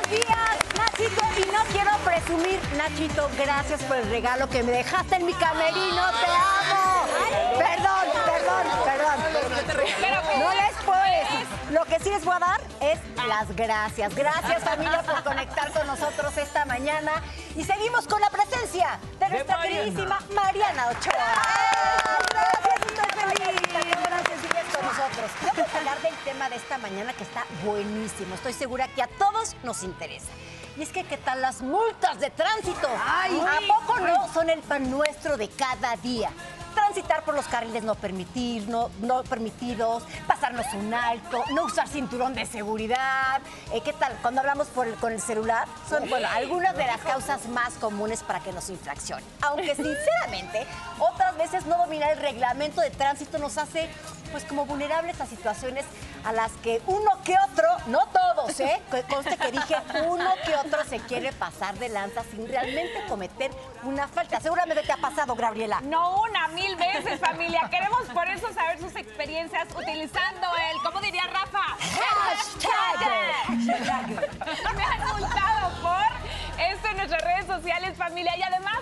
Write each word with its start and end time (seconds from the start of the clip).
buenos 0.00 0.10
días, 0.10 0.58
Nachito. 0.76 1.22
Y 1.36 1.52
no 1.52 1.64
quiero 1.72 1.90
presumir, 2.04 2.60
Nachito, 2.76 3.30
gracias 3.36 3.82
por 3.82 3.96
el 3.96 4.10
regalo 4.10 4.48
que 4.48 4.62
me 4.62 4.72
dejaste 4.72 5.16
en 5.16 5.26
mi 5.26 5.34
camerino. 5.34 6.02
Te 6.20 6.26
amo. 6.26 7.06
Perdón, 7.58 8.06
perdón, 8.24 8.66
perdón. 8.84 9.16
No 10.38 10.54
les 10.54 10.72
puedo 10.84 11.02
decir. 11.02 11.46
Lo 11.70 11.84
que 11.84 11.98
sí 12.00 12.10
les 12.10 12.24
voy 12.24 12.34
a 12.34 12.38
dar 12.38 12.60
es 12.80 12.98
las 13.26 13.54
gracias. 13.54 14.14
Gracias, 14.14 14.64
familia, 14.64 15.02
por 15.02 15.22
conectar 15.22 15.72
con 15.72 15.86
nosotros 15.86 16.36
esta 16.36 16.64
mañana. 16.64 17.12
Y 17.56 17.64
seguimos 17.64 18.06
con 18.06 18.20
la 18.20 18.30
presencia 18.30 18.98
de 19.18 19.28
nuestra 19.28 19.60
queridísima 19.62 20.18
Mariana 20.34 20.88
Ochoa. 20.88 21.34
Gracias, 22.30 22.76
estoy 22.86 23.10
feliz. 23.20 23.60
Gracias, 24.02 24.40
sigues 24.40 24.76
con 24.76 24.79
nosotros. 24.90 25.30
Vamos 25.42 25.74
a 25.74 25.78
hablar 25.78 26.02
del 26.02 26.14
tema 26.24 26.48
de 26.48 26.56
esta 26.56 26.78
mañana 26.78 27.12
que 27.12 27.22
está 27.22 27.44
buenísimo. 27.64 28.34
Estoy 28.34 28.52
segura 28.52 28.88
que 28.88 29.02
a 29.02 29.06
todos 29.06 29.56
nos 29.62 29.82
interesa. 29.82 30.30
Y 30.76 30.82
es 30.82 30.90
que, 30.90 31.04
¿qué 31.04 31.16
tal 31.16 31.40
las 31.40 31.62
multas 31.62 32.18
de 32.20 32.30
tránsito? 32.30 32.88
Ay. 33.04 33.40
¿A 33.40 33.72
poco 33.72 34.00
no 34.00 34.32
son 34.32 34.50
el 34.50 34.60
pan 34.60 34.90
nuestro 34.90 35.36
de 35.36 35.48
cada 35.48 35.96
día? 35.96 36.30
Transitar 36.92 37.22
por 37.22 37.36
los 37.36 37.46
carriles 37.46 37.84
no, 37.84 37.94
permitir, 37.94 38.66
no, 38.68 38.90
no 39.00 39.22
permitidos, 39.22 40.02
pasarnos 40.26 40.66
un 40.74 40.92
alto, 40.92 41.44
no 41.54 41.66
usar 41.66 41.86
cinturón 41.86 42.34
de 42.34 42.44
seguridad. 42.46 43.40
Eh, 43.72 43.80
¿Qué 43.80 43.92
tal? 43.92 44.12
Cuando 44.22 44.40
hablamos 44.40 44.66
por 44.66 44.88
el- 44.88 44.96
con 44.96 45.12
el 45.12 45.20
celular, 45.20 45.68
son 45.88 46.10
bueno, 46.10 46.26
algunas 46.34 46.76
de 46.76 46.84
las 46.84 46.98
causas 47.02 47.46
más 47.46 47.74
comunes 47.74 48.24
para 48.24 48.40
que 48.40 48.52
nos 48.52 48.68
infraccionen. 48.70 49.24
Aunque 49.42 49.76
sinceramente, 49.76 50.66
otras 50.98 51.36
veces 51.36 51.64
no 51.66 51.78
dominar 51.78 52.10
el 52.10 52.18
reglamento 52.18 52.80
de 52.80 52.90
tránsito 52.90 53.38
nos 53.38 53.56
hace 53.56 53.88
pues 54.32 54.44
como 54.44 54.64
vulnerables 54.64 55.20
a 55.20 55.26
situaciones 55.26 55.84
a 56.24 56.32
las 56.32 56.52
que 56.62 56.80
uno 56.86 57.10
que 57.24 57.34
otro, 57.50 57.66
no 57.86 58.00
todos, 58.08 58.58
¿eh? 58.60 58.80
Conste 59.08 59.36
que 59.36 59.50
dije 59.52 59.74
uno 60.06 60.30
que 60.44 60.54
otro 60.56 60.84
se 60.88 60.98
quiere 61.00 61.32
pasar 61.32 61.76
de 61.78 61.88
lanza 61.88 62.22
sin 62.30 62.46
realmente 62.48 63.04
cometer 63.08 63.50
una 63.84 64.06
falta. 64.08 64.40
Seguramente 64.40 64.82
te 64.84 64.92
ha 64.92 64.98
pasado, 64.98 65.34
Gabriela. 65.34 65.80
No 65.82 66.20
una, 66.22 66.46
mil 66.48 66.76
veces, 66.80 67.20
familia. 67.20 67.68
Queremos 67.70 68.06
por 68.12 68.28
eso 68.28 68.52
saber 68.52 68.78
sus 68.78 68.94
experiencias 68.96 69.68
utilizando 69.76 70.46
el, 70.70 70.82
¿cómo 70.82 71.00
diría 71.00 71.26
Rafa? 71.26 71.76
Hashtag. 72.38 73.00
Me 74.76 74.82
han 74.84 75.18
multado 75.18 75.70
por 75.82 76.29
esto 76.60 76.88
en 76.88 76.96
nuestras 76.98 77.22
redes 77.22 77.46
sociales, 77.46 77.96
familia. 77.96 78.36
Y 78.36 78.42
además, 78.42 78.78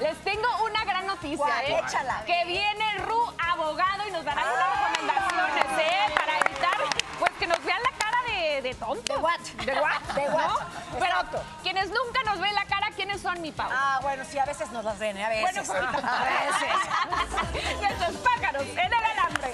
les 0.00 0.16
tengo 0.18 0.48
una 0.64 0.84
gran 0.84 1.06
noticia, 1.06 1.36
¿Cuál? 1.36 1.64
¿eh? 1.64 1.80
Échala. 1.86 2.24
Que 2.26 2.44
viene 2.46 2.94
Ru 2.98 3.32
Abogado 3.50 4.06
y 4.08 4.10
nos 4.12 4.24
dará 4.24 4.42
unas 4.42 4.90
recomendaciones, 4.90 5.86
¿eh? 5.86 6.12
Para 6.14 6.38
evitar, 6.38 6.76
pues, 7.18 7.32
que 7.38 7.46
nos 7.46 7.64
vean 7.64 7.80
la 7.82 7.98
cara 7.98 8.18
de, 8.26 8.62
de 8.62 8.74
tontos. 8.74 9.16
De 9.16 9.22
what? 9.22 9.40
De 9.40 9.80
what, 9.80 10.02
De 10.14 10.28
what. 10.30 10.48
¿no? 10.48 10.98
Pero 10.98 11.42
quienes 11.62 11.88
nunca 11.88 12.22
nos 12.26 12.40
ven 12.40 12.54
la 12.54 12.64
cara, 12.66 12.88
¿quiénes 12.94 13.20
son, 13.20 13.40
mi 13.40 13.52
Pau? 13.52 13.68
Ah, 13.72 13.98
bueno, 14.02 14.24
sí, 14.28 14.38
a 14.38 14.44
veces 14.44 14.70
nos 14.70 14.84
las 14.84 14.98
ven, 14.98 15.16
¿eh? 15.16 15.24
a 15.24 15.28
veces. 15.28 15.66
Bueno, 15.68 15.86
poquito. 15.92 16.06
a 16.06 16.24
veces. 16.24 17.80
Nuestros 17.80 18.16
pájaros 18.16 18.62
en 18.62 18.92
el 18.92 19.04
alambre. 19.04 19.52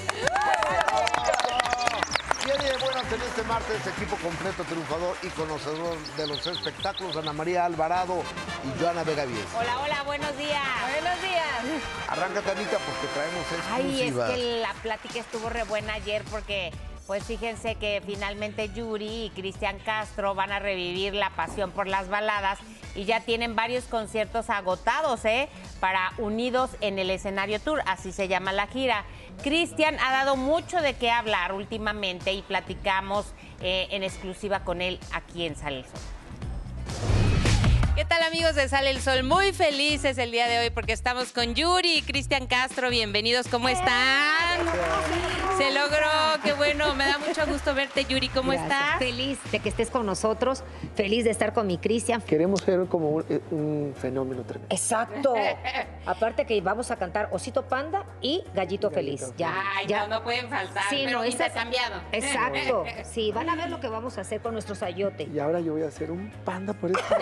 Tiene 2.56 2.78
buenas 2.78 3.12
en 3.12 3.20
este 3.20 3.42
martes, 3.42 3.86
equipo 3.86 4.16
completo, 4.16 4.64
triunfador 4.64 5.14
y 5.22 5.28
conocedor 5.28 5.98
de 6.16 6.26
los 6.26 6.46
espectáculos, 6.46 7.14
Ana 7.18 7.34
María 7.34 7.66
Alvarado 7.66 8.22
y 8.64 8.80
Joana 8.80 9.04
Vega 9.04 9.26
Vies. 9.26 9.44
Hola, 9.54 9.78
hola, 9.80 10.02
buenos 10.04 10.34
días. 10.38 10.62
Buenos 10.90 11.20
días. 11.20 11.82
Arráncate, 12.08 12.50
Anita, 12.50 12.78
porque 12.78 13.06
traemos 13.12 13.44
Ay, 13.70 13.84
es 13.84 13.90
exclusivas. 14.00 14.30
que 14.30 14.60
la 14.62 14.72
plática 14.82 15.18
estuvo 15.20 15.50
re 15.50 15.64
buena 15.64 15.92
ayer 15.92 16.24
porque, 16.30 16.72
pues 17.08 17.24
fíjense 17.24 17.76
que 17.76 18.02
finalmente 18.04 18.68
Yuri 18.68 19.24
y 19.24 19.30
Cristian 19.30 19.78
Castro 19.78 20.34
van 20.34 20.52
a 20.52 20.58
revivir 20.58 21.14
la 21.14 21.30
pasión 21.30 21.70
por 21.70 21.86
las 21.88 22.10
baladas 22.10 22.58
y 22.94 23.06
ya 23.06 23.20
tienen 23.20 23.56
varios 23.56 23.84
conciertos 23.84 24.50
agotados, 24.50 25.24
¿eh? 25.24 25.48
Para 25.80 26.12
Unidos 26.18 26.68
en 26.82 26.98
el 26.98 27.08
Escenario 27.08 27.60
Tour, 27.60 27.80
así 27.86 28.12
se 28.12 28.28
llama 28.28 28.52
la 28.52 28.66
gira. 28.66 29.06
Cristian 29.42 29.96
ha 30.00 30.12
dado 30.12 30.36
mucho 30.36 30.82
de 30.82 30.96
qué 30.96 31.10
hablar 31.10 31.54
últimamente 31.54 32.34
y 32.34 32.42
platicamos 32.42 33.32
eh, 33.62 33.88
en 33.90 34.02
exclusiva 34.02 34.62
con 34.62 34.82
él 34.82 35.00
aquí 35.14 35.46
en 35.46 35.56
Sale 35.56 35.78
el 35.78 35.84
Sol. 35.86 36.00
¿Qué 37.98 38.04
tal 38.04 38.22
amigos 38.22 38.54
de 38.54 38.68
Sale 38.68 38.90
el 38.90 39.00
Sol? 39.00 39.24
Muy 39.24 39.52
felices 39.52 40.18
el 40.18 40.30
día 40.30 40.46
de 40.46 40.60
hoy 40.60 40.70
porque 40.70 40.92
estamos 40.92 41.32
con 41.32 41.56
Yuri 41.56 41.94
y 41.94 42.02
Cristian 42.02 42.46
Castro. 42.46 42.90
Bienvenidos, 42.90 43.48
¿cómo 43.48 43.68
están? 43.68 44.60
Se 45.58 45.72
logró, 45.72 46.37
bueno, 46.74 46.94
me 46.94 47.04
da 47.06 47.18
mucho 47.18 47.46
gusto 47.46 47.74
verte 47.74 48.04
Yuri, 48.04 48.28
¿cómo 48.28 48.52
Gracias. 48.52 48.70
estás? 48.72 48.98
Feliz 48.98 49.38
de 49.50 49.60
que 49.60 49.68
estés 49.68 49.90
con 49.90 50.06
nosotros, 50.06 50.64
feliz 50.94 51.24
de 51.24 51.30
estar 51.30 51.52
con 51.52 51.66
mi 51.66 51.78
Cristian. 51.78 52.20
Queremos 52.22 52.60
ser 52.62 52.86
como 52.86 53.08
un, 53.10 53.24
eh, 53.28 53.40
un 53.50 53.94
fenómeno 53.98 54.42
tremendo. 54.42 54.74
Exacto. 54.74 55.34
Aparte 56.06 56.46
que 56.46 56.60
vamos 56.60 56.90
a 56.90 56.96
cantar 56.96 57.28
Osito 57.32 57.62
Panda 57.66 58.04
y 58.20 58.44
Gallito 58.54 58.90
Feliz. 58.90 59.32
Ya, 59.36 59.54
Ay, 59.76 59.86
ya. 59.86 60.06
no, 60.06 60.18
no 60.18 60.22
pueden 60.24 60.48
faltar, 60.48 60.84
Sí, 60.90 61.02
pero 61.04 61.18
no, 61.18 61.24
esa- 61.24 61.46
intercambiado. 61.46 62.00
Exacto. 62.12 62.84
Sí, 63.04 63.32
van 63.32 63.48
a 63.48 63.54
ver 63.56 63.70
lo 63.70 63.80
que 63.80 63.88
vamos 63.88 64.18
a 64.18 64.20
hacer 64.22 64.40
con 64.40 64.52
nuestro 64.52 64.74
sayote. 64.74 65.28
Y 65.32 65.38
ahora 65.38 65.60
yo 65.60 65.72
voy 65.72 65.82
a 65.82 65.90
ser 65.90 66.10
un 66.10 66.30
panda 66.44 66.72
por 66.74 66.90
esta. 66.90 67.16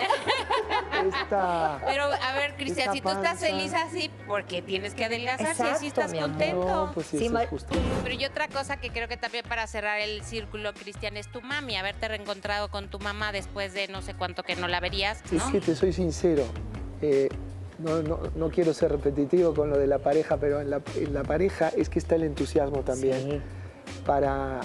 esta 1.07 1.79
Pero 1.85 2.03
a 2.05 2.33
ver, 2.33 2.55
Cristian, 2.55 2.93
si 2.93 3.01
tú 3.01 3.09
estás 3.09 3.39
feliz 3.39 3.73
así, 3.73 4.09
porque 4.27 4.61
tienes 4.61 4.93
que 4.93 5.05
adelgazar 5.05 5.55
si 5.55 5.63
así 5.63 5.87
Exacto, 5.87 6.01
estás 6.13 6.13
contento. 6.13 6.65
no, 6.65 6.91
pues 6.93 7.07
sí, 7.07 7.17
Sí, 7.19 7.25
eso 7.25 7.33
ma- 7.33 7.43
es 7.43 7.49
justo. 7.49 7.75
Pero 8.03 8.15
y 8.15 8.25
otra 8.25 8.47
cosa 8.47 8.77
que 8.77 8.89
creo 8.89 9.07
que 9.07 9.17
también 9.17 9.36
para 9.43 9.67
cerrar 9.67 9.99
el 9.99 10.21
círculo, 10.23 10.73
Cristian, 10.73 11.17
es 11.17 11.31
tu 11.31 11.41
mami, 11.41 11.75
haberte 11.77 12.07
reencontrado 12.07 12.69
con 12.69 12.89
tu 12.89 12.99
mamá 12.99 13.31
después 13.31 13.73
de 13.73 13.87
no 13.87 14.01
sé 14.01 14.13
cuánto 14.13 14.43
que 14.43 14.55
no 14.55 14.67
la 14.67 14.79
verías, 14.79 15.21
Es 15.31 15.45
¿no? 15.45 15.51
que 15.51 15.59
te 15.61 15.75
soy 15.75 15.93
sincero. 15.93 16.43
eh, 17.01 17.29
no, 17.79 18.01
no, 18.01 18.19
no 18.35 18.49
quiero 18.49 18.73
ser 18.73 18.91
repetitivo 18.91 19.53
con 19.53 19.69
lo 19.69 19.77
de 19.77 19.85
la 19.85 19.99
pareja, 19.99 20.37
pero 20.37 20.59
en 20.61 20.71
la, 20.71 20.81
en 20.95 21.13
la 21.13 21.21
pareja 21.23 21.69
es 21.77 21.89
que 21.89 21.99
está 21.99 22.15
el 22.15 22.23
entusiasmo 22.23 22.79
también 22.81 23.21
Sí. 23.21 23.41
para 24.05 24.61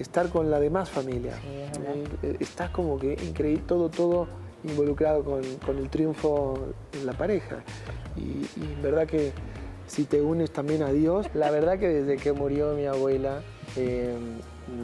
estar 0.00 0.28
con 0.28 0.50
la 0.50 0.58
demás 0.58 0.88
familia. 0.90 1.34
es 1.72 1.78
verdad. 1.78 1.94
Eh, 2.22 2.36
Estás 2.40 2.70
como 2.70 2.98
que 2.98 3.12
increíble, 3.22 3.62
todo, 3.66 3.88
todo 3.90 4.26
involucrado 4.64 5.22
con, 5.24 5.42
con 5.64 5.78
el 5.78 5.88
triunfo 5.88 6.58
en 6.94 7.06
la 7.06 7.12
pareja. 7.12 7.58
Y, 8.16 8.20
y 8.60 8.64
en 8.74 8.82
verdad 8.82 9.06
que 9.06 9.30
si 9.86 10.02
te 10.04 10.20
unes 10.20 10.50
también 10.52 10.82
a 10.82 10.90
Dios, 10.90 11.26
la 11.34 11.52
verdad 11.52 11.78
que 11.78 11.86
desde 11.88 12.16
que 12.16 12.32
murió 12.32 12.72
mi 12.74 12.86
abuela 12.86 13.40
eh, 13.76 14.14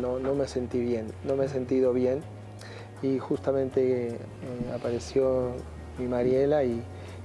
no, 0.01 0.19
no 0.19 0.35
me 0.35 0.47
sentí 0.47 0.81
bien, 0.81 1.07
no 1.25 1.37
me 1.37 1.47
he 1.47 1.49
sentido 1.49 1.93
bien. 1.93 2.23
Y 3.03 3.19
justamente 3.19 4.09
eh, 4.09 4.19
apareció 4.75 5.53
mi 5.99 6.07
Mariela 6.09 6.65
y, 6.65 6.83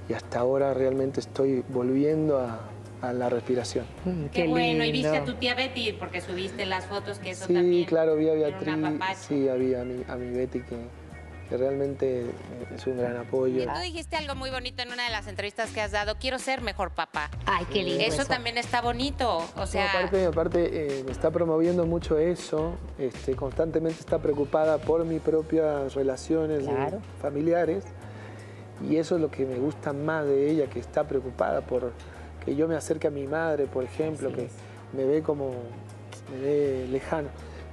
y 0.08 0.12
hasta 0.12 0.40
ahora 0.40 0.74
realmente 0.74 1.20
estoy 1.20 1.64
volviendo 1.68 2.38
a, 2.38 2.60
a 3.00 3.12
la 3.12 3.28
respiración. 3.30 3.86
Mm, 4.04 4.26
Qué, 4.26 4.46
bueno, 4.46 4.84
y 4.84 4.92
viste 4.92 5.16
a 5.16 5.24
tu 5.24 5.34
tía 5.34 5.54
Betty, 5.54 5.92
porque 5.92 6.20
subiste 6.20 6.66
las 6.66 6.84
fotos, 6.86 7.18
que 7.18 7.30
eso 7.30 7.46
Sí, 7.46 7.54
también. 7.54 7.84
claro, 7.84 8.16
vi 8.16 8.28
a 8.28 8.34
Beatriz, 8.34 8.74
sí, 9.16 9.48
había 9.48 9.80
a 9.80 9.84
mi, 9.84 10.02
a 10.06 10.16
mi 10.16 10.36
Betty 10.36 10.60
que, 10.60 10.76
que 11.50 11.56
realmente 11.56 12.26
es 12.72 12.86
un 12.86 12.96
gran 12.96 13.16
apoyo. 13.16 13.64
Y 13.64 13.66
tú 13.66 13.78
dijiste 13.82 14.14
algo 14.14 14.36
muy 14.36 14.50
bonito 14.50 14.82
en 14.84 14.92
una 14.92 15.04
de 15.04 15.10
las 15.10 15.26
entrevistas 15.26 15.70
que 15.70 15.80
has 15.80 15.90
dado, 15.90 16.14
quiero 16.20 16.38
ser 16.38 16.60
mejor 16.62 16.92
papá. 16.92 17.28
Ay, 17.44 17.66
qué 17.72 17.82
lindo. 17.82 18.04
Eso 18.04 18.24
también 18.24 18.56
está 18.56 18.80
bonito, 18.80 19.38
o 19.38 19.44
No, 19.56 19.66
sea, 19.66 19.90
aparte, 19.90 20.26
aparte 20.26 21.00
eh, 21.00 21.02
me 21.04 21.10
está 21.10 21.32
promoviendo 21.32 21.84
mucho 21.86 22.18
eso, 22.18 22.74
este, 22.98 23.34
constantemente 23.34 23.98
está 23.98 24.18
preocupada 24.20 24.78
por 24.78 25.04
mis 25.04 25.20
propias 25.20 25.92
relaciones 25.94 26.62
eh, 26.68 26.98
familiares 27.20 27.82
y 28.88 28.96
eso 28.96 29.16
es 29.16 29.20
lo 29.20 29.30
que 29.30 29.44
me 29.44 29.56
gusta 29.56 29.92
más 29.92 30.24
de 30.26 30.50
ella, 30.52 30.66
que 30.70 30.78
está 30.78 31.02
preocupada 31.08 31.62
por 31.62 31.92
que 32.44 32.54
yo 32.54 32.68
me 32.68 32.76
acerque 32.76 33.08
a 33.08 33.10
mi 33.10 33.26
madre, 33.26 33.66
por 33.66 33.82
ejemplo, 33.82 34.28
Así 34.28 34.36
que 34.36 34.44
es. 34.44 34.52
me 34.92 35.04
ve 35.04 35.20
como, 35.22 35.50
me 36.32 36.40
ve 36.40 36.86
lejano. 36.92 37.28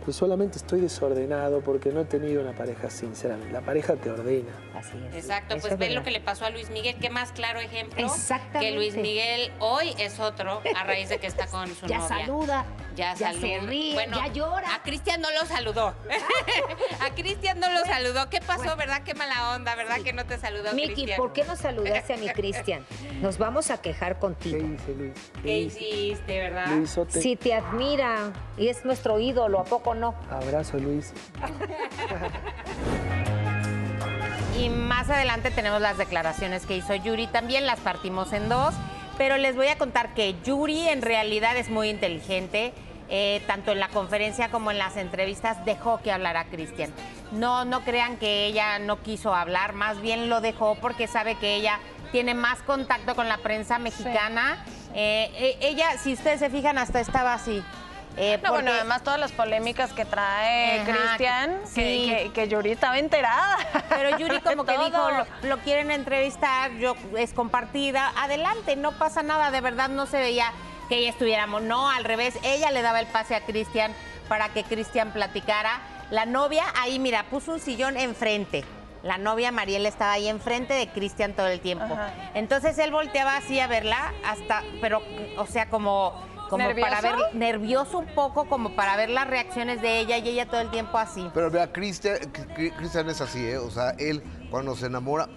Pues 0.08 0.16
solamente 0.16 0.58
estoy 0.58 0.80
desordenado 0.80 1.60
porque 1.60 1.92
no 1.92 2.00
he 2.00 2.06
tenido 2.06 2.42
una 2.42 2.56
pareja 2.56 2.90
sinceramente. 2.90 3.52
La 3.52 3.60
pareja 3.60 3.98
te 3.98 4.10
ordena. 4.10 4.54
Así 4.80 4.98
es. 5.10 5.16
exacto, 5.16 5.56
Eso 5.56 5.62
pues 5.62 5.74
es 5.74 5.80
ven 5.80 5.96
lo 5.96 6.04
que 6.04 6.12
le 6.12 6.20
pasó 6.20 6.46
a 6.46 6.50
Luis 6.50 6.70
Miguel, 6.70 6.96
qué 7.00 7.10
más 7.10 7.32
claro 7.32 7.60
ejemplo 7.60 8.06
Exactamente. 8.06 8.60
que 8.60 8.72
Luis 8.76 8.96
Miguel 8.96 9.52
hoy 9.60 9.94
es 9.98 10.20
otro 10.20 10.62
a 10.76 10.84
raíz 10.84 11.10
de 11.10 11.18
que 11.20 11.28
está 11.28 11.48
con 11.48 11.68
su 11.76 11.86
Ya 11.88 11.98
novia. 12.00 12.08
saluda, 12.20 12.66
Ya, 12.96 13.14
ya 13.16 13.28
saluda. 13.34 13.42
se 13.42 13.60
ríe, 13.66 13.94
Bueno, 13.94 14.18
ya 14.18 14.28
llora. 14.34 14.76
A 14.76 14.82
Cristian 14.84 15.22
no 15.22 15.30
lo 15.32 15.46
saludó. 15.46 15.94
a 17.02 17.10
Cristian 17.16 17.60
no 17.60 17.70
lo 17.72 17.86
saludó. 17.86 18.30
¿Qué 18.30 18.40
pasó, 18.42 18.76
verdad? 18.76 19.02
Qué 19.04 19.14
mala 19.14 19.56
onda, 19.56 19.76
¿verdad? 19.76 19.98
Que 20.04 20.14
no 20.14 20.26
te 20.26 20.38
saludó 20.38 20.74
Miki. 20.74 21.08
¿por 21.18 21.34
qué 21.34 21.44
no 21.44 21.56
saludaste 21.56 22.14
a 22.14 22.18
mi 22.18 22.28
Cristian? 22.34 22.86
Nos 23.22 23.38
vamos 23.38 23.70
a 23.72 23.82
quejar 23.82 24.16
¿Qué 24.16 24.20
contigo. 24.20 24.58
hice, 24.58 24.94
Luis? 24.96 25.14
¿Qué 25.44 25.58
hiciste, 25.60 26.40
verdad? 26.40 26.68
Luisote. 26.68 27.22
Si 27.22 27.36
te 27.36 27.54
admira 27.54 28.32
y 28.58 28.68
es 28.70 28.84
nuestro 28.86 29.20
ídolo, 29.20 29.60
¿a 29.60 29.64
poco 29.64 29.94
no? 29.96 30.16
Abrazo, 30.30 30.78
Luis. 30.78 31.14
Y 34.58 34.70
más 34.70 35.10
adelante 35.10 35.52
tenemos 35.52 35.82
las 35.82 35.98
declaraciones 35.98 36.66
que 36.66 36.76
hizo 36.76 36.96
Yuri, 36.96 37.28
también 37.28 37.66
las 37.66 37.80
partimos 37.80 38.34
en 38.34 38.50
dos, 38.50 38.74
pero 39.18 39.38
les 39.38 39.56
voy 39.56 39.68
a 39.68 39.78
contar 39.78 40.14
que 40.16 40.36
Yuri 40.44 40.90
en 40.90 41.02
realidad 41.04 41.56
es 41.58 41.70
muy 41.70 41.90
inteligente 41.90 42.74
eh, 43.10 43.42
tanto 43.48 43.72
en 43.72 43.80
la 43.80 43.88
conferencia 43.88 44.50
como 44.50 44.72
en 44.72 44.78
las 44.78 44.98
entrevistas, 44.98 45.64
dejó 45.64 46.02
que 46.02 46.12
hablara 46.12 46.46
Cristian. 46.46 46.92
No, 47.32 47.64
no 47.64 47.82
crean 47.82 48.18
que 48.18 48.48
ella 48.48 48.80
no 48.80 49.02
quiso 49.02 49.34
hablar, 49.34 49.74
más 49.74 50.02
bien 50.02 50.28
lo 50.28 50.42
dejó 50.42 50.76
porque 50.76 51.08
sabe 51.08 51.36
que 51.36 51.56
ella 51.56 51.80
tiene 52.12 52.34
más 52.34 52.62
contacto 52.64 53.16
con 53.16 53.30
la 53.30 53.38
prensa 53.38 53.80
mexicana. 53.80 54.66
Eh, 54.94 55.32
eh, 55.36 55.58
ella, 55.62 55.98
si 55.98 56.14
ustedes 56.14 56.40
se 56.40 56.50
fijan, 56.50 56.78
hasta 56.78 57.00
estaba 57.00 57.34
así. 57.34 57.64
Eh, 58.18 58.40
No, 58.44 58.52
bueno, 58.52 58.72
además 58.72 59.04
todas 59.04 59.20
las 59.20 59.32
polémicas 59.32 59.94
que 59.94 60.04
trae 60.06 60.84
Cristian, 60.84 61.60
sí. 61.66 61.82
que, 62.10 62.24
que, 62.24 62.34
que 62.34 62.48
Yuri 62.48 62.72
estaba 62.72 62.98
enterada. 62.98 63.58
Pero 63.90 64.18
Yuri 64.18 64.40
como 64.42 64.66
que 64.66 64.72
dijo, 64.86 65.12
lo, 65.12 65.26
lo 65.50 65.58
quieren 65.60 65.92
entrevistar, 65.92 66.72
yo 66.74 66.96
es 67.16 67.34
compartida, 67.34 68.12
adelante, 68.18 68.76
no 68.76 68.92
pasa 68.94 69.22
nada, 69.24 69.52
de 69.52 69.62
verdad 69.62 69.90
no 69.90 70.06
se 70.08 70.18
veía 70.18 70.52
que 70.90 70.98
ella 70.98 71.10
estuviéramos, 71.10 71.62
no, 71.62 71.90
al 71.90 72.04
revés, 72.06 72.38
ella 72.44 72.72
le 72.72 72.82
daba 72.82 73.00
el 73.00 73.08
pase 73.08 73.36
a 73.36 73.42
Cristian 73.42 73.94
para 74.28 74.50
que 74.50 74.64
Cristian 74.64 75.12
platicara. 75.12 75.80
La 76.10 76.26
novia 76.26 76.64
ahí, 76.80 77.00
mira, 77.00 77.24
puso 77.24 77.52
un 77.52 77.60
sillón 77.60 77.98
enfrente. 77.98 78.64
La 79.04 79.18
novia 79.18 79.52
Mariel 79.52 79.86
estaba 79.86 80.14
ahí 80.14 80.28
enfrente 80.28 80.74
de 80.74 80.88
Cristian 80.90 81.34
todo 81.34 81.48
el 81.48 81.60
tiempo. 81.60 81.86
Ajá. 81.86 82.12
Entonces 82.34 82.78
él 82.80 82.92
volteaba 82.92 83.36
así 83.38 83.60
a 83.60 83.68
verla 83.68 84.14
hasta, 84.26 84.64
pero, 84.82 85.02
o 85.38 85.46
sea, 85.46 85.70
como, 85.70 86.20
como 86.48 86.64
para 86.76 87.02
ver, 87.02 87.12
¿Nervioso? 87.12 87.30
nervioso 87.34 87.98
un 88.00 88.08
poco, 88.08 88.46
como 88.48 88.76
para 88.76 88.96
ver 88.98 89.10
las 89.10 89.28
reacciones 89.28 89.82
de 89.82 90.00
ella 90.00 90.18
y 90.18 90.30
ella 90.30 90.46
todo 90.48 90.62
el 90.62 90.70
tiempo 90.72 90.98
así. 90.98 91.30
Pero 91.34 91.50
vea, 91.52 91.72
Cristian 91.72 92.18
Cri- 92.56 92.76
Cristian 92.76 93.10
es 93.10 93.22
así, 93.22 93.46
¿eh? 93.46 93.58
O 93.58 93.70
sea, 93.72 93.92
él 94.00 94.24
cuando 94.50 94.76
se 94.76 94.88
enamora. 94.88 95.28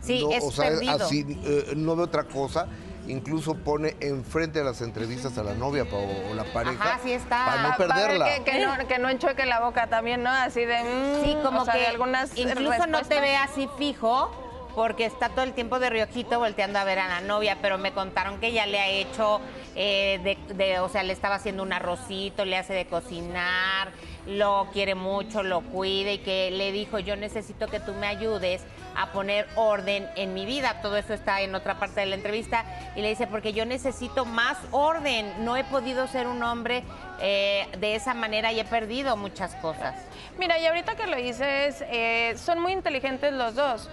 Sí, 0.00 0.22
no, 0.22 0.30
es 0.32 0.44
o 0.44 0.50
sea, 0.52 0.68
perdido. 0.70 0.92
así, 0.96 1.24
eh, 1.44 1.72
no 1.76 1.96
ve 1.96 2.02
otra 2.04 2.24
cosa. 2.24 2.66
Incluso 3.06 3.54
pone 3.54 3.96
enfrente 4.00 4.60
de 4.60 4.64
las 4.64 4.80
entrevistas 4.80 5.36
a 5.36 5.42
la 5.42 5.52
novia 5.54 5.84
pa- 5.84 5.96
o 5.96 6.34
la 6.34 6.44
pareja. 6.44 6.82
Ajá, 6.82 7.00
sí 7.02 7.12
está. 7.12 7.44
Para 7.44 7.62
no 7.62 7.68
para 7.76 7.94
ver 7.96 8.04
perderla. 8.06 8.24
que, 8.26 8.44
que 8.44 8.64
no, 8.64 8.88
que 8.88 8.98
no 8.98 9.08
enchueque 9.10 9.44
la 9.44 9.60
boca 9.60 9.88
también, 9.88 10.22
¿no? 10.22 10.30
Así 10.30 10.64
de. 10.64 10.82
mm, 10.82 11.22
Sí, 11.24 11.36
como 11.42 11.60
o 11.62 11.64
sea, 11.66 11.74
que 11.74 11.80
de 11.80 11.86
algunas 11.88 12.36
incluso 12.38 12.86
no 12.86 13.02
te 13.02 13.20
respuestas. 13.20 13.20
ve 13.20 13.36
así 13.36 13.68
fijo 13.76 14.30
porque 14.74 15.04
está 15.04 15.28
todo 15.28 15.42
el 15.42 15.52
tiempo 15.52 15.78
de 15.78 15.90
riojito 15.90 16.38
volteando 16.38 16.78
a 16.78 16.84
ver 16.84 16.98
a 16.98 17.08
la 17.08 17.20
novia, 17.20 17.58
pero 17.62 17.78
me 17.78 17.92
contaron 17.92 18.40
que 18.40 18.52
ya 18.52 18.66
le 18.66 18.80
ha 18.80 18.88
hecho, 18.88 19.40
eh, 19.76 20.36
de, 20.54 20.78
o 20.80 20.88
sea, 20.88 21.02
le 21.02 21.12
estaba 21.12 21.36
haciendo 21.36 21.62
un 21.62 21.72
arrocito, 21.72 22.44
le 22.44 22.56
hace 22.56 22.72
de 22.72 22.86
cocinar, 22.86 23.92
lo 24.26 24.68
quiere 24.72 24.94
mucho, 24.94 25.42
lo 25.42 25.60
cuida 25.60 26.12
y 26.12 26.18
que 26.18 26.50
le 26.50 26.72
dijo, 26.72 26.98
yo 26.98 27.16
necesito 27.16 27.66
que 27.68 27.80
tú 27.80 27.92
me 27.94 28.06
ayudes 28.06 28.64
a 28.96 29.12
poner 29.12 29.46
orden 29.56 30.08
en 30.16 30.34
mi 30.34 30.46
vida. 30.46 30.80
Todo 30.80 30.96
eso 30.96 31.14
está 31.14 31.40
en 31.42 31.54
otra 31.54 31.78
parte 31.78 32.00
de 32.00 32.06
la 32.06 32.14
entrevista. 32.14 32.64
Y 32.96 33.02
le 33.02 33.08
dice, 33.08 33.26
porque 33.26 33.52
yo 33.52 33.66
necesito 33.66 34.24
más 34.24 34.56
orden. 34.70 35.44
No 35.44 35.56
he 35.56 35.64
podido 35.64 36.06
ser 36.06 36.26
un 36.26 36.42
hombre 36.42 36.84
eh, 37.20 37.66
de 37.78 37.96
esa 37.96 38.14
manera 38.14 38.52
y 38.52 38.60
he 38.60 38.64
perdido 38.64 39.16
muchas 39.16 39.54
cosas. 39.56 39.94
Mira, 40.38 40.58
y 40.58 40.66
ahorita 40.66 40.94
que 40.94 41.06
lo 41.06 41.16
dices, 41.16 41.84
eh, 41.88 42.34
son 42.36 42.60
muy 42.60 42.72
inteligentes 42.72 43.32
los 43.32 43.54
dos. 43.54 43.88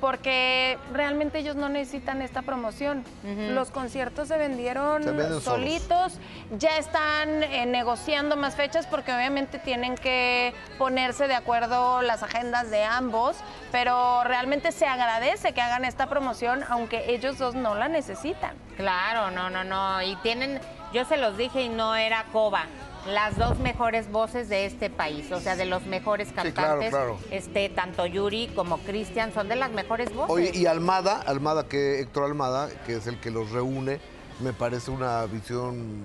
Porque 0.00 0.78
realmente 0.92 1.38
ellos 1.38 1.56
no 1.56 1.68
necesitan 1.68 2.22
esta 2.22 2.42
promoción. 2.42 3.04
Los 3.24 3.70
conciertos 3.70 4.28
se 4.28 4.36
vendieron 4.36 5.02
Se 5.02 5.10
venden 5.10 5.28
solos. 5.28 5.44
solitos, 5.44 6.18
ya 6.58 6.76
están 6.78 7.42
eh, 7.42 7.66
negociando 7.66 8.36
más 8.36 8.54
fechas 8.54 8.86
porque 8.86 9.12
obviamente 9.12 9.58
tienen 9.58 9.94
que 9.96 10.54
ponerse 10.78 11.28
de 11.28 11.34
acuerdo 11.34 12.02
las 12.02 12.22
agendas 12.22 12.70
de 12.70 12.84
ambos, 12.84 13.36
pero 13.72 14.22
realmente 14.24 14.72
se 14.72 14.86
agradece 14.86 15.52
que 15.52 15.60
hagan 15.60 15.84
esta 15.84 16.06
promoción 16.08 16.64
aunque 16.68 17.14
ellos 17.14 17.38
dos 17.38 17.54
no 17.54 17.74
la 17.74 17.88
necesitan. 17.88 18.54
Claro, 18.76 19.30
no, 19.30 19.50
no, 19.50 19.64
no. 19.64 20.02
Y 20.02 20.16
tienen, 20.16 20.60
yo 20.92 21.04
se 21.04 21.16
los 21.16 21.36
dije 21.36 21.62
y 21.62 21.68
no 21.68 21.96
era 21.96 22.24
coba. 22.32 22.64
Las 23.06 23.38
dos 23.38 23.58
mejores 23.60 24.10
voces 24.10 24.48
de 24.48 24.66
este 24.66 24.90
país, 24.90 25.30
o 25.30 25.40
sea, 25.40 25.54
de 25.54 25.64
los 25.64 25.86
mejores 25.86 26.32
claro, 26.32 26.52
cantantes, 26.52 26.90
claro. 26.90 27.18
este, 27.30 27.68
tanto 27.68 28.04
Yuri 28.06 28.48
como 28.54 28.78
Cristian 28.78 29.32
son 29.32 29.48
de 29.48 29.56
las 29.56 29.70
mejores 29.70 30.12
voces. 30.12 30.30
Oye, 30.34 30.50
y 30.54 30.66
Almada, 30.66 31.20
Almada, 31.20 31.68
que 31.68 32.00
Héctor 32.00 32.24
Almada, 32.24 32.68
que 32.84 32.96
es 32.96 33.06
el 33.06 33.18
que 33.20 33.30
los 33.30 33.50
reúne, 33.52 34.00
me 34.40 34.52
parece 34.52 34.90
una 34.90 35.24
visión 35.26 36.04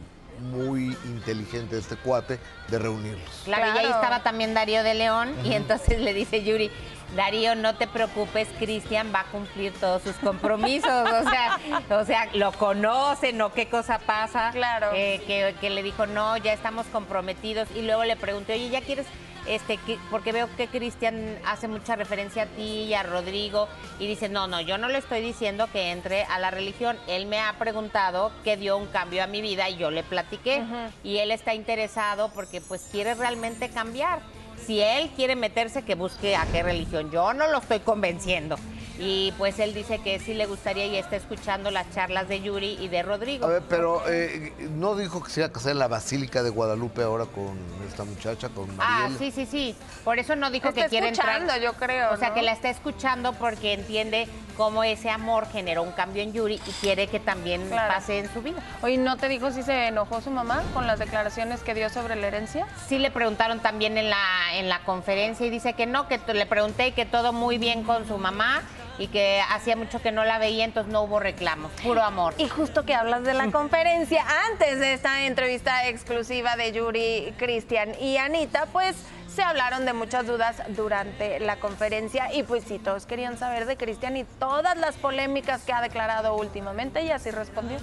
muy 0.51 0.97
inteligente 1.05 1.75
de 1.75 1.81
este 1.81 1.95
cuate 1.97 2.39
de 2.69 2.79
reunirlos. 2.79 3.41
Claro, 3.45 3.65
y 3.65 3.69
ahí 3.69 3.85
Claro. 3.85 3.95
estaba 3.95 4.23
también 4.23 4.53
Darío 4.53 4.83
de 4.83 4.93
León 4.93 5.33
y 5.43 5.53
entonces 5.53 5.99
le 5.99 6.13
dice 6.13 6.43
Yuri, 6.43 6.71
Darío, 7.15 7.55
no 7.55 7.75
te 7.75 7.87
preocupes, 7.87 8.47
Cristian 8.57 9.11
va 9.13 9.21
a 9.21 9.25
cumplir 9.25 9.73
todos 9.73 10.01
sus 10.03 10.15
compromisos, 10.15 10.89
o 10.89 11.29
sea, 11.29 11.59
o 11.89 12.05
sea, 12.05 12.27
lo 12.33 12.51
conocen 12.53 13.41
o 13.41 13.51
qué 13.51 13.67
cosa 13.67 13.99
pasa. 13.99 14.51
Claro. 14.51 14.91
Eh, 14.95 15.21
que, 15.27 15.53
que 15.59 15.69
le 15.69 15.83
dijo, 15.83 16.05
no, 16.05 16.37
ya 16.37 16.53
estamos 16.53 16.85
comprometidos 16.87 17.67
y 17.75 17.81
luego 17.81 18.05
le 18.05 18.15
pregunté, 18.15 18.53
oye, 18.53 18.69
¿ya 18.69 18.81
quieres 18.81 19.07
este, 19.47 19.77
que- 19.77 19.97
porque 20.11 20.31
veo 20.31 20.47
que 20.55 20.67
Cristian 20.67 21.35
hace 21.47 21.67
mucha 21.67 21.95
referencia 21.95 22.43
a 22.43 22.45
ti 22.45 22.83
y 22.83 22.93
a 22.93 23.01
Rodrigo 23.01 23.67
y 23.99 24.05
dice, 24.07 24.29
no, 24.29 24.47
no, 24.47 24.61
yo 24.61 24.77
no 24.77 24.87
le 24.87 24.99
estoy 24.99 25.19
diciendo 25.21 25.67
que 25.73 25.89
entre 25.91 26.25
a 26.25 26.37
la 26.37 26.51
religión. 26.51 26.95
Él 27.07 27.25
me 27.25 27.39
ha 27.39 27.53
preguntado 27.57 28.31
que 28.43 28.55
dio 28.55 28.77
un 28.77 28.85
cambio 28.85 29.23
a 29.23 29.27
mi 29.27 29.41
vida 29.41 29.67
y 29.67 29.77
yo 29.77 29.89
le 29.89 30.03
platiqué 30.03 30.63
y 31.03 31.17
él 31.17 31.31
está 31.31 31.55
interesado 31.55 32.29
porque 32.35 32.61
pues 32.61 32.87
quiere 32.91 33.15
realmente 33.15 33.69
cambiar. 33.69 34.19
Si 34.65 34.79
él 34.79 35.09
quiere 35.15 35.35
meterse, 35.35 35.83
que 35.83 35.95
busque 35.95 36.35
a 36.35 36.45
qué 36.51 36.63
religión. 36.63 37.09
Yo 37.11 37.33
no 37.33 37.47
lo 37.49 37.59
estoy 37.59 37.79
convenciendo. 37.79 38.57
Y 38.99 39.31
pues 39.37 39.57
él 39.59 39.73
dice 39.73 39.99
que 39.99 40.19
sí 40.19 40.33
le 40.33 40.45
gustaría 40.45 40.85
y 40.85 40.95
está 40.97 41.15
escuchando 41.15 41.71
las 41.71 41.89
charlas 41.93 42.27
de 42.27 42.41
Yuri 42.41 42.77
y 42.79 42.87
de 42.87 43.01
Rodrigo. 43.03 43.45
A 43.45 43.49
ver, 43.49 43.63
pero 43.67 44.03
eh, 44.07 44.53
no 44.71 44.95
dijo 44.95 45.23
que 45.23 45.29
se 45.31 45.39
iba 45.41 45.47
a 45.47 45.51
casar 45.51 45.71
en 45.71 45.79
la 45.79 45.87
Basílica 45.87 46.43
de 46.43 46.49
Guadalupe 46.49 47.01
ahora 47.03 47.25
con 47.25 47.57
esta 47.87 48.03
muchacha, 48.03 48.49
con 48.49 48.69
Ah, 48.79 49.07
Mariel. 49.09 49.17
sí, 49.17 49.31
sí, 49.31 49.45
sí. 49.45 49.75
Por 50.03 50.19
eso 50.19 50.35
no 50.35 50.51
dijo 50.51 50.69
Está 50.69 50.83
que 50.83 50.89
quiere 50.89 51.07
entrar. 51.09 51.41
escuchando, 51.41 51.63
yo 51.63 51.73
creo, 51.73 52.11
O 52.13 52.17
sea, 52.17 52.29
¿no? 52.29 52.35
que 52.35 52.41
la 52.41 52.51
está 52.51 52.69
escuchando 52.69 53.33
porque 53.33 53.73
entiende 53.73 54.27
cómo 54.57 54.83
ese 54.83 55.09
amor 55.09 55.47
generó 55.51 55.81
un 55.81 55.91
cambio 55.93 56.21
en 56.21 56.33
Yuri 56.33 56.55
y 56.55 56.71
quiere 56.81 57.07
que 57.07 57.19
también 57.19 57.67
Claro. 57.69 57.93
pase 57.93 58.19
en 58.19 58.31
su 58.33 58.41
vida. 58.41 58.61
Oye, 58.83 58.97
¿no 58.97 59.17
te 59.17 59.27
dijo 59.29 59.51
si 59.51 59.63
se 59.63 59.87
enojó 59.87 60.21
su 60.21 60.29
mamá 60.29 60.61
con 60.73 60.85
las 60.85 60.99
declaraciones 60.99 61.61
que 61.61 61.73
dio 61.73 61.89
sobre 61.89 62.15
la 62.15 62.27
herencia? 62.27 62.67
Sí 62.87 62.99
le 62.99 63.09
preguntaron 63.11 63.59
también 63.61 63.97
en 63.97 64.09
la, 64.09 64.17
en 64.53 64.69
la 64.69 64.79
conferencia 64.83 65.45
y 65.45 65.49
dice 65.49 65.73
que 65.73 65.85
no, 65.87 66.07
que 66.07 66.19
le 66.33 66.45
pregunté 66.45 66.87
y 66.87 66.91
que 66.91 67.05
todo 67.05 67.33
muy 67.33 67.57
bien 67.57 67.83
con 67.83 68.07
su 68.07 68.17
mamá 68.17 68.61
y 69.01 69.07
que 69.07 69.41
hacía 69.49 69.75
mucho 69.75 69.99
que 69.99 70.11
no 70.11 70.23
la 70.23 70.37
veía, 70.37 70.63
entonces 70.63 70.93
no 70.93 71.01
hubo 71.01 71.19
reclamos, 71.19 71.71
puro 71.81 72.03
amor. 72.03 72.35
Y 72.37 72.47
justo 72.47 72.85
que 72.85 72.93
hablas 72.93 73.23
de 73.23 73.33
la 73.33 73.49
conferencia, 73.49 74.23
antes 74.51 74.79
de 74.79 74.93
esta 74.93 75.25
entrevista 75.25 75.87
exclusiva 75.87 76.55
de 76.55 76.71
Yuri, 76.71 77.33
Cristian 77.37 77.99
y 77.99 78.17
Anita, 78.17 78.67
pues 78.67 78.95
se 79.27 79.41
hablaron 79.41 79.85
de 79.85 79.93
muchas 79.93 80.27
dudas 80.27 80.61
durante 80.75 81.39
la 81.39 81.55
conferencia 81.55 82.31
y 82.31 82.43
pues 82.43 82.63
sí, 82.63 82.77
todos 82.77 83.07
querían 83.07 83.39
saber 83.39 83.65
de 83.65 83.75
Cristian 83.75 84.17
y 84.17 84.23
todas 84.23 84.77
las 84.77 84.97
polémicas 84.97 85.63
que 85.63 85.73
ha 85.73 85.81
declarado 85.81 86.35
últimamente 86.35 87.01
y 87.01 87.09
así 87.09 87.31
respondió. 87.31 87.79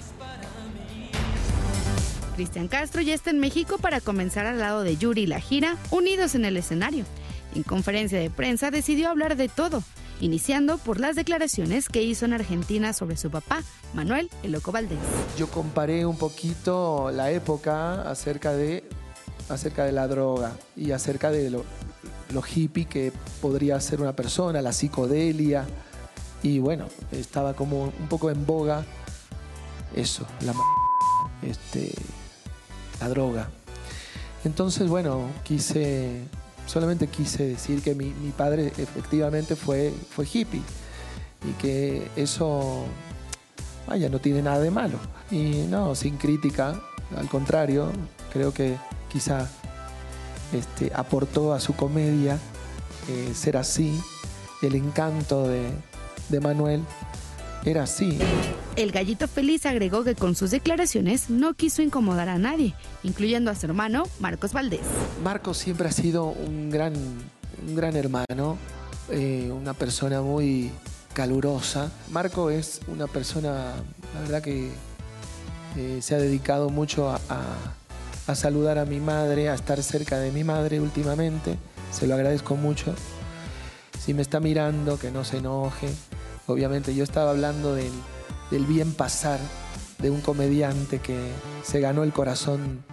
Cristian 2.35 2.69
Castro 2.69 3.01
ya 3.01 3.13
está 3.13 3.31
en 3.31 3.39
México 3.39 3.77
para 3.77 3.99
comenzar 3.99 4.45
al 4.45 4.59
lado 4.59 4.83
de 4.83 4.95
Yuri 4.95 5.25
la 5.25 5.41
gira, 5.41 5.75
unidos 5.91 6.35
en 6.35 6.45
el 6.45 6.55
escenario. 6.55 7.03
En 7.53 7.63
conferencia 7.63 8.17
de 8.17 8.29
prensa 8.29 8.71
decidió 8.71 9.09
hablar 9.09 9.35
de 9.35 9.49
todo, 9.49 9.83
iniciando 10.19 10.77
por 10.77 10.99
las 10.99 11.15
declaraciones 11.15 11.87
que 11.89 12.01
hizo 12.03 12.25
en 12.25 12.33
Argentina 12.33 12.93
sobre 12.93 13.17
su 13.17 13.29
papá, 13.29 13.63
Manuel 13.93 14.29
El 14.43 14.51
Loco 14.51 14.71
Valdés. 14.71 14.99
Yo 15.37 15.47
comparé 15.47 16.05
un 16.05 16.17
poquito 16.17 17.11
la 17.11 17.31
época 17.31 18.09
acerca 18.09 18.53
de, 18.53 18.83
acerca 19.49 19.85
de 19.85 19.91
la 19.91 20.07
droga 20.07 20.53
y 20.75 20.91
acerca 20.91 21.31
de 21.31 21.49
lo, 21.49 21.63
lo 22.33 22.43
hippie 22.53 22.85
que 22.85 23.11
podría 23.41 23.79
ser 23.81 24.01
una 24.01 24.15
persona, 24.15 24.61
la 24.61 24.73
psicodelia. 24.73 25.65
Y 26.43 26.59
bueno, 26.59 26.85
estaba 27.11 27.53
como 27.53 27.85
un 27.85 28.07
poco 28.07 28.29
en 28.29 28.45
boga 28.45 28.85
eso, 29.95 30.25
la, 30.41 30.53
ma- 30.53 30.63
este, 31.41 31.91
la 33.01 33.09
droga. 33.09 33.49
Entonces, 34.45 34.87
bueno, 34.87 35.29
quise, 35.43 36.21
solamente 36.69 37.07
quise 37.07 37.47
decir 37.47 37.81
que 37.81 37.95
mi, 37.95 38.11
padre 38.37 38.67
efectivamente 38.77 39.55
fue, 39.55 39.91
fue 40.11 40.25
hippie 40.31 40.61
y 41.43 41.51
que 41.53 42.07
eso 42.15 42.85
vaya, 43.87 44.07
no 44.07 44.19
tiene 44.19 44.43
nada 44.43 44.59
de 44.59 44.69
malo. 44.69 44.99
Y 45.31 45.65
no, 45.67 45.95
sin 45.95 46.17
crítica, 46.17 46.79
al 47.17 47.27
contrario, 47.27 47.87
creo 48.31 48.53
que 48.53 48.77
quizá 49.11 49.49
este, 50.53 50.91
aportó 50.93 51.53
a 51.53 51.59
su 51.59 51.75
comedia 51.75 52.37
eh, 53.07 53.33
ser 53.33 53.57
así, 53.57 53.99
el 54.61 54.75
encanto 54.75 55.47
de 55.47 56.39
Manuel 56.39 56.83
era 57.65 57.83
así. 57.83 58.17
El 58.75 58.91
gallito 58.91 59.27
feliz 59.27 59.65
agregó 59.65 60.03
que 60.03 60.15
con 60.15 60.35
sus 60.35 60.51
declaraciones 60.51 61.29
no 61.29 61.53
quiso 61.53 61.81
incomodar 61.81 62.29
a 62.29 62.37
nadie, 62.37 62.73
incluyendo 63.03 63.51
a 63.51 63.55
su 63.55 63.65
hermano 63.65 64.03
Marcos 64.19 64.53
Valdés. 64.53 64.81
Marco 65.23 65.53
siempre 65.53 65.87
ha 65.87 65.91
sido 65.91 66.25
un 66.25 66.69
gran, 66.69 66.93
un 67.67 67.75
gran 67.75 67.95
hermano, 67.95 68.57
eh, 69.09 69.51
una 69.53 69.73
persona 69.73 70.21
muy 70.21 70.71
calurosa. 71.13 71.91
Marco 72.11 72.49
es 72.49 72.79
una 72.87 73.07
persona, 73.07 73.73
la 74.13 74.21
verdad 74.21 74.41
que 74.41 74.69
eh, 75.77 75.99
se 76.01 76.15
ha 76.15 76.17
dedicado 76.19 76.69
mucho 76.69 77.09
a, 77.09 77.15
a- 77.29 77.73
a 78.27 78.35
saludar 78.35 78.77
a 78.77 78.85
mi 78.85 78.99
madre, 78.99 79.49
a 79.49 79.55
estar 79.55 79.81
cerca 79.81 80.19
de 80.19 80.31
mi 80.31 80.43
madre 80.43 80.79
últimamente. 80.79 81.57
Se 81.91 82.05
lo 82.05 82.13
agradezco 82.13 82.55
mucho. 82.55 82.93
Si 83.99 84.13
me 84.13 84.21
está 84.21 84.39
mirando, 84.39 84.99
que 84.99 85.09
no 85.09 85.23
se 85.25 85.37
enoje. 85.37 85.89
Obviamente 86.49 86.95
yo 86.95 87.03
estaba 87.03 87.29
hablando 87.29 87.75
del, 87.75 87.91
bien 88.65 88.93
pasar 88.93 89.39
de 89.99 90.09
un 90.09 90.21
comediante 90.21 90.99
que 90.99 91.31
se 91.63 91.79
ganó 91.79 92.03
el 92.03 92.11
corazón 92.11 92.83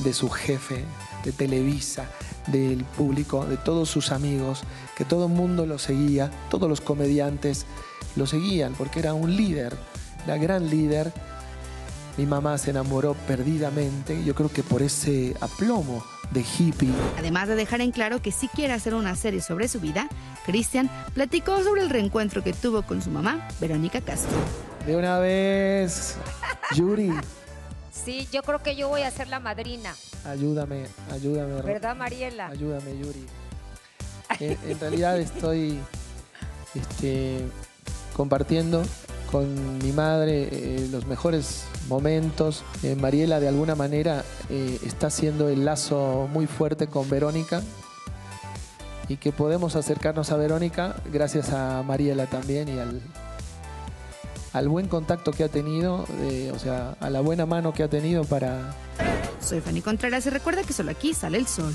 de 0.00 0.12
su 0.12 0.28
jefe, 0.28 0.84
de 1.24 1.30
Televisa, 1.30 2.06
del 2.48 2.84
público, 2.84 3.46
de 3.46 3.56
todos 3.56 3.88
sus 3.88 4.10
amigos, 4.10 4.64
que 4.96 5.04
todo 5.04 5.26
el 5.26 5.32
mundo 5.32 5.64
lo 5.64 5.78
seguía, 5.78 6.30
todos 6.50 6.68
los 6.68 6.80
comediantes 6.80 7.66
lo 8.16 8.26
seguían 8.26 8.74
porque 8.74 8.98
era 8.98 9.14
un 9.14 9.36
líder, 9.36 9.76
era 10.24 10.36
gran 10.36 10.68
líder. 10.68 11.12
Mi 12.16 12.26
mamá 12.26 12.58
se 12.58 12.70
enamoró 12.70 13.14
perdidamente, 13.28 14.24
yo 14.24 14.34
creo 14.34 14.50
que 14.50 14.64
por 14.64 14.82
ese 14.82 15.36
aplomo 15.40 16.02
de 16.30 16.40
hippie. 16.58 16.90
Además 17.18 17.48
de 17.48 17.54
dejar 17.54 17.80
en 17.80 17.90
claro 17.92 18.20
que 18.22 18.32
sí 18.32 18.48
quiere 18.48 18.72
hacer 18.72 18.94
una 18.94 19.14
serie 19.16 19.40
sobre 19.40 19.68
su 19.68 19.80
vida, 19.80 20.08
Cristian 20.46 20.90
platicó 21.14 21.62
sobre 21.62 21.82
el 21.82 21.90
reencuentro 21.90 22.42
que 22.42 22.52
tuvo 22.52 22.82
con 22.82 23.02
su 23.02 23.10
mamá, 23.10 23.46
Verónica 23.60 24.00
Castro. 24.00 24.36
De 24.86 24.96
una 24.96 25.18
vez, 25.18 26.16
Yuri, 26.74 27.10
Sí, 27.92 28.28
yo 28.32 28.42
creo 28.42 28.62
que 28.62 28.76
yo 28.76 28.88
voy 28.88 29.02
a 29.02 29.10
ser 29.10 29.28
la 29.28 29.40
madrina. 29.40 29.94
ayúdame, 30.26 30.86
ayúdame. 31.12 31.62
¿Verdad, 31.62 31.96
Mariela? 31.96 32.48
Ayúdame, 32.48 32.98
Yuri. 32.98 33.24
En, 34.40 34.58
en 34.68 34.80
realidad 34.80 35.18
estoy 35.18 35.78
este, 36.74 37.40
compartiendo 38.16 38.82
con 39.30 39.78
mi 39.78 39.92
madre 39.92 40.48
eh, 40.50 40.88
los 40.90 41.06
mejores 41.06 41.64
momentos. 41.88 42.64
Eh, 42.82 42.96
Mariela 42.96 43.40
de 43.40 43.48
alguna 43.48 43.74
manera 43.74 44.24
eh, 44.50 44.78
está 44.84 45.08
haciendo 45.08 45.48
el 45.48 45.64
lazo 45.64 46.28
muy 46.32 46.46
fuerte 46.46 46.86
con 46.86 47.08
Verónica 47.08 47.62
y 49.08 49.16
que 49.16 49.32
podemos 49.32 49.76
acercarnos 49.76 50.32
a 50.32 50.36
Verónica 50.36 50.96
gracias 51.12 51.50
a 51.50 51.82
Mariela 51.82 52.26
también 52.26 52.68
y 52.68 52.78
al, 52.78 53.00
al 54.52 54.68
buen 54.68 54.88
contacto 54.88 55.32
que 55.32 55.44
ha 55.44 55.48
tenido, 55.48 56.06
eh, 56.22 56.52
o 56.54 56.58
sea, 56.58 56.96
a 57.00 57.10
la 57.10 57.20
buena 57.20 57.44
mano 57.44 57.72
que 57.72 57.82
ha 57.82 57.88
tenido 57.88 58.24
para, 58.24 58.74
Soy 59.44 59.60
Fanny 59.60 59.82
Contreras 59.82 60.24
y 60.26 60.30
recuerda 60.30 60.62
que 60.62 60.72
solo 60.72 60.90
aquí 60.90 61.12
sale 61.12 61.36
el 61.36 61.46
sol. 61.46 61.74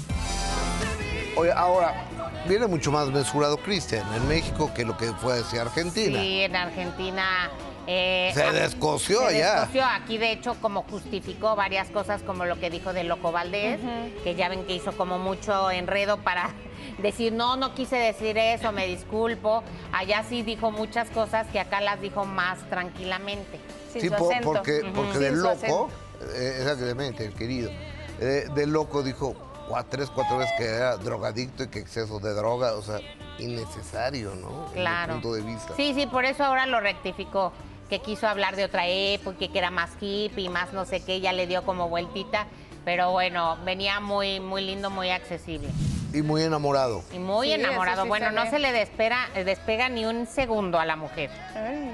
Oye, 1.37 1.51
ahora, 1.51 2.05
viene 2.47 2.65
mucho 2.65 2.91
más 2.91 3.09
mesurado 3.09 3.57
Cristian 3.57 4.03
en 4.15 4.27
México 4.27 4.71
que 4.73 4.83
lo 4.83 4.97
que 4.97 5.05
fue 5.13 5.39
hacia 5.39 5.61
Argentina. 5.61 6.19
Sí, 6.19 6.41
en 6.41 6.55
Argentina. 6.55 7.49
Eh, 7.91 8.29
Se 8.35 8.43
ah, 8.43 8.51
descoció 8.51 9.27
se 9.29 9.39
ya. 9.39 9.61
descoció. 9.61 9.83
Aquí, 9.83 10.19
de 10.19 10.31
hecho, 10.31 10.53
como 10.61 10.83
justificó 10.83 11.55
varias 11.55 11.89
cosas, 11.89 12.21
como 12.21 12.45
lo 12.45 12.59
que 12.59 12.69
dijo 12.69 12.93
de 12.93 13.03
Loco 13.03 13.31
Valdés, 13.31 13.79
que 14.23 14.35
ya 14.35 14.47
ven 14.47 14.63
que 14.65 14.75
hizo 14.75 14.95
como 14.95 15.17
mucho 15.17 15.71
enredo 15.71 16.17
para 16.17 16.51
decir, 16.99 17.33
no, 17.33 17.55
no 17.57 17.73
quise 17.73 17.95
decir 17.95 18.37
eso, 18.37 18.71
me 18.71 18.85
disculpo. 18.85 19.63
Allá 19.91 20.23
sí 20.23 20.43
dijo 20.43 20.69
muchas 20.69 21.09
cosas 21.09 21.47
que 21.47 21.59
acá 21.59 21.81
las 21.81 21.99
dijo 21.99 22.25
más 22.25 22.59
tranquilamente. 22.69 23.59
Sin 23.91 24.01
Sí, 24.01 24.09
porque, 24.43 24.81
Ujú. 24.83 24.93
porque 24.93 25.17
del 25.17 25.41
loco, 25.41 25.89
eh, 26.35 26.57
exactamente, 26.59 27.25
el 27.25 27.33
querido, 27.33 27.71
eh, 28.19 28.45
del 28.53 28.69
loco 28.71 29.01
dijo 29.01 29.33
cua- 29.67 29.83
tres, 29.89 30.11
cuatro 30.13 30.37
veces 30.37 30.53
que 30.59 30.65
era 30.65 30.95
drogadicto 30.97 31.63
y 31.63 31.69
que 31.69 31.79
exceso 31.79 32.19
de 32.19 32.35
droga, 32.35 32.73
o 32.75 32.83
sea, 32.83 32.99
innecesario, 33.39 34.35
¿no? 34.35 34.65
En 34.67 34.73
mi 34.75 34.81
Claro. 34.81 35.13
punto 35.13 35.33
de 35.33 35.41
vista. 35.41 35.73
Sí, 35.75 35.93
sí, 35.95 36.05
por 36.05 36.25
eso 36.25 36.43
ahora 36.43 36.67
lo 36.67 36.79
rectificó, 36.79 37.51
que 37.89 37.99
quiso 37.99 38.27
hablar 38.27 38.55
de 38.55 38.65
otra 38.65 38.87
época, 38.87 39.37
que 39.39 39.49
era 39.57 39.71
más 39.71 39.91
hippie 39.99 40.45
y 40.45 40.49
más 40.49 40.73
no 40.73 40.85
sé 40.85 41.03
qué, 41.03 41.19
ya 41.19 41.33
le 41.33 41.47
dio 41.47 41.63
como 41.63 41.89
vueltita, 41.89 42.45
pero 42.85 43.11
bueno, 43.11 43.57
venía 43.65 43.99
muy, 43.99 44.39
muy 44.39 44.63
lindo, 44.63 44.89
muy 44.89 45.09
accesible 45.09 45.69
Y 46.13 46.21
muy 46.21 46.43
enamorado. 46.43 47.03
y 47.13 47.19
muy 47.19 47.47
Sí, 47.47 47.53
enamorado. 47.53 48.03
sí 48.03 48.07
bueno, 48.07 48.27
se 48.29 48.33
no 48.35 48.49
se 48.49 48.59
le 48.59 48.71
despera, 48.71 49.27
despega 49.43 49.89
ni 49.89 50.05
un 50.05 50.27
segundo 50.27 50.79
a 50.79 50.85
la 50.85 50.95
mujer, 50.95 51.29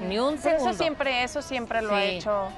ni 0.08 0.18
un 0.18 0.36
Pero 0.38 0.42
segundo. 0.58 0.70
eso 0.70 0.78
siempre, 0.82 1.22
eso 1.24 1.42
siempre 1.42 1.82
lo 1.82 1.94
ha 1.94 2.04
hecho 2.04 2.48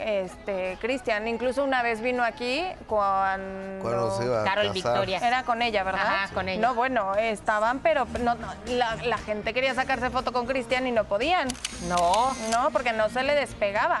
este 0.00 0.78
Cristian. 0.80 1.28
Incluso 1.28 1.62
una 1.64 1.82
vez 1.82 2.00
vino 2.00 2.22
aquí 2.22 2.64
cuando, 2.86 3.82
Cuando 3.82 4.16
se 4.16 4.24
iba 4.24 4.40
a 4.40 4.44
Carol 4.44 4.66
casar. 4.68 4.74
Victoria. 4.74 5.18
era 5.26 5.42
con 5.44 5.62
ella, 5.62 5.82
¿verdad? 5.84 6.02
Ajá, 6.24 6.34
con 6.34 6.48
ella. 6.48 6.60
No, 6.60 6.74
bueno, 6.74 7.14
estaban, 7.16 7.80
pero 7.80 8.06
no, 8.20 8.34
no, 8.34 8.48
la, 8.66 8.96
la 8.96 9.18
gente 9.18 9.52
quería 9.54 9.74
sacarse 9.74 10.10
foto 10.10 10.32
con 10.32 10.46
Cristian 10.46 10.86
y 10.86 10.92
no 10.92 11.04
podían. 11.04 11.48
No, 11.88 12.32
No, 12.50 12.70
porque 12.70 12.92
no 12.92 13.08
se 13.10 13.22
le 13.22 13.34
despegaba. 13.34 14.00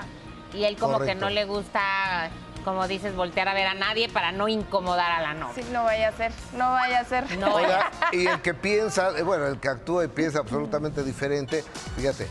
y 0.52 0.64
él 0.64 0.76
como 0.76 0.98
que 1.00 1.14
no 1.14 1.30
le 1.30 1.44
gusta, 1.44 1.80
como 2.64 2.88
dices, 2.88 3.14
voltear 3.14 3.48
a 3.48 3.54
ver 3.54 3.66
a 3.68 3.74
nadie 3.74 4.08
para 4.08 4.32
no 4.32 4.48
incomodar 4.48 5.10
a 5.12 5.20
la 5.20 5.34
novia. 5.34 5.54
Sí, 5.54 5.64
no 5.72 5.84
vaya 5.84 6.08
a 6.08 6.12
ser, 6.12 6.32
no 6.54 6.70
vaya 6.72 7.00
a 7.00 7.04
ser. 7.04 7.38
No. 7.38 7.54
Oiga, 7.54 7.90
y 8.12 8.26
el 8.26 8.40
que 8.42 8.52
piensa, 8.54 9.10
eh, 9.16 9.22
bueno, 9.22 9.46
el 9.46 9.60
que 9.60 9.68
actúa 9.68 10.04
y 10.04 10.08
piensa 10.08 10.40
absolutamente 10.40 11.02
diferente, 11.04 11.62
fíjate, 11.96 12.26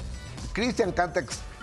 Cristian 0.54 0.92
canta 0.92 1.22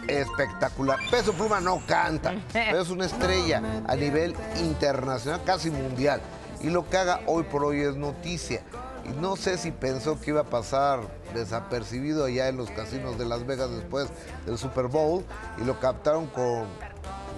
espectacular. 0.09 0.99
Peso 1.11 1.33
Pluma 1.33 1.61
no 1.61 1.83
canta, 1.87 2.35
pero 2.53 2.81
es 2.81 2.91
una 2.91 3.07
estrella 3.07 3.63
a 3.87 3.97
nivel 3.97 4.35
internacional, 4.59 5.43
casi 5.45 5.71
mundial. 5.71 6.21
Y 6.61 6.71
lo 6.71 6.89
que 6.89 6.97
haga 6.97 7.21
hoy 7.27 7.45
por 7.45 7.65
hoy 7.65 7.81
es 7.81 7.97
noticia. 7.97 8.63
Y 9.05 9.21
no 9.21 9.37
sé 9.37 9.57
si 9.57 9.71
pensó 9.71 10.21
que 10.21 10.31
iba 10.31 10.41
a 10.41 10.45
pasar 10.45 11.01
desapercibido 11.35 12.25
allá 12.25 12.49
en 12.49 12.57
los 12.57 12.71
casinos 12.71 13.19
de 13.19 13.27
Las 13.27 13.47
Vegas 13.47 13.71
después 13.71 14.09
del 14.47 14.59
Super 14.59 14.87
Bowl 14.87 15.25
y 15.59 15.65
lo 15.65 15.79
captaron 15.79 16.27
con 16.27 16.65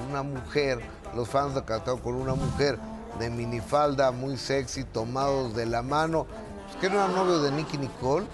una 0.09 0.23
mujer, 0.23 0.81
los 1.15 1.29
fans 1.29 1.55
lo 1.55 1.65
captaron 1.67 2.01
con 2.01 2.15
una 2.15 2.35
mujer 2.35 2.79
de 3.19 3.31
minifalda 3.31 4.13
muy 4.13 4.37
sexy, 4.37 4.85
tomados 4.85 5.55
de 5.55 5.67
la 5.67 5.83
mano. 5.83 6.27
Pues, 6.67 6.77
que 6.81 6.89
no 6.89 6.97
era 6.97 7.09
novio 7.09 7.41
de 7.41 7.51
Nicky 7.51 7.79
Nicole? 7.79 8.27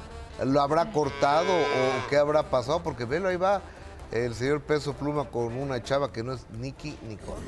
¿Lo 0.45 0.61
habrá 0.61 0.91
cortado 0.93 1.53
o 1.53 2.09
qué 2.11 2.17
habrá 2.17 2.51
pasado? 2.51 2.83
Porque 2.83 3.05
velo, 3.05 3.29
ahí 3.29 3.37
va 3.37 3.63
el 4.13 4.35
señor 4.35 4.61
Peso 4.63 4.93
Pluma 4.93 5.25
con 5.25 5.57
una 5.57 5.83
chava 5.83 6.13
que 6.13 6.23
no 6.23 6.33
es 6.33 6.47
Nicky 6.51 6.97
Nicole. 7.03 7.41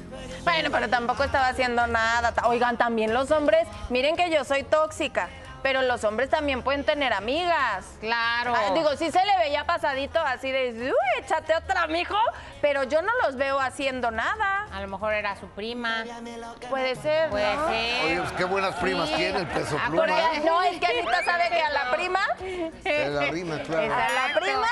Bueno, 0.45 0.71
pero 0.73 0.89
tampoco 0.89 1.25
estaba 1.25 1.49
haciendo 1.49 1.87
nada. 1.87 2.35
Oigan, 2.47 2.77
también 2.77 3.15
los 3.15 3.31
hombres, 3.31 3.67
miren 3.91 4.17
que 4.17 4.31
yo 4.31 4.45
soy 4.45 4.63
tóxica, 4.63 5.29
pero 5.67 5.83
los 5.83 6.05
hombres 6.05 6.31
también 6.31 6.63
pueden 6.63 6.85
tener 6.85 7.13
amigas. 7.13 7.85
Claro. 7.99 8.55
Ah, 8.57 8.71
digo, 8.73 8.95
sí 8.97 9.11
se 9.11 9.19
le 9.25 9.37
veía 9.39 9.65
pasadito 9.65 10.21
así 10.21 10.53
de, 10.53 10.71
uy, 10.93 10.95
échate 11.25 11.57
otra, 11.57 11.89
mijo, 11.89 12.15
pero 12.61 12.85
yo 12.85 13.03
no 13.03 13.11
los 13.25 13.35
veo 13.35 13.59
haciendo 13.59 14.13
nada. 14.13 14.69
A 14.73 14.81
lo 14.81 14.87
mejor 14.87 15.13
era 15.13 15.35
su 15.35 15.49
prima. 15.49 16.05
Puede 16.71 16.95
ser, 16.95 17.31
Puede 17.31 17.57
¿no? 17.57 17.67
ser. 17.69 18.05
Oye, 18.05 18.21
pues 18.21 18.33
qué 18.35 18.45
buenas 18.45 18.77
primas 18.77 19.09
Sí. 19.09 19.17
tiene 19.17 19.41
el 19.41 19.47
Peso 19.49 19.77
Ah, 19.83 19.89
Pluma. 19.89 20.07
porque-. 20.07 20.41
No, 20.47 20.63
es 20.63 20.79
que 20.79 20.87
Anita 20.87 21.25
sabe 21.25 21.49
que 21.49 21.61
a 21.61 21.71
la 21.71 21.91
prima, 21.91 22.21
Se 22.85 23.09
la 23.09 23.21
rima, 23.27 23.59
claro. 23.63 23.93
a 23.93 24.09
la 24.29 24.41
prima. 24.41 24.67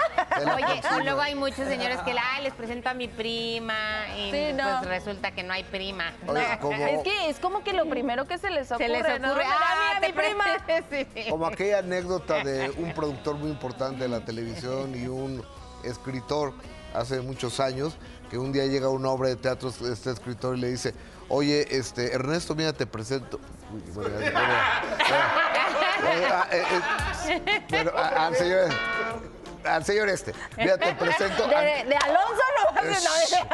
La 0.44 0.54
Oye, 0.54 0.80
y 1.00 1.02
luego 1.02 1.20
hay 1.20 1.34
muchos 1.34 1.66
señores 1.66 1.98
que 2.02 2.12
ay, 2.16 2.44
les 2.44 2.52
presento 2.54 2.88
a 2.88 2.94
mi 2.94 3.08
prima 3.08 3.74
y 4.16 4.30
Sí, 4.30 4.52
no. 4.52 4.78
pues 4.78 4.88
resulta 4.90 5.32
que 5.32 5.42
no 5.42 5.54
hay 5.54 5.64
prima. 5.64 6.12
Oye, 6.28 6.56
como, 6.60 6.86
Es 6.86 7.02
que 7.02 7.30
es 7.30 7.40
como 7.40 7.64
que 7.64 7.72
lo 7.72 7.86
primero 7.86 8.26
que 8.28 8.38
se 8.38 8.50
les 8.50 8.70
ocurre, 8.70 8.86
Se 8.86 8.92
les 8.92 9.00
ocurre, 9.02 9.18
¿no? 9.18 9.32
Ah, 9.32 9.96
mira, 9.98 10.06
mi 10.08 10.12
prima. 10.12 10.44
como 11.30 11.46
aquella 11.46 11.78
anécdota 11.78 12.42
de 12.42 12.70
un 12.70 12.92
productor 12.94 13.36
muy 13.36 13.50
importante 13.50 14.04
de 14.04 14.08
la 14.08 14.24
televisión 14.24 14.94
y 14.94 15.06
un 15.06 15.44
escritor 15.84 16.54
hace 16.94 17.20
muchos 17.20 17.60
años, 17.60 17.96
que 18.30 18.38
un 18.38 18.52
día 18.52 18.64
llega 18.66 18.88
una 18.88 19.10
obra 19.10 19.28
de 19.28 19.36
teatro 19.36 19.68
este 19.68 20.10
escritor 20.10 20.56
y 20.56 20.60
le 20.60 20.70
dice, 20.70 20.94
oye, 21.28 21.76
este, 21.76 22.14
Ernesto, 22.14 22.54
mira, 22.54 22.72
te 22.72 22.86
presento. 22.86 23.38
Uy, 23.72 23.82
bueno, 23.92 24.14
bueno, 24.14 24.30
ya. 24.30 24.82
Eh, 26.52 26.62
eh, 27.28 27.42
eh, 27.46 27.62
bueno, 27.70 27.90
al 29.64 29.84
señor 29.84 30.08
este, 30.08 30.32
mira, 30.56 30.78
te 30.78 30.94
presento. 30.94 31.46
De, 31.54 31.96
Alonso 31.96 32.42
no 32.58 32.64
va 32.74 32.80
a 32.80 32.94
ser 32.94 33.44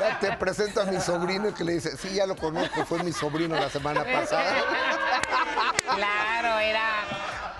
Ya 0.00 0.18
te 0.18 0.32
presento 0.36 0.80
a 0.80 0.84
mi 0.84 1.00
sobrino 1.00 1.54
que 1.54 1.64
le 1.64 1.72
dice, 1.74 1.96
sí, 1.96 2.14
ya 2.14 2.26
lo 2.26 2.36
conozco, 2.36 2.84
fue 2.86 3.02
mi 3.02 3.12
sobrino 3.12 3.54
la 3.56 3.68
semana 3.68 4.04
pasada. 4.04 4.52
Claro, 5.94 6.58
era. 6.58 6.82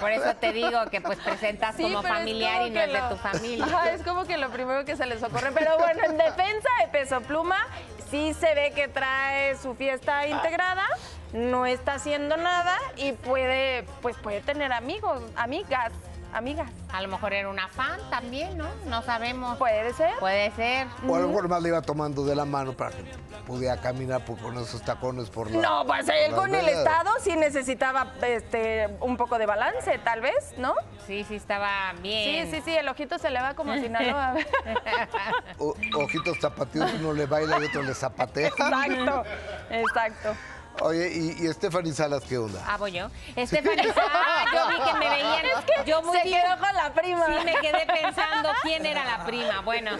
Por 0.00 0.10
eso 0.10 0.34
te 0.36 0.52
digo 0.52 0.86
que 0.90 1.00
pues 1.00 1.18
presentas 1.18 1.76
Sí, 1.76 1.82
como 1.82 2.02
familiar 2.02 2.56
como 2.56 2.66
y 2.66 2.70
no 2.70 2.80
es 2.80 2.92
de 2.92 3.00
tu 3.08 3.16
familia. 3.16 3.64
Ajá, 3.66 3.90
es 3.90 4.02
como 4.02 4.24
que 4.24 4.36
lo 4.36 4.50
primero 4.50 4.84
que 4.84 4.96
se 4.96 5.06
les 5.06 5.22
ocurre. 5.22 5.52
Pero 5.52 5.76
bueno, 5.78 6.02
en 6.04 6.16
defensa 6.16 6.68
de 6.80 6.88
Peso 6.90 7.20
Pluma, 7.20 7.66
sí 8.10 8.34
se 8.34 8.54
ve 8.54 8.72
que 8.74 8.88
trae 8.88 9.56
su 9.56 9.74
fiesta 9.74 10.26
integrada, 10.26 10.86
no 11.32 11.66
está 11.66 11.94
haciendo 11.94 12.36
nada 12.36 12.76
y 12.96 13.12
puede, 13.12 13.84
pues 14.02 14.16
puede 14.16 14.40
tener 14.40 14.72
amigos, 14.72 15.22
amigas. 15.36 15.92
amigas. 16.32 16.70
A 16.92 17.00
lo 17.02 17.08
mejor 17.08 17.32
era 17.32 17.48
una 17.48 17.68
fan 17.68 17.98
también, 18.10 18.56
¿no? 18.58 18.66
No 18.86 19.02
sabemos. 19.02 19.56
Puede 19.58 19.92
ser. 19.94 20.10
Puede 20.20 20.50
ser. 20.52 20.86
O 21.08 21.14
a 21.16 21.20
lo 21.20 21.28
mejor 21.28 21.48
más 21.48 21.62
le 21.62 21.68
iba 21.70 21.80
tomando 21.82 22.24
de 22.24 22.34
la 22.34 22.44
mano 22.44 22.72
para 22.74 22.90
que 22.90 23.02
pudiera 23.46 23.78
caminar 23.80 24.24
por, 24.24 24.38
con 24.38 24.56
esos 24.58 24.82
tacones 24.82 25.30
por 25.30 25.50
la. 25.50 25.60
No, 25.60 25.86
pues 25.86 26.06
él 26.08 26.30
las 26.30 26.38
con 26.40 26.54
el 26.54 26.68
estado 26.68 27.10
sí 27.20 27.34
necesitaba 27.36 28.12
este 28.22 28.88
un 29.00 29.16
poco 29.16 29.38
de 29.38 29.46
balance, 29.46 29.98
tal 30.04 30.20
vez, 30.20 30.54
¿no? 30.58 30.74
Sí, 31.06 31.24
sí, 31.24 31.36
estaba 31.36 31.92
bien. 32.02 32.46
Sí, 32.46 32.56
sí, 32.56 32.62
sí, 32.64 32.76
el 32.76 32.88
ojito 32.88 33.18
se 33.18 33.30
le 33.30 33.40
va 33.40 33.54
como 33.54 33.74
Sinaloa. 33.74 34.34
O- 35.58 35.74
ojitos 35.96 36.38
zapatillos, 36.40 36.92
uno 36.94 37.12
le 37.12 37.26
baila 37.26 37.58
y 37.60 37.64
otro 37.64 37.82
le 37.82 37.94
zapatea. 37.94 38.48
exacto, 38.48 39.24
exacto. 39.70 40.34
Oye, 40.80 41.12
¿y, 41.12 41.46
y 41.46 41.52
Stephanie 41.52 41.92
Salas 41.92 42.24
qué 42.24 42.38
onda? 42.38 42.60
Ah, 42.66 42.76
voy 42.76 42.92
yo. 42.92 43.08
Stephanie 43.46 43.92
Salas, 43.92 44.46
yo 44.52 44.68
vi 44.68 44.90
que 44.90 44.98
me 44.98 45.10
veían. 45.10 45.42
yo 45.86 46.02
muy 46.02 46.18
se 46.18 46.24
bien- 46.24 46.40
quedó 46.42 46.58
con 46.58 46.74
la 46.74 46.92
prima. 46.92 47.26
Sí, 47.26 47.44
me 47.44 47.54
quedé 47.56 47.86
pensando 47.86 48.50
quién 48.62 48.84
era 48.86 49.04
la 49.04 49.24
prima. 49.24 49.60
Bueno, 49.60 49.92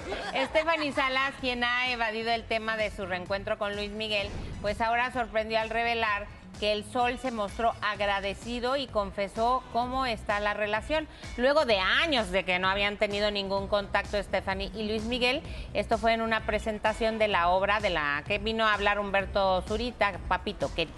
Stephanie 0.49 0.93
Salas, 0.93 1.35
quien 1.41 1.63
ha 1.63 1.91
evadido 1.91 2.31
el 2.33 2.45
tema 2.45 2.77
de 2.77 2.91
su 2.91 3.07
reencuentro 3.07 3.59
con 3.59 3.77
Luis 3.77 3.91
Miguel, 3.91 4.29
pues 4.61 4.81
ahora 4.81 5.13
sorprendió 5.13 5.61
al 5.61 5.71
revelar 5.71 6.27
que 6.63 6.71
el 6.71 6.85
Sol 6.85 7.19
se 7.21 7.33
mostró 7.33 7.75
agradecido 7.83 8.77
y 8.77 8.87
confesó 8.87 9.65
cómo 9.73 10.07
está 10.07 10.39
la 10.39 10.55
relación. 10.55 11.09
Luego 11.37 11.65
de 11.65 11.81
años 11.81 12.31
de 12.31 12.45
que 12.45 12.61
no 12.61 12.69
habían 12.69 12.99
tenido 12.99 13.33
ningún 13.33 13.67
contacto 13.67 14.23
Stephanie 14.23 14.71
y 14.73 14.87
Luis 14.87 15.03
Miguel, 15.03 15.43
esto 15.75 15.99
fue 15.99 16.13
en 16.13 16.23
una 16.23 16.47
presentación 16.47 17.19
de 17.19 17.27
la 17.27 17.49
obra 17.49 17.81
de 17.81 17.91
la 17.91 18.23
que 18.29 18.39
vino 18.39 18.65
a 18.65 18.75
hablar 18.75 19.01
Humberto 19.01 19.63
Zurita, 19.63 20.21
Papito 20.29 20.73
Querido. 20.73 20.95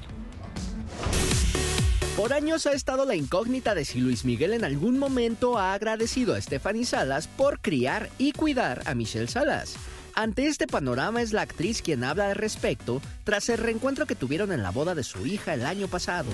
Por 2.15 2.35
años 2.35 2.67
ha 2.67 2.73
estado 2.73 3.07
la 3.07 3.15
incógnita 3.15 3.75
de 3.75 3.87
si 3.87 4.01
Luis 4.01 4.27
Miguel 4.27 4.53
en 4.53 4.65
algún 4.65 4.99
momento 4.99 5.59
ha 5.59 5.73
agradecido 5.73 6.35
a 6.35 6.43
Stephanie 6.43 6.85
Salas 6.85 7.27
por 7.27 7.61
criar 7.61 8.11
y 8.19 8.33
cuidar 8.33 8.83
a 8.85 8.95
Michelle 8.95 9.29
Salas. 9.29 9.77
Ante 10.17 10.47
este 10.47 10.69
panorama 10.69 11.23
es 11.23 11.33
la 11.33 11.43
actriz 11.43 11.83
quien 11.83 12.05
habla 12.05 12.29
al 12.29 12.37
respecto 12.37 13.03
tras 13.25 13.49
el 13.49 13.59
reencuentro 13.59 14.07
que 14.07 14.15
tuvieron 14.15 14.53
en 14.53 14.63
la 14.63 14.71
boda 14.71 14.95
de 14.95 15.03
su 15.03 15.27
hija 15.27 15.55
el 15.55 15.67
año 15.67 15.89
pasado. 15.89 16.29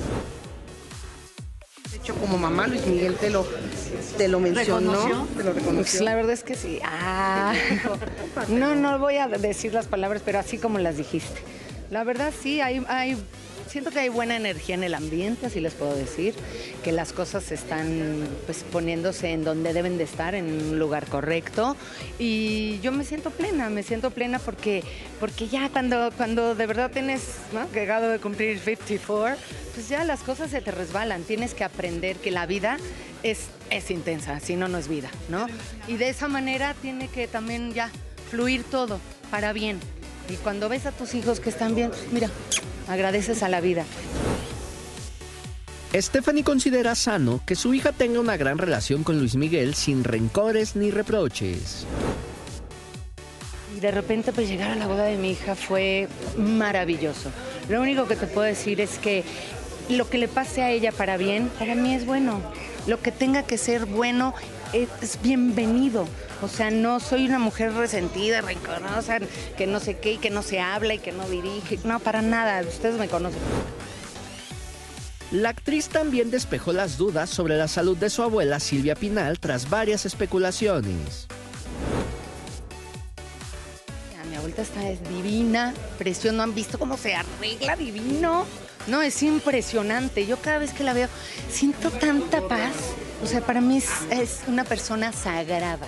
De 1.91 1.97
hecho, 1.97 2.15
como 2.17 2.37
mamá, 2.37 2.67
Luis 2.67 2.87
Miguel 2.87 3.17
te 3.17 3.31
lo, 3.31 3.47
te 4.19 4.29
lo 4.29 4.39
mencionó. 4.39 4.93
¿Reconoció? 4.93 5.29
Te 5.35 5.45
lo 5.45 5.53
reconoció. 5.55 5.93
Pues 5.93 6.01
la 6.03 6.15
verdad 6.15 6.33
es 6.33 6.45
que 6.45 6.55
sí. 6.55 6.79
Ah, 6.85 7.55
no, 8.49 8.75
no 8.75 8.99
voy 8.99 9.17
a 9.17 9.29
decir 9.29 9.73
las 9.73 9.87
palabras, 9.87 10.21
pero 10.25 10.39
así 10.39 10.59
como 10.59 10.79
las 10.79 10.99
dijiste. 10.99 11.41
La 11.91 12.05
verdad 12.05 12.35
sí, 12.39 12.61
hay, 12.61 12.85
hay, 12.87 13.17
siento 13.71 13.91
que 13.91 14.01
hay 14.01 14.09
buena 14.09 14.37
energía 14.37 14.75
en 14.75 14.83
el 14.83 14.95
ambiente, 14.95 15.47
así 15.47 15.61
les 15.61 15.75
puedo 15.75 15.95
decir, 15.95 16.35
que 16.83 16.93
las 16.93 17.13
cosas 17.13 17.53
están 17.53 18.29
pues 18.47 18.65
poniéndose 18.65 19.31
en 19.31 19.45
donde 19.45 19.73
deben 19.73 19.97
de 19.97 20.05
estar, 20.05 20.35
en 20.35 20.47
un 20.47 20.79
lugar 20.79 21.07
correcto. 21.07 21.77
Y 22.19 22.81
yo 22.81 22.91
me 22.91 23.05
siento 23.05 23.31
plena, 23.31 23.71
me 23.71 23.83
siento 23.83 24.11
plena 24.11 24.39
porque, 24.39 24.83
porque 25.21 25.49
ya 25.49 25.69
cuando, 25.69 26.11
cuando 26.17 26.55
de 26.55 26.67
verdad 26.67 26.91
tienes, 26.91 27.37
¿no? 27.53 27.61
acabo 27.61 28.07
de 28.07 28.19
cumplir 28.19 28.59
54, 28.59 29.37
pues 29.75 29.89
ya 29.89 30.05
las 30.05 30.21
cosas 30.21 30.51
se 30.51 30.61
te 30.61 30.73
resbalan. 30.73 31.23
Tienes 31.23 31.55
que 31.55 31.63
aprender 31.63 32.17
que 32.17 32.33
la 32.33 32.47
vida 32.47 32.77
es, 33.23 33.47
es 33.71 33.91
intensa, 33.91 34.41
si 34.41 34.57
no, 34.57 34.67
no 34.67 34.79
es 34.79 34.89
vida, 34.89 35.11
¿no? 35.29 35.47
Y 35.87 35.97
de 35.97 36.09
esa 36.09 36.27
manera 36.27 36.75
tiene 36.83 37.09
que 37.09 37.29
también 37.29 37.73
ya 37.73 37.91
fluir 38.31 38.65
todo 38.65 38.99
para 39.31 39.53
bien. 39.53 39.79
Y 40.31 40.37
cuando 40.37 40.69
ves 40.69 40.87
a 40.87 40.93
tus 40.93 41.15
hijos 41.15 41.41
que 41.41 41.51
están 41.51 41.75
bien, 41.75 41.91
mira, 42.13 42.31
agradeces 42.89 43.43
a 43.43 43.49
la 43.49 43.61
vida. 43.61 43.85
Stephanie 45.93 46.45
considera 46.45 46.95
sano 46.95 47.41
que 47.45 47.57
su 47.57 47.75
hija 47.75 47.91
tenga 47.91 48.21
una 48.21 48.37
gran 48.37 48.59
relación 48.59 49.03
con 49.03 49.19
Luis 49.19 49.35
Miguel 49.35 49.75
sin 49.75 50.05
rencores 50.05 50.77
ni 50.77 50.93
reproches. 50.93 51.85
Y 53.77 53.81
de 53.81 53.91
repente 53.91 54.33
pues 54.33 54.49
llegar 54.49 54.71
a 54.71 54.77
la 54.77 54.87
boda 54.87 55.03
de 55.05 55.17
mi 55.17 55.33
hija 55.33 55.57
fue 55.57 56.07
maravilloso. 56.37 57.33
Lo 57.69 57.81
único 57.81 58.07
que 58.07 58.15
te 58.15 58.29
puedo 58.29 58.47
decir 58.47 58.81
es 58.81 58.99
que 58.99 59.25
lo 59.89 60.09
que 60.09 60.19
le 60.19 60.29
pase 60.29 60.63
a 60.63 60.71
ella 60.71 60.93
para 60.93 61.17
bien, 61.17 61.51
para 61.59 61.75
mí 61.75 61.93
es 61.93 62.07
bueno. 62.07 62.41
Lo 62.87 63.01
que 63.01 63.11
tenga 63.11 63.43
que 63.43 63.59
ser 63.59 63.85
bueno 63.87 64.33
es, 64.73 64.89
es 65.03 65.21
bienvenido. 65.21 66.07
O 66.43 66.49
sea, 66.49 66.71
no 66.71 67.01
soy 67.01 67.27
una 67.27 67.39
mujer 67.39 67.73
resentida, 67.75 68.41
rencorosa, 68.41 69.19
que 69.57 69.67
no 69.67 69.81
sé 69.81 69.99
qué 69.99 70.13
y 70.13 70.19
que 70.19 70.31
no 70.31 70.43
se 70.43 70.61
habla 70.61 70.95
y 70.95 70.99
que 70.99 71.13
no 71.13 71.29
dirige. 71.29 71.79
No, 71.85 72.01
para 72.01 72.23
nada. 72.23 72.63
Ustedes 72.63 72.99
me 72.99 73.09
conocen. 73.09 73.41
La 75.31 75.51
actriz 75.51 75.89
también 75.89 76.31
despejó 76.31 76.73
las 76.73 76.97
dudas 76.97 77.31
sobre 77.31 77.57
la 77.57 77.69
salud 77.69 77.97
de 77.97 78.11
su 78.11 78.23
abuela 78.23 78.59
Silvia 78.59 78.97
Pinal 78.97 79.39
tras 79.39 79.71
varias 79.71 80.05
especulaciones. 80.05 81.29
Mi 84.29 84.37
abuelita 84.37 84.63
está 84.63 84.89
es 84.89 85.01
divina, 85.09 85.75
preciosa, 85.99 86.37
¿no 86.37 86.43
han 86.43 86.55
visto 86.55 86.79
cómo 86.79 86.97
se 86.97 87.15
arregla 87.15 87.77
divino? 87.77 88.45
No, 88.87 89.03
es 89.03 89.23
impresionante. 89.23 90.27
Yo 90.27 90.37
cada 90.39 90.59
vez 90.59 90.73
que 90.73 90.83
la 90.83 90.95
veo 90.95 91.09
siento 91.51 91.91
tanta 91.91 92.41
paz. 92.49 92.75
O 93.23 93.27
sea, 93.27 93.41
para 93.41 93.61
mí 93.61 93.77
es, 93.77 93.89
es 94.11 94.41
una 94.49 94.65
persona 94.65 95.13
sagrada. 95.13 95.87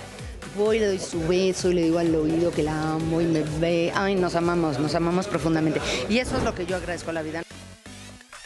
Voy, 0.56 0.78
le 0.78 0.86
doy 0.86 0.98
su 0.98 1.26
beso 1.26 1.70
y 1.70 1.74
le 1.74 1.82
digo 1.84 1.98
al 1.98 2.14
oído 2.14 2.50
que 2.50 2.62
la 2.62 2.92
amo 2.92 3.20
y 3.20 3.24
me 3.24 3.42
ve. 3.60 3.92
Ay, 3.94 4.14
nos 4.14 4.34
amamos, 4.34 4.78
nos 4.78 4.94
amamos 4.94 5.26
profundamente. 5.26 5.80
Y 6.08 6.18
eso 6.18 6.36
es 6.36 6.44
lo 6.44 6.54
que 6.54 6.66
yo 6.66 6.76
agradezco 6.76 7.10
a 7.10 7.14
la 7.14 7.22
vida. 7.22 7.42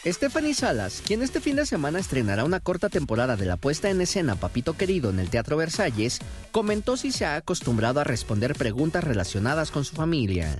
Stephanie 0.05 0.53
Salas, 0.53 1.03
quien 1.05 1.21
este 1.21 1.41
fin 1.41 1.57
de 1.57 1.65
semana 1.65 1.99
estrenará 1.99 2.45
una 2.45 2.61
corta 2.61 2.87
temporada 2.87 3.35
de 3.35 3.45
la 3.45 3.57
puesta 3.57 3.89
en 3.89 3.99
escena 3.99 4.35
Papito 4.35 4.77
Querido 4.77 5.09
en 5.09 5.19
el 5.19 5.29
Teatro 5.29 5.57
Versalles, 5.57 6.19
comentó 6.53 6.95
si 6.95 7.11
se 7.11 7.25
ha 7.25 7.35
acostumbrado 7.35 7.99
a 7.99 8.05
responder 8.05 8.55
preguntas 8.55 9.03
relacionadas 9.03 9.69
con 9.69 9.83
su 9.83 9.95
familia. 9.95 10.59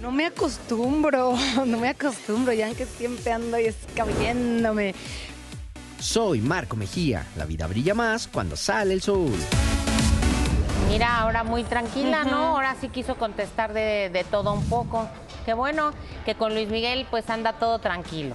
No 0.00 0.12
me 0.12 0.24
acostumbro, 0.24 1.34
no 1.66 1.78
me 1.78 1.88
acostumbro, 1.88 2.54
ya 2.54 2.72
que 2.74 2.86
siempre 2.86 3.32
ando 3.32 3.58
y 3.58 3.66
escabeándome. 3.66 4.94
Soy 6.00 6.40
Marco 6.40 6.76
Mejía, 6.76 7.26
la 7.36 7.44
vida 7.44 7.66
brilla 7.66 7.94
más 7.94 8.26
cuando 8.26 8.56
sale 8.56 8.94
el 8.94 9.02
sol. 9.02 9.30
Mira, 10.88 11.18
ahora 11.20 11.44
muy 11.44 11.62
tranquila, 11.62 12.24
¿no? 12.24 12.56
Ahora 12.56 12.74
sí 12.80 12.88
quiso 12.88 13.16
contestar 13.16 13.74
de, 13.74 14.08
de 14.10 14.24
todo 14.24 14.54
un 14.54 14.64
poco. 14.68 15.08
Qué 15.44 15.52
bueno 15.52 15.92
que 16.24 16.34
con 16.34 16.54
Luis 16.54 16.68
Miguel 16.68 17.06
pues 17.10 17.28
anda 17.28 17.52
todo 17.52 17.80
tranquilo. 17.80 18.34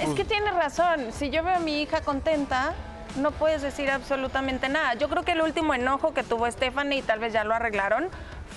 Es 0.00 0.08
que 0.10 0.24
tiene 0.24 0.50
razón. 0.50 1.12
Si 1.12 1.28
yo 1.30 1.44
veo 1.44 1.56
a 1.56 1.60
mi 1.60 1.82
hija 1.82 2.00
contenta, 2.00 2.72
no 3.16 3.32
puedes 3.32 3.60
decir 3.60 3.90
absolutamente 3.90 4.68
nada. 4.68 4.94
Yo 4.94 5.08
creo 5.08 5.24
que 5.24 5.32
el 5.32 5.42
último 5.42 5.74
enojo 5.74 6.14
que 6.14 6.22
tuvo 6.22 6.50
Stephanie, 6.50 7.00
y 7.00 7.02
tal 7.02 7.18
vez 7.18 7.34
ya 7.34 7.44
lo 7.44 7.54
arreglaron, 7.54 8.08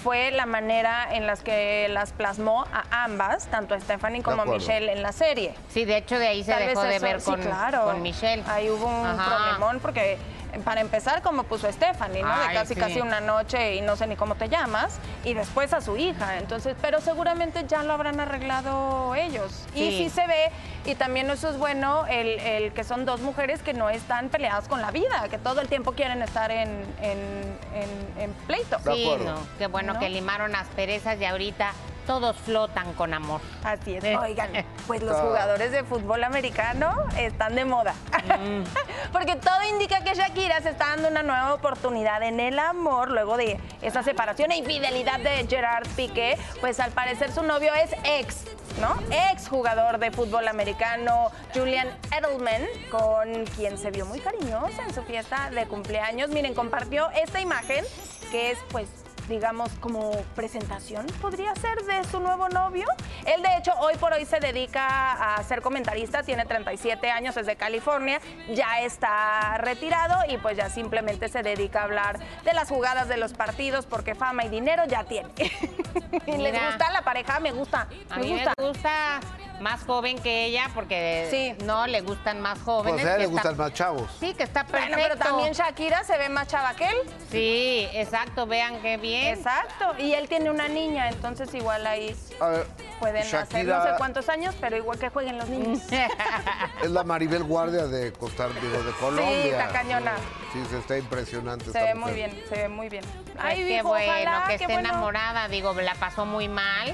fue 0.03 0.31
la 0.31 0.45
manera 0.45 1.07
en 1.13 1.25
las 1.25 1.41
que 1.41 1.87
las 1.89 2.11
plasmó 2.11 2.65
a 2.73 3.03
ambas, 3.05 3.47
tanto 3.47 3.73
a 3.73 3.79
Stephanie 3.79 4.21
como 4.21 4.41
a. 4.41 4.45
Michelle 4.45 4.91
en 4.91 5.01
la 5.01 5.13
serie. 5.13 5.53
Sí, 5.69 5.85
de 5.85 5.97
hecho 5.97 6.19
de 6.19 6.27
ahí 6.27 6.43
se 6.43 6.51
Tal 6.51 6.67
dejó 6.67 6.83
de 6.83 6.95
eso- 6.97 7.05
ver 7.05 7.21
sí, 7.21 7.31
con, 7.31 7.41
claro. 7.41 7.85
con 7.85 8.01
Michelle. 8.01 8.43
Ahí 8.47 8.69
hubo 8.69 8.85
un 8.85 9.07
Ajá. 9.07 9.37
problemón 9.37 9.79
porque 9.79 10.17
para 10.63 10.81
empezar 10.81 11.21
como 11.21 11.43
puso 11.43 11.71
Stephanie, 11.71 12.21
¿no? 12.23 12.31
Ay, 12.31 12.49
de 12.49 12.53
casi 12.55 12.73
sí. 12.73 12.79
casi 12.79 13.01
una 13.01 13.19
noche 13.21 13.75
y 13.75 13.81
no 13.81 13.95
sé 13.95 14.07
ni 14.07 14.15
cómo 14.15 14.35
te 14.35 14.49
llamas 14.49 14.99
y 15.23 15.33
después 15.33 15.73
a 15.73 15.81
su 15.81 15.97
hija. 15.97 16.37
Entonces, 16.37 16.75
pero 16.81 17.01
seguramente 17.01 17.65
ya 17.67 17.83
lo 17.83 17.93
habrán 17.93 18.19
arreglado 18.19 19.15
ellos. 19.15 19.65
Y 19.73 19.79
Sí. 19.89 19.97
sí 19.97 20.09
se 20.09 20.27
ve 20.27 20.51
y 20.85 20.95
también 20.95 21.29
eso 21.29 21.49
es 21.49 21.57
bueno 21.57 22.05
el, 22.07 22.39
el 22.39 22.73
que 22.73 22.83
son 22.83 23.05
dos 23.05 23.21
mujeres 23.21 23.61
que 23.61 23.73
no 23.73 23.89
están 23.89 24.29
peleadas 24.29 24.67
con 24.67 24.81
la 24.81 24.91
vida, 24.91 25.27
que 25.29 25.37
todo 25.37 25.61
el 25.61 25.67
tiempo 25.67 25.93
quieren 25.93 26.21
estar 26.21 26.51
en, 26.51 26.69
en, 27.01 27.57
en- 27.73 28.21
en 28.21 28.33
pleito. 28.47 28.77
Sí, 28.85 29.09
no, 29.25 29.35
qué 29.57 29.67
bueno 29.67 29.97
que 29.99 30.09
limaron 30.09 30.55
asperezas 30.55 31.19
y 31.19 31.25
ahorita 31.25 31.71
todos 32.05 32.35
flotan 32.37 32.93
con 32.93 33.13
amor. 33.13 33.41
Así 33.63 33.95
es. 33.95 34.03
Eh. 34.03 34.17
Oigan, 34.17 34.51
pues 34.87 35.01
los 35.03 35.17
jugadores 35.17 35.71
de 35.71 35.83
fútbol 35.83 36.23
americano 36.23 36.93
están 37.17 37.55
de 37.55 37.65
moda. 37.65 37.93
Mm. 38.23 38.63
Porque 39.11 39.35
todo 39.35 39.63
indica 39.69 40.03
que 40.03 40.13
Shakira 40.13 40.61
se 40.61 40.69
está 40.69 40.89
dando 40.89 41.09
una 41.09 41.23
nueva 41.23 41.53
oportunidad 41.53 42.23
en 42.23 42.39
el 42.39 42.59
amor 42.59 43.11
luego 43.11 43.37
de 43.37 43.59
esa 43.81 44.03
separación 44.03 44.51
e 44.51 44.57
infidelidad 44.57 45.19
de 45.19 45.45
Gerard 45.47 45.87
Piqué. 45.95 46.37
Pues 46.61 46.79
al 46.79 46.91
parecer 46.91 47.31
su 47.31 47.43
novio 47.43 47.73
es 47.73 47.91
ex, 48.03 48.45
¿no? 48.79 48.95
Ex 49.31 49.47
jugador 49.47 49.97
de 49.99 50.11
fútbol 50.11 50.47
americano, 50.47 51.31
Julian 51.53 51.87
Edelman, 52.15 52.63
con 52.89 53.45
quien 53.55 53.77
se 53.77 53.91
vio 53.91 54.05
muy 54.05 54.19
cariñosa 54.19 54.83
en 54.87 54.93
su 54.93 55.03
fiesta 55.03 55.49
de 55.51 55.65
cumpleaños. 55.67 56.29
Miren, 56.29 56.53
compartió 56.53 57.09
esta 57.11 57.41
imagen 57.41 57.83
que 58.31 58.51
es 58.51 58.59
pues 58.71 59.02
digamos, 59.27 59.69
como 59.79 60.11
presentación, 60.35 61.05
podría 61.21 61.53
ser, 61.55 61.83
de 61.83 62.03
su 62.05 62.19
nuevo 62.19 62.49
novio. 62.49 62.85
Él, 63.25 63.41
de 63.41 63.57
hecho, 63.57 63.73
hoy 63.79 63.95
por 63.95 64.13
hoy 64.13 64.25
se 64.25 64.39
dedica 64.39 65.35
a 65.35 65.43
ser 65.43 65.61
comentarista, 65.61 66.23
tiene 66.23 66.45
37 66.45 67.09
años, 67.09 67.35
es 67.37 67.45
de 67.45 67.55
California, 67.55 68.19
ya 68.53 68.81
está 68.81 69.57
retirado 69.57 70.15
y 70.29 70.37
pues 70.37 70.57
ya 70.57 70.69
simplemente 70.69 71.29
se 71.29 71.41
dedica 71.43 71.81
a 71.81 71.83
hablar 71.83 72.19
de 72.43 72.53
las 72.53 72.69
jugadas 72.69 73.07
de 73.07 73.17
los 73.17 73.33
partidos 73.33 73.85
porque 73.85 74.15
fama 74.15 74.45
y 74.45 74.49
dinero 74.49 74.83
ya 74.85 75.03
tiene. 75.03 75.29
y 76.27 76.37
les 76.37 76.53
gusta 76.53 76.91
la 76.91 77.01
pareja, 77.03 77.39
me 77.39 77.51
gusta, 77.51 77.87
A 78.09 78.17
me 78.17 78.23
mí 78.23 78.33
gusta. 78.33 78.53
me 78.57 78.67
gusta 78.67 79.19
más 79.63 79.83
joven 79.85 80.19
que 80.21 80.45
ella, 80.45 80.69
porque 80.75 81.27
Sí. 81.31 81.55
no 81.65 81.87
le 81.87 82.01
gustan 82.01 82.41
más 82.41 82.59
jóvenes. 82.61 82.93
Pues 83.01 83.05
a 83.05 83.09
ella 83.09 83.17
le 83.17 83.23
está- 83.23 83.33
gustan 83.33 83.57
más 83.57 83.73
chavos. 83.73 84.11
Sí, 84.19 84.33
que 84.33 84.43
está 84.43 84.65
perfecto. 84.65 84.95
Bueno, 84.97 85.07
pero 85.15 85.17
también 85.17 85.53
Shakira 85.53 86.03
se 86.03 86.17
ve 86.17 86.27
más 86.29 86.47
chava 86.47 86.73
que 86.75 86.85
él. 86.89 86.97
Sí, 87.31 87.87
exacto, 87.93 88.45
vean 88.45 88.81
qué 88.81 88.97
bien. 88.97 89.33
Exacto. 89.37 89.93
Y 89.97 90.13
él 90.13 90.27
tiene 90.27 90.51
una 90.51 90.67
niña, 90.67 91.09
entonces 91.09 91.53
igual 91.55 91.87
ahí 91.87 92.13
A 92.41 92.47
ver, 92.49 92.67
pueden 92.99 93.23
hacer 93.35 93.65
no 93.65 93.83
sé 93.83 93.89
cuántos 93.97 94.27
años, 94.29 94.53
pero 94.59 94.75
igual 94.75 94.99
que 94.99 95.09
jueguen 95.09 95.37
los 95.37 95.47
niños. 95.47 95.79
es 96.83 96.91
la 96.91 97.03
Maribel 97.03 97.43
Guardia 97.43 97.87
de 97.87 98.11
Costa 98.13 98.49
digo, 98.49 98.83
de 98.83 98.91
Colombia. 98.93 99.45
está 99.45 99.67
cañona. 99.69 100.13
Sí, 100.51 100.61
se 100.69 100.77
está 100.79 100.97
impresionante. 100.97 101.65
Se 101.65 101.71
esta 101.71 101.83
ve 101.85 101.95
mujer. 101.95 102.13
muy 102.13 102.13
bien, 102.13 102.43
se 102.49 102.55
ve 102.55 102.67
muy 102.67 102.89
bien. 102.89 103.03
Ay, 103.39 103.55
qué 103.57 103.77
hijo, 103.77 103.87
bueno, 103.87 104.11
ojalá, 104.11 104.41
que 104.43 104.47
qué 104.57 104.63
esté 104.65 104.73
bueno. 104.73 104.89
enamorada. 104.89 105.47
Digo, 105.47 105.73
la 105.73 105.95
pasó 105.95 106.25
muy 106.25 106.47
mal. 106.49 106.93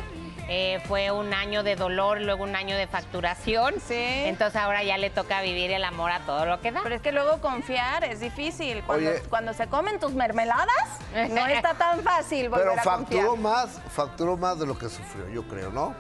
Eh, 0.52 0.82
fue 0.88 1.12
un 1.12 1.32
año 1.32 1.62
de 1.62 1.76
dolor, 1.76 2.20
luego 2.22 2.44
un 2.44 2.56
año 2.56 2.76
de 2.76 2.88
facturación. 2.88 3.76
Sí. 3.86 3.94
Entonces 3.96 4.60
ahora 4.60 4.84
ya 4.84 4.98
le 4.98 5.12
toca 5.12 5.42
vivir 5.42 5.70
el 5.72 5.84
amor 5.84 6.12
a 6.12 6.22
todo 6.22 6.46
lo 6.48 6.60
que 6.60 6.72
da. 6.72 6.80
Pero 6.82 6.96
es 6.96 7.02
que 7.02 7.12
luego 7.12 7.40
confiar 7.40 8.04
es 8.04 8.20
difícil. 8.20 8.82
Cuando, 8.84 9.12
Oye. 9.12 9.22
cuando 9.30 9.54
se 9.54 9.68
comen 9.68 10.00
tus 10.00 10.14
mermeladas, 10.14 10.88
no 11.30 11.46
está 11.46 11.76
tan 11.76 12.00
fácil 12.02 12.50
volver 12.50 12.68
Pero 12.68 12.82
a 12.82 12.84
facturó 12.84 13.36
más, 13.36 13.80
facturó 13.92 14.38
más 14.38 14.58
de 14.60 14.66
lo 14.66 14.76
que 14.76 14.90
sufrió, 14.90 15.30
yo 15.30 15.48
creo, 15.48 15.70
¿no? 15.70 15.94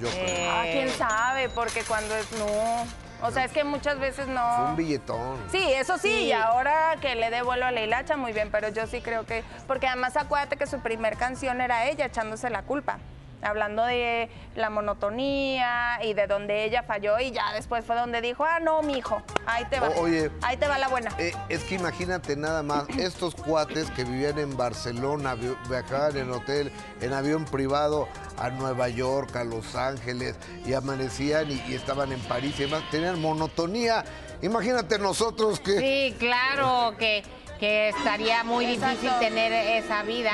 Yo 0.00 0.08
creo. 0.08 0.50
Ah, 0.50 0.62
quién 0.64 0.88
sabe, 0.88 1.50
porque 1.50 1.82
cuando 1.82 2.14
es 2.16 2.32
no. 2.32 2.86
O 3.22 3.30
sea, 3.30 3.44
es 3.44 3.52
que 3.52 3.64
muchas 3.64 3.98
veces 3.98 4.24
Fue 4.24 4.34
no. 4.34 4.64
un 4.70 4.76
billetón. 4.76 5.36
Sí, 5.50 5.62
eso 5.74 5.98
sí, 5.98 6.08
y 6.08 6.32
ahora 6.32 6.96
que 7.02 7.14
le 7.16 7.28
dé 7.28 7.42
vuelo 7.42 7.66
a 7.66 7.70
la 7.70 7.82
hilacha, 7.82 8.16
muy 8.16 8.32
bien, 8.32 8.50
pero 8.50 8.70
yo 8.70 8.86
sí 8.86 9.02
creo 9.02 9.26
que. 9.26 9.44
Porque 9.66 9.86
además 9.86 10.16
acuérdate 10.16 10.56
que 10.56 10.66
su 10.66 10.80
primer 10.80 11.18
canción 11.18 11.60
era 11.60 11.84
ella 11.86 12.06
echándose 12.06 12.48
la 12.48 12.62
culpa. 12.62 12.98
Hablando 13.42 13.84
de 13.84 14.28
la 14.54 14.68
monotonía 14.70 15.98
y 16.04 16.12
de 16.14 16.26
donde 16.26 16.64
ella 16.64 16.82
falló, 16.82 17.18
y 17.18 17.30
ya 17.30 17.52
después 17.54 17.84
fue 17.84 17.96
donde 17.96 18.20
dijo, 18.20 18.44
ah, 18.44 18.60
no, 18.60 18.82
mijo, 18.82 19.22
ahí 19.46 19.64
te 19.70 19.80
va. 19.80 19.88
O- 19.88 20.02
oye. 20.02 20.30
Ahí 20.42 20.56
te 20.56 20.68
va 20.68 20.78
la 20.78 20.88
buena. 20.88 21.10
Eh, 21.18 21.32
es 21.48 21.64
que 21.64 21.76
imagínate 21.76 22.36
nada 22.36 22.62
más, 22.62 22.88
estos 22.98 23.34
cuates 23.34 23.90
que 23.92 24.04
vivían 24.04 24.38
en 24.38 24.56
Barcelona, 24.56 25.34
vi- 25.34 25.56
viajaban 25.68 26.16
en 26.16 26.30
hotel, 26.30 26.70
en 27.00 27.12
avión 27.12 27.44
privado 27.46 28.08
a 28.38 28.50
Nueva 28.50 28.88
York, 28.88 29.34
a 29.36 29.44
Los 29.44 29.74
Ángeles, 29.74 30.36
y 30.66 30.74
amanecían 30.74 31.50
y, 31.50 31.62
y 31.68 31.74
estaban 31.74 32.12
en 32.12 32.20
París 32.20 32.54
y 32.58 32.64
demás, 32.64 32.82
tenían 32.90 33.20
monotonía. 33.20 34.04
Imagínate 34.42 34.98
nosotros 34.98 35.60
que... 35.60 35.78
Sí, 35.78 36.16
claro, 36.18 36.94
que, 36.98 37.22
que 37.58 37.88
estaría 37.90 38.42
muy 38.44 38.64
difícil 38.66 39.10
tener 39.18 39.52
esa 39.82 40.02
vida, 40.02 40.32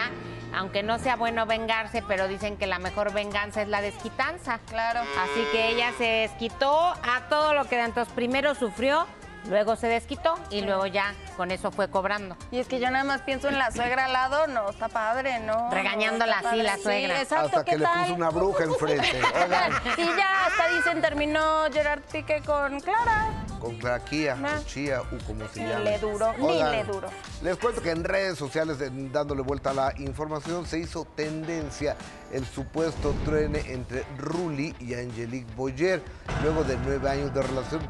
aunque 0.57 0.83
no 0.83 0.99
sea 0.99 1.17
bueno 1.17 1.45
vengarse, 1.45 2.03
pero 2.09 2.27
dicen 2.29 2.57
que 2.57 2.67
la 2.67 2.79
mejor 2.79 3.13
venganza 3.13 3.63
es 3.63 3.69
la 3.69 3.83
desquitanza. 3.83 4.59
Claro. 4.69 5.01
Así 5.01 5.45
que 5.53 5.69
ella 5.69 5.93
se 5.99 6.05
desquitó 6.05 6.75
a 6.75 7.29
todo 7.29 7.53
lo 7.53 7.67
que 7.67 7.79
entonces 7.79 8.13
primero 8.15 8.55
sufrió, 8.55 9.07
luego 9.49 9.77
se 9.77 9.87
desquitó 9.89 10.35
y 10.51 10.61
luego 10.63 10.87
ya 10.87 11.15
con 11.37 11.51
eso 11.51 11.71
fue 11.71 11.89
cobrando. 11.89 12.37
Y 12.51 12.59
es 12.59 12.67
que 12.69 12.79
yo 12.81 12.91
nada 12.91 13.05
más 13.05 13.23
pienso 13.23 13.49
en 13.49 13.59
la 13.59 13.71
suegra 13.71 14.07
al 14.07 14.13
lado, 14.13 14.47
no, 14.47 14.71
está 14.71 14.89
padre, 14.89 15.41
¿no? 15.41 15.71
Regañándola 15.71 16.41
no 16.43 16.49
así, 16.49 16.63
la 16.63 16.77
suegra. 16.79 17.17
Sí, 17.17 17.23
exacto, 17.23 17.47
Hasta 17.47 17.65
¿qué 17.65 17.71
que 17.73 17.79
le 17.79 17.85
tal? 17.85 18.03
puso 18.03 18.15
una 18.15 18.31
bruja 18.31 18.65
enfrente. 18.65 19.21
Y 19.99 20.05
ya 20.05 20.47
hasta 20.47 20.69
dicen 20.77 21.01
terminó 21.01 21.65
Gerard 21.73 22.01
Piqué 22.13 22.43
con 22.45 22.81
Clara. 22.81 23.29
con 23.61 23.77
Claquía, 23.79 24.37
Ah. 24.45 24.55
con 24.57 24.65
Chía, 24.67 25.03
u 25.03 25.19
como 25.27 25.49
se 25.49 25.61
Ni 25.61 25.69
llama. 25.69 25.85
le 25.85 25.99
duró, 25.99 26.33
ni 26.39 26.63
le 26.63 26.85
duró. 26.85 27.09
Les 27.43 27.57
cuento 27.57 27.81
que 27.83 27.91
en 27.91 28.05
redes 28.05 28.39
sociales, 28.39 28.81
en- 28.81 29.11
dándole 29.13 29.43
vuelta 29.43 29.71
a 29.71 29.75
la 29.75 29.95
información, 29.99 30.67
se 30.67 30.79
hizo 30.79 31.05
tendencia 31.17 31.97
el 32.33 32.45
supuesto 32.47 33.15
truene 33.25 33.61
entre 33.73 34.05
Ruli 34.19 34.75
y 34.81 34.95
Angelique 34.95 35.51
Boyer, 35.55 36.03
luego 36.43 36.65
de 36.65 36.77
nueve 36.85 37.09
años 37.11 37.33
de 37.35 37.43
relación. 37.43 37.81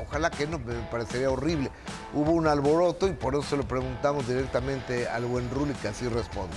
Ojalá 0.00 0.30
que 0.30 0.46
no, 0.46 0.58
me 0.58 0.74
parecería 0.90 1.30
horrible. 1.30 1.70
Hubo 2.14 2.32
un 2.32 2.46
alboroto 2.46 3.08
y 3.08 3.12
por 3.12 3.34
eso 3.34 3.42
se 3.42 3.56
lo 3.56 3.66
preguntamos 3.66 4.26
directamente 4.26 5.08
al 5.08 5.24
buen 5.24 5.50
Ruli, 5.50 5.74
que 5.74 5.88
así 5.88 6.08
responde. 6.08 6.56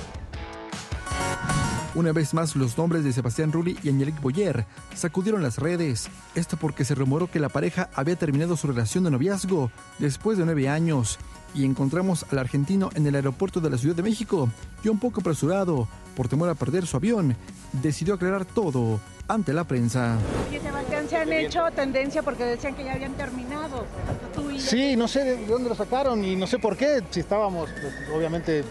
Una 1.96 2.12
vez 2.12 2.34
más, 2.34 2.58
los 2.58 2.78
nombres 2.78 3.06
de 3.06 3.14
Sebastián 3.14 3.54
Rulli 3.54 3.78
y 3.82 3.88
Angelique 3.88 4.20
Boyer 4.20 4.66
sacudieron 4.94 5.42
las 5.42 5.60
redes. 5.60 6.10
Esto 6.36 6.58
porque 6.58 6.84
se 6.84 6.94
rumoró 6.94 7.32
que 7.32 7.40
la 7.40 7.48
pareja 7.48 7.90
había 7.96 8.18
terminado 8.18 8.58
su 8.58 8.68
relación 8.68 9.06
de 9.06 9.12
noviazgo 9.12 9.72
después 9.98 10.38
de 10.38 10.44
nueve 10.44 10.68
años. 10.68 11.18
Y 11.54 11.64
encontramos 11.64 12.26
al 12.32 12.40
argentino 12.40 12.90
en 12.96 13.08
el 13.08 13.16
aeropuerto 13.16 13.62
de 13.62 13.70
la 13.70 13.78
Ciudad 13.78 13.96
de 13.96 14.04
México 14.04 14.50
y 14.84 14.90
un 14.90 15.00
poco 15.00 15.22
apresurado, 15.22 15.88
por 16.18 16.28
temor 16.28 16.50
a 16.50 16.56
perder 16.56 16.86
su 16.86 16.98
avión, 16.98 17.38
decidió 17.72 18.16
aclarar 18.16 18.44
todo 18.44 19.00
ante 19.28 19.54
la 19.54 19.64
prensa. 19.64 20.18
Y 20.54 20.60
Sebastián 20.60 21.10
se 21.10 21.18
han 21.18 21.32
hecho 21.34 21.64
tendencia 21.76 22.22
porque 22.22 22.44
decían 22.46 22.76
que 22.76 22.84
ya 22.84 22.94
habían 22.94 23.14
terminado. 23.14 23.86
Tú 24.34 24.52
y 24.52 24.60
Sí, 24.60 24.96
no 24.96 25.08
sé 25.08 25.24
de 25.24 25.46
dónde 25.48 25.70
lo 25.70 25.76
sacaron 25.76 26.24
y 26.24 26.36
no 26.36 26.48
sé 26.48 26.60
por 26.60 26.78
qué, 26.78 27.02
si 27.10 27.20
estábamos 27.22 27.70
pues, 27.82 27.94
obviamente 28.16 28.64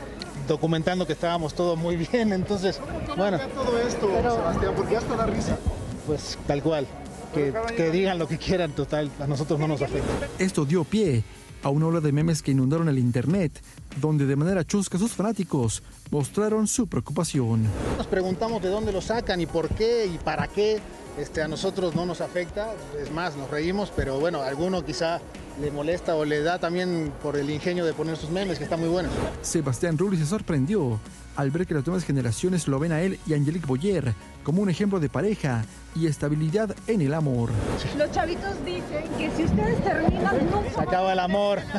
documentando 0.46 1.06
que 1.06 1.14
estábamos 1.14 1.54
todo 1.54 1.76
muy 1.76 1.96
bien, 2.12 2.32
entonces, 2.32 2.80
bueno. 3.16 3.38
todo 3.54 3.78
esto, 3.78 4.08
Sebastián? 4.08 4.72
Porque 4.76 4.96
hasta 4.96 5.16
da 5.16 5.26
risa. 5.26 5.58
Pues 6.06 6.38
tal 6.46 6.62
cual, 6.62 6.86
que, 7.32 7.52
que 7.76 7.90
digan 7.90 8.18
lo 8.18 8.28
que 8.28 8.36
quieran, 8.38 8.72
total, 8.72 9.10
a 9.18 9.26
nosotros 9.26 9.58
no 9.58 9.66
nos 9.66 9.80
afecta. 9.80 10.28
Esto 10.38 10.64
dio 10.64 10.84
pie 10.84 11.24
a 11.64 11.70
una 11.70 11.86
ola 11.86 12.00
de 12.00 12.12
memes 12.12 12.42
que 12.42 12.52
inundaron 12.52 12.88
el 12.88 12.98
internet, 12.98 13.52
donde 14.00 14.26
de 14.26 14.36
manera 14.36 14.64
chusca 14.64 14.98
sus 14.98 15.12
fanáticos 15.12 15.82
mostraron 16.10 16.66
su 16.66 16.86
preocupación. 16.86 17.64
Nos 17.96 18.06
preguntamos 18.06 18.62
de 18.62 18.68
dónde 18.68 18.92
lo 18.92 19.00
sacan 19.00 19.40
y 19.40 19.46
por 19.46 19.68
qué 19.70 20.06
y 20.06 20.18
para 20.18 20.46
qué. 20.46 20.80
Este, 21.18 21.42
a 21.42 21.48
nosotros 21.48 21.94
no 21.94 22.06
nos 22.06 22.20
afecta, 22.20 22.72
es 23.00 23.10
más, 23.10 23.36
nos 23.36 23.48
reímos, 23.48 23.92
pero 23.94 24.18
bueno, 24.18 24.42
alguno 24.42 24.84
quizá 24.84 25.20
le 25.60 25.70
molesta 25.70 26.14
o 26.16 26.24
le 26.24 26.42
da 26.42 26.58
también 26.58 27.12
por 27.22 27.36
el 27.36 27.48
ingenio 27.50 27.84
de 27.84 27.92
poner 27.92 28.16
sus 28.16 28.30
memes, 28.30 28.58
que 28.58 28.64
están 28.64 28.80
muy 28.80 28.88
buenos. 28.88 29.12
Sebastián 29.42 29.96
Rulli 29.98 30.16
se 30.16 30.26
sorprendió 30.26 30.98
al 31.36 31.50
ver 31.50 31.66
que 31.66 31.74
las 31.74 31.84
nuevas 31.86 32.04
generaciones 32.04 32.68
lo 32.68 32.78
ven 32.78 32.92
a 32.92 33.00
él 33.02 33.18
y 33.26 33.34
Angelique 33.34 33.66
Boyer 33.66 34.14
como 34.44 34.62
un 34.62 34.70
ejemplo 34.70 35.00
de 35.00 35.08
pareja 35.08 35.64
y 35.96 36.06
estabilidad 36.06 36.74
en 36.86 37.00
el 37.02 37.14
amor. 37.14 37.50
Los 37.96 38.10
chavitos 38.12 38.52
dicen 38.64 39.04
que 39.18 39.30
si 39.36 39.44
ustedes 39.44 39.82
terminan, 39.82 40.36
Se 40.38 40.44
nunca. 40.44 40.82
acaba 40.82 41.12
el 41.12 41.18
amor. 41.20 41.60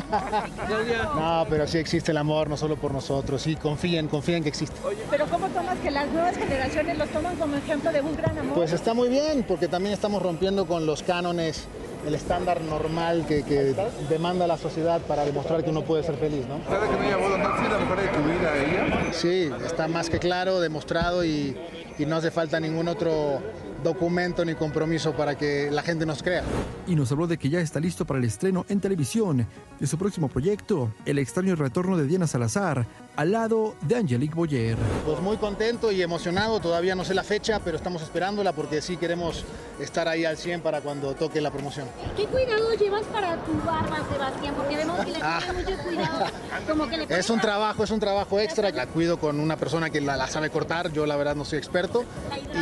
No, 1.16 1.46
pero 1.48 1.66
sí 1.66 1.78
existe 1.78 2.10
el 2.12 2.16
amor, 2.18 2.48
no 2.48 2.56
solo 2.56 2.76
por 2.76 2.92
nosotros. 2.92 3.40
Sí, 3.42 3.56
confíen, 3.56 4.08
confíen 4.08 4.42
que 4.42 4.48
existe. 4.48 4.76
Pero 5.10 5.26
¿cómo 5.26 5.48
tomas 5.48 5.78
que 5.78 5.90
las 5.90 6.08
nuevas 6.10 6.36
generaciones 6.36 6.98
los 6.98 7.08
toman 7.10 7.36
como 7.36 7.56
ejemplo 7.56 7.92
de 7.92 8.00
un 8.00 8.16
gran 8.16 8.38
amor? 8.38 8.54
Pues 8.54 8.72
está 8.72 8.94
muy 8.94 9.08
bien, 9.08 9.44
porque 9.46 9.68
también 9.68 9.94
estamos 9.94 10.22
rompiendo 10.22 10.66
con 10.66 10.86
los 10.86 11.02
cánones, 11.02 11.64
el 12.06 12.14
estándar 12.14 12.60
normal 12.62 13.24
que, 13.26 13.42
que 13.42 13.74
demanda 14.08 14.46
la 14.46 14.56
sociedad 14.56 15.00
para 15.02 15.24
demostrar 15.24 15.64
que 15.64 15.70
uno 15.70 15.82
puede 15.82 16.02
ser 16.02 16.16
feliz, 16.16 16.46
¿no? 16.46 16.60
¿Sabes 16.68 16.88
que 16.88 16.96
no 16.96 17.02
haya 17.02 17.16
boda 17.16 17.38
más 17.38 17.70
la 17.70 17.78
mujer 17.78 18.00
de 18.00 18.08
tu 18.08 18.22
vida 18.24 18.56
ella? 18.56 19.12
Sí, 19.12 19.50
está 19.64 19.88
más 19.88 20.08
que 20.08 20.18
claro, 20.18 20.60
demostrado 20.60 21.24
y, 21.24 21.56
y 21.98 22.06
no 22.06 22.16
hace 22.16 22.30
falta 22.30 22.60
ningún 22.60 22.88
otro 22.88 23.40
documento 23.82 24.44
ni 24.44 24.54
compromiso 24.54 25.12
para 25.12 25.36
que 25.36 25.70
la 25.70 25.82
gente 25.82 26.06
nos 26.06 26.22
crea. 26.22 26.42
Y 26.86 26.94
nos 26.94 27.12
habló 27.12 27.26
de 27.26 27.38
que 27.38 27.50
ya 27.50 27.60
está 27.60 27.80
listo 27.80 28.04
para 28.04 28.18
el 28.18 28.24
estreno 28.24 28.64
en 28.68 28.80
televisión 28.80 29.46
de 29.78 29.86
su 29.86 29.98
próximo 29.98 30.28
proyecto, 30.28 30.92
El 31.04 31.18
extraño 31.18 31.54
retorno 31.56 31.96
de 31.96 32.06
Diana 32.06 32.26
Salazar, 32.26 32.86
al 33.16 33.32
lado 33.32 33.74
de 33.82 33.96
Angelique 33.96 34.34
Boyer. 34.34 34.76
Pues 35.06 35.20
muy 35.20 35.36
contento 35.38 35.90
y 35.90 36.02
emocionado, 36.02 36.60
todavía 36.60 36.94
no 36.94 37.04
sé 37.04 37.14
la 37.14 37.22
fecha, 37.24 37.60
pero 37.64 37.76
estamos 37.76 38.02
esperándola 38.02 38.52
porque 38.52 38.82
sí 38.82 38.96
queremos 38.96 39.44
estar 39.80 40.06
ahí 40.08 40.24
al 40.24 40.36
100 40.36 40.60
para 40.60 40.80
cuando 40.82 41.14
toque 41.14 41.40
la 41.40 41.50
promoción. 41.50 41.88
¿Qué 42.16 42.26
cuidado 42.26 42.74
llevas 42.74 43.04
para 43.06 43.36
tu 43.44 43.52
barba, 43.64 43.98
Sebastián? 44.12 44.54
Porque 44.56 44.76
vemos 44.76 45.04
que 45.04 45.12
le 45.12 45.18
Ah. 45.22 45.40
mucho 45.54 45.78
cuidado. 45.82 46.24
Como 46.68 46.86
que 46.88 46.96
le 46.98 47.04
Es 47.18 47.30
un 47.30 47.40
trabajo, 47.40 47.84
es 47.84 47.90
un 47.90 48.00
trabajo 48.00 48.38
extra. 48.38 48.70
La 48.70 48.86
cuido 48.86 49.18
con 49.18 49.40
una 49.40 49.56
persona 49.56 49.88
que 49.90 50.00
la, 50.00 50.16
la 50.16 50.28
sabe 50.28 50.50
cortar. 50.50 50.92
Yo, 50.92 51.06
la 51.06 51.16
verdad, 51.16 51.34
no 51.36 51.44
soy 51.44 51.58
experto. 51.58 52.04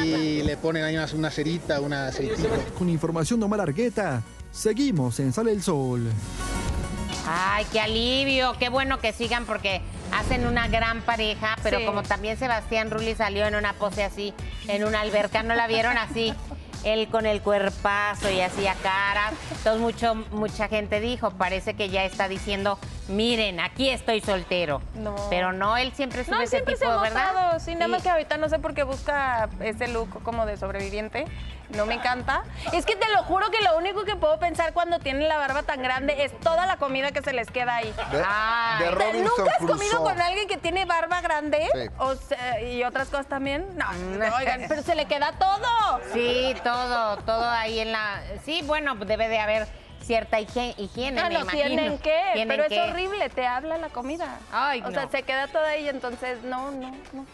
Y 0.05 0.43
le 0.43 0.57
ponen 0.57 0.85
ahí 0.85 0.97
una, 0.97 1.07
una 1.15 1.31
cerita, 1.31 1.81
una 1.81 2.07
aceitita. 2.09 2.49
Con 2.79 2.89
información 2.89 3.41
de 3.41 3.47
Omar 3.47 3.61
Argueta, 3.61 4.23
seguimos 4.53 5.19
en 5.21 5.33
Sale 5.33 5.51
el 5.53 5.63
Sol. 5.63 6.05
Ay, 7.27 7.65
qué 7.73 7.81
alivio, 7.81 8.53
qué 8.59 8.69
bueno 8.69 8.99
que 9.01 9.13
sigan 9.13 9.47
porque 9.47 9.81
hacen 10.13 10.47
una 10.47 10.69
gran 10.69 11.03
pareja, 11.03 11.57
pero 11.63 11.79
Sí. 11.79 11.87
como 11.87 12.03
también 12.03 12.37
Sebastián 12.39 12.91
Rulli 12.91 13.15
salió 13.15 13.47
en 13.47 13.55
una 13.55 13.73
pose 13.75 14.05
así, 14.05 14.33
en 14.69 14.85
una 14.85 15.01
alberca, 15.01 15.43
¿no 15.43 15.55
la 15.55 15.67
vieron 15.67 15.97
así? 15.99 16.35
Él 16.85 17.09
con 17.09 17.27
el 17.27 17.41
cuerpazo 17.41 18.31
y 18.31 18.41
hacía 18.41 18.75
caras. 18.83 19.33
Entonces 19.51 19.81
mucho, 19.81 20.15
mucha 20.33 20.69
gente 20.69 21.01
dijo, 21.01 21.31
parece 21.33 21.75
que 21.75 21.89
ya 21.89 22.05
está 22.05 22.29
diciendo 22.29 22.79
miren, 23.09 23.61
aquí 23.61 23.91
estoy 23.91 24.21
soltero. 24.21 24.81
No. 24.95 25.15
Pero 25.29 25.53
no, 25.53 25.77
él 25.77 25.93
siempre 25.95 26.25
sube 26.25 26.37
No, 26.37 26.41
ese 26.43 26.53
siempre 26.53 26.77
se 26.77 26.87
tipo, 26.87 27.01
¿verdad? 27.01 27.59
sí, 27.59 27.75
nada 27.75 27.89
más 27.89 28.03
que 28.03 28.09
ahorita 28.11 28.39
no 28.39 28.49
sé 28.49 28.59
por 28.59 28.73
qué 28.75 28.83
busca 28.83 29.49
ese 29.61 29.89
look 29.89 30.23
como 30.23 30.47
de 30.47 30.57
sobreviviente. 30.57 31.27
No 31.71 31.87
me 31.87 31.95
encanta. 31.95 32.45
Es 32.73 32.85
que 32.85 32.95
te 32.95 33.09
lo 33.11 33.23
juro 33.25 33.51
que 33.51 33.61
lo 33.63 33.77
único 33.79 34.05
que 34.05 34.17
puedo 34.17 34.39
pensar 34.39 34.75
cuando 34.75 34.99
tienen 35.01 35.27
la 35.29 35.39
barba 35.39 35.63
tan 35.63 35.83
grande 35.83 36.23
es 36.25 36.39
toda 36.41 36.67
la 36.67 36.77
comida 36.77 37.11
que 37.11 37.23
se 37.23 37.33
les 37.33 37.51
queda 37.51 37.77
ahí. 37.77 37.93
De- 38.13 38.23
Ay. 38.27 38.85
de 38.85 38.91
Robinson 38.91 39.23
¿Nunca 39.39 39.51
has 39.53 39.59
comido 39.59 39.77
Crusoe. 39.79 40.03
con 40.05 40.21
alguien 40.21 40.47
que 40.47 40.57
tiene 40.59 40.85
barba 40.85 41.21
grande? 41.23 41.67
Sí. 41.73 41.89
O 41.99 42.15
sea, 42.17 42.61
y 42.61 42.85
otras 42.85 43.09
cosas 43.09 43.27
también. 43.27 43.67
No, 43.77 43.87
oigan, 44.39 44.63
pero 44.69 44.83
se 44.83 44.95
le 44.95 45.07
queda 45.07 45.33
todo. 45.33 46.01
Sí, 46.13 46.55
todo, 46.63 46.74
todo 47.25 47.45
ahí 47.49 47.79
en 47.81 47.93
la... 47.93 48.23
Sí, 48.45 48.63
bueno, 48.65 48.95
debe 48.97 49.29
de 49.29 49.39
haber 49.39 49.67
cierta 50.03 50.39
hige- 50.39 50.75
higiene, 50.77 51.19
Ah, 51.21 51.29
me 51.29 51.35
no, 51.35 51.41
imagino. 51.41 51.65
tienen 51.67 51.99
que, 51.99 52.21
¿Tienen 52.35 52.49
pero 52.49 52.65
es 52.65 52.91
horrible, 52.91 53.29
te 53.31 53.47
habla 53.47 53.79
la 53.79 53.89
comida. 53.89 54.39
Ay, 54.53 54.81
o 54.83 54.85
no. 54.85 54.91
sea, 54.91 55.09
se 55.09 55.23
queda 55.23 55.47
toda 55.49 55.69
ahí, 55.69 55.89
entonces 55.89 56.43
no, 56.43 56.71
no, 56.73 56.91
no. 57.13 57.27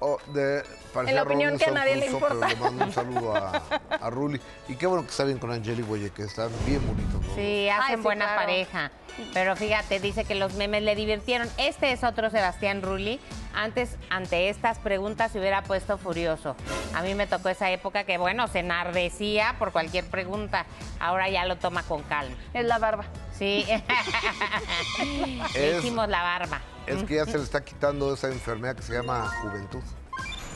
Oh, 0.00 0.18
de, 0.32 0.62
parecía 0.94 1.10
En 1.10 1.16
la 1.16 1.22
opinión 1.24 1.58
que 1.58 1.64
a 1.66 1.70
nadie 1.72 1.96
le 1.96 2.06
importa. 2.06 2.36
pero 2.40 2.48
le 2.48 2.56
mando 2.56 2.84
un 2.86 2.92
saludo 2.92 3.36
a, 3.36 3.60
a 3.90 4.08
Ruli. 4.10 4.40
Y 4.68 4.76
qué 4.76 4.86
bueno 4.86 5.02
que 5.02 5.10
está 5.10 5.24
bien 5.24 5.38
con 5.38 5.50
Angeli 5.50 5.82
Boye, 5.82 6.10
que 6.10 6.22
están 6.22 6.48
bien 6.64 6.80
bonitos. 6.86 7.20
¿no? 7.26 7.34
Sí, 7.34 7.68
hacen 7.68 7.84
Ay, 7.90 7.96
sí, 7.96 8.02
buena 8.02 8.24
claro. 8.24 8.40
pareja. 8.40 8.90
Pero 9.34 9.56
fíjate, 9.56 9.98
dice 10.00 10.24
que 10.24 10.34
los 10.36 10.54
memes 10.54 10.82
le 10.84 10.94
divirtieron. 10.94 11.50
Este 11.58 11.90
es 11.92 12.04
otro 12.04 12.30
Sebastián 12.30 12.82
Rulli. 12.82 13.18
Antes, 13.54 13.96
ante 14.10 14.48
estas 14.48 14.78
preguntas, 14.78 15.30
se 15.32 15.38
hubiera 15.38 15.62
puesto 15.62 15.96
furioso. 15.98 16.56
A 16.94 17.02
mí 17.02 17.14
me 17.14 17.26
tocó 17.26 17.48
esa 17.48 17.70
época 17.70 18.04
que, 18.04 18.18
bueno, 18.18 18.48
se 18.48 18.58
enardecía 18.60 19.56
por 19.58 19.70
cualquier 19.72 20.04
pregunta. 20.06 20.66
Ahora 21.00 21.28
ya 21.28 21.44
lo 21.44 21.56
toma 21.56 21.82
con 21.84 22.02
calma. 22.02 22.36
Es 22.52 22.64
la 22.64 22.78
barba. 22.78 23.04
Sí. 23.38 23.64
Le 25.54 25.70
Es- 25.70 25.78
hicimos 25.84 26.08
la 26.08 26.22
barba. 26.22 26.60
Es 26.86 27.02
que 27.04 27.14
ya 27.16 27.24
se 27.24 27.38
le 27.38 27.44
está 27.44 27.64
quitando 27.64 28.12
esa 28.12 28.28
enfermedad 28.28 28.76
que 28.76 28.82
se 28.82 28.92
llama 28.92 29.26
juventud. 29.42 29.82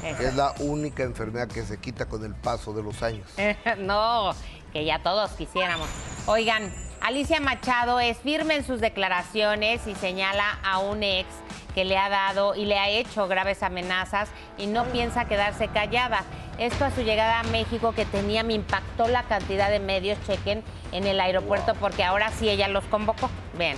Que 0.02 0.26
es 0.26 0.34
la 0.34 0.52
única 0.61 1.02
enfermedad 1.02 1.48
que 1.48 1.62
se 1.64 1.78
quita 1.80 2.06
con 2.06 2.24
el 2.24 2.34
paso 2.34 2.72
de 2.72 2.82
los 2.82 3.02
años. 3.02 3.28
no, 3.78 4.32
que 4.72 4.84
ya 4.84 5.02
todos 5.02 5.30
quisiéramos. 5.32 5.88
Oigan, 6.26 6.72
Alicia 7.00 7.40
Machado 7.40 8.00
es 8.00 8.18
firme 8.18 8.56
en 8.56 8.64
sus 8.64 8.80
declaraciones 8.80 9.87
y 9.87 9.94
señala 9.94 10.58
a 10.64 10.78
un 10.78 11.02
ex 11.02 11.28
que 11.74 11.84
le 11.84 11.96
ha 11.96 12.08
dado 12.08 12.54
y 12.54 12.64
le 12.64 12.78
ha 12.78 12.88
hecho 12.88 13.28
graves 13.28 13.62
amenazas 13.62 14.28
y 14.58 14.66
no 14.66 14.84
piensa 14.87 15.26
quedarse 15.26 15.68
callada. 15.68 16.24
Esto 16.58 16.84
a 16.84 16.90
su 16.90 17.02
llegada 17.02 17.40
a 17.40 17.44
México 17.44 17.92
que 17.92 18.04
tenía 18.04 18.42
me 18.42 18.54
impactó 18.54 19.06
la 19.08 19.22
cantidad 19.22 19.70
de 19.70 19.78
medios 19.78 20.18
chequen 20.26 20.62
en 20.92 21.06
el 21.06 21.20
aeropuerto 21.20 21.74
porque 21.78 22.02
ahora 22.02 22.32
sí 22.32 22.48
ella 22.48 22.68
los 22.68 22.84
convocó. 22.84 23.30
Ven. 23.56 23.76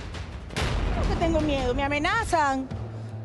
que 1.07 1.15
tengo 1.17 1.41
miedo, 1.41 1.75
me 1.75 1.83
amenazan. 1.83 2.67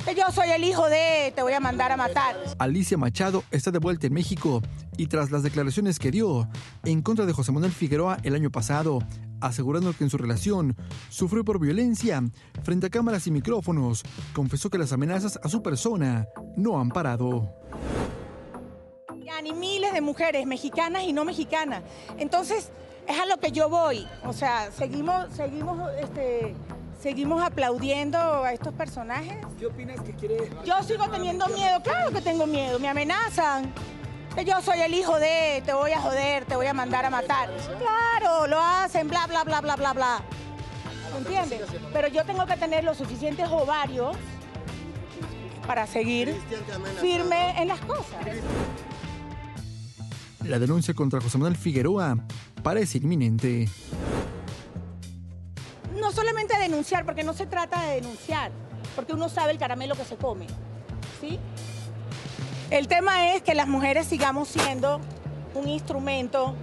Que 0.04 0.14
yo 0.14 0.30
soy 0.30 0.50
el 0.50 0.62
hijo 0.62 0.88
de, 0.88 1.32
te 1.34 1.42
voy 1.42 1.54
a 1.54 1.58
mandar 1.58 1.90
a 1.90 1.96
matar. 1.96 2.36
Alicia 2.58 2.96
Machado 2.96 3.42
está 3.50 3.70
de 3.70 3.78
vuelta 3.78 4.06
en 4.06 4.12
México 4.12 4.62
y 4.96 5.06
tras 5.08 5.30
las 5.30 5.42
declaraciones 5.42 5.98
que 5.98 6.10
dio 6.10 6.48
en 6.84 7.02
contra 7.02 7.26
de 7.26 7.32
José 7.32 7.50
Manuel 7.50 7.72
Figueroa 7.72 8.18
el 8.22 8.34
año 8.34 8.50
pasado, 8.50 9.00
asegurando 9.40 9.92
que 9.92 10.04
en 10.04 10.10
su 10.10 10.18
relación 10.18 10.76
sufrió 11.08 11.44
por 11.44 11.58
violencia, 11.58 12.22
frente 12.62 12.86
a 12.86 12.90
cámaras 12.90 13.26
y 13.26 13.30
micrófonos, 13.30 14.02
confesó 14.34 14.70
que 14.70 14.78
las 14.78 14.92
amenazas 14.92 15.38
a 15.42 15.48
su 15.48 15.62
persona 15.62 16.26
no 16.56 16.80
han 16.80 16.88
parado. 16.90 17.52
Ya, 19.24 19.42
ni 19.42 19.52
miles 19.52 19.92
de 19.92 20.00
mujeres 20.00 20.46
mexicanas 20.46 21.02
y 21.02 21.12
no 21.12 21.24
mexicanas. 21.24 21.82
Entonces, 22.16 22.70
es 23.08 23.18
a 23.18 23.26
lo 23.26 23.38
que 23.38 23.52
yo 23.52 23.68
voy. 23.68 24.06
O 24.24 24.32
sea, 24.32 24.70
seguimos, 24.70 25.32
seguimos, 25.32 25.90
este, 26.00 26.54
seguimos 27.00 27.42
aplaudiendo 27.42 28.18
a 28.18 28.52
estos 28.52 28.72
personajes. 28.74 29.44
¿Qué 29.58 29.66
opinas 29.66 30.00
que 30.00 30.12
quiere? 30.12 30.50
Yo 30.64 30.82
sigo 30.82 31.08
teniendo 31.10 31.46
miedo, 31.48 31.80
claro 31.82 32.12
que 32.12 32.20
tengo 32.20 32.46
miedo, 32.46 32.78
me 32.78 32.88
amenazan. 32.88 33.72
Yo 34.44 34.60
soy 34.60 34.80
el 34.80 34.94
hijo 34.94 35.18
de, 35.18 35.62
te 35.64 35.72
voy 35.72 35.92
a 35.92 36.00
joder, 36.00 36.44
te 36.44 36.56
voy 36.56 36.66
a 36.66 36.74
mandar 36.74 37.04
a 37.04 37.10
matar. 37.10 37.50
Claro, 37.78 38.46
lo 38.46 38.60
hacen, 38.60 39.08
bla, 39.08 39.26
bla, 39.26 39.44
bla, 39.44 39.60
bla, 39.60 39.76
bla, 39.76 39.92
bla. 39.92 40.22
¿Me 41.12 41.18
entiendes? 41.18 41.62
Pero 41.92 42.08
yo 42.08 42.24
tengo 42.24 42.44
que 42.46 42.56
tener 42.56 42.84
los 42.84 42.98
suficientes 42.98 43.48
ovarios 43.48 44.16
para 45.66 45.86
seguir 45.86 46.36
firme 47.00 47.60
en 47.60 47.68
las 47.68 47.80
cosas. 47.80 48.24
La 50.44 50.58
denuncia 50.58 50.94
contra 50.94 51.20
José 51.20 51.38
Manuel 51.38 51.56
Figueroa 51.56 52.18
parece 52.62 52.98
inminente. 52.98 53.68
No 55.98 56.12
solamente 56.12 56.56
denunciar, 56.58 57.04
porque 57.04 57.24
no 57.24 57.32
se 57.32 57.46
trata 57.46 57.82
de 57.86 57.96
denunciar, 57.96 58.52
porque 58.94 59.12
uno 59.12 59.28
sabe 59.28 59.52
el 59.52 59.58
caramelo 59.58 59.96
que 59.96 60.04
se 60.04 60.16
come, 60.16 60.46
¿sí? 61.20 61.40
El 62.70 62.88
tema 62.88 63.32
es 63.32 63.42
que 63.42 63.54
las 63.54 63.68
mujeres 63.68 64.08
sigamos 64.08 64.48
siendo 64.48 65.00
un 65.54 65.68
instrumento 65.68 66.54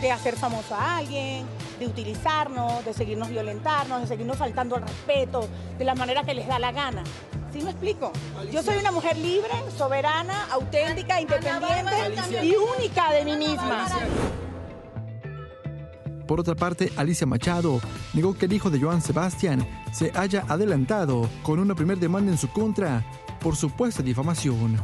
de 0.00 0.10
hacer 0.10 0.36
famoso 0.36 0.74
a 0.74 0.96
alguien, 0.96 1.46
de 1.78 1.86
utilizarnos, 1.86 2.84
de 2.84 2.92
seguirnos 2.92 3.30
violentarnos, 3.30 4.00
de 4.00 4.06
seguirnos 4.08 4.36
faltando 4.36 4.74
al 4.74 4.82
respeto, 4.82 5.48
de 5.78 5.84
la 5.84 5.94
manera 5.94 6.24
que 6.24 6.34
les 6.34 6.48
da 6.48 6.58
la 6.58 6.72
gana. 6.72 7.04
¿Sí 7.52 7.60
me 7.62 7.70
explico? 7.70 8.10
Yo 8.50 8.62
soy 8.62 8.78
una 8.78 8.90
mujer 8.90 9.16
libre, 9.16 9.50
soberana, 9.76 10.46
auténtica, 10.50 11.20
independiente 11.20 12.44
y 12.44 12.54
única 12.56 13.12
de 13.12 13.24
mí 13.24 13.36
misma. 13.36 13.86
Por 16.26 16.40
otra 16.40 16.56
parte, 16.56 16.90
Alicia 16.96 17.26
Machado 17.26 17.80
negó 18.14 18.36
que 18.36 18.46
el 18.46 18.52
hijo 18.52 18.70
de 18.70 18.80
Joan 18.80 19.02
Sebastián 19.02 19.64
se 19.92 20.10
haya 20.16 20.44
adelantado 20.48 21.28
con 21.42 21.60
una 21.60 21.74
primera 21.74 22.00
demanda 22.00 22.32
en 22.32 22.38
su 22.38 22.48
contra 22.48 23.04
por 23.40 23.54
supuesta 23.54 24.02
difamación. 24.02 24.80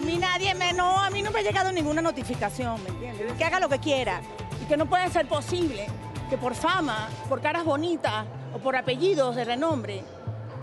A 0.00 0.02
mí 0.02 0.16
nadie 0.16 0.54
me, 0.54 0.72
no, 0.72 0.98
a 0.98 1.10
mí 1.10 1.20
no 1.20 1.30
me 1.30 1.40
ha 1.40 1.42
llegado 1.42 1.70
ninguna 1.70 2.00
notificación, 2.00 2.82
¿me 2.82 2.88
entiendes? 2.88 3.34
Que 3.34 3.44
haga 3.44 3.60
lo 3.60 3.68
que 3.68 3.78
quiera 3.78 4.22
y 4.62 4.64
que 4.64 4.74
no 4.78 4.86
puede 4.86 5.10
ser 5.10 5.28
posible 5.28 5.88
que 6.30 6.38
por 6.38 6.54
fama, 6.54 7.10
por 7.28 7.42
caras 7.42 7.66
bonitas 7.66 8.24
o 8.54 8.58
por 8.60 8.76
apellidos 8.76 9.36
de 9.36 9.44
renombre, 9.44 10.02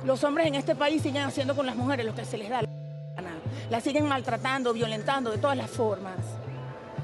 los 0.06 0.24
hombres 0.24 0.48
en 0.48 0.56
este 0.56 0.74
país 0.74 1.04
sigan 1.04 1.28
haciendo 1.28 1.56
con 1.56 1.68
las 1.68 1.76
mujeres 1.76 2.04
lo 2.04 2.16
que 2.16 2.26
se 2.26 2.36
les 2.36 2.50
da 2.50 2.64
la 2.64 2.68
gana. 3.16 3.30
Las 3.70 3.84
siguen 3.84 4.08
maltratando, 4.08 4.74
violentando 4.74 5.30
de 5.30 5.38
todas 5.38 5.56
las 5.56 5.70
formas. 5.70 6.18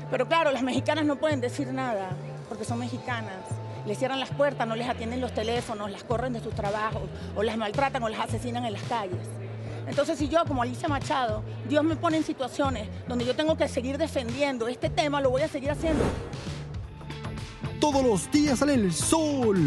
Pero 0.09 0.27
claro, 0.27 0.49
las 0.49 0.63
mexicanas 0.63 1.05
no 1.05 1.17
pueden 1.17 1.39
decir 1.39 1.67
nada 1.67 2.09
porque 2.49 2.65
son 2.65 2.79
mexicanas. 2.79 3.43
Les 3.85 3.99
cierran 3.99 4.19
las 4.19 4.31
puertas, 4.31 4.67
no 4.67 4.75
les 4.75 4.89
atienden 4.89 5.21
los 5.21 5.35
teléfonos, 5.35 5.91
las 5.91 6.03
corren 6.03 6.33
de 6.33 6.39
sus 6.39 6.55
trabajos 6.55 7.03
o 7.35 7.43
las 7.43 7.57
maltratan 7.57 8.01
o 8.01 8.09
las 8.09 8.21
asesinan 8.21 8.65
en 8.65 8.73
las 8.73 8.83
calles. 8.83 9.27
Entonces, 9.87 10.17
si 10.17 10.29
yo, 10.29 10.43
como 10.45 10.61
Alicia 10.61 10.87
Machado, 10.87 11.43
Dios 11.67 11.83
me 11.83 11.95
pone 11.95 12.17
en 12.17 12.23
situaciones 12.23 12.87
donde 13.07 13.25
yo 13.25 13.35
tengo 13.35 13.57
que 13.57 13.67
seguir 13.67 13.97
defendiendo 13.97 14.67
este 14.67 14.89
tema, 14.89 15.21
lo 15.21 15.29
voy 15.29 15.41
a 15.41 15.47
seguir 15.47 15.71
haciendo. 15.71 16.03
Todos 17.79 18.03
los 18.03 18.31
días 18.31 18.59
sale 18.59 18.75
el 18.75 18.93
sol. 18.93 19.57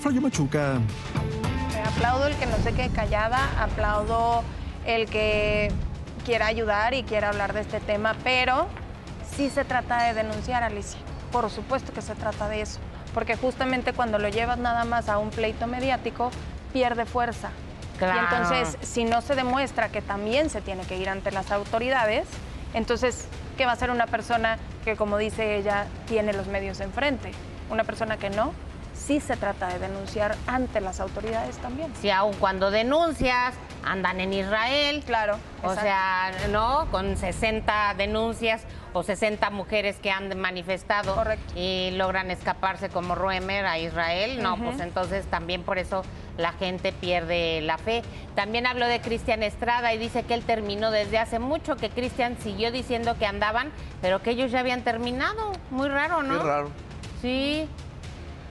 Flavio 0.00 0.20
Machuca. 0.20 0.74
Eh, 0.76 1.82
Aplaudo 1.86 2.26
el 2.26 2.36
que 2.36 2.46
no 2.46 2.56
se 2.58 2.72
quede 2.72 2.90
callada, 2.90 3.62
aplaudo 3.62 4.42
el 4.84 5.06
que 5.06 5.70
quiera 6.24 6.46
ayudar 6.46 6.94
y 6.94 7.04
quiera 7.04 7.28
hablar 7.28 7.52
de 7.52 7.60
este 7.60 7.80
tema, 7.80 8.14
pero 8.24 8.66
sí 9.36 9.48
se 9.48 9.64
trata 9.64 10.04
de 10.04 10.14
denunciar, 10.14 10.62
Alicia. 10.62 10.98
Por 11.30 11.50
supuesto 11.50 11.92
que 11.92 12.02
se 12.02 12.14
trata 12.14 12.48
de 12.48 12.62
eso, 12.62 12.80
porque 13.14 13.36
justamente 13.36 13.92
cuando 13.92 14.18
lo 14.18 14.28
llevas 14.28 14.58
nada 14.58 14.84
más 14.84 15.08
a 15.08 15.18
un 15.18 15.30
pleito 15.30 15.66
mediático, 15.66 16.30
pierde 16.72 17.04
fuerza. 17.04 17.50
Claro. 17.98 18.14
Y 18.14 18.24
entonces, 18.24 18.78
si 18.86 19.04
no 19.04 19.20
se 19.20 19.34
demuestra 19.34 19.88
que 19.88 20.02
también 20.02 20.50
se 20.50 20.60
tiene 20.60 20.84
que 20.84 20.96
ir 20.96 21.08
ante 21.08 21.30
las 21.30 21.50
autoridades, 21.50 22.26
entonces, 22.74 23.28
¿qué 23.56 23.66
va 23.66 23.72
a 23.72 23.76
ser 23.76 23.90
una 23.90 24.06
persona 24.06 24.58
que, 24.84 24.96
como 24.96 25.18
dice 25.18 25.56
ella, 25.56 25.86
tiene 26.06 26.32
los 26.32 26.46
medios 26.46 26.80
enfrente? 26.80 27.32
Una 27.70 27.84
persona 27.84 28.16
que 28.16 28.30
no, 28.30 28.52
sí 28.94 29.20
se 29.20 29.36
trata 29.36 29.68
de 29.68 29.78
denunciar 29.78 30.36
ante 30.46 30.80
las 30.80 31.00
autoridades 31.00 31.56
también. 31.58 31.92
Si 32.00 32.10
aun 32.10 32.34
cuando 32.34 32.70
denuncias, 32.70 33.54
andan 33.84 34.20
en 34.20 34.32
Israel. 34.32 35.02
Claro. 35.06 35.38
O 35.62 35.72
exacto. 35.72 35.82
sea, 35.82 36.32
¿no? 36.50 36.86
Con 36.90 37.16
60 37.16 37.94
denuncias 37.96 38.62
o 38.98 39.02
60 39.04 39.50
mujeres 39.50 39.96
que 39.96 40.10
han 40.10 40.36
manifestado 40.38 41.16
y 41.54 41.92
logran 41.92 42.30
escaparse 42.30 42.88
como 42.88 43.14
Roemer 43.14 43.64
a 43.64 43.78
Israel. 43.78 44.42
No, 44.42 44.56
pues 44.56 44.80
entonces 44.80 45.24
también 45.26 45.62
por 45.62 45.78
eso 45.78 46.02
la 46.36 46.52
gente 46.52 46.92
pierde 46.92 47.60
la 47.60 47.78
fe. 47.78 48.02
También 48.34 48.66
habló 48.66 48.86
de 48.86 49.00
Cristian 49.00 49.42
Estrada 49.42 49.94
y 49.94 49.98
dice 49.98 50.24
que 50.24 50.34
él 50.34 50.42
terminó 50.42 50.90
desde 50.90 51.18
hace 51.18 51.38
mucho, 51.38 51.76
que 51.76 51.90
Cristian 51.90 52.36
siguió 52.42 52.72
diciendo 52.72 53.16
que 53.18 53.26
andaban, 53.26 53.70
pero 54.02 54.20
que 54.20 54.30
ellos 54.30 54.50
ya 54.50 54.60
habían 54.60 54.82
terminado. 54.82 55.52
Muy 55.70 55.88
raro, 55.88 56.22
¿no? 56.24 56.38
Qué 56.38 56.44
raro. 56.44 56.70
Sí. 57.22 57.68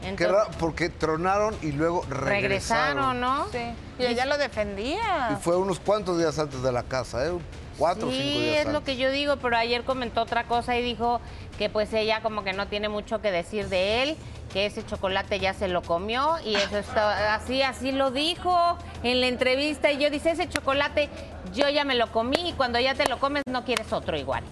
Qué 0.02 0.10
Entonces, 0.10 0.32
raro, 0.32 0.52
porque 0.60 0.90
tronaron 0.90 1.56
y 1.62 1.74
luego 1.74 2.04
regresaron. 2.10 2.38
regresaron, 2.38 3.20
¿no? 3.20 3.48
Sí. 3.52 3.74
Y 4.00 4.06
ella 4.06 4.26
lo 4.26 4.38
defendía. 4.38 5.32
Y 5.34 5.44
fue 5.44 5.58
unos 5.58 5.80
cuantos 5.80 6.18
días 6.18 6.40
antes 6.40 6.62
de 6.62 6.72
la 6.72 6.84
casa, 6.84 7.26
¿eh? 7.26 7.32
Cuatro 7.78 8.08
o 8.08 8.12
cinco 8.12 8.24
Sí, 8.24 8.50
es 8.56 8.68
lo 8.68 8.84
que 8.84 8.98
yo 8.98 9.12
digo, 9.12 9.38
pero 9.38 9.58
ayer 9.58 9.84
comentó 9.84 10.22
otra 10.22 10.46
cosa 10.46 10.78
y 10.78 10.82
dijo 10.82 11.22
que 11.58 11.70
pues 11.70 11.94
ella 11.94 12.22
como 12.22 12.44
que 12.44 12.54
no 12.54 12.68
tiene 12.68 12.90
mucho 12.90 13.22
que 13.22 13.32
decir 13.32 13.70
de 13.70 14.04
él, 14.04 14.18
que 14.54 14.66
ese 14.66 14.86
chocolate 14.86 15.40
ya 15.40 15.54
se 15.54 15.68
lo 15.68 15.82
comió 15.82 16.38
y 16.46 16.56
eso 16.56 16.78
está 16.78 17.36
así, 17.36 17.62
así 17.62 17.92
lo 17.92 18.12
dijo 18.12 18.78
en 19.04 19.22
la 19.22 19.28
entrevista 19.28 19.92
y 19.92 19.98
yo 19.98 20.10
dice, 20.10 20.32
ese 20.32 20.48
chocolate 20.50 21.10
yo 21.54 21.70
ya 21.70 21.84
me 21.84 21.96
lo 21.96 22.12
comí 22.12 22.50
y 22.50 22.54
cuando 22.54 22.80
ya 22.80 22.94
te 22.96 23.08
lo 23.08 23.20
comes 23.20 23.44
no 23.50 23.64
quieres 23.66 23.92
otro 23.94 24.18
igual. 24.18 24.44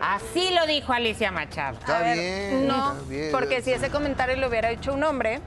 Así 0.00 0.50
lo 0.52 0.66
dijo 0.66 0.92
Alicia 0.92 1.30
Machado. 1.30 1.78
Está 1.78 2.02
bien, 2.12 2.66
No, 2.66 2.92
está 2.92 3.08
bien. 3.08 3.28
porque 3.32 3.62
si 3.62 3.72
ese 3.72 3.90
comentario 3.90 4.36
lo 4.36 4.48
hubiera 4.48 4.70
hecho 4.70 4.92
un 4.92 5.02
hombre. 5.04 5.40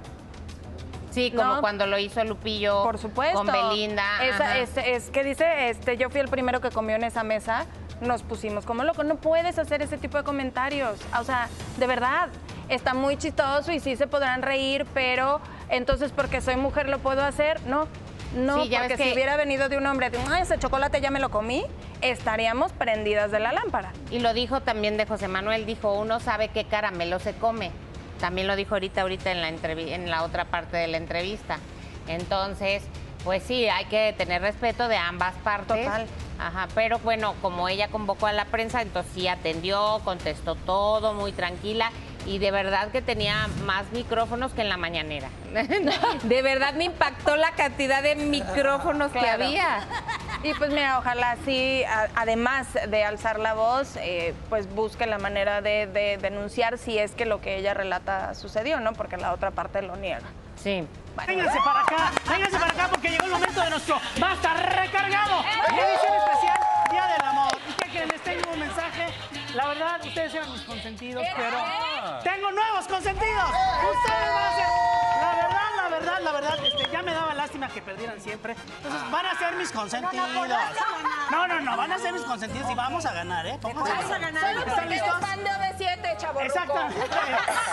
Sí, 1.17 1.31
como 1.31 1.55
No. 1.55 1.61
cuando 1.61 1.85
lo 1.87 1.97
hizo 1.97 2.23
Lupillo 2.23 2.83
Por 2.83 2.97
supuesto. 2.99 3.37
con 3.37 3.47
Belinda. 3.47 4.23
Esa- 4.23 4.57
es, 4.59 4.77
es 4.77 5.09
que 5.09 5.23
dice, 5.23 5.69
este, 5.69 5.97
yo 5.97 6.09
fui 6.09 6.19
el 6.19 6.27
primero 6.27 6.61
que 6.61 6.69
comió 6.69 6.95
en 6.95 7.03
esa 7.03 7.23
mesa, 7.23 7.65
nos 8.01 8.21
pusimos 8.21 8.65
como 8.65 8.83
locos. 8.83 9.05
No 9.05 9.15
puedes 9.15 9.57
hacer 9.57 9.81
ese 9.81 9.97
tipo 9.97 10.17
de 10.17 10.23
comentarios. 10.23 10.99
O 11.19 11.23
sea, 11.23 11.49
de 11.77 11.87
verdad, 11.87 12.29
está 12.69 12.93
muy 12.93 13.17
chistoso 13.17 13.71
y 13.71 13.79
sí 13.79 13.95
se 13.95 14.05
podrán 14.05 14.43
reír, 14.43 14.85
pero 14.93 15.41
entonces 15.69 16.11
porque 16.11 16.39
soy 16.41 16.55
mujer 16.55 16.87
lo 16.87 16.99
puedo 16.99 17.23
hacer, 17.23 17.59
no. 17.65 17.87
No, 18.35 18.61
Sí, 18.63 18.69
ya 18.69 18.79
porque 18.81 18.97
si 18.97 19.13
hubiera 19.13 19.37
venido 19.37 19.69
de 19.69 19.77
un 19.77 19.87
hombre, 19.87 20.09
de, 20.09 20.19
"Ay, 20.29 20.41
ese 20.43 20.59
chocolate 20.59 20.99
ya 20.99 21.09
me 21.09 21.19
lo 21.19 21.29
comí, 21.31 21.63
estaríamos 22.01 22.73
prendidas 22.73 23.31
de 23.31 23.39
la 23.39 23.53
lámpara. 23.53 23.93
Y 24.11 24.19
lo 24.19 24.33
dijo 24.33 24.59
también 24.61 24.97
de 24.97 25.05
José 25.05 25.27
Manuel, 25.29 25.65
dijo, 25.65 25.93
uno 25.93 26.19
sabe 26.19 26.49
qué 26.49 26.65
caramelo 26.65 27.19
se 27.19 27.33
come. 27.33 27.71
También 28.19 28.47
lo 28.47 28.55
dijo 28.55 28.75
ahorita, 28.75 29.01
ahorita 29.01 29.31
en 29.31 29.41
la, 29.41 29.49
en 29.49 30.09
la 30.09 30.23
otra 30.23 30.45
parte 30.45 30.77
de 30.77 30.87
la 30.87 30.97
entrevista. 30.97 31.59
Entonces, 32.07 32.83
pues 33.23 33.43
sí, 33.43 33.67
hay 33.67 33.85
que 33.85 34.13
tener 34.17 34.41
respeto 34.41 34.87
de 34.87 34.97
ambas 34.97 35.35
partes. 35.43 35.85
Total. 35.85 36.07
Ajá, 36.39 36.67
pero 36.75 36.99
bueno, 36.99 37.33
como 37.41 37.67
ella 37.67 37.87
convocó 37.87 38.27
a 38.27 38.33
la 38.33 38.45
prensa, 38.45 38.81
entonces 38.81 39.11
sí 39.13 39.27
atendió, 39.27 40.01
contestó 40.03 40.55
todo 40.55 41.13
muy 41.13 41.31
tranquila 41.31 41.91
y 42.27 42.39
de 42.39 42.51
verdad 42.51 42.89
que 42.91 43.01
tenía 43.01 43.47
más 43.65 43.89
micrófonos 43.93 44.51
que 44.51 44.61
en 44.61 44.69
la 44.69 44.77
mañanera. 44.77 45.29
de 46.23 46.41
verdad 46.41 46.73
me 46.73 46.83
impactó 46.83 47.35
la 47.37 47.51
cantidad 47.51 48.03
de 48.03 48.15
micrófonos 48.15 49.11
que 49.11 49.19
había. 49.27 49.79
Y 50.43 50.53
pues 50.53 50.69
mira, 50.71 50.99
ojalá 50.99 51.37
sí, 51.45 51.83
a- 51.85 52.09
además 52.15 52.67
de 52.89 53.03
alzar 53.03 53.39
la 53.39 53.53
voz, 53.53 53.95
eh, 53.97 54.33
pues 54.49 54.69
busque 54.75 55.05
la 55.07 55.17
manera 55.17 55.61
de, 55.61 55.87
de 55.87 56.17
denunciar 56.17 56.77
si 56.77 56.97
es 56.99 57.11
que 57.13 57.25
lo 57.25 57.41
que 57.41 57.55
ella 57.57 57.73
relata 57.73 58.35
sucedió, 58.35 58.79
¿no? 58.79 58.93
Porque 58.93 59.17
la 59.17 59.33
otra 59.33 59.51
parte 59.51 59.81
lo 59.81 59.95
niega. 59.95 60.21
Sí. 60.61 60.85
Vénganse 61.25 61.59
para 61.59 61.81
acá, 61.81 62.11
vénganse 62.29 62.59
para 62.59 62.71
acá 62.71 62.87
porque 62.89 63.09
llegó 63.09 63.25
el 63.25 63.31
momento 63.31 63.61
de 63.61 63.69
nuestro 63.69 63.99
Basta 64.19 64.53
Recargado. 64.53 65.43
Edición 65.67 66.13
especial, 66.15 66.59
Día 66.91 67.05
del 67.07 67.21
Amor. 67.27 67.51
¿Y 67.67 67.73
qué 67.73 67.89
creen? 67.89 68.07
Les 68.09 68.21
tengo 68.21 68.51
un 68.51 68.59
mensaje. 68.59 69.07
La 69.55 69.67
verdad, 69.67 69.99
ustedes 70.05 70.33
eran 70.35 70.51
mis 70.51 70.61
consentidos, 70.61 71.25
pero 71.35 71.57
tengo 72.23 72.51
nuevos 72.51 72.87
consentidos. 72.87 73.49
Ustedes 73.49 74.33
van 74.33 74.43
a 74.43 74.55
ser, 74.55 74.86
verdad, 75.97 76.19
la 76.21 76.31
verdad, 76.31 76.49
la 76.55 76.61
verdad, 76.61 76.65
este, 76.65 76.91
ya 76.91 77.01
me 77.01 77.13
daba 77.13 77.33
lástima 77.33 77.67
que 77.69 77.81
perdieran 77.81 78.19
siempre. 78.21 78.55
Entonces 78.77 79.11
van 79.11 79.25
a 79.25 79.37
ser 79.37 79.55
mis 79.55 79.71
consentidos. 79.71 80.27
No, 81.31 81.47
no, 81.47 81.59
no, 81.61 81.77
van 81.77 81.91
a 81.91 81.97
ser 81.99 82.13
mis 82.13 82.23
consentidos 82.23 82.69
y 82.71 82.75
vamos 82.75 83.05
a 83.05 83.13
ganar, 83.13 83.45
¿eh? 83.45 83.57
Vamos 83.61 83.89
Vamos 83.89 84.11
a 84.11 84.17
ganar. 84.17 84.41
Solo 84.41 84.59
¿Están 84.59 84.75
porque 84.75 84.89
listos? 84.89 85.09
eres 85.09 85.29
fan 85.29 85.43
de 85.43 85.49
OV7, 85.49 86.17
chavorruco. 86.17 86.45
Exactamente. 86.45 87.07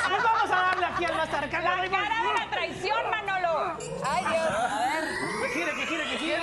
Pues 0.08 0.22
vamos 0.22 0.50
a 0.50 0.56
darle 0.62 0.86
aquí 0.86 1.04
al 1.04 1.16
Basta 1.16 1.40
Recargado. 1.40 1.76
La 1.82 1.90
cara 1.90 2.22
de 2.22 2.34
la 2.38 2.50
traición, 2.50 3.10
Manolo. 3.10 3.76
Ay, 4.04 4.24
Dios. 4.26 4.50
A 4.50 4.78
ver, 4.78 5.04
que 5.42 5.48
gire, 5.58 5.74
que 5.74 5.86
gire, 5.86 6.04
que 6.04 6.18
gire. 6.18 6.42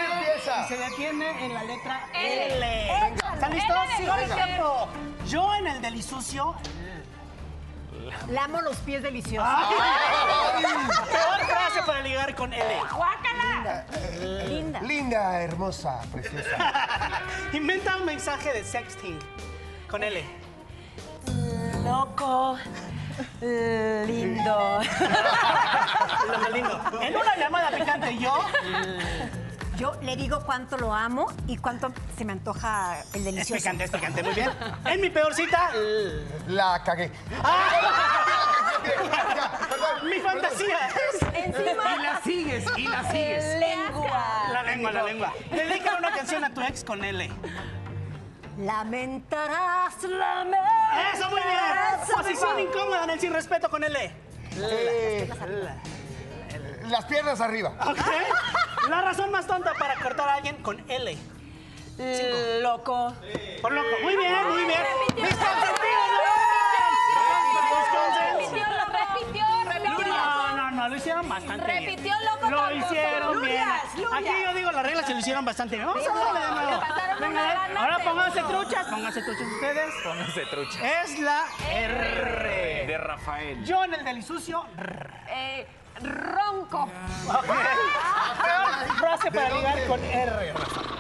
Y 0.63 0.67
se 0.67 0.77
detiene 0.77 1.45
en 1.45 1.53
la 1.53 1.63
letra 1.63 2.07
L. 2.13 3.07
¿Están 3.33 3.53
listos? 3.53 3.77
Sigo 3.97 4.15
el 4.15 4.31
tiempo. 4.33 4.87
Yo 5.27 5.53
en 5.55 5.67
el 5.67 5.81
delisucio. 5.81 6.55
Lamo 8.29 8.61
los 8.61 8.77
pies 8.77 9.03
deliciosos. 9.03 9.47
Peor 11.11 11.39
frase 11.47 11.81
para 11.85 12.01
ligar 12.01 12.35
con 12.35 12.53
L. 12.53 12.79
¡Guácala! 12.91 13.85
Linda. 14.47 14.81
Linda, 14.81 15.41
hermosa, 15.41 16.01
preciosa. 16.11 17.21
Inventa 17.53 17.95
un 17.97 18.05
mensaje 18.05 18.53
de 18.53 18.63
sexting 18.63 19.19
con 19.87 20.03
L. 20.03 20.23
Loco. 21.83 22.57
Lindo. 23.41 24.79
Lo 26.27 26.49
lindo. 26.53 27.01
En 27.01 27.15
una 27.15 27.35
llamada 27.35 27.69
picante 27.71 28.17
yo. 28.17 28.33
Yo 29.81 29.95
le 30.03 30.15
digo 30.15 30.43
cuánto 30.45 30.77
lo 30.77 30.93
amo 30.93 31.25
y 31.47 31.57
cuánto 31.57 31.91
se 32.15 32.23
me 32.23 32.33
antoja 32.33 32.99
el 33.13 33.21
Es 33.21 33.25
delicioso. 33.25 33.55
picante, 33.55 33.85
es 33.85 33.89
picante, 33.89 34.21
muy 34.21 34.35
bien. 34.35 34.51
En 34.85 35.01
mi 35.01 35.09
peor 35.09 35.33
cita. 35.33 35.71
La 36.45 36.83
cagué. 36.83 37.09
Mi 40.03 40.19
fantasía 40.19 40.77
es. 40.87 41.23
Encima. 41.33 41.95
Y 41.95 41.99
la 42.03 42.21
sigues, 42.23 42.65
y 42.77 42.87
la 42.87 43.11
sigues. 43.11 43.59
Lengua. 43.59 44.49
La 44.53 44.61
lengua, 44.61 44.91
la 44.91 45.01
lengua. 45.01 45.33
Dedica 45.49 45.95
una 45.97 46.11
canción 46.11 46.43
a 46.43 46.53
tu 46.53 46.61
ex 46.61 46.83
con 46.83 47.03
L. 47.03 47.31
Lamentarás, 48.59 50.03
lamentarás. 50.03 51.15
Eso, 51.17 51.27
muy 51.31 51.41
bien. 51.41 52.17
Posición 52.17 52.59
incómoda 52.59 53.05
en 53.05 53.09
el 53.09 53.19
sin 53.19 53.33
respeto 53.33 53.67
con 53.67 53.83
L. 53.83 54.13
Eh, 54.57 55.27
las 56.83 57.05
piernas 57.05 57.41
arriba. 57.41 57.73
Ok. 57.83 57.97
La 58.89 59.01
razón 59.01 59.31
más 59.31 59.47
tonta 59.47 59.73
para 59.77 59.95
cortar 59.95 60.27
a 60.27 60.33
alguien 60.35 60.57
con 60.57 60.83
L. 60.89 61.17
Cinco. 61.97 62.37
Loco. 62.61 63.13
Por 63.61 63.71
loco. 63.73 63.87
Muy 64.01 64.15
bien, 64.17 64.47
muy 64.47 64.63
bien. 64.65 64.79
Repitió, 64.79 65.23
Mis 65.23 65.33
repitió, 65.33 65.51
consentidos, 67.91 68.31
Repitió, 68.31 68.65
repitió, 68.87 69.45
repitió. 69.65 70.07
No, 70.07 70.57
no, 70.57 70.71
no, 70.71 70.89
lo 70.89 70.95
hicieron 70.95 71.29
bastante 71.29 71.65
bien. 71.65 71.85
Repitió 71.85 72.13
loco 72.25 72.49
Lo 72.49 72.75
hicieron 72.75 73.41
bien. 73.41 73.69
Aquí 74.13 74.43
yo 74.45 74.53
digo 74.55 74.71
las 74.71 74.83
reglas 74.83 75.09
y 75.09 75.13
lo 75.13 75.19
hicieron 75.19 75.45
bastante 75.45 75.75
bien. 75.75 75.87
Vamos 75.87 76.07
a 76.07 76.13
darle 76.13 76.39
de 76.39 76.51
nuevo. 76.51 76.81
Venga, 77.19 77.51
granate. 77.51 77.77
ahora 77.77 77.99
pónganse 77.99 78.41
truchas. 78.41 78.87
Pónganse 78.87 79.21
truchas 79.21 79.47
ustedes. 79.47 79.93
Póngase 80.03 80.45
trucha. 80.47 81.01
Es 81.03 81.19
la 81.19 81.43
R. 81.71 82.85
De 82.87 82.97
Rafael. 82.97 83.63
Yo 83.63 83.83
en 83.83 83.93
el 83.93 84.03
delisucio. 84.03 84.65
Eh, 85.29 85.67
ronco. 86.03 86.89
Peor 87.27 88.97
frase 88.97 89.31
para 89.31 89.49
ligar 89.49 89.87
con 89.87 90.03
R. 90.03 90.53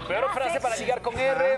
Peor 0.07 0.33
frase 0.33 0.59
para 0.59 0.75
ligar 0.77 1.01
con 1.01 1.17
R. 1.17 1.57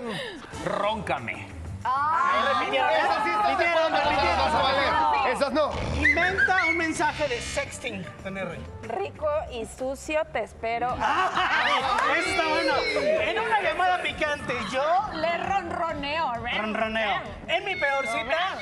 Róncame. 0.64 1.48
Repitieron, 1.84 2.90
¿eh? 2.90 2.94
Esas 3.02 3.24
sí 3.24 3.30
están 3.30 3.58
de 3.58 3.64
Repitieron, 3.66 3.94
acuerdo, 3.94 4.10
repitieron. 4.10 4.38
vas 4.38 4.54
a 4.54 4.62
valer. 4.62 5.34
Esas 5.34 5.52
no. 5.52 5.70
Inventa 6.06 6.64
un 6.68 6.76
mensaje 6.78 7.28
de 7.28 7.40
sexting 7.40 8.06
con 8.22 8.38
R. 8.38 8.58
Rico 8.84 9.28
y 9.52 9.66
sucio, 9.66 10.24
te 10.32 10.44
espero. 10.44 10.94
Eso 10.94 12.30
está 12.30 12.46
bueno. 12.48 12.72
En 13.20 13.38
una 13.38 13.60
llamada 13.60 14.00
picante, 14.02 14.54
yo 14.72 14.82
Le 15.14 15.36
ronroneo. 15.46 16.32
ronroneo. 16.56 17.20
En 17.48 17.64
mi 17.66 17.74
peor 17.76 18.06
cita, 18.06 18.56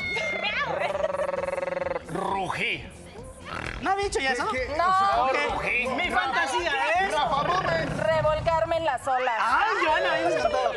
Rugí. 2.09 2.85
¿No 3.81 3.91
ha 3.91 3.97
dicho 3.97 4.19
ya 4.21 4.31
eso? 4.33 4.49
¿Qué- 4.51 4.67
qué- 4.67 4.77
No. 4.77 5.25
o 5.25 5.29
sea. 5.31 5.95
Mi 5.97 6.11
fantasía 6.11 6.73
es. 7.01 7.13
Rafa. 7.13 7.61
Revolcarme 7.87 8.77
en 8.79 8.85
las 8.85 9.07
olas. 9.07 9.35
Ay, 9.39 9.87
Joana, 9.87 10.49
todo. 10.51 10.73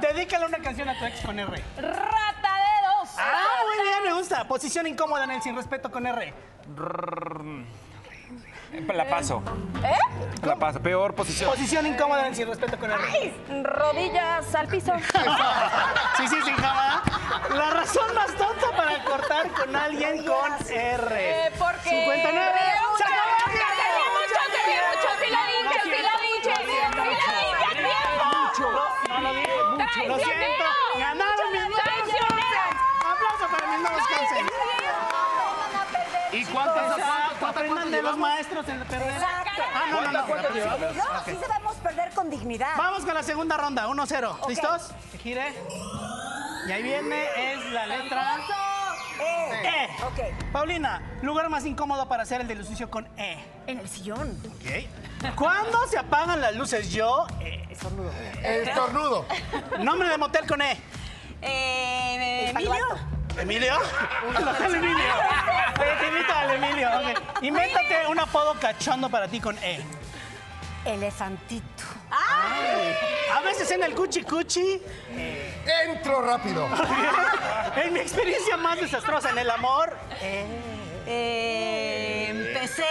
Dedícale 0.00 0.46
una 0.46 0.58
canción 0.58 0.88
a 0.88 0.98
tu 0.98 1.04
ex 1.04 1.20
con 1.24 1.38
R. 1.38 1.64
Rata 1.76 2.54
de 2.56 2.86
dos. 3.00 3.10
Ah, 3.18 3.42
muy 3.66 3.84
bien, 3.86 4.04
me 4.04 4.12
gusta. 4.14 4.44
Posición 4.46 4.86
incómoda 4.86 5.24
en 5.24 5.30
el 5.32 5.42
sin 5.42 5.56
respeto 5.56 5.90
con 5.90 6.06
R. 6.06 6.32
La 8.72 9.08
paso. 9.08 9.42
¿Eh? 9.82 10.46
La 10.46 10.56
paso. 10.56 10.80
Peor 10.80 11.14
posición. 11.14 11.50
Posición 11.50 11.86
incómoda 11.86 12.22
en 12.22 12.26
el 12.28 12.34
sin 12.34 12.46
respeto 12.48 12.78
con 12.78 12.90
R. 12.90 13.34
Rodillas 13.62 14.54
al 14.54 14.68
piso. 14.68 14.92
Sí, 16.16 16.26
sí, 16.26 16.36
sí, 16.44 16.50
incómoda. 16.50 17.02
La 17.54 17.70
razón 17.70 18.14
más 18.14 18.34
tonta 18.34 18.70
para 18.76 19.04
cortar 19.04 19.48
con 19.52 19.74
alguien 19.74 20.24
con 20.24 20.52
R. 20.68 21.46
Eh, 21.46 21.52
porque. 21.58 21.90
59. 21.90 22.58
Tenía 27.72 28.02
mucho, 28.18 28.64
¡Se 29.94 30.02
el 30.02 30.08
lo 30.08 30.18
siento. 30.18 30.64
Ganaron 30.98 31.52
mis 31.52 31.62
nuevos. 31.62 31.84
Aplauso 33.00 33.48
para 33.50 33.66
mis 33.68 33.80
nuevos 33.80 34.02
consens. 34.08 34.52
¿Y 36.32 36.44
cuántas? 36.46 37.27
Aprendan 37.48 37.90
de 37.90 38.02
los 38.02 38.16
maestros 38.16 38.68
en 38.68 38.80
perder. 38.80 39.14
Ah, 39.22 39.84
no, 39.90 40.00
no, 40.02 40.12
no. 40.12 40.26
No, 40.26 41.24
sí 41.24 41.32
debemos 41.32 41.76
perder 41.76 42.10
con 42.14 42.30
dignidad. 42.30 42.76
Vamos 42.76 43.04
con 43.04 43.14
la 43.14 43.22
segunda 43.22 43.56
ronda, 43.56 43.86
1-0. 43.88 44.48
¿Listos? 44.48 44.90
Que 45.12 45.18
gire. 45.18 45.54
Y 46.66 46.72
ahí 46.72 46.82
viene, 46.82 47.52
es 47.52 47.64
la 47.72 47.86
letra 47.86 48.36
Eh. 49.20 49.88
E. 49.88 50.02
Ok. 50.04 50.52
Paulina, 50.52 51.02
lugar 51.22 51.48
más 51.48 51.64
incómodo 51.64 52.06
para 52.08 52.22
hacer 52.24 52.40
el 52.42 52.48
delucio 52.48 52.90
con 52.90 53.08
E. 53.16 53.38
En 53.66 53.78
el 53.80 53.88
sillón. 53.88 54.38
Ok. 54.46 55.34
¿Cuándo 55.34 55.86
se 55.88 55.98
apagan 55.98 56.40
las 56.40 56.54
luces? 56.54 56.90
Yo, 56.92 57.26
eh, 57.40 57.66
Estornudo. 57.70 59.24
nombre 59.80 60.08
de 60.08 60.18
motel 60.18 60.46
con 60.46 60.62
E. 60.62 60.78
Eh, 61.42 62.50
Emilio. 62.50 62.84
¿Emilio? 63.38 63.74
El 64.38 64.48
Hotel 64.48 64.74
Emilio. 64.76 64.96
Emilio. 66.08 66.17
Invéntate 67.42 68.06
un 68.08 68.18
apodo 68.18 68.54
cachondo 68.60 69.08
para 69.08 69.28
ti 69.28 69.40
con 69.40 69.56
E. 69.58 69.80
Elefantito. 70.84 71.84
A 72.10 73.40
veces 73.42 73.70
en 73.70 73.82
el 73.82 73.94
cuchi 73.94 74.22
cuchi. 74.22 74.82
Entro 75.86 76.22
rápido. 76.22 76.66
en 77.76 77.92
mi 77.92 78.00
experiencia 78.00 78.56
más 78.56 78.80
desastrosa 78.80 79.30
en 79.30 79.38
el 79.38 79.50
amor. 79.50 79.96
Eh, 81.06 82.26
empecé 82.30 82.84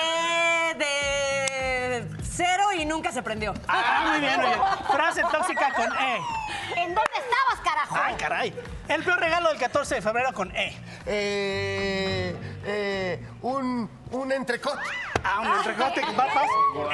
de 0.77 2.07
cero 2.23 2.73
y 2.77 2.85
nunca 2.85 3.11
se 3.11 3.21
prendió. 3.21 3.53
Ah, 3.67 4.05
muy 4.09 4.19
bien, 4.19 4.39
muy 4.39 4.49
bien. 4.49 4.59
Frase 4.91 5.21
tóxica 5.31 5.73
con 5.73 5.91
E. 5.91 6.17
¿En 6.75 6.93
dónde 6.95 7.11
estabas, 7.15 7.59
carajo? 7.63 7.97
Ay, 8.01 8.15
caray. 8.15 8.53
El 8.87 9.03
peor 9.03 9.19
regalo 9.19 9.49
del 9.49 9.57
14 9.57 9.95
de 9.95 10.01
febrero 10.01 10.31
con 10.33 10.55
E. 10.55 10.77
Eh, 11.05 12.35
eh, 12.67 13.25
un, 13.41 13.89
un 14.11 14.31
entrecot. 14.31 14.77
Ah, 15.23 15.39
un 15.41 15.47
entrecote, 15.57 16.01
papas. 16.15 16.49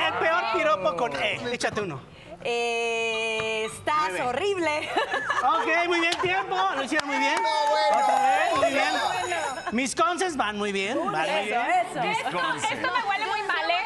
El 0.08 0.14
peor 0.20 0.44
piropo 0.56 0.96
con 0.96 1.16
E. 1.16 1.54
Échate 1.54 1.82
uno. 1.82 2.02
Eh, 2.46 3.66
estás 3.66 4.10
Nueve. 4.10 4.22
horrible. 4.24 4.90
Ok, 5.44 5.88
muy 5.88 6.00
bien, 6.02 6.18
tiempo. 6.22 6.58
Lo 6.76 6.84
hicieron 6.84 7.08
muy 7.08 7.18
bien. 7.18 7.40
Otra 7.92 8.16
vez, 8.16 8.56
muy 8.58 8.70
bien. 8.72 8.94
Mis 9.72 9.96
conces 9.96 10.36
van 10.38 10.58
muy 10.58 10.72
bien. 10.72 10.98
Van 11.00 11.12
muy 11.12 11.46
bien. 11.46 11.62
Esto, 11.62 12.00
esto 12.02 12.92
me 12.92 13.10
huele 13.10 13.26
muy 13.28 13.42
mal, 13.44 13.70
¿eh? 13.72 13.84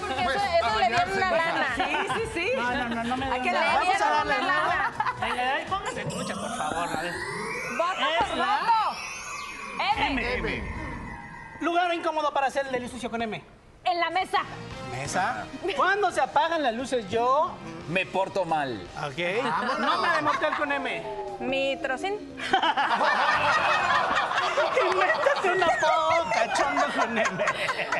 Porque 0.00 0.22
eso, 0.22 0.30
eso 0.30 0.78
le 0.78 0.86
dieron 0.88 1.12
una 1.12 1.30
lana. 1.30 1.66
Sí, 1.76 1.82
sí, 2.14 2.22
sí. 2.34 2.50
No, 2.56 2.70
no, 2.74 2.88
no, 2.88 3.04
no 3.04 3.16
me 3.16 3.26
¿A 3.26 3.42
qué 3.42 3.44
le 3.44 3.52
nada. 3.52 3.74
Vamos 3.78 4.00
a 4.00 4.10
darle 4.10 4.34
una 4.38 4.46
lana? 4.46 5.14
Venga, 5.20 5.42
póngase 5.68 6.04
trucha, 6.06 6.34
por 6.34 6.56
favor. 6.56 6.88
A 6.96 7.02
ver. 7.02 7.12
Voto 7.76 8.36
voto. 8.36 8.96
M. 10.00 10.34
M. 10.38 10.77
Lugar 11.60 11.92
incómodo 11.94 12.32
para 12.32 12.46
hacer 12.46 12.66
el 12.66 12.72
delicioso 12.72 13.10
con 13.10 13.20
M. 13.22 13.42
En 13.84 14.00
la 14.00 14.10
mesa. 14.10 14.38
Mesa. 14.92 15.44
¿Cuándo 15.76 16.10
se 16.10 16.20
apagan 16.20 16.62
las 16.62 16.74
luces 16.74 17.08
yo? 17.10 17.52
Me 17.88 18.06
porto 18.06 18.44
mal. 18.44 18.80
Ok. 18.98 19.18
Nombre 19.78 20.10
de 20.16 20.22
motel 20.22 20.54
con 20.56 20.72
M. 20.72 21.02
Mi 21.40 21.76
trocín. 21.76 22.14
Invéntate 24.90 25.50
una 25.50 25.66
apodo 25.66 26.30
cachondo 26.32 26.86
con 26.94 27.18
M. 27.18 27.28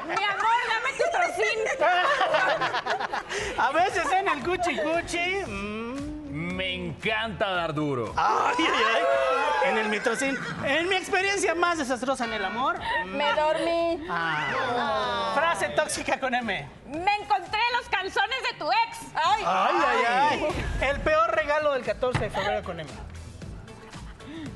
Mi 0.07 0.25
amor, 0.25 0.61
dame 0.69 0.91
tu 0.97 1.05
trocín. 1.13 1.59
A 3.59 3.71
veces 3.73 4.07
en 4.13 4.29
el 4.29 4.43
cuchi 4.45 4.77
cuchi. 4.77 5.78
Me 6.39 6.73
encanta 6.73 7.51
dar 7.51 7.75
duro. 7.75 8.13
Ay, 8.17 8.55
ay, 8.59 8.67
ay. 8.95 9.71
En 9.71 9.77
el 9.79 9.89
mitrocín. 9.89 10.39
En 10.65 10.89
mi 10.89 10.95
experiencia 10.95 11.53
más 11.57 11.79
desastrosa 11.79 12.27
en 12.27 12.33
el 12.35 12.45
amor. 12.45 12.79
Me 13.07 13.33
dormí. 13.33 14.07
Ah. 14.09 15.33
Frase 15.35 15.69
tóxica 15.71 16.21
con 16.21 16.33
M. 16.35 16.69
Me 16.87 17.15
encontré 17.17 17.61
los 17.77 17.89
calzones 17.89 18.39
de 18.53 18.57
tu 18.57 18.71
ex. 18.71 18.99
Ay, 19.15 19.43
Ay, 19.45 19.77
ay, 19.89 20.05
ay. 20.81 20.89
El 20.89 21.01
peor 21.01 21.35
regalo 21.35 21.73
del 21.73 21.83
14 21.83 22.21
de 22.21 22.31
febrero 22.31 22.63
con 22.63 22.79
M. 22.79 22.89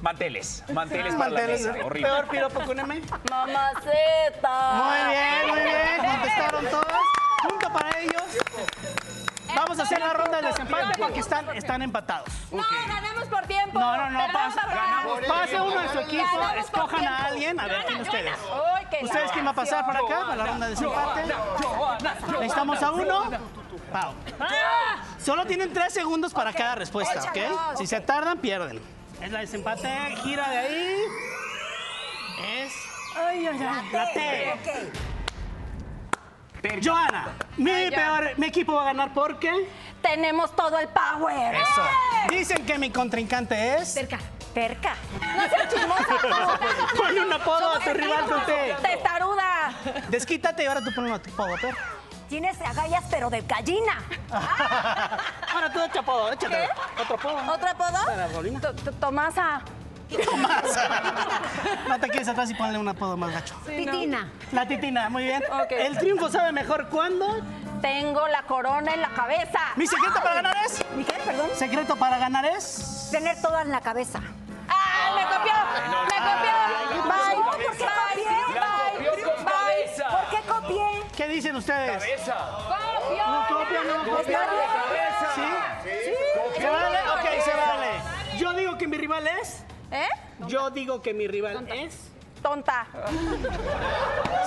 Manteles. 0.02 0.62
Manteles 0.72 1.14
para 1.16 1.30
la 1.30 1.40
Manteles. 1.40 1.66
mesa. 1.66 1.84
Horrible. 1.84 2.08
Peor 2.08 2.28
piropo 2.28 2.60
con 2.60 2.78
M. 2.78 3.02
Mamaceta. 3.28 4.72
Muy 4.72 5.14
bien, 5.14 5.48
muy 5.48 5.60
bien. 5.60 6.10
Contestaron 6.12 6.64
todos. 6.66 7.02
Punto 7.48 7.72
para 7.72 7.98
ellos. 7.98 8.22
Vamos 9.54 9.78
a 9.78 9.82
hacer 9.82 10.00
la 10.00 10.12
ronda 10.12 10.36
del 10.40 10.46
desempate 10.46 10.98
porque 10.98 11.20
están, 11.20 11.56
están 11.56 11.82
empatados. 11.82 12.28
No, 12.50 12.62
ganamos 12.88 13.24
por 13.24 13.42
tiempo. 13.46 13.78
No, 13.78 13.96
no, 13.96 14.10
no, 14.10 14.32
pasa. 14.32 14.62
Pase 15.28 15.60
uno 15.60 15.80
de 15.80 15.88
su 15.88 15.98
equipo, 16.00 16.48
escojan 16.58 17.06
a 17.06 17.24
alguien. 17.26 17.60
A 17.60 17.66
ver, 17.66 17.84
¿quién 17.86 17.98
de 17.98 18.02
ustedes? 18.02 18.38
¿Ustedes 19.02 19.32
quién 19.32 19.46
va 19.46 19.50
a 19.50 19.54
pasar 19.54 19.86
para 19.86 19.98
acá, 20.00 20.20
para 20.20 20.36
la 20.36 20.46
ronda 20.46 20.66
de 20.66 20.74
desempate? 20.74 21.34
Necesitamos 22.32 22.82
a 22.82 22.90
uno. 22.92 23.30
Pau. 23.92 24.14
Solo 25.18 25.46
tienen 25.46 25.72
tres 25.72 25.92
segundos 25.92 26.32
para 26.32 26.52
cada 26.52 26.74
respuesta, 26.76 27.22
¿ok? 27.22 27.78
Si 27.78 27.86
se 27.86 28.00
tardan, 28.00 28.38
pierden. 28.38 28.80
Es 29.20 29.30
la 29.30 29.40
desempate, 29.40 29.88
gira 30.22 30.48
de 30.48 30.58
ahí. 30.58 30.96
Es. 32.44 32.74
Ay, 33.14 33.46
ay, 33.46 33.66
ay. 33.68 33.90
La 33.92 34.12
T. 34.12 34.92
Joana, 36.82 37.32
mi 37.56 37.90
peor, 37.90 38.32
mi 38.36 38.46
equipo 38.46 38.74
va 38.74 38.82
a 38.82 38.84
ganar 38.86 39.12
porque. 39.12 39.50
Tenemos 40.00 40.54
todo 40.54 40.78
el 40.78 40.88
power. 40.88 41.54
Eso. 41.54 41.82
Dicen 42.30 42.64
que 42.66 42.78
mi 42.78 42.90
contrincante 42.90 43.76
es. 43.76 43.92
Cerca. 43.92 44.18
Cerca. 44.54 44.94
No 45.20 45.48
seas 45.48 45.68
chismosa. 45.72 46.58
Ponle 46.96 47.20
un 47.20 47.32
apodo 47.32 47.74
a 47.74 47.78
tu 47.80 47.92
rival 47.94 48.24
T. 48.46 48.76
Testaruda. 48.82 49.72
Desquítate 50.08 50.64
y 50.64 50.66
ahora 50.66 50.80
tú 50.82 50.92
ponle 50.94 51.10
un 51.10 51.16
apodo, 51.16 51.56
per. 51.60 51.74
Tienes 52.28 52.60
agallas, 52.62 53.04
pero 53.10 53.28
de 53.28 53.42
gallina. 53.42 54.02
Ahora 55.52 55.70
tú 55.70 55.82
echa 55.82 56.00
apodo, 56.00 56.32
échate. 56.32 56.66
Otro 56.98 57.16
apodo. 57.16 57.52
¿Otro 57.52 57.68
apodo? 57.68 58.92
Tomasa. 58.98 59.60
Tomasa. 60.18 60.88
No 61.88 61.98
te 61.98 62.08
quedes 62.10 62.28
atrás 62.28 62.50
y 62.50 62.54
ponle 62.54 62.78
un 62.78 62.88
apodo 62.88 63.16
más 63.16 63.32
gacho. 63.32 63.54
Titina. 63.66 64.28
La 64.52 64.66
titina, 64.66 65.08
muy 65.08 65.24
bien. 65.24 65.42
Ok. 65.50 65.72
El 65.72 65.98
triunfo 65.98 66.28
sabe 66.30 66.52
mejor 66.52 66.88
cuando. 66.88 67.40
Tengo 67.80 68.28
la 68.28 68.42
corona 68.42 68.94
en 68.94 69.00
la 69.02 69.08
cabeza. 69.08 69.60
Mi 69.76 69.86
secreto 69.86 70.20
para 70.22 70.34
ganar 70.34 70.56
es. 70.64 70.84
¿Mi 70.94 71.04
qué? 71.04 71.14
Perdón. 71.24 71.50
Secreto 71.54 71.96
para 71.96 72.18
ganar 72.18 72.44
es. 72.44 73.08
Tener 73.10 73.40
todo 73.42 73.58
en 73.60 73.70
la 73.70 73.80
cabeza. 73.80 74.20
¡Ah, 74.68 75.12
me 75.16 75.22
copió! 75.24 75.52
¡Me 76.04 76.16
copió! 76.16 76.52
Bye. 77.02 77.42
¿por 77.42 77.56
qué 77.58 77.66
copié? 77.66 78.36
Copió 78.92 79.34
con 79.34 79.44
cabeza. 79.44 80.08
¿Por 80.08 80.30
qué 80.30 80.40
copié? 80.48 81.02
¿Qué 81.16 81.28
dicen 81.28 81.56
ustedes? 81.56 82.02
Cabeza. 82.02 82.36
¿No 83.26 83.46
copian, 83.48 83.88
no 83.88 84.16
copian? 84.16 84.40
¿Sí? 85.34 86.60
¿Se 86.60 86.68
vale? 86.70 86.98
Ok, 87.14 87.44
se 87.44 87.50
vale. 87.50 87.90
Yo 88.38 88.52
digo 88.52 88.78
que 88.78 88.86
mi 88.86 88.96
rival 88.96 89.26
es. 89.26 89.64
¿Eh? 89.92 90.08
Yo 90.48 90.70
digo 90.70 91.02
que 91.02 91.12
mi 91.14 91.26
rival 91.28 91.68
es. 91.72 92.08
Tonta. 92.42 92.86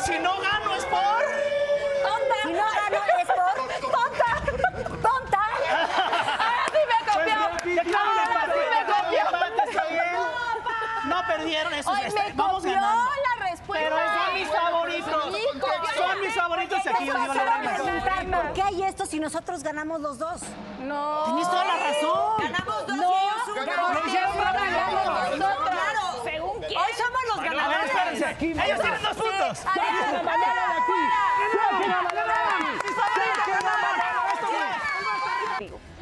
Si 0.03 0.17
no 0.19 0.33
gano 0.41 0.75
es 0.75 0.83
por. 0.85 0.99
¡Tonta! 2.03 2.35
Si 2.43 2.51
no 2.51 2.63
gano 2.63 2.97
es 3.19 3.27
por 3.27 3.35
¡Tonta! 3.91 4.41
tonta. 5.01 5.39
¡Ahora 5.69 6.65
sí 6.71 6.79
me 6.89 6.99
copió! 7.11 7.35
Pues, 7.63 7.77
un 7.77 7.91
empate, 8.19 8.53
sí 8.53 8.59
me 8.69 8.81
copió. 8.93 9.89
bien. 9.89 11.09
No 11.09 11.17
perdieron, 11.27 11.73
eso 11.73 11.91
Ay, 11.93 12.07
es. 12.07 12.13
me 12.13 12.33
Vamos 12.33 12.55
copió 12.55 12.71
ganando. 12.73 13.11
la 13.39 13.49
respuesta. 13.49 13.85
Pero 13.85 13.95
son 13.95 14.33
mis 14.33 14.49
favoritos. 14.49 15.35
Sí, 15.35 15.59
copió. 15.59 16.03
Son 16.03 16.19
mis 16.21 16.34
favoritos 16.47 16.85
y 16.85 16.89
aquí 16.89 17.05
la 17.05 17.73
preguntar, 17.73 18.25
¿por 18.27 18.53
qué 18.53 18.61
hay 18.61 18.83
esto 18.83 19.05
si 19.07 19.19
nosotros 19.19 19.63
ganamos 19.63 19.99
los 20.01 20.19
dos? 20.19 20.41
No. 20.79 21.23
Tienes 21.25 21.49
toda 21.49 21.65
la 21.65 21.75
razón. 21.75 22.37
Ganamos 22.39 22.87
dos 22.87 22.97
No, 22.97 23.03
y 23.03 23.15
ellos 23.15 23.65
ganamos 23.65 23.93
Lo 23.93 24.07
hicieron 24.07 24.37
rápido. 24.37 25.37
Nosotros. 25.37 25.69
Claro. 25.69 26.23
Según 26.23 26.59
quién. 26.59 26.79
Hoy 26.79 26.91
somos 26.97 27.21
los 27.29 27.37
A 27.37 27.41
ver, 27.41 27.51
ganadores. 27.55 27.91
espérense. 27.91 28.45
Ellos 28.45 28.81
tienen 28.81 29.01
dos 29.01 29.17
puntos. 29.17 29.57
Sí, 29.57 29.79
adiós. 29.79 30.15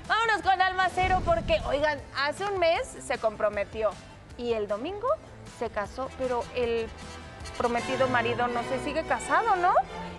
Vámonos 0.08 0.42
con 0.42 0.62
Alma 0.62 0.90
Cero 0.94 1.22
porque, 1.26 1.62
oigan, 1.66 2.00
hace 2.18 2.46
un 2.46 2.60
mes 2.60 2.82
se 3.08 3.18
comprometió 3.18 3.92
y 4.38 4.54
el 4.54 4.68
domingo 4.68 5.08
se 5.58 5.70
casó, 5.70 6.10
pero 6.18 6.44
el 6.56 6.90
prometido 7.58 8.08
marido 8.08 8.48
no 8.48 8.64
se 8.64 8.80
sigue 8.80 9.04
casado, 9.04 9.56
¿no? 9.58 9.74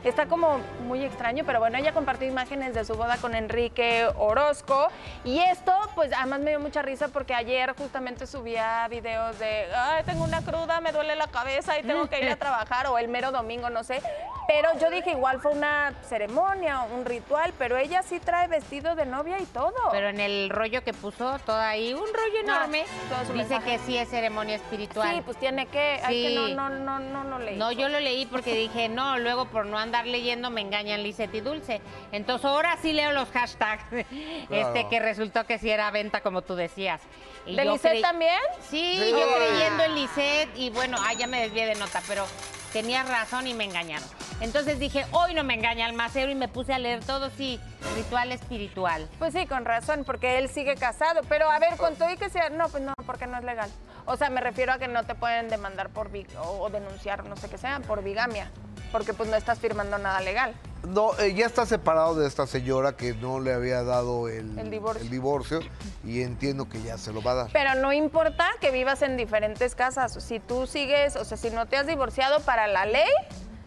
Está 0.04 0.26
como 0.26 0.60
muy 0.86 1.02
extraño, 1.02 1.44
pero 1.46 1.60
bueno, 1.60 1.78
ella 1.78 1.92
compartió 1.92 2.28
imágenes 2.28 2.74
de 2.74 2.84
su 2.84 2.94
boda 2.94 3.16
con 3.16 3.34
Enrique 3.34 4.06
Orozco 4.18 4.88
y 5.24 5.38
esto, 5.40 5.72
pues 5.94 6.12
además 6.12 6.40
me 6.40 6.50
dio 6.50 6.60
mucha 6.60 6.82
risa 6.82 7.08
porque 7.08 7.32
ayer 7.34 7.74
justamente 7.74 8.26
subía 8.26 8.86
videos 8.88 9.38
de, 9.38 9.66
ay, 9.74 10.04
tengo 10.04 10.24
una 10.24 10.42
cruda, 10.42 10.80
me 10.82 10.92
duele 10.92 11.16
la 11.16 11.26
cabeza 11.28 11.78
y 11.78 11.82
tengo 11.84 12.06
que 12.08 12.20
ir 12.20 12.28
a 12.28 12.36
trabajar 12.44 12.86
o 12.88 12.98
el 12.98 13.08
mero 13.08 13.32
domingo, 13.32 13.70
no 13.70 13.82
sé. 13.82 14.02
Pero 14.46 14.68
yo 14.78 14.90
dije, 14.90 15.12
igual 15.12 15.40
fue 15.40 15.52
una 15.52 15.94
ceremonia, 16.06 16.82
un 16.82 17.06
ritual, 17.06 17.54
pero 17.58 17.78
ella 17.78 18.02
sí 18.02 18.20
trae 18.20 18.46
vestido 18.46 18.94
de 18.94 19.06
novia 19.06 19.38
y 19.40 19.46
todo. 19.46 19.72
Pero 19.90 20.10
en 20.10 20.20
el 20.20 20.50
rollo 20.50 20.84
que 20.84 20.92
puso, 20.92 21.38
todo 21.46 21.56
ahí, 21.56 21.94
un 21.94 22.00
rollo 22.00 22.42
No, 22.44 22.56
enorme, 22.56 22.84
dice 23.22 23.32
mensaje. 23.32 23.70
que 23.70 23.78
sí 23.78 23.96
es 23.96 24.10
ceremonia 24.10 24.56
espiritual. 24.56 25.14
Sí, 25.14 25.22
pues 25.24 25.38
tiene 25.38 25.64
que, 25.64 25.98
hay 26.04 26.22
que 26.22 26.28
Sí. 26.28 26.54
no, 26.54 26.68
no, 26.68 26.98
no, 26.98 27.23
no, 27.24 27.38
no 27.38 27.38
leí. 27.44 27.56
No, 27.56 27.72
yo 27.72 27.88
lo 27.88 27.98
leí 28.00 28.26
porque 28.26 28.54
dije, 28.54 28.88
no, 28.88 29.18
luego 29.18 29.46
por 29.46 29.66
no 29.66 29.78
andar 29.78 30.06
leyendo 30.06 30.50
me 30.50 30.60
engañan 30.60 31.02
Lisette 31.02 31.34
y 31.34 31.40
Dulce. 31.40 31.80
Entonces 32.12 32.44
ahora 32.44 32.76
sí 32.80 32.92
leo 32.92 33.12
los 33.12 33.28
hashtags, 33.30 33.84
este 34.50 34.88
que 34.88 35.00
resultó 35.00 35.44
que 35.46 35.58
sí 35.58 35.70
era 35.70 35.90
venta 35.90 36.20
como 36.20 36.42
tú 36.42 36.54
decías. 36.54 37.00
Y 37.46 37.56
¿De 37.56 37.64
Lisette 37.64 38.00
también? 38.00 38.38
Sí, 38.70 38.98
Sí. 38.98 39.10
yo 39.10 39.26
creyendo 39.36 39.84
en 39.84 39.94
Lisette 39.94 40.56
y 40.56 40.70
bueno, 40.70 40.96
ah, 41.00 41.12
ya 41.14 41.26
me 41.26 41.40
desvié 41.42 41.66
de 41.66 41.74
nota, 41.74 42.02
pero 42.06 42.24
tenías 42.72 43.08
razón 43.08 43.46
y 43.46 43.54
me 43.54 43.64
engañaron. 43.64 44.08
Entonces 44.40 44.78
dije, 44.78 45.06
hoy 45.12 45.32
no 45.34 45.44
me 45.44 45.54
engaña 45.54 45.86
Almacero 45.86 46.30
y 46.30 46.34
me 46.34 46.48
puse 46.48 46.74
a 46.74 46.78
leer 46.78 47.04
todo, 47.04 47.30
sí, 47.30 47.60
ritual 47.96 48.32
espiritual. 48.32 49.08
Pues 49.18 49.32
sí, 49.32 49.46
con 49.46 49.64
razón, 49.64 50.02
porque 50.04 50.38
él 50.38 50.48
sigue 50.48 50.74
casado. 50.74 51.20
Pero 51.28 51.48
a 51.48 51.58
ver, 51.60 51.76
con 51.76 51.94
todo 51.94 52.10
y 52.10 52.16
que 52.16 52.28
sea, 52.30 52.50
no, 52.50 52.68
pues 52.68 52.82
no, 52.82 52.92
porque 53.06 53.26
no 53.28 53.38
es 53.38 53.44
legal. 53.44 53.70
O 54.06 54.16
sea, 54.16 54.30
me 54.30 54.40
refiero 54.40 54.72
a 54.72 54.78
que 54.78 54.88
no 54.88 55.04
te 55.04 55.14
pueden 55.14 55.48
demandar 55.48 55.88
por 55.90 56.10
o 56.38 56.70
denunciar, 56.70 57.24
no 57.24 57.36
sé 57.36 57.48
qué 57.48 57.58
sea, 57.58 57.80
por 57.80 58.02
bigamia, 58.02 58.50
porque 58.92 59.14
pues 59.14 59.28
no 59.30 59.36
estás 59.36 59.58
firmando 59.58 59.96
nada 59.98 60.20
legal. 60.20 60.54
No, 60.86 61.18
eh, 61.18 61.32
ya 61.34 61.46
está 61.46 61.64
separado 61.64 62.14
de 62.14 62.26
esta 62.28 62.46
señora 62.46 62.94
que 62.96 63.14
no 63.14 63.40
le 63.40 63.54
había 63.54 63.82
dado 63.82 64.28
el, 64.28 64.58
El 64.58 64.70
divorcio. 64.70 65.02
el 65.02 65.10
divorcio 65.10 65.60
y 66.04 66.20
entiendo 66.22 66.68
que 66.68 66.82
ya 66.82 66.98
se 66.98 67.12
lo 67.12 67.22
va 67.22 67.30
a 67.30 67.34
dar. 67.34 67.50
Pero 67.52 67.74
no 67.76 67.92
importa 67.94 68.46
que 68.60 68.70
vivas 68.70 69.00
en 69.00 69.16
diferentes 69.16 69.74
casas. 69.74 70.12
Si 70.22 70.40
tú 70.40 70.66
sigues, 70.66 71.16
o 71.16 71.24
sea, 71.24 71.38
si 71.38 71.48
no 71.50 71.64
te 71.64 71.78
has 71.78 71.86
divorciado 71.86 72.40
para 72.40 72.66
la 72.66 72.84
ley, 72.84 73.08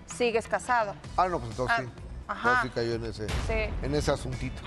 sigues 0.05 0.47
casado. 0.47 0.93
Ah, 1.17 1.27
no, 1.27 1.39
pues 1.39 1.51
entonces 1.51 1.77
Ah, 1.79 1.81
sí. 1.81 1.89
ajá. 2.27 2.49
Entonces 2.49 2.61
sí 2.63 2.69
cayó 2.75 2.93
en 2.95 3.05
ese, 3.05 3.27
Sí. 3.47 3.73
en 3.85 3.95
ese 3.95 4.11
asuntito. 4.11 4.61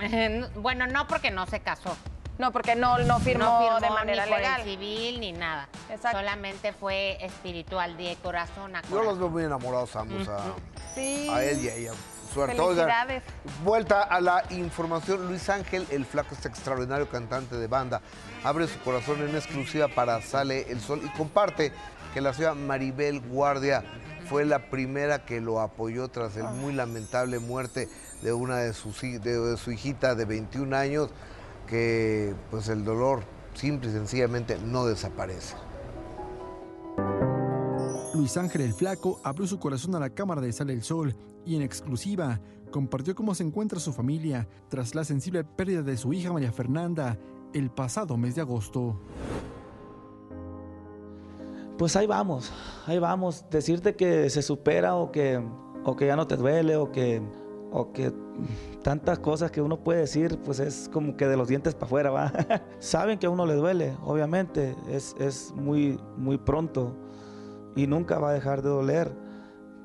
bueno, 0.59 0.87
no 0.87 1.07
porque 1.07 1.31
no 1.31 1.47
se 1.47 1.61
casó. 1.61 1.95
No, 2.41 2.51
porque 2.51 2.75
no, 2.75 2.97
no 2.97 3.19
firmó, 3.19 3.45
No 3.45 3.59
firmó 3.61 3.79
de 3.79 3.89
manera 3.91 4.25
ni 4.25 4.31
por 4.31 4.39
legal. 4.39 4.61
el 4.61 4.65
civil 4.67 5.19
ni 5.19 5.31
nada. 5.31 5.69
Exacto. 5.91 6.17
Solamente 6.17 6.73
fue 6.73 7.23
espiritual, 7.23 7.95
de 7.97 8.17
corazón 8.23 8.75
a 8.75 8.81
Yo 8.81 8.89
corazón. 8.89 9.05
los 9.05 9.19
veo 9.19 9.29
muy 9.29 9.43
enamorados 9.43 9.95
ambos 9.95 10.27
a, 10.27 10.39
Sí. 10.95 11.29
a 11.31 11.43
él 11.43 11.63
y 11.63 11.69
a 11.69 11.75
ella. 11.75 11.91
Suerte. 12.33 12.59
Oigan, 12.59 12.87
Felicidades. 12.87 13.23
vuelta 13.63 14.01
a 14.01 14.19
la 14.21 14.43
información. 14.49 15.27
Luis 15.27 15.47
Ángel, 15.49 15.85
el 15.91 16.03
flaco, 16.05 16.33
este 16.33 16.47
extraordinario 16.47 17.07
cantante 17.09 17.57
de 17.57 17.67
banda, 17.67 18.01
abre 18.43 18.67
su 18.67 18.79
corazón 18.79 19.21
en 19.21 19.35
exclusiva 19.35 19.87
para 19.89 20.19
Sale 20.23 20.71
el 20.71 20.81
Sol 20.81 21.01
y 21.03 21.09
comparte 21.15 21.71
que 22.13 22.21
la 22.21 22.33
señora 22.33 22.55
Maribel 22.55 23.19
Guardia 23.19 23.83
fue 24.29 24.45
la 24.45 24.69
primera 24.71 25.25
que 25.25 25.41
lo 25.41 25.59
apoyó 25.59 26.07
tras 26.07 26.35
el 26.37 26.45
muy 26.45 26.73
lamentable 26.73 27.37
muerte 27.37 27.87
de 28.23 28.33
una 28.33 28.57
de 28.57 28.73
sus 28.73 28.99
de, 29.01 29.19
de 29.19 29.57
su 29.57 29.71
hijita 29.71 30.15
de 30.15 30.25
21 30.25 30.75
años, 30.75 31.09
que 31.71 32.35
pues 32.51 32.67
el 32.67 32.83
dolor 32.83 33.23
simple 33.53 33.89
y 33.89 33.93
sencillamente 33.93 34.57
no 34.59 34.85
desaparece. 34.85 35.55
Luis 38.13 38.35
Ángel 38.35 38.61
el 38.61 38.73
Flaco 38.73 39.21
abrió 39.23 39.47
su 39.47 39.57
corazón 39.57 39.95
a 39.95 39.99
la 39.99 40.09
cámara 40.09 40.41
de 40.41 40.51
Sale 40.51 40.73
el 40.73 40.83
Sol 40.83 41.15
y 41.45 41.55
en 41.55 41.61
exclusiva 41.61 42.41
compartió 42.71 43.15
cómo 43.15 43.33
se 43.33 43.43
encuentra 43.43 43.79
su 43.79 43.93
familia 43.93 44.49
tras 44.67 44.95
la 44.95 45.05
sensible 45.05 45.45
pérdida 45.45 45.81
de 45.81 45.95
su 45.95 46.11
hija 46.11 46.33
María 46.33 46.51
Fernanda 46.51 47.17
el 47.53 47.71
pasado 47.71 48.17
mes 48.17 48.35
de 48.35 48.41
agosto. 48.41 48.99
Pues 51.77 51.95
ahí 51.95 52.05
vamos, 52.05 52.51
ahí 52.85 52.99
vamos. 52.99 53.45
Decirte 53.49 53.95
que 53.95 54.29
se 54.29 54.41
supera 54.41 54.95
o 54.95 55.09
que, 55.13 55.41
o 55.85 55.95
que 55.95 56.07
ya 56.07 56.17
no 56.17 56.27
te 56.27 56.35
duele 56.35 56.75
o 56.75 56.91
que, 56.91 57.21
o 57.71 57.91
que 57.93 58.13
tantas 58.83 59.19
cosas 59.19 59.51
que 59.51 59.61
uno 59.61 59.83
puede 59.83 60.01
decir, 60.01 60.37
pues 60.43 60.59
es 60.59 60.89
como 60.91 61.15
que 61.15 61.27
de 61.27 61.37
los 61.37 61.47
dientes 61.47 61.73
para 61.73 61.85
afuera, 61.85 62.11
va. 62.11 62.33
Saben 62.79 63.17
que 63.17 63.27
a 63.27 63.29
uno 63.29 63.45
le 63.45 63.55
duele, 63.55 63.95
obviamente, 64.03 64.75
es, 64.89 65.15
es 65.19 65.53
muy, 65.55 65.97
muy 66.17 66.37
pronto 66.37 66.95
y 67.75 67.87
nunca 67.87 68.19
va 68.19 68.31
a 68.31 68.33
dejar 68.33 68.61
de 68.61 68.69
doler. 68.69 69.11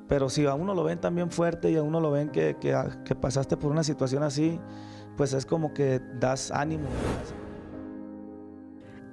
Pero 0.08 0.28
si 0.28 0.46
a 0.46 0.54
uno 0.54 0.74
lo 0.74 0.84
ven 0.84 1.00
también 1.00 1.30
fuerte 1.30 1.70
y 1.70 1.76
a 1.76 1.82
uno 1.82 2.00
lo 2.00 2.10
ven 2.10 2.30
que, 2.30 2.56
que, 2.60 2.76
que 3.04 3.14
pasaste 3.14 3.56
por 3.56 3.70
una 3.72 3.82
situación 3.82 4.22
así, 4.22 4.60
pues 5.16 5.32
es 5.32 5.46
como 5.46 5.72
que 5.72 6.00
das 6.20 6.50
ánimo. 6.50 6.88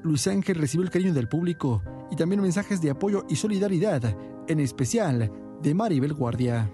Luis 0.04 0.28
Ángel 0.28 0.58
recibió 0.58 0.84
el 0.84 0.92
cariño 0.92 1.14
del 1.14 1.30
público 1.30 1.82
y 2.12 2.16
también 2.16 2.42
mensajes 2.42 2.82
de 2.82 2.92
apoyo 2.92 3.26
y 3.30 3.38
solidaridad, 3.38 4.16
en 4.48 4.60
especial 4.60 5.32
de 5.62 5.74
Maribel 5.74 6.14
Guardia. 6.14 6.70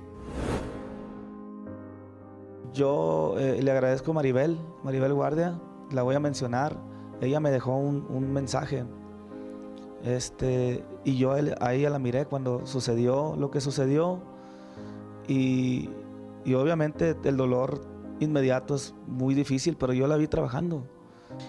Yo 2.80 3.36
eh, 3.38 3.62
le 3.62 3.72
agradezco 3.72 4.12
a 4.12 4.14
Maribel, 4.14 4.58
Maribel 4.86 5.14
Guardia, 5.14 5.60
la 5.92 6.02
voy 6.02 6.16
a 6.16 6.22
mencionar. 6.22 6.78
Ella 7.20 7.42
me 7.42 7.52
dejó 7.52 7.76
un, 7.76 8.08
un 8.10 8.32
mensaje. 8.32 8.86
Este, 10.06 10.86
y 11.04 11.18
yo 11.18 11.34
a 11.34 11.74
ella 11.74 11.90
la 11.90 12.00
miré 12.00 12.26
cuando 12.26 12.66
sucedió 12.66 13.36
lo 13.38 13.52
que 13.52 13.60
sucedió. 13.60 14.22
Y, 15.28 15.90
y 16.46 16.54
obviamente 16.54 17.18
el 17.26 17.36
dolor 17.36 17.82
inmediato 18.22 18.76
es 18.76 18.96
muy 19.08 19.36
difícil, 19.36 19.76
pero 19.76 19.92
yo 19.92 20.08
la 20.08 20.16
vi 20.16 20.30
trabajando. 20.30 20.86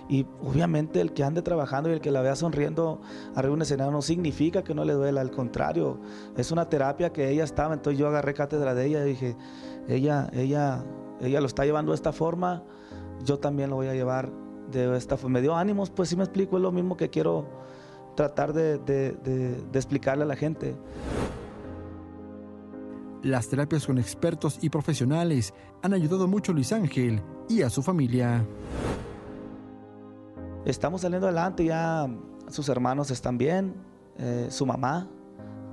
Y 0.09 0.27
obviamente 0.43 1.01
el 1.01 1.13
que 1.13 1.23
ande 1.23 1.43
trabajando 1.43 1.91
y 1.91 1.93
el 1.93 2.01
que 2.01 2.11
la 2.11 2.23
vea 2.23 2.35
sonriendo 2.35 3.01
arriba 3.37 3.51
de 3.51 3.55
un 3.55 3.63
escenario 3.63 3.93
no 3.93 4.03
significa 4.03 4.65
que 4.65 4.75
no 4.75 4.85
le 4.85 4.95
duela, 4.95 5.21
al 5.21 5.31
contrario, 5.31 6.01
es 6.37 6.51
una 6.51 6.69
terapia 6.69 7.13
que 7.13 7.31
ella 7.31 7.45
estaba, 7.45 7.73
entonces 7.73 8.01
yo 8.01 8.09
agarré 8.09 8.35
cátedra 8.35 8.75
de 8.75 8.87
ella 8.87 9.07
y 9.07 9.11
dije, 9.11 9.37
ella, 9.89 10.29
ella, 10.33 10.85
ella 11.21 11.41
lo 11.41 11.47
está 11.47 11.65
llevando 11.65 11.93
de 11.93 11.97
esta 11.97 12.13
forma, 12.13 12.63
yo 13.25 13.39
también 13.39 13.71
lo 13.71 13.77
voy 13.77 13.89
a 13.89 13.95
llevar 13.95 14.31
de 14.71 14.97
esta 14.97 15.17
forma. 15.17 15.35
Me 15.35 15.43
dio 15.43 15.55
ánimos, 15.57 15.91
pues 15.91 16.09
sí 16.09 16.17
me 16.17 16.25
explico, 16.25 16.57
es 16.57 16.63
lo 16.63 16.73
mismo 16.73 16.97
que 16.97 17.11
quiero 17.11 17.47
tratar 18.15 18.53
de, 18.53 18.79
de- 18.79 19.13
de- 19.13 19.63
de 19.71 19.79
explicarle 19.79 20.25
a 20.25 20.27
la 20.27 20.37
gente. 20.37 20.77
Las 23.23 23.49
terapias 23.49 23.87
con 23.87 23.99
expertos 23.99 24.59
y 24.63 24.71
profesionales 24.71 25.53
han 25.83 25.93
ayudado 25.93 26.27
mucho 26.27 26.53
a 26.53 26.55
Luis 26.55 26.73
Ángel 26.73 27.21
y 27.49 27.63
a 27.63 27.69
su 27.69 27.83
familia. 27.83 28.47
Estamos 30.65 31.03
saliendo 31.03 31.27
adelante, 31.27 31.65
ya 31.65 32.09
sus 32.49 32.69
hermanos 32.69 33.11
están 33.11 33.37
bien, 33.39 33.75
eh, 34.19 34.47
su 34.51 34.65
mamá 34.67 35.09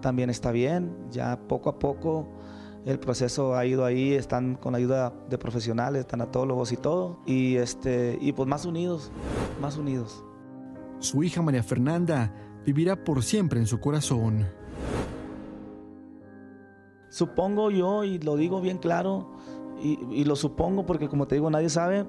también 0.01 0.29
está 0.29 0.51
bien, 0.51 0.95
ya 1.09 1.39
poco 1.47 1.69
a 1.69 1.79
poco 1.79 2.27
el 2.87 2.99
proceso 2.99 3.53
ha 3.53 3.65
ido 3.65 3.83
ahí, 3.83 4.13
están 4.13 4.55
con 4.55 4.73
ayuda 4.73 5.13
de 5.29 5.37
profesionales, 5.37 6.07
tanatólogos 6.07 6.71
y 6.71 6.77
todo, 6.77 7.19
y, 7.25 7.57
este, 7.57 8.17
y 8.21 8.31
pues 8.31 8.47
más 8.47 8.65
unidos, 8.65 9.11
más 9.61 9.75
unidos. 9.75 10.23
Su 10.99 11.21
hija 11.21 11.41
María 11.41 11.63
Fernanda 11.63 12.33
vivirá 12.65 12.95
por 13.03 13.23
siempre 13.23 13.59
en 13.59 13.67
su 13.67 13.81
corazón. 13.81 14.47
Supongo 17.09 17.71
yo, 17.71 18.05
y 18.05 18.19
lo 18.19 18.37
digo 18.37 18.61
bien 18.61 18.77
claro, 18.77 19.31
y, 19.83 19.99
y 20.09 20.23
lo 20.23 20.37
supongo 20.37 20.85
porque 20.85 21.09
como 21.09 21.27
te 21.27 21.35
digo, 21.35 21.49
nadie 21.49 21.69
sabe, 21.69 22.05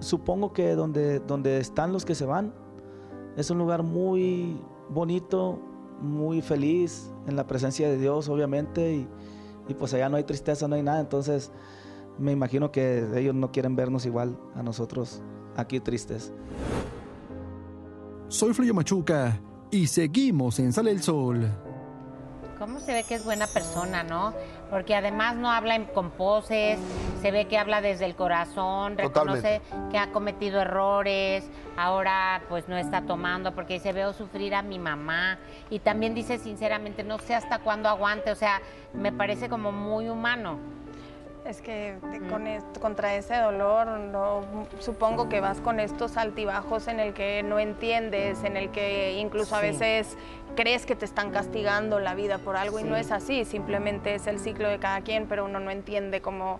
supongo 0.00 0.52
que 0.52 0.74
donde, 0.74 1.20
donde 1.20 1.56
están 1.56 1.94
los 1.94 2.04
que 2.04 2.14
se 2.14 2.26
van, 2.26 2.52
es 3.38 3.48
un 3.48 3.56
lugar 3.56 3.82
muy 3.82 4.60
bonito, 4.90 5.58
muy 6.02 6.42
feliz, 6.42 7.10
en 7.26 7.34
la 7.34 7.46
presencia 7.46 7.88
de 7.88 7.96
Dios, 7.96 8.28
obviamente, 8.28 8.94
y, 8.94 9.08
y 9.68 9.74
pues 9.74 9.94
allá 9.94 10.08
no 10.08 10.16
hay 10.16 10.24
tristeza, 10.24 10.68
no 10.68 10.74
hay 10.76 10.82
nada, 10.82 11.00
entonces 11.00 11.50
me 12.18 12.32
imagino 12.32 12.72
que 12.72 13.06
ellos 13.14 13.34
no 13.34 13.52
quieren 13.52 13.76
vernos 13.76 14.06
igual 14.06 14.38
a 14.54 14.62
nosotros 14.62 15.20
aquí 15.56 15.80
tristes. 15.80 16.32
Soy 18.28 18.54
Fluyo 18.54 18.74
Machuca 18.74 19.40
y 19.70 19.86
seguimos 19.86 20.58
en 20.58 20.72
Sale 20.72 20.90
el 20.90 21.02
Sol. 21.02 21.48
¿Cómo 22.58 22.80
se 22.80 22.92
ve 22.92 23.04
que 23.04 23.14
es 23.14 23.24
buena 23.24 23.46
persona, 23.46 24.02
no? 24.02 24.32
Porque 24.70 24.94
además 24.96 25.36
no 25.36 25.50
habla 25.50 25.76
en- 25.76 25.84
con 25.84 26.10
poses, 26.10 26.78
se 27.22 27.30
ve 27.30 27.44
que 27.46 27.56
habla 27.56 27.80
desde 27.80 28.04
el 28.04 28.16
corazón, 28.16 28.98
reconoce 28.98 29.60
que 29.90 29.98
ha 29.98 30.10
cometido 30.10 30.60
errores, 30.60 31.48
ahora 31.76 32.42
pues 32.48 32.68
no 32.68 32.76
está 32.76 33.02
tomando 33.02 33.54
porque 33.54 33.74
dice, 33.74 33.92
veo 33.92 34.12
sufrir 34.12 34.54
a 34.54 34.62
mi 34.62 34.78
mamá. 34.78 35.38
Y 35.70 35.78
también 35.78 36.14
dice 36.14 36.38
sinceramente, 36.38 37.04
no 37.04 37.18
sé 37.18 37.34
hasta 37.34 37.60
cuándo 37.60 37.88
aguante, 37.88 38.30
o 38.32 38.34
sea, 38.36 38.60
me 38.92 39.12
parece 39.12 39.48
como 39.48 39.70
muy 39.70 40.08
humano. 40.08 40.58
Es 41.44 41.62
que 41.62 41.96
te- 42.10 42.26
con 42.26 42.48
est- 42.48 42.78
contra 42.80 43.14
ese 43.14 43.36
dolor, 43.36 43.86
no, 43.86 44.40
supongo 44.80 45.28
que 45.28 45.40
vas 45.40 45.60
con 45.60 45.78
estos 45.78 46.16
altibajos 46.16 46.88
en 46.88 46.98
el 46.98 47.14
que 47.14 47.44
no 47.44 47.60
entiendes, 47.60 48.42
en 48.42 48.56
el 48.56 48.70
que 48.70 49.12
incluso 49.20 49.54
a 49.54 49.60
Sí. 49.60 49.66
veces 49.66 50.18
crees 50.56 50.86
que 50.86 50.96
te 50.96 51.04
están 51.04 51.30
castigando 51.30 52.00
la 52.00 52.14
vida 52.16 52.38
por 52.38 52.56
algo 52.56 52.80
y 52.80 52.84
no 52.84 52.96
es 52.96 53.12
así, 53.12 53.44
simplemente 53.44 54.14
es 54.14 54.26
el 54.26 54.40
ciclo 54.40 54.68
de 54.68 54.78
cada 54.80 55.02
quien, 55.02 55.26
pero 55.28 55.44
uno 55.44 55.60
no 55.60 55.70
entiende 55.70 56.20
cómo, 56.20 56.58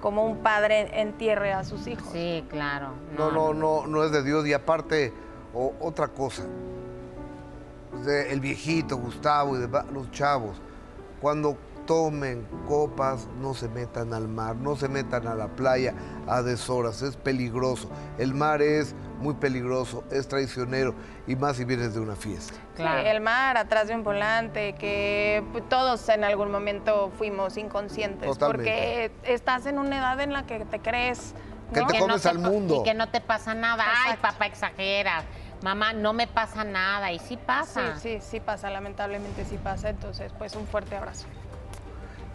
cómo 0.00 0.26
un 0.26 0.38
padre 0.38 1.00
entierre 1.00 1.52
a 1.52 1.62
sus 1.62 1.86
hijos. 1.86 2.08
Sí, 2.12 2.44
claro. 2.50 2.88
No, 3.16 3.30
no, 3.30 3.54
no, 3.54 3.86
no 3.86 4.02
es 4.04 4.10
de 4.10 4.24
Dios. 4.24 4.46
Y 4.46 4.52
aparte, 4.52 5.12
o- 5.54 5.72
otra 5.80 6.08
cosa. 6.08 6.42
De 8.04 8.32
el 8.32 8.40
viejito, 8.40 8.96
Gustavo 8.96 9.56
y 9.56 9.60
demás, 9.60 9.86
los 9.92 10.10
chavos, 10.10 10.56
cuando 11.20 11.56
tomen 11.86 12.46
copas, 12.68 13.28
no 13.40 13.54
se 13.54 13.68
metan 13.68 14.12
al 14.12 14.28
mar, 14.28 14.56
no 14.56 14.76
se 14.76 14.88
metan 14.88 15.26
a 15.28 15.34
la 15.34 15.46
playa 15.48 15.94
a 16.26 16.42
deshoras, 16.42 17.00
es 17.02 17.16
peligroso. 17.16 17.88
El 18.18 18.34
mar 18.34 18.60
es 18.60 18.94
muy 19.18 19.34
peligroso, 19.34 20.04
es 20.10 20.28
traicionero, 20.28 20.94
y 21.26 21.36
más 21.36 21.56
si 21.56 21.64
vienes 21.64 21.94
de 21.94 22.00
una 22.00 22.16
fiesta. 22.16 22.54
Sí, 22.76 22.82
el 22.82 23.20
mar 23.20 23.56
atrás 23.56 23.88
de 23.88 23.94
un 23.94 24.04
volante, 24.04 24.74
que 24.74 25.42
pues, 25.52 25.68
todos 25.68 26.08
en 26.08 26.24
algún 26.24 26.50
momento 26.50 27.10
fuimos 27.16 27.56
inconscientes, 27.56 28.28
Totalmente. 28.28 29.10
porque 29.22 29.32
estás 29.32 29.66
en 29.66 29.78
una 29.78 29.98
edad 29.98 30.20
en 30.20 30.32
la 30.32 30.46
que 30.46 30.64
te 30.64 30.80
crees... 30.80 31.34
Que 31.72 31.80
¿no? 31.80 31.88
te 31.88 31.98
comes 31.98 32.22
te 32.22 32.28
al 32.28 32.38
mundo. 32.38 32.80
Y 32.80 32.84
que 32.84 32.94
no 32.94 33.08
te 33.08 33.20
pasa 33.20 33.52
nada. 33.52 33.84
Ay, 34.06 34.16
papá, 34.22 34.46
exageras. 34.46 35.24
Mamá, 35.62 35.92
no 35.94 36.12
me 36.12 36.28
pasa 36.28 36.62
nada. 36.62 37.10
Y 37.10 37.18
sí 37.18 37.36
pasa. 37.36 37.96
Sí, 37.96 38.20
sí, 38.20 38.26
sí 38.30 38.40
pasa, 38.40 38.70
lamentablemente 38.70 39.44
sí 39.44 39.58
pasa, 39.58 39.88
entonces 39.88 40.32
pues 40.38 40.54
un 40.54 40.66
fuerte 40.68 40.96
abrazo. 40.96 41.26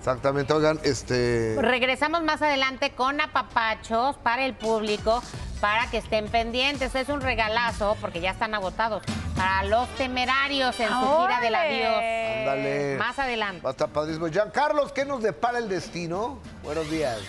Exactamente, 0.01 0.51
oigan, 0.51 0.79
este... 0.83 1.55
Regresamos 1.59 2.23
más 2.23 2.41
adelante 2.41 2.89
con 2.95 3.21
apapachos 3.21 4.17
para 4.17 4.43
el 4.45 4.55
público, 4.55 5.21
para 5.61 5.89
que 5.89 5.99
estén 5.99 6.27
pendientes. 6.27 6.93
Es 6.95 7.07
un 7.07 7.21
regalazo 7.21 7.95
porque 8.01 8.19
ya 8.19 8.31
están 8.31 8.53
agotados 8.53 9.03
para 9.37 9.63
los 9.63 9.87
temerarios 9.95 10.77
en 10.79 10.89
su 10.89 10.93
gira 10.93 11.39
del 11.39 11.55
adiós. 11.55 11.95
Ándale. 11.95 12.95
Más 12.97 13.19
adelante. 13.19 13.61
Va 13.61 13.69
a 13.69 13.71
estar 13.71 13.89
padrísimo. 13.89 14.27
Carlos, 14.51 14.91
¿qué 14.91 15.05
nos 15.05 15.21
depara 15.21 15.59
el 15.59 15.69
destino? 15.69 16.39
Buenos 16.63 16.89
días. 16.89 17.19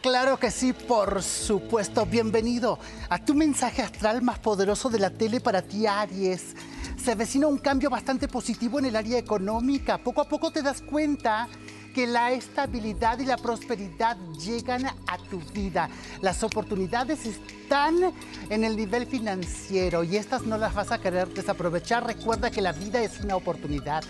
Claro 0.00 0.38
que 0.38 0.52
sí, 0.52 0.72
por 0.72 1.20
supuesto. 1.22 2.06
Bienvenido 2.06 2.78
a 3.08 3.18
tu 3.18 3.34
mensaje 3.34 3.82
astral 3.82 4.22
más 4.22 4.38
poderoso 4.38 4.88
de 4.88 5.00
la 5.00 5.10
tele 5.10 5.40
para 5.40 5.62
ti, 5.62 5.86
Aries. 5.86 6.54
Se 6.96 7.12
avecina 7.12 7.48
un 7.48 7.58
cambio 7.58 7.90
bastante 7.90 8.28
positivo 8.28 8.78
en 8.78 8.84
el 8.84 8.94
área 8.94 9.18
económica. 9.18 9.98
Poco 9.98 10.20
a 10.20 10.28
poco 10.28 10.52
te 10.52 10.62
das 10.62 10.80
cuenta 10.80 11.48
que 11.96 12.06
la 12.06 12.30
estabilidad 12.30 13.18
y 13.20 13.24
la 13.24 13.38
prosperidad 13.38 14.18
llegan 14.38 14.84
a 14.84 15.16
tu 15.30 15.40
vida. 15.54 15.88
Las 16.20 16.42
oportunidades 16.42 17.24
están 17.24 18.12
en 18.50 18.64
el 18.64 18.76
nivel 18.76 19.06
financiero 19.06 20.04
y 20.04 20.18
estas 20.18 20.42
no 20.42 20.58
las 20.58 20.74
vas 20.74 20.92
a 20.92 20.98
querer 20.98 21.32
desaprovechar. 21.32 22.06
Recuerda 22.06 22.50
que 22.50 22.60
la 22.60 22.72
vida 22.72 23.02
es 23.02 23.20
una 23.20 23.34
oportunidad. 23.34 24.04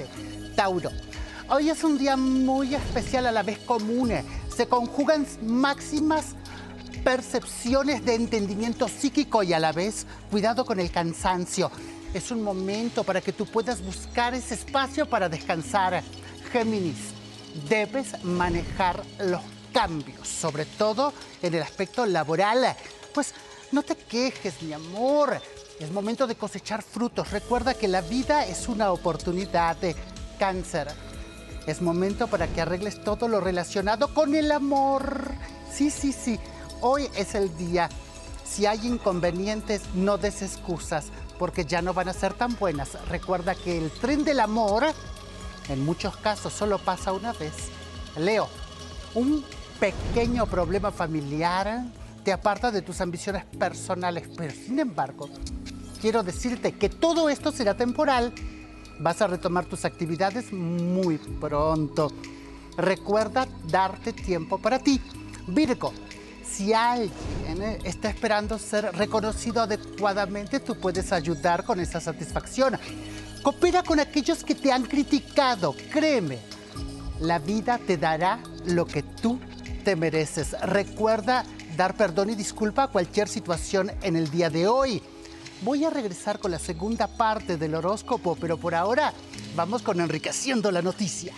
Tauro. 0.56 0.90
Hoy 1.48 1.70
es 1.70 1.84
un 1.84 1.96
día 1.96 2.16
muy 2.16 2.74
especial 2.74 3.24
a 3.24 3.30
la 3.30 3.44
vez 3.44 3.60
común. 3.60 4.10
Se 4.48 4.66
conjugan 4.66 5.24
máximas 5.44 6.34
percepciones 7.04 8.04
de 8.04 8.16
entendimiento 8.16 8.88
psíquico 8.88 9.44
y 9.44 9.52
a 9.52 9.60
la 9.60 9.70
vez 9.70 10.08
cuidado 10.28 10.64
con 10.64 10.80
el 10.80 10.90
cansancio. 10.90 11.70
Es 12.12 12.32
un 12.32 12.42
momento 12.42 13.04
para 13.04 13.20
que 13.20 13.32
tú 13.32 13.46
puedas 13.46 13.80
buscar 13.80 14.34
ese 14.34 14.54
espacio 14.54 15.08
para 15.08 15.28
descansar. 15.28 16.02
Géminis, 16.50 17.15
debes 17.68 18.22
manejar 18.24 19.02
los 19.18 19.40
cambios, 19.72 20.26
sobre 20.28 20.64
todo 20.64 21.12
en 21.42 21.54
el 21.54 21.62
aspecto 21.62 22.06
laboral. 22.06 22.76
Pues 23.12 23.34
no 23.72 23.82
te 23.82 23.96
quejes, 23.96 24.62
mi 24.62 24.72
amor. 24.72 25.40
Es 25.78 25.90
momento 25.90 26.26
de 26.26 26.36
cosechar 26.36 26.82
frutos. 26.82 27.30
Recuerda 27.30 27.74
que 27.74 27.88
la 27.88 28.00
vida 28.00 28.46
es 28.46 28.68
una 28.68 28.92
oportunidad 28.92 29.76
de 29.76 29.94
cáncer. 30.38 30.88
Es 31.66 31.82
momento 31.82 32.28
para 32.28 32.46
que 32.46 32.60
arregles 32.60 33.02
todo 33.02 33.28
lo 33.28 33.40
relacionado 33.40 34.14
con 34.14 34.34
el 34.34 34.52
amor. 34.52 35.32
Sí, 35.70 35.90
sí, 35.90 36.12
sí. 36.12 36.38
Hoy 36.80 37.08
es 37.16 37.34
el 37.34 37.54
día. 37.58 37.88
Si 38.44 38.66
hay 38.66 38.86
inconvenientes, 38.86 39.82
no 39.94 40.16
des 40.16 40.40
excusas, 40.42 41.06
porque 41.38 41.64
ya 41.64 41.82
no 41.82 41.92
van 41.92 42.08
a 42.08 42.12
ser 42.12 42.32
tan 42.32 42.56
buenas. 42.56 42.96
Recuerda 43.08 43.54
que 43.54 43.76
el 43.76 43.90
tren 43.90 44.24
del 44.24 44.40
amor, 44.40 44.86
en 45.68 45.84
muchos 45.84 46.16
casos, 46.16 46.52
solo 46.52 46.78
pasa 46.78 47.12
una 47.12 47.32
vez. 47.32 47.54
Leo, 48.16 48.48
un 49.14 49.44
pequeño 49.80 50.46
problema 50.46 50.90
familiar 50.90 51.84
te 52.24 52.32
aparta 52.32 52.70
de 52.70 52.82
tus 52.82 53.00
ambiciones 53.00 53.44
personales, 53.44 54.28
pero 54.36 54.52
sin 54.52 54.78
embargo, 54.78 55.28
quiero 56.00 56.22
decirte 56.22 56.72
que 56.72 56.88
todo 56.88 57.28
esto 57.28 57.52
será 57.52 57.74
temporal 57.74 58.32
Vas 58.98 59.20
a 59.20 59.26
retomar 59.26 59.66
tus 59.66 59.84
actividades 59.84 60.52
muy 60.52 61.18
pronto. 61.18 62.10
Recuerda 62.76 63.46
darte 63.68 64.12
tiempo 64.12 64.58
para 64.58 64.78
ti. 64.78 65.00
Virgo, 65.48 65.92
si 66.42 66.72
alguien 66.72 67.62
eh, 67.62 67.78
está 67.84 68.08
esperando 68.08 68.58
ser 68.58 68.90
reconocido 68.96 69.62
adecuadamente, 69.62 70.60
tú 70.60 70.78
puedes 70.80 71.12
ayudar 71.12 71.64
con 71.64 71.78
esa 71.78 72.00
satisfacción. 72.00 72.78
Coopera 73.46 73.84
con 73.84 74.00
aquellos 74.00 74.42
que 74.42 74.56
te 74.56 74.72
han 74.72 74.82
criticado. 74.82 75.76
Créeme, 75.92 76.40
la 77.20 77.38
vida 77.38 77.78
te 77.78 77.96
dará 77.96 78.40
lo 78.64 78.86
que 78.86 79.04
tú 79.04 79.38
te 79.84 79.94
mereces. 79.94 80.60
Recuerda 80.62 81.44
dar 81.76 81.94
perdón 81.94 82.30
y 82.30 82.34
disculpa 82.34 82.82
a 82.82 82.88
cualquier 82.88 83.28
situación 83.28 83.92
en 84.02 84.16
el 84.16 84.32
día 84.32 84.50
de 84.50 84.66
hoy. 84.66 85.00
Voy 85.62 85.84
a 85.84 85.90
regresar 85.90 86.40
con 86.40 86.50
la 86.50 86.58
segunda 86.58 87.06
parte 87.06 87.56
del 87.56 87.76
horóscopo, 87.76 88.34
pero 88.34 88.58
por 88.58 88.74
ahora 88.74 89.12
vamos 89.54 89.82
con 89.82 90.00
enriqueciendo 90.00 90.72
la 90.72 90.82
noticia. 90.82 91.32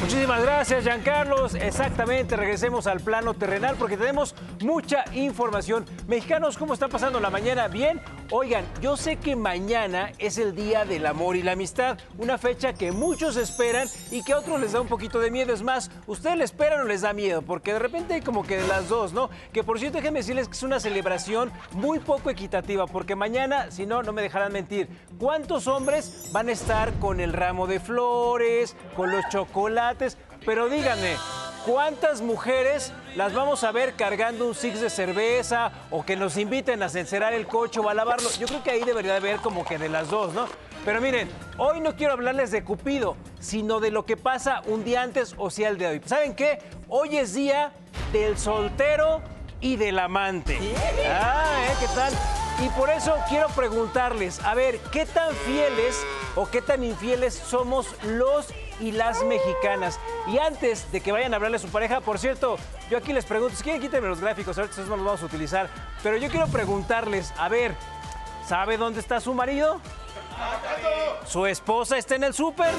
Muchísimas 0.00 0.42
gracias, 0.42 0.84
Giancarlos. 0.84 1.54
Exactamente, 1.54 2.34
regresemos 2.34 2.86
al 2.86 3.00
plano 3.00 3.34
terrenal 3.34 3.76
porque 3.78 3.96
tenemos 3.96 4.34
mucha 4.60 5.04
información. 5.12 5.84
Mexicanos, 6.08 6.56
¿cómo 6.56 6.74
están 6.74 6.90
pasando 6.90 7.20
la 7.20 7.30
mañana? 7.30 7.68
¿Bien? 7.68 8.00
Oigan, 8.30 8.64
yo 8.80 8.96
sé 8.96 9.16
que 9.16 9.36
mañana 9.36 10.12
es 10.18 10.38
el 10.38 10.54
Día 10.54 10.84
del 10.84 11.04
Amor 11.06 11.36
y 11.36 11.42
la 11.42 11.52
Amistad, 11.52 11.98
una 12.16 12.38
fecha 12.38 12.72
que 12.72 12.92
muchos 12.92 13.36
esperan 13.36 13.88
y 14.10 14.22
que 14.22 14.32
a 14.32 14.38
otros 14.38 14.60
les 14.60 14.72
da 14.72 14.80
un 14.80 14.88
poquito 14.88 15.18
de 15.18 15.30
miedo. 15.30 15.52
Es 15.52 15.62
más, 15.62 15.90
¿ustedes 16.06 16.36
le 16.36 16.44
esperan 16.44 16.80
o 16.80 16.84
les 16.84 17.02
da 17.02 17.12
miedo? 17.12 17.42
Porque 17.42 17.72
de 17.72 17.80
repente 17.80 18.14
hay 18.14 18.20
como 18.20 18.44
que 18.44 18.56
de 18.56 18.68
las 18.68 18.88
dos, 18.88 19.12
¿no? 19.12 19.30
Que 19.52 19.64
por 19.64 19.78
cierto, 19.78 19.98
déjenme 19.98 20.20
decirles 20.20 20.48
que 20.48 20.54
es 20.54 20.62
una 20.62 20.80
celebración 20.80 21.52
muy 21.72 21.98
poco 21.98 22.30
equitativa, 22.30 22.86
porque 22.86 23.16
mañana, 23.16 23.70
si 23.70 23.84
no, 23.84 24.02
no 24.02 24.12
me 24.12 24.22
dejarán 24.22 24.52
mentir, 24.52 24.88
¿cuántos 25.18 25.66
hombres 25.66 26.30
van 26.32 26.48
a 26.48 26.52
estar 26.52 26.92
con 27.00 27.20
el 27.20 27.32
ramo 27.32 27.66
de 27.66 27.80
flores, 27.80 28.76
con 28.96 29.10
los 29.10 29.24
chocolates? 29.28 29.39
Pero 30.44 30.68
díganme, 30.68 31.16
¿cuántas 31.66 32.20
mujeres 32.20 32.92
las 33.14 33.34
vamos 33.34 33.64
a 33.64 33.72
ver 33.72 33.94
cargando 33.94 34.46
un 34.46 34.54
six 34.54 34.80
de 34.80 34.90
cerveza 34.90 35.72
o 35.90 36.04
que 36.04 36.16
nos 36.16 36.36
inviten 36.36 36.82
a 36.82 36.88
cencerar 36.88 37.32
el 37.32 37.46
coche 37.46 37.80
o 37.80 37.88
a 37.88 37.94
lavarlo? 37.94 38.28
Yo 38.38 38.46
creo 38.46 38.62
que 38.62 38.70
ahí 38.70 38.84
debería 38.84 39.16
haber 39.16 39.38
como 39.40 39.64
que 39.64 39.78
de 39.78 39.88
las 39.88 40.08
dos, 40.10 40.32
¿no? 40.32 40.46
Pero 40.84 41.00
miren, 41.00 41.28
hoy 41.58 41.80
no 41.80 41.94
quiero 41.94 42.14
hablarles 42.14 42.50
de 42.50 42.64
Cupido, 42.64 43.16
sino 43.38 43.80
de 43.80 43.90
lo 43.90 44.06
que 44.06 44.16
pasa 44.16 44.62
un 44.66 44.82
día 44.82 45.02
antes 45.02 45.34
o 45.36 45.50
sea 45.50 45.68
el 45.68 45.76
de 45.76 45.86
hoy. 45.86 46.00
¿Saben 46.06 46.34
qué? 46.34 46.58
Hoy 46.88 47.18
es 47.18 47.34
día 47.34 47.72
del 48.12 48.38
soltero 48.38 49.20
y 49.60 49.76
del 49.76 49.98
amante. 49.98 50.58
Ah, 51.06 51.66
¿eh? 51.68 51.74
¿Qué 51.80 51.86
tal? 51.94 52.12
Y 52.64 52.68
por 52.70 52.90
eso 52.90 53.14
quiero 53.28 53.48
preguntarles, 53.48 54.40
a 54.40 54.54
ver, 54.54 54.78
¿qué 54.90 55.06
tan 55.06 55.34
fieles 55.34 56.02
o 56.34 56.48
qué 56.48 56.62
tan 56.62 56.82
infieles 56.84 57.34
somos 57.34 57.86
los 58.04 58.48
y 58.80 58.92
las 58.92 59.22
mexicanas? 59.24 60.00
Y 60.26 60.38
antes 60.38 60.90
de 60.92 61.00
que 61.00 61.12
vayan 61.12 61.32
a 61.32 61.36
hablarle 61.36 61.56
a 61.56 61.60
su 61.60 61.68
pareja, 61.68 62.00
por 62.00 62.18
cierto, 62.18 62.56
yo 62.90 62.98
aquí 62.98 63.12
les 63.12 63.24
pregunto, 63.24 63.56
si 63.56 63.62
quieren 63.62 63.80
quítenme 63.80 64.08
los 64.08 64.20
gráficos, 64.20 64.58
ahorita 64.58 64.82
no 64.82 64.96
los 64.96 65.04
vamos 65.04 65.22
a 65.22 65.26
utilizar, 65.26 65.68
pero 66.02 66.16
yo 66.16 66.28
quiero 66.28 66.46
preguntarles, 66.48 67.32
a 67.36 67.48
ver, 67.48 67.74
¿sabe 68.46 68.76
dónde 68.76 69.00
está 69.00 69.20
su 69.20 69.34
marido? 69.34 69.80
¿Su 71.26 71.46
esposa 71.46 71.98
está 71.98 72.16
en 72.16 72.24
el 72.24 72.34
súper? 72.34 72.72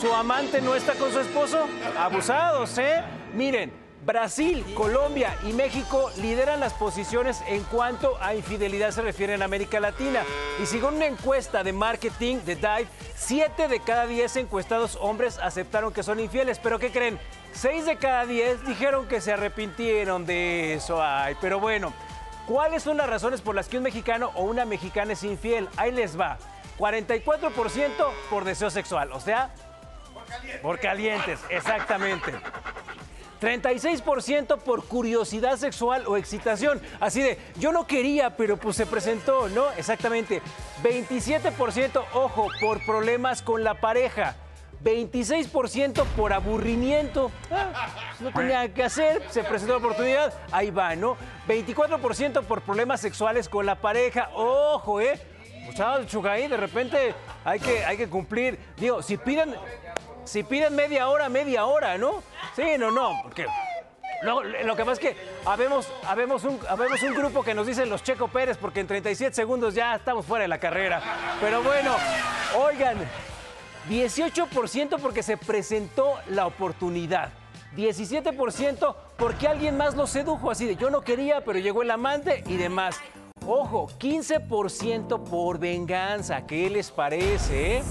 ¿Su 0.00 0.12
amante 0.14 0.60
no 0.60 0.74
está 0.74 0.94
con 0.94 1.12
su 1.12 1.20
esposo? 1.20 1.66
Abusados, 1.98 2.76
¿eh? 2.78 3.02
Miren, 3.34 3.72
Brasil, 4.04 4.64
Colombia 4.74 5.36
y 5.44 5.52
México 5.52 6.10
lideran 6.16 6.60
las 6.60 6.72
posiciones 6.72 7.42
en 7.46 7.62
cuanto 7.64 8.16
a 8.20 8.34
infidelidad 8.34 8.92
se 8.92 9.02
refiere 9.02 9.34
en 9.34 9.42
América 9.42 9.78
Latina. 9.78 10.22
Y 10.62 10.66
según 10.66 10.94
una 10.94 11.06
encuesta 11.06 11.62
de 11.62 11.72
marketing 11.74 12.38
de 12.46 12.56
Dive, 12.56 12.86
7 13.16 13.68
de 13.68 13.80
cada 13.80 14.06
10 14.06 14.36
encuestados 14.36 14.96
hombres 15.00 15.38
aceptaron 15.38 15.92
que 15.92 16.02
son 16.02 16.18
infieles. 16.18 16.58
Pero 16.58 16.78
¿qué 16.78 16.90
creen? 16.90 17.18
6 17.52 17.84
de 17.84 17.96
cada 17.96 18.24
10 18.24 18.66
dijeron 18.66 19.06
que 19.06 19.20
se 19.20 19.32
arrepintieron 19.32 20.24
de 20.24 20.74
eso. 20.74 21.02
Ay, 21.02 21.36
pero 21.40 21.60
bueno, 21.60 21.92
¿cuáles 22.46 22.82
son 22.82 22.96
las 22.96 23.08
razones 23.08 23.42
por 23.42 23.54
las 23.54 23.68
que 23.68 23.76
un 23.76 23.82
mexicano 23.82 24.30
o 24.34 24.44
una 24.44 24.64
mexicana 24.64 25.12
es 25.12 25.24
infiel? 25.24 25.68
Ahí 25.76 25.92
les 25.92 26.18
va. 26.18 26.38
44% 26.78 27.92
por 28.30 28.44
deseo 28.44 28.70
sexual, 28.70 29.12
o 29.12 29.20
sea, 29.20 29.50
por 30.62 30.78
calientes, 30.78 31.38
exactamente. 31.50 32.32
36% 33.40 34.58
por 34.58 34.84
curiosidad 34.84 35.56
sexual 35.56 36.04
o 36.06 36.16
excitación. 36.16 36.80
Así 37.00 37.22
de, 37.22 37.38
yo 37.58 37.72
no 37.72 37.86
quería, 37.86 38.36
pero 38.36 38.56
pues 38.56 38.76
se 38.76 38.86
presentó, 38.86 39.48
¿no? 39.48 39.70
Exactamente. 39.72 40.42
27%, 40.82 42.02
ojo, 42.14 42.48
por 42.60 42.84
problemas 42.84 43.42
con 43.42 43.64
la 43.64 43.74
pareja. 43.74 44.36
26% 44.84 46.04
por 46.16 46.32
aburrimiento. 46.32 47.30
Ah, 47.50 47.88
no 48.20 48.32
tenía 48.32 48.72
que 48.72 48.82
hacer, 48.82 49.22
se 49.28 49.44
presentó 49.44 49.74
la 49.74 49.78
oportunidad, 49.78 50.32
ahí 50.52 50.70
va, 50.70 50.96
¿no? 50.96 51.16
24% 51.48 52.42
por 52.44 52.62
problemas 52.62 53.00
sexuales 53.00 53.48
con 53.48 53.66
la 53.66 53.74
pareja. 53.74 54.30
Ojo, 54.34 55.00
¿eh? 55.00 55.20
Muchachos, 55.66 56.06
Chugaí, 56.06 56.48
de 56.48 56.56
repente 56.56 57.14
hay 57.44 57.60
que, 57.60 57.84
hay 57.84 57.96
que 57.96 58.08
cumplir. 58.08 58.58
Digo, 58.76 59.02
si 59.02 59.16
piden, 59.16 59.54
si 60.30 60.44
piden 60.44 60.76
media 60.76 61.08
hora, 61.08 61.28
media 61.28 61.66
hora, 61.66 61.98
¿no? 61.98 62.22
Sí, 62.54 62.62
no, 62.78 62.92
no, 62.92 63.18
porque 63.20 63.46
lo, 64.22 64.76
que 64.76 64.84
pasa 64.84 64.92
es 64.92 64.98
que 65.00 65.16
habemos, 65.44 65.88
habemos, 66.06 66.44
un, 66.44 66.60
habemos 66.68 67.02
un 67.02 67.14
grupo 67.14 67.42
que 67.42 67.52
nos 67.52 67.66
dicen 67.66 67.90
los 67.90 68.04
Checo 68.04 68.28
Pérez 68.28 68.56
porque 68.56 68.78
en 68.78 68.86
37 68.86 69.34
segundos 69.34 69.74
ya 69.74 69.96
estamos 69.96 70.24
fuera 70.24 70.42
de 70.42 70.48
la 70.48 70.58
carrera. 70.58 71.02
Pero 71.40 71.64
bueno, 71.64 71.96
oigan, 72.56 72.96
18% 73.88 75.00
porque 75.00 75.24
se 75.24 75.36
presentó 75.36 76.14
la 76.28 76.46
oportunidad. 76.46 77.30
17% 77.76 78.94
porque 79.16 79.48
alguien 79.48 79.76
más 79.76 79.96
lo 79.96 80.06
sedujo, 80.06 80.52
así 80.52 80.64
de 80.64 80.76
yo 80.76 80.90
no 80.90 81.00
quería, 81.00 81.44
pero 81.44 81.58
llegó 81.58 81.82
el 81.82 81.90
amante 81.90 82.44
y 82.46 82.56
demás. 82.56 83.00
Ojo, 83.44 83.88
15% 83.98 85.24
por 85.24 85.58
venganza, 85.58 86.46
¿qué 86.46 86.70
les 86.70 86.92
parece? 86.92 87.78
eh? 87.78 87.82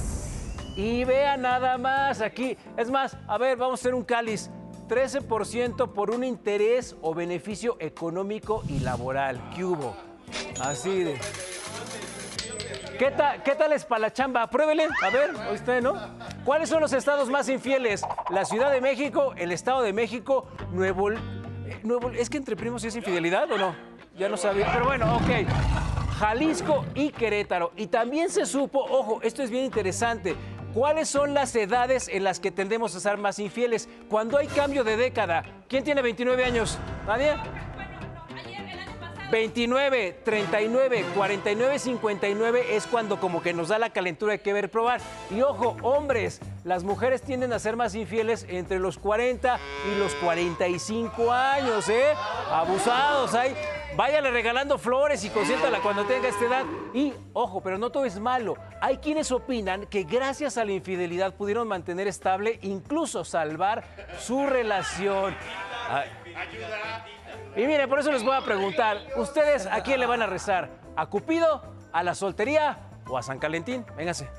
Y 0.80 1.03
vean 1.03 1.41
nada 1.41 1.77
más 1.77 2.21
aquí. 2.21 2.57
Es 2.77 2.89
más, 2.89 3.17
a 3.27 3.38
ver, 3.38 3.57
vamos 3.57 3.82
a 3.82 3.82
hacer 3.82 3.93
un 3.93 4.05
cáliz. 4.05 4.49
13% 4.88 5.91
por 5.91 6.09
un 6.09 6.23
interés 6.23 6.95
o 7.01 7.13
beneficio 7.13 7.75
económico 7.82 8.63
y 8.69 8.80
laboral. 8.80 9.41
¿Qué 9.53 9.65
hubo? 9.65 9.93
Así 10.61 11.03
de. 11.03 11.19
¿Qué, 12.97 13.11
tal 13.11 13.43
¿Qué 13.43 13.55
tal 13.55 13.73
es 13.73 13.84
para 13.84 13.99
la 13.99 14.13
chamba? 14.13 14.49
Pruébele. 14.49 14.88
A 15.03 15.09
ver, 15.09 15.32
usted, 15.53 15.82
¿no? 15.82 15.95
¿Cuáles 16.45 16.69
son 16.69 16.80
los 16.80 16.93
estados 16.93 17.30
más 17.30 17.49
infieles? 17.49 18.05
La 18.30 18.45
Ciudad 18.45 18.71
de 18.71 18.80
México, 18.80 19.34
el 19.36 19.51
Estado 19.51 19.82
de 19.82 19.91
México, 19.91 20.47
Nuevo... 20.71 21.11
eh, 21.11 21.17
Nuevo 21.84 22.09
¿Es 22.11 22.30
que 22.30 22.38
entre 22.38 22.55
primos 22.55 22.86
es 22.86 22.95
infidelidad 22.95 23.51
o 23.51 23.57
no? 23.57 23.75
Ya 24.17 24.30
no 24.30 24.38
sabía. 24.38 24.71
Pero 24.71 24.86
bueno, 24.86 25.17
ok. 25.17 25.45
Jalisco 26.19 26.86
y 26.95 27.09
Querétaro. 27.09 27.73
Y 27.75 27.88
también 27.88 28.30
se 28.30 28.45
supo, 28.45 28.80
ojo, 28.80 29.19
esto 29.21 29.43
es 29.43 29.49
bien 29.49 29.65
interesante. 29.65 30.38
¿Cuáles 30.80 31.09
son 31.09 31.34
las 31.34 31.53
edades 31.57 32.07
en 32.07 32.23
las 32.23 32.39
que 32.39 32.51
tendemos 32.51 32.95
a 32.95 33.01
ser 33.01 33.17
más 33.17 33.38
infieles? 33.38 33.89
Cuando 34.07 34.38
hay 34.38 34.47
cambio 34.47 34.86
de 34.86 34.95
década. 34.95 35.43
¿Quién 35.67 35.84
tiene 35.84 36.01
29 36.01 36.45
años? 36.45 36.77
¿Nadie? 37.05 37.34
29, 39.32 40.21
39, 40.23 41.05
49, 41.13 41.80
59 41.80 42.75
es 42.75 42.88
cuando 42.88 43.19
como 43.19 43.43
que 43.43 43.53
nos 43.53 43.67
da 43.67 43.77
la 43.77 43.91
calentura 43.91 44.34
de 44.34 44.41
que 44.41 44.53
ver 44.53 44.71
probar. 44.71 45.01
Y 45.30 45.41
ojo, 45.41 45.77
hombres, 45.84 46.39
las 46.63 46.84
mujeres 46.84 47.21
tienden 47.21 47.53
a 47.53 47.59
ser 47.59 47.75
más 47.75 47.93
infieles 47.93 48.45
entre 48.49 48.80
los 48.80 48.97
40 48.97 49.59
y 49.91 49.99
los 49.99 50.15
45 50.15 51.32
años, 51.32 51.88
¿eh? 51.89 52.13
Abusados, 52.49 53.36
hay. 53.36 53.55
Váyale 53.95 54.32
regalando 54.32 54.77
flores 54.77 55.23
y 55.25 55.30
consiéntala 55.30 55.80
cuando 55.80 56.05
tenga 56.05 56.30
esta 56.30 56.45
edad. 56.45 56.65
Y, 56.93 57.13
ojo, 57.34 57.61
pero 57.61 57.77
no 57.77 57.91
todo 57.91 58.05
es 58.05 58.19
malo. 58.19 58.55
Hay 58.82 58.97
quienes 58.97 59.32
opinan 59.32 59.88
que 59.88 60.03
gracias 60.03 60.57
a 60.57 60.65
la 60.65 60.71
infidelidad 60.71 61.34
pudieron 61.34 61.67
mantener 61.67 62.07
estable, 62.07 62.59
incluso 62.61 63.23
salvar 63.25 63.84
su 64.19 64.45
relación. 64.45 65.36
Ay. 65.89 66.09
Y 67.60 67.68
mire, 67.68 67.89
por 67.89 67.99
eso 67.99 68.10
les 68.10 68.24
voy 68.24 68.38
a 68.38 68.39
preguntar, 68.39 68.99
¿ustedes 69.18 69.66
a 69.66 69.84
quién 69.84 69.99
le 69.99 70.05
van 70.05 70.22
a 70.22 70.28
rezar? 70.28 70.70
¿A 70.95 71.07
Cupido, 71.07 71.62
a 71.91 72.03
la 72.03 72.16
soltería 72.16 72.78
o 73.05 73.18
a 73.18 73.22
San 73.22 73.38
Calentín? 73.38 73.86
Véngase. 73.97 74.30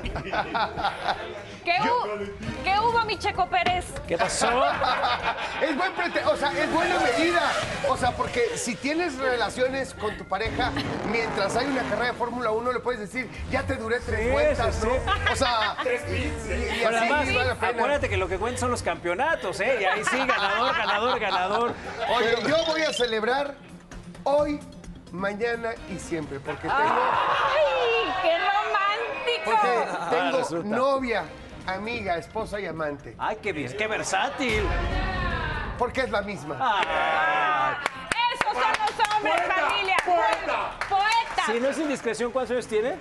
¿Qué, 1.64 1.72
hu- 1.72 2.30
¿Qué 2.64 2.74
hubo, 2.80 3.04
mi 3.04 3.18
Checo 3.18 3.46
Pérez? 3.48 3.84
¿Qué 4.08 4.16
pasó? 4.16 4.48
Es 5.60 5.76
buen 5.76 5.92
prete- 5.94 6.24
o 6.24 6.36
sea, 6.36 6.50
es 6.52 6.72
buena 6.72 6.98
medida. 7.00 7.42
O 7.88 7.96
sea, 7.96 8.12
porque 8.12 8.56
si 8.56 8.74
tienes 8.76 9.18
relaciones 9.18 9.92
con 9.94 10.16
tu 10.16 10.24
pareja 10.24 10.72
mientras 11.10 11.54
hay 11.56 11.66
una 11.66 11.82
carrera 11.82 12.06
de 12.06 12.12
Fórmula 12.14 12.50
1, 12.50 12.72
le 12.72 12.80
puedes 12.80 13.00
decir, 13.00 13.28
ya 13.50 13.62
te 13.62 13.76
duré 13.76 14.00
tres 14.00 14.24
Sí, 14.26 14.30
vueltas, 14.30 14.74
sí, 14.76 14.86
¿no? 14.86 14.92
sí. 14.94 15.32
O 15.32 15.36
sea, 15.36 15.76
Tres 15.82 16.02
y, 16.08 16.12
y 16.14 16.82
Pero 16.82 16.88
así 16.88 16.96
además, 16.96 17.26
vale 17.26 17.44
la 17.44 17.54
pena. 17.54 17.72
acuérdate 17.72 18.08
que 18.08 18.16
lo 18.16 18.28
que 18.28 18.38
cuentan 18.38 18.60
son 18.60 18.70
los 18.70 18.82
campeonatos, 18.82 19.60
¿eh? 19.60 19.78
Y 19.80 19.84
ahí 19.84 20.02
sí, 20.10 20.16
ganador, 20.18 20.76
ganador, 20.76 21.20
ganador. 21.20 21.74
Oye, 22.16 22.36
yo 22.48 22.56
voy 22.66 22.82
a 22.82 22.92
celebrar 22.92 23.54
hoy, 24.24 24.60
mañana 25.12 25.70
y 25.88 25.98
siempre, 25.98 26.38
porque 26.40 26.68
tengo, 26.68 26.78
¡Ay, 26.78 28.12
qué 28.22 28.38
romántico! 28.38 29.44
porque 29.44 30.16
tengo 30.16 30.36
Ah, 30.36 30.38
resulta. 30.38 30.68
novia, 30.76 31.24
amiga, 31.66 32.16
esposa 32.16 32.60
y 32.60 32.66
amante. 32.66 33.14
Ay, 33.18 33.38
qué, 33.42 33.52
bien, 33.52 33.74
qué 33.76 33.86
versátil. 33.86 34.64
Porque 35.78 36.02
es 36.02 36.10
la 36.10 36.22
misma. 36.22 36.56
Ah. 36.60 37.78
¡Esos 38.34 38.52
son 38.52 38.72
los 38.72 39.16
hombres, 39.16 39.42
familia! 39.54 39.96
¡Poeta! 40.04 41.42
Si 41.46 41.58
no 41.60 41.68
es 41.68 41.78
indiscreción, 41.78 42.30
¿cuántos 42.30 42.52
años 42.52 42.66
tiene? 42.66 42.96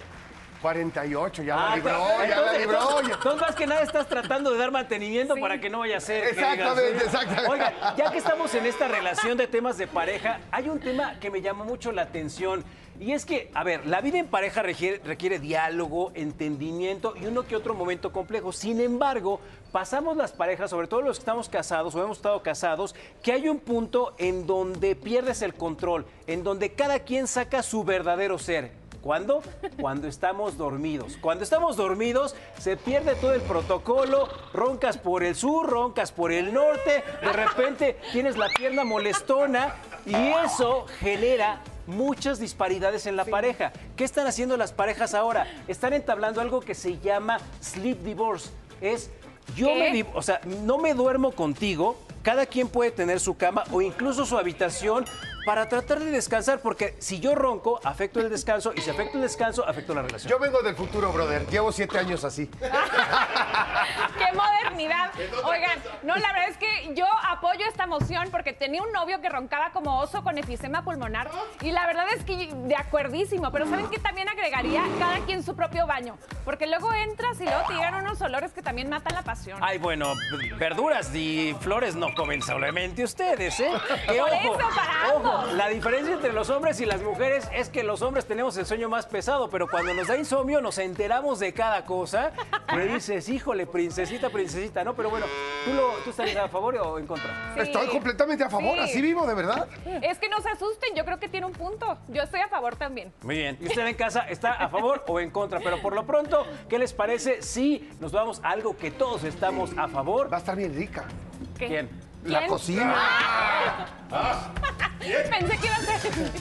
48, 0.61 1.43
ya 1.43 1.55
Ah, 1.55 1.69
la 1.69 1.75
libró, 1.75 1.91
entonces- 1.91 2.29
ya 2.29 2.41
la 2.41 2.53
libró. 2.57 2.99
entonces- 2.99 3.41
más 3.41 3.55
que 3.55 3.67
nada 3.67 3.81
estás 3.81 4.07
tratando 4.07 4.51
de 4.51 4.57
dar 4.57 4.71
mantenimiento 4.71 5.35
para 5.35 5.59
que 5.59 5.69
no 5.69 5.79
vaya 5.79 5.97
a 5.97 6.01
ser. 6.01 6.25
Exactamente, 6.25 7.05
exactamente. 7.05 7.49
Oiga, 7.49 7.95
ya 7.97 8.11
que 8.11 8.17
estamos 8.17 8.53
en 8.55 8.65
esta 8.65 8.87
relación 8.87 9.37
de 9.37 9.47
temas 9.47 9.77
de 9.77 9.87
pareja, 9.87 10.39
hay 10.51 10.69
un 10.69 10.79
tema 10.79 11.19
que 11.19 11.29
me 11.31 11.41
llamó 11.41 11.63
mucho 11.65 11.91
la 11.91 12.03
atención. 12.03 12.63
Y 12.99 13.13
es 13.13 13.25
que, 13.25 13.49
a 13.53 13.63
ver, 13.63 13.87
la 13.87 14.01
vida 14.01 14.17
en 14.17 14.27
pareja 14.27 14.61
requiere, 14.61 14.99
requiere 15.05 15.39
diálogo, 15.39 16.11
entendimiento 16.15 17.13
y 17.15 17.27
uno 17.27 17.43
que 17.47 17.55
otro 17.55 17.73
momento 17.73 18.11
complejo. 18.11 18.51
Sin 18.51 18.81
embargo, 18.81 19.39
pasamos 19.71 20.17
las 20.17 20.33
parejas, 20.33 20.69
sobre 20.69 20.87
todo 20.87 21.01
los 21.01 21.15
que 21.17 21.21
estamos 21.21 21.47
casados 21.47 21.95
o 21.95 22.03
hemos 22.03 22.17
estado 22.17 22.43
casados, 22.43 22.93
que 23.23 23.31
hay 23.31 23.47
un 23.47 23.59
punto 23.59 24.15
en 24.17 24.45
donde 24.45 24.97
pierdes 24.97 25.41
el 25.41 25.53
control, 25.53 26.05
en 26.27 26.43
donde 26.43 26.73
cada 26.73 26.99
quien 26.99 27.27
saca 27.27 27.63
su 27.63 27.85
verdadero 27.85 28.37
ser. 28.37 28.71
¿Cuándo? 29.01 29.41
Cuando 29.79 30.07
estamos 30.07 30.57
dormidos. 30.57 31.17
Cuando 31.21 31.43
estamos 31.43 31.77
dormidos 31.77 32.35
se 32.57 32.77
pierde 32.77 33.15
todo 33.15 33.33
el 33.33 33.41
protocolo, 33.41 34.27
roncas 34.53 34.97
por 34.97 35.23
el 35.23 35.35
sur, 35.35 35.69
roncas 35.69 36.11
por 36.11 36.31
el 36.31 36.53
norte, 36.53 37.03
de 37.21 37.33
repente 37.33 37.97
tienes 38.11 38.37
la 38.37 38.49
pierna 38.49 38.83
molestona 38.83 39.75
y 40.05 40.15
eso 40.45 40.85
genera 40.99 41.61
muchas 41.87 42.39
disparidades 42.39 43.05
en 43.05 43.15
la 43.15 43.25
pareja. 43.25 43.71
¿Qué 43.95 44.03
están 44.03 44.27
haciendo 44.27 44.57
las 44.57 44.73
parejas 44.73 45.13
ahora? 45.13 45.47
Están 45.67 45.93
entablando 45.93 46.41
algo 46.41 46.59
que 46.59 46.75
se 46.75 46.99
llama 46.99 47.39
sleep 47.61 47.99
divorce. 47.99 48.49
Es 48.81 49.09
yo 49.55 49.67
¿Qué? 49.67 49.91
me, 49.91 50.05
o 50.13 50.21
sea, 50.21 50.41
no 50.63 50.77
me 50.77 50.93
duermo 50.93 51.31
contigo, 51.31 51.97
cada 52.21 52.45
quien 52.45 52.67
puede 52.67 52.91
tener 52.91 53.19
su 53.19 53.37
cama 53.37 53.63
o 53.71 53.81
incluso 53.81 54.25
su 54.25 54.37
habitación 54.37 55.05
para 55.45 55.67
tratar 55.69 55.99
de 55.99 56.11
descansar, 56.11 56.59
porque 56.59 56.95
si 56.99 57.19
yo 57.19 57.35
ronco, 57.35 57.79
afecto 57.83 58.19
el 58.19 58.29
descanso, 58.29 58.73
y 58.75 58.81
si 58.81 58.89
afecto 58.89 59.17
el 59.17 59.23
descanso, 59.23 59.67
afecto 59.67 59.93
la 59.93 60.01
relación. 60.01 60.29
Yo 60.29 60.39
vengo 60.39 60.61
del 60.61 60.75
futuro, 60.75 61.11
brother. 61.11 61.45
Llevo 61.47 61.71
siete 61.71 61.97
años 61.97 62.23
así. 62.23 62.47
¡Qué 64.17 64.35
modernidad! 64.35 65.11
Oigan, 65.43 65.79
no, 66.03 66.15
la 66.15 66.33
verdad 66.33 66.49
es 66.49 66.57
que 66.57 66.93
yo 66.93 67.05
apoyo 67.27 67.65
esta 67.67 67.87
moción 67.87 68.29
porque 68.31 68.53
tenía 68.53 68.81
un 68.81 68.91
novio 68.91 69.21
que 69.21 69.29
roncaba 69.29 69.71
como 69.71 69.99
oso 69.99 70.23
con 70.23 70.37
efisema 70.37 70.83
pulmonar 70.83 71.29
y 71.61 71.71
la 71.71 71.85
verdad 71.87 72.05
es 72.15 72.23
que 72.23 72.53
de 72.53 72.75
acuerdísimo, 72.75 73.51
pero 73.51 73.67
¿saben 73.67 73.89
qué 73.89 73.99
también 73.99 74.29
agregaría? 74.29 74.83
Cada 74.99 75.19
quien 75.25 75.43
su 75.43 75.55
propio 75.55 75.87
baño, 75.87 76.17
porque 76.45 76.67
luego 76.67 76.93
entras 76.93 77.39
y 77.41 77.45
luego 77.45 77.61
te 77.67 77.73
llegan 77.73 77.95
unos 77.95 78.21
olores 78.21 78.51
que 78.51 78.61
también 78.61 78.89
matan 78.89 79.13
la 79.13 79.23
pasión. 79.23 79.59
Ay, 79.61 79.77
bueno, 79.77 80.13
verduras 80.57 81.13
y 81.13 81.55
flores 81.59 81.95
no 81.95 82.13
comen 82.15 82.41
solamente 82.41 83.03
ustedes, 83.03 83.59
¿eh? 83.59 83.71
Por 84.07 84.19
ojo, 84.19 84.27
eso, 84.27 84.69
para 84.75 85.13
ojo. 85.13 85.28
La 85.53 85.67
diferencia 85.67 86.13
entre 86.13 86.33
los 86.33 86.49
hombres 86.49 86.79
y 86.81 86.85
las 86.85 87.01
mujeres 87.01 87.47
es 87.53 87.69
que 87.69 87.83
los 87.83 88.01
hombres 88.01 88.25
tenemos 88.25 88.55
el 88.57 88.65
sueño 88.65 88.89
más 88.89 89.05
pesado, 89.05 89.49
pero 89.49 89.67
cuando 89.67 89.93
nos 89.93 90.07
da 90.07 90.17
insomnio 90.17 90.61
nos 90.61 90.77
enteramos 90.77 91.39
de 91.39 91.53
cada 91.53 91.85
cosa. 91.85 92.31
Me 92.75 92.85
dices, 92.85 93.27
híjole, 93.29 93.65
princesita, 93.65 94.29
princesita, 94.29 94.83
¿no? 94.83 94.95
Pero 94.95 95.09
bueno, 95.09 95.25
¿tú, 95.65 95.73
lo, 95.73 95.91
¿tú 96.03 96.11
estarías 96.11 96.37
a 96.37 96.49
favor 96.49 96.75
o 96.77 96.99
en 96.99 97.07
contra? 97.07 97.53
Sí. 97.55 97.61
Estoy 97.61 97.87
completamente 97.87 98.43
a 98.43 98.49
favor. 98.49 98.75
Sí. 98.75 98.79
Así 98.79 99.01
vivo, 99.01 99.25
de 99.25 99.33
verdad. 99.33 99.67
Es 100.01 100.19
que 100.19 100.29
no 100.29 100.39
se 100.41 100.49
asusten, 100.49 100.95
yo 100.95 101.05
creo 101.05 101.19
que 101.19 101.27
tiene 101.27 101.45
un 101.45 101.53
punto. 101.53 101.97
Yo 102.07 102.21
estoy 102.23 102.41
a 102.41 102.47
favor 102.47 102.75
también. 102.75 103.11
Muy 103.21 103.37
bien. 103.37 103.57
¿Y 103.59 103.67
usted 103.67 103.85
en 103.87 103.95
casa 103.95 104.29
está 104.29 104.53
a 104.53 104.69
favor 104.69 105.03
o 105.07 105.19
en 105.19 105.31
contra? 105.31 105.59
Pero 105.59 105.81
por 105.81 105.93
lo 105.93 106.05
pronto, 106.05 106.45
¿qué 106.69 106.79
les 106.79 106.93
parece 106.93 107.41
si 107.41 107.89
nos 107.99 108.11
vamos 108.11 108.39
a 108.43 108.49
algo 108.49 108.77
que 108.77 108.91
todos 108.91 109.23
estamos 109.23 109.71
a 109.77 109.87
favor? 109.87 110.31
Va 110.31 110.37
a 110.37 110.39
estar 110.39 110.55
bien 110.55 110.75
rica. 110.75 111.05
¿Qué? 111.57 111.67
¿Quién? 111.67 112.08
La 112.25 112.47
cocina. 112.47 112.95
Ah. 114.11 114.51
Pensé 114.99 115.57
que 115.57 115.65
iba 115.65 115.75
a 115.75 115.99
ser. 115.99 116.31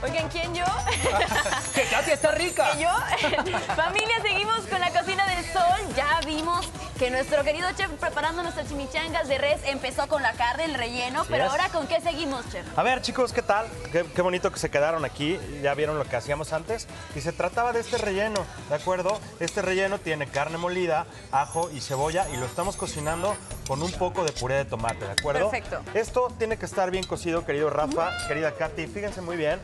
Oigan, 0.00 0.28
¿quién 0.28 0.54
yo? 0.54 0.64
¡Que 1.74 1.82
Katia 1.84 2.14
está 2.14 2.30
rica! 2.30 2.70
¿Que 2.72 2.82
yo? 2.82 2.90
Familia, 3.76 4.22
seguimos 4.22 4.60
con 4.66 4.78
la 4.80 4.90
cocina 4.90 5.26
del 5.26 5.44
sol. 5.52 5.94
Ya 5.96 6.20
vimos 6.24 6.66
que 7.00 7.10
nuestro 7.10 7.42
querido 7.42 7.68
chef 7.76 7.90
preparando 7.92 8.42
nuestras 8.44 8.68
chimichangas 8.68 9.26
de 9.26 9.38
res 9.38 9.60
empezó 9.66 10.06
con 10.06 10.22
la 10.22 10.32
carne, 10.34 10.64
el 10.66 10.74
relleno, 10.74 11.20
Así 11.22 11.30
pero 11.30 11.44
es. 11.44 11.50
ahora 11.50 11.68
¿con 11.70 11.88
qué 11.88 12.00
seguimos, 12.00 12.48
chef? 12.50 12.64
A 12.78 12.82
ver, 12.84 13.02
chicos, 13.02 13.32
¿qué 13.32 13.42
tal? 13.42 13.66
Qué, 13.90 14.04
qué 14.14 14.22
bonito 14.22 14.52
que 14.52 14.60
se 14.60 14.70
quedaron 14.70 15.04
aquí. 15.04 15.38
Ya 15.62 15.74
vieron 15.74 15.98
lo 15.98 16.04
que 16.04 16.14
hacíamos 16.14 16.52
antes. 16.52 16.86
Y 17.16 17.20
se 17.20 17.32
trataba 17.32 17.72
de 17.72 17.80
este 17.80 17.98
relleno, 17.98 18.46
¿de 18.68 18.76
acuerdo? 18.76 19.18
Este 19.40 19.62
relleno 19.62 19.98
tiene 19.98 20.28
carne 20.28 20.58
molida, 20.58 21.06
ajo 21.32 21.70
y 21.72 21.80
cebolla 21.80 22.28
y 22.28 22.36
lo 22.36 22.46
estamos 22.46 22.76
cocinando 22.76 23.36
con 23.66 23.82
un 23.82 23.90
poco 23.92 24.24
de 24.24 24.30
puré 24.30 24.54
de 24.54 24.64
tomate, 24.64 25.04
¿de 25.04 25.12
acuerdo? 25.12 25.50
Perfecto. 25.50 25.82
Esto 25.94 26.32
tiene 26.38 26.56
que 26.56 26.66
estar 26.66 26.90
bien 26.92 27.04
cocido, 27.04 27.44
querido 27.44 27.68
Rafa, 27.68 28.12
querida 28.28 28.52
Katy. 28.54 28.86
Fíjense 28.86 29.20
muy 29.22 29.36
bien. 29.36 29.60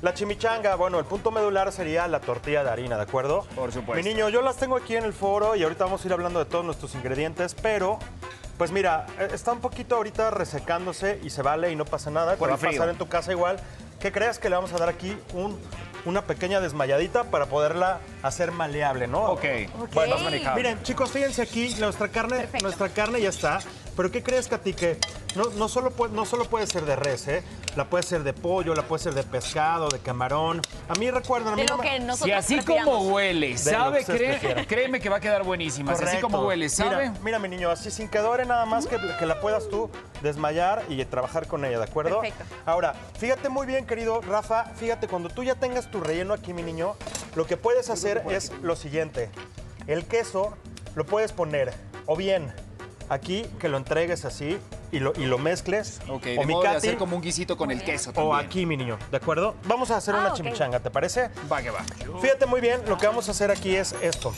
La 0.00 0.14
chimichanga, 0.14 0.76
bueno, 0.76 1.00
el 1.00 1.04
punto 1.04 1.32
medular 1.32 1.72
sería 1.72 2.06
la 2.06 2.20
tortilla 2.20 2.62
de 2.62 2.70
harina, 2.70 2.96
¿de 2.96 3.02
acuerdo? 3.02 3.46
Por 3.56 3.72
supuesto. 3.72 3.94
Mi 4.02 4.08
niño, 4.08 4.28
yo 4.28 4.42
las 4.42 4.56
tengo 4.56 4.76
aquí 4.76 4.94
en 4.94 5.02
el 5.04 5.12
foro 5.12 5.56
y 5.56 5.64
ahorita 5.64 5.84
vamos 5.84 6.04
a 6.04 6.06
ir 6.06 6.12
hablando 6.12 6.38
de 6.38 6.44
todos 6.44 6.64
nuestros 6.64 6.94
ingredientes, 6.94 7.56
pero 7.60 7.98
pues 8.56 8.70
mira, 8.70 9.06
eh, 9.18 9.28
está 9.32 9.52
un 9.52 9.60
poquito 9.60 9.96
ahorita 9.96 10.30
resecándose 10.30 11.20
y 11.24 11.30
se 11.30 11.42
vale 11.42 11.72
y 11.72 11.76
no 11.76 11.84
pasa 11.84 12.10
nada. 12.12 12.36
Por 12.36 12.48
Te 12.48 12.54
va 12.54 12.68
a 12.68 12.72
pasar 12.72 12.88
en 12.90 12.96
tu 12.96 13.08
casa 13.08 13.32
igual. 13.32 13.58
¿Qué 13.98 14.12
creas 14.12 14.38
que 14.38 14.48
le 14.48 14.54
vamos 14.54 14.72
a 14.72 14.78
dar 14.78 14.88
aquí? 14.88 15.16
Un, 15.34 15.58
una 16.04 16.22
pequeña 16.22 16.60
desmayadita 16.60 17.24
para 17.24 17.46
poderla 17.46 17.98
hacer 18.22 18.52
maleable, 18.52 19.08
¿no? 19.08 19.24
Ok. 19.24 19.44
Ok. 19.80 19.94
Bueno, 19.94 20.14
Más 20.14 20.24
manejable. 20.24 20.62
miren, 20.62 20.82
chicos, 20.84 21.10
fíjense 21.10 21.42
aquí, 21.42 21.74
nuestra 21.80 22.06
carne, 22.08 22.48
nuestra 22.62 22.88
carne 22.88 23.20
ya 23.20 23.30
está. 23.30 23.58
Pero 23.98 24.12
¿qué 24.12 24.22
crees, 24.22 24.46
Katy? 24.46 24.74
Que 24.74 24.96
no, 25.34 25.46
no, 25.56 25.68
solo 25.68 25.90
puede, 25.90 26.14
no 26.14 26.24
solo 26.24 26.44
puede 26.44 26.68
ser 26.68 26.84
de 26.84 26.94
res, 26.94 27.26
¿eh? 27.26 27.42
La 27.74 27.90
puede 27.90 28.04
ser 28.04 28.22
de 28.22 28.32
pollo, 28.32 28.72
la 28.76 28.84
puede 28.84 29.02
ser 29.02 29.12
de 29.12 29.24
pescado, 29.24 29.88
de 29.88 29.98
camarón. 29.98 30.62
A 30.88 30.94
mí 30.94 31.10
recuerdan, 31.10 31.54
a 31.54 31.56
mí 31.56 31.62
De 31.62 31.68
no 31.68 31.78
lo 31.78 31.82
que 31.82 32.16
Si 32.24 32.30
así 32.30 32.60
como 32.60 33.08
huele, 33.08 33.58
sabe, 33.58 34.04
cree- 34.04 34.66
créeme 34.68 35.00
que 35.00 35.08
va 35.08 35.16
a 35.16 35.20
quedar 35.20 35.42
buenísima. 35.42 35.96
Si 35.96 36.04
así 36.04 36.18
como 36.18 36.46
huele, 36.46 36.68
¿sabe? 36.68 37.08
Mira, 37.08 37.20
mira, 37.24 37.38
mi 37.40 37.48
niño, 37.48 37.70
así 37.72 37.90
sin 37.90 38.06
que 38.06 38.20
dore 38.20 38.46
nada 38.46 38.66
más 38.66 38.86
que, 38.86 38.98
que 39.18 39.26
la 39.26 39.40
puedas 39.40 39.68
tú 39.68 39.90
desmayar 40.22 40.84
y 40.88 41.04
trabajar 41.04 41.48
con 41.48 41.64
ella, 41.64 41.78
¿de 41.78 41.84
acuerdo? 41.84 42.20
Perfecto. 42.20 42.44
Ahora, 42.66 42.94
fíjate 43.18 43.48
muy 43.48 43.66
bien, 43.66 43.84
querido 43.84 44.20
Rafa, 44.20 44.66
fíjate, 44.76 45.08
cuando 45.08 45.28
tú 45.28 45.42
ya 45.42 45.56
tengas 45.56 45.90
tu 45.90 46.00
relleno 46.00 46.34
aquí, 46.34 46.52
mi 46.52 46.62
niño, 46.62 46.94
lo 47.34 47.48
que 47.48 47.56
puedes 47.56 47.90
hacer 47.90 48.22
es 48.30 48.52
lo 48.62 48.76
siguiente. 48.76 49.28
El 49.88 50.04
queso 50.06 50.56
lo 50.94 51.04
puedes 51.04 51.32
poner 51.32 51.74
o 52.06 52.14
bien 52.14 52.52
aquí, 53.08 53.44
que 53.58 53.68
lo 53.68 53.76
entregues 53.76 54.24
así 54.24 54.58
y 54.92 55.00
lo, 55.00 55.12
y 55.16 55.26
lo 55.26 55.38
mezcles. 55.38 56.00
Ok, 56.08 56.22
o 56.22 56.26
de 56.28 56.38
mi 56.46 56.52
modo 56.54 56.62
de 56.62 56.68
hacer 56.68 56.96
como 56.96 57.16
un 57.16 57.22
guisito 57.22 57.56
con 57.56 57.70
el 57.70 57.82
queso 57.82 58.10
O 58.10 58.12
también. 58.12 58.36
aquí, 58.46 58.66
mi 58.66 58.76
niño, 58.76 58.98
¿de 59.10 59.16
acuerdo? 59.16 59.54
Vamos 59.64 59.90
a 59.90 59.96
hacer 59.96 60.14
Ah, 60.14 60.20
una 60.20 60.28
ok. 60.30 60.34
chimichanga, 60.36 60.80
¿te 60.80 60.90
parece? 60.90 61.30
Va 61.50 61.62
que 61.62 61.70
va. 61.70 61.84
Fíjate 62.20 62.46
muy 62.46 62.60
bien, 62.60 62.80
lo 62.86 62.96
que 62.98 63.06
vamos 63.06 63.28
a 63.28 63.32
hacer 63.32 63.50
aquí 63.50 63.76
es 63.76 63.94
esto. 64.02 64.32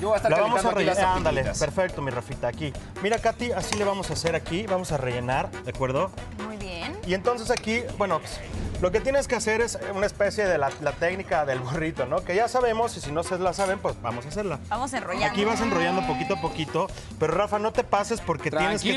Yo 0.00 0.08
voy 0.08 0.14
a 0.14 0.16
estar 0.16 0.30
La 0.30 0.40
vamos 0.40 0.64
a 0.64 0.70
rellenar. 0.70 1.04
Ándale, 1.16 1.44
perfecto, 1.44 2.02
mi 2.02 2.10
Rafita, 2.10 2.48
aquí. 2.48 2.72
Mira, 3.02 3.18
Katy, 3.18 3.52
así 3.52 3.76
le 3.76 3.84
vamos 3.84 4.10
a 4.10 4.14
hacer 4.14 4.34
aquí. 4.34 4.66
Vamos 4.66 4.92
a 4.92 4.96
rellenar, 4.96 5.50
¿de 5.50 5.70
acuerdo? 5.70 6.10
Muy 6.44 6.56
bien. 6.56 6.96
Y 7.06 7.14
entonces 7.14 7.50
aquí, 7.50 7.82
bueno, 7.98 8.18
pues, 8.20 8.40
lo 8.80 8.90
que 8.90 9.00
tienes 9.00 9.28
que 9.28 9.36
hacer 9.36 9.60
es 9.60 9.78
una 9.94 10.06
especie 10.06 10.44
de 10.44 10.58
la, 10.58 10.70
la 10.80 10.92
técnica 10.92 11.44
del 11.44 11.60
burrito, 11.60 12.04
¿no? 12.06 12.24
Que 12.24 12.34
ya 12.34 12.48
sabemos 12.48 12.96
y 12.96 13.00
si 13.00 13.12
no 13.12 13.22
se 13.22 13.38
la 13.38 13.52
saben, 13.52 13.78
pues 13.78 13.94
vamos 14.02 14.24
a 14.24 14.28
hacerla. 14.28 14.58
Vamos 14.68 14.92
enrollando. 14.92 15.26
Aquí 15.26 15.44
vas 15.44 15.60
enrollando 15.60 16.04
poquito 16.06 16.34
a 16.34 16.40
poquito, 16.40 16.86
pero 17.20 17.34
Rafa, 17.34 17.58
no 17.60 17.72
te 17.72 17.84
pases 17.84 18.20
porque 18.20 18.50
tienes 18.50 18.82
que 18.82 18.96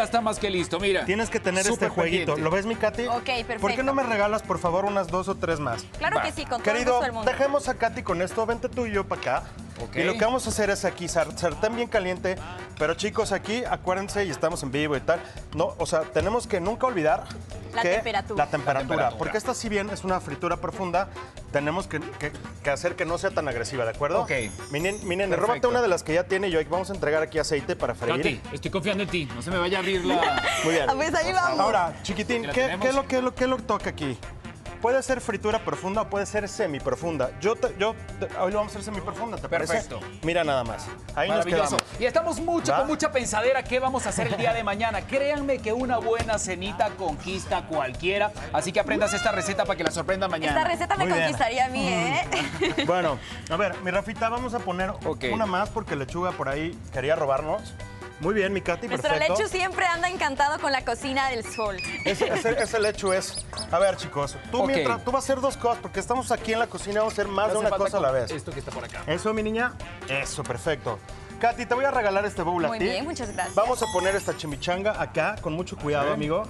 ya 0.00 0.04
está 0.04 0.20
más 0.22 0.38
que 0.38 0.48
listo, 0.48 0.80
mira. 0.80 1.04
Tienes 1.04 1.28
que 1.28 1.38
tener 1.40 1.62
Súper 1.62 1.88
este 1.88 1.88
jueguito. 1.94 2.34
pendiente. 2.34 2.42
¿Lo 2.42 2.50
ves, 2.50 2.64
mi 2.64 2.74
Katy? 2.74 3.06
Ok, 3.06 3.22
perfecto. 3.24 3.60
¿Por 3.60 3.74
qué 3.74 3.82
no 3.82 3.92
me 3.92 4.02
regalas, 4.02 4.42
por 4.42 4.58
favor, 4.58 4.86
unas 4.86 5.08
dos 5.08 5.28
o 5.28 5.34
tres 5.34 5.60
más? 5.60 5.84
Claro 5.98 6.16
Va. 6.16 6.22
que 6.22 6.32
sí, 6.32 6.42
con 6.46 6.62
todo 6.62 6.70
el 6.70 6.76
Querido, 6.78 6.92
gusto 6.94 7.04
del 7.04 7.12
mundo. 7.12 7.30
dejemos 7.30 7.68
a 7.68 7.74
Katy 7.74 8.02
con 8.02 8.22
esto. 8.22 8.46
Vente 8.46 8.70
tú 8.70 8.86
y 8.86 8.92
yo 8.92 9.04
para 9.06 9.20
acá. 9.20 9.42
Y 9.94 10.02
lo 10.02 10.14
que 10.14 10.24
vamos 10.24 10.46
a 10.46 10.50
hacer 10.50 10.70
es 10.70 10.84
aquí, 10.84 11.08
sar- 11.08 11.36
sartén 11.38 11.74
bien 11.76 11.88
caliente. 11.88 12.36
Pero 12.78 12.94
chicos, 12.94 13.32
aquí, 13.32 13.62
acuérdense, 13.64 14.24
y 14.24 14.30
estamos 14.30 14.62
en 14.62 14.70
vivo 14.72 14.96
y 14.96 15.00
tal. 15.00 15.20
No, 15.54 15.74
o 15.78 15.86
sea, 15.86 16.00
tenemos 16.02 16.46
que 16.46 16.60
nunca 16.60 16.86
olvidar 16.86 17.24
La 17.74 17.82
que 17.82 17.90
temperatura. 17.90 18.44
La 18.44 18.50
temperatura. 18.50 18.74
La 18.74 18.80
temperatura. 18.80 19.18
Porque 19.18 19.36
esta, 19.38 19.52
si 19.54 19.68
bien 19.68 19.90
es 19.90 20.02
una 20.02 20.18
fritura 20.20 20.56
profunda, 20.56 21.08
tenemos 21.52 21.86
que, 21.86 22.00
que- 22.00 22.32
que 22.62 22.70
hacer 22.70 22.96
que 22.96 23.04
no 23.04 23.18
sea 23.18 23.30
tan 23.32 23.48
agresiva, 23.48 23.84
¿de 23.84 23.90
acuerdo? 23.90 24.22
Ok. 24.22 24.30
Mi, 24.70 24.80
nen- 24.80 25.00
mi 25.02 25.16
nene, 25.16 25.28
Perfecto. 25.28 25.46
róbate 25.46 25.66
una 25.66 25.82
de 25.82 25.88
las 25.88 26.02
que 26.02 26.14
ya 26.14 26.24
tiene 26.24 26.50
yo. 26.50 26.58
Vamos 26.70 26.88
a 26.90 26.94
entregar 26.94 27.22
aquí 27.22 27.38
aceite 27.38 27.76
para 27.76 27.94
freír. 27.94 28.16
Katy, 28.16 28.40
estoy 28.54 28.70
confiando 28.70 29.02
en 29.02 29.08
ti. 29.10 29.28
No 29.34 29.42
se 29.42 29.50
me 29.50 29.58
vaya 29.58 29.76
a 29.78 29.80
abrir 29.80 30.04
la... 30.04 30.42
Muy 30.64 30.74
bien. 30.74 30.88
Ah, 30.88 30.92
pues 30.94 31.14
ahí 31.14 31.32
vamos. 31.32 31.60
Ahora, 31.60 31.92
chiquitín, 32.02 32.46
¿qué, 32.52 32.64
es 32.88 32.94
lo, 32.94 33.06
qué 33.06 33.18
es 33.18 33.22
lo, 33.24 33.34
qué 33.34 33.44
es 33.44 33.50
lo 33.50 33.56
que 33.58 33.62
toca 33.64 33.90
aquí? 33.90 34.16
Puede 34.80 35.02
ser 35.02 35.20
fritura 35.20 35.58
profunda 35.62 36.02
o 36.02 36.08
puede 36.08 36.24
ser 36.24 36.48
semiprofunda. 36.48 37.30
Yo, 37.40 37.54
te- 37.54 37.74
yo 37.78 37.94
te- 38.18 38.34
hoy 38.38 38.50
lo 38.50 38.58
vamos 38.58 38.72
a 38.74 38.78
hacer 38.78 38.82
semiprofunda, 38.82 39.36
¿te 39.36 39.46
parece? 39.48 39.74
Perfecto. 39.74 40.00
Mira 40.22 40.42
nada 40.42 40.64
más. 40.64 40.86
Ahí 41.14 41.28
nos 41.28 41.44
quedamos. 41.44 41.76
Y 41.98 42.06
estamos 42.06 42.40
mucho 42.40 42.72
¿Va? 42.72 42.78
con 42.78 42.86
mucha 42.86 43.12
pensadera 43.12 43.62
qué 43.62 43.78
vamos 43.78 44.06
a 44.06 44.08
hacer 44.08 44.28
el 44.28 44.38
día 44.38 44.54
de 44.54 44.64
mañana. 44.64 45.02
Créanme 45.02 45.58
que 45.58 45.74
una 45.74 45.98
buena 45.98 46.38
cenita 46.38 46.88
conquista 46.96 47.58
a 47.58 47.66
cualquiera. 47.66 48.32
Así 48.54 48.72
que 48.72 48.80
aprendas 48.80 49.12
esta 49.12 49.32
receta 49.32 49.64
para 49.66 49.76
que 49.76 49.84
la 49.84 49.90
sorprenda 49.90 50.28
mañana. 50.28 50.56
Esta 50.58 50.68
receta 50.68 50.96
me 50.96 51.04
Muy 51.04 51.12
bien. 51.12 51.24
conquistaría 51.24 51.66
a 51.66 51.68
mí, 51.68 51.86
¿eh? 51.86 52.84
Bueno, 52.86 53.18
a 53.50 53.56
ver, 53.56 53.74
mi 53.82 53.90
Rafita, 53.90 54.30
vamos 54.30 54.54
a 54.54 54.60
poner 54.60 54.92
una 55.30 55.44
más 55.44 55.68
porque 55.68 55.94
lechuga 55.94 56.32
por 56.32 56.48
ahí 56.48 56.76
quería 56.92 57.16
robarnos. 57.16 57.74
Muy 58.20 58.34
bien, 58.34 58.52
mi 58.52 58.60
Katy, 58.60 58.86
Nuestro 58.86 59.10
perfecto. 59.10 59.34
Lechu 59.34 59.48
siempre 59.48 59.86
anda 59.86 60.08
encantado 60.08 60.58
con 60.60 60.70
la 60.72 60.84
cocina 60.84 61.30
del 61.30 61.42
sol. 61.44 61.76
Ese, 62.04 62.28
ese- 62.28 62.62
ese 62.62 62.78
lechu 62.80 63.12
es. 63.12 63.46
A 63.70 63.78
ver, 63.78 63.96
chicos, 63.96 64.36
tú, 64.50 64.66
mientras, 64.66 65.02
tú 65.04 65.10
vas 65.10 65.22
a 65.22 65.24
hacer 65.24 65.40
dos 65.40 65.56
cosas 65.56 65.78
porque 65.80 66.00
estamos 66.00 66.30
aquí 66.30 66.52
en 66.52 66.58
la 66.58 66.66
cocina, 66.66 67.00
vamos 67.00 67.12
a 67.12 67.22
hacer 67.22 67.28
más 67.28 67.50
de 67.52 67.58
una 67.58 67.70
cosa 67.70 67.96
a 67.96 68.00
la 68.00 68.10
vez. 68.10 68.30
Esto 68.30 68.52
que 68.52 68.58
está 68.58 68.70
por 68.72 68.84
acá. 68.84 69.02
Eso, 69.06 69.32
mi 69.32 69.42
niña. 69.42 69.72
Eso, 70.08 70.42
perfecto. 70.42 70.98
Katy, 71.40 71.64
te 71.64 71.74
voy 71.74 71.86
a 71.86 71.90
regalar 71.90 72.26
este 72.26 72.42
bowl 72.42 72.66
Muy 72.66 72.76
a 72.76 72.78
ti. 72.78 72.84
bien, 72.84 73.04
muchas 73.04 73.32
gracias. 73.32 73.54
Vamos 73.54 73.82
a 73.82 73.86
poner 73.92 74.14
esta 74.14 74.36
chimichanga 74.36 75.00
acá 75.00 75.36
con 75.40 75.54
mucho 75.54 75.76
cuidado, 75.78 76.12
amigo. 76.12 76.42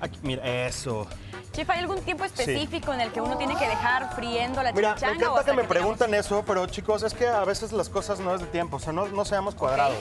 Aquí, 0.00 0.18
mira, 0.22 0.46
eso. 0.66 1.08
Chef, 1.52 1.68
¿hay 1.70 1.80
algún 1.80 2.00
tiempo 2.02 2.24
específico 2.24 2.92
en 2.92 3.00
el 3.00 3.10
que 3.12 3.20
uno 3.20 3.36
tiene 3.38 3.56
que 3.56 3.66
dejar 3.66 4.14
friendo 4.14 4.62
la 4.62 4.72
Mira, 4.72 4.94
me 5.00 5.06
o 5.08 5.10
encanta 5.14 5.44
que 5.44 5.52
me 5.52 5.62
tengamos- 5.62 5.66
preguntan 5.68 6.14
eso, 6.14 6.44
pero 6.46 6.66
chicos, 6.66 7.02
es 7.04 7.14
que 7.14 7.26
a 7.28 7.44
veces 7.44 7.72
las 7.72 7.88
cosas 7.88 8.18
no 8.20 8.34
es 8.34 8.40
de 8.40 8.46
tiempo, 8.48 8.76
o 8.76 8.80
sea, 8.80 8.92
no, 8.92 9.06
no 9.08 9.24
seamos 9.24 9.54
cuadrados. 9.54 9.98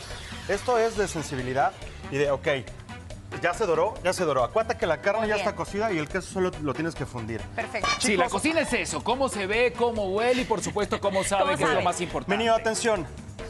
Esto 0.48 0.78
es 0.78 0.98
de 0.98 1.08
sensibilidad 1.08 1.72
y 2.12 2.18
de, 2.18 2.32
ok, 2.32 2.48
ya 3.42 3.54
se 3.54 3.66
doró, 3.66 3.94
ya 4.04 4.14
se 4.14 4.24
doró. 4.26 4.44
Acuérdate 4.44 4.78
que 4.78 4.86
la 4.86 5.02
carne 5.02 5.22
Muy 5.22 5.30
ya 5.30 5.36
bien. 5.36 5.48
está 5.48 5.56
cocida 5.56 5.92
y 5.92 5.98
el 5.98 6.08
queso 6.08 6.34
solo 6.34 6.52
lo 6.62 6.74
tienes 6.74 6.96
que 6.96 7.06
fundir. 7.06 7.42
Perfecto. 7.56 7.88
Sí, 8.00 8.16
la 8.18 8.30
cocina 8.30 8.62
es 8.62 8.74
eso. 8.74 9.04
Cómo 9.04 9.30
se 9.30 9.48
ve, 9.48 9.74
cómo 9.78 10.10
huele 10.12 10.42
y 10.42 10.46
por 10.46 10.62
supuesto 10.62 11.00
cómo 11.00 11.24
sabe, 11.24 11.44
¿Cómo 11.54 11.58
que 11.58 11.64
es 11.64 11.70
lo 11.70 11.82
más 11.82 12.00
importante. 12.02 12.36
Mi 12.38 12.44
niño, 12.44 12.54
atención. 12.56 13.06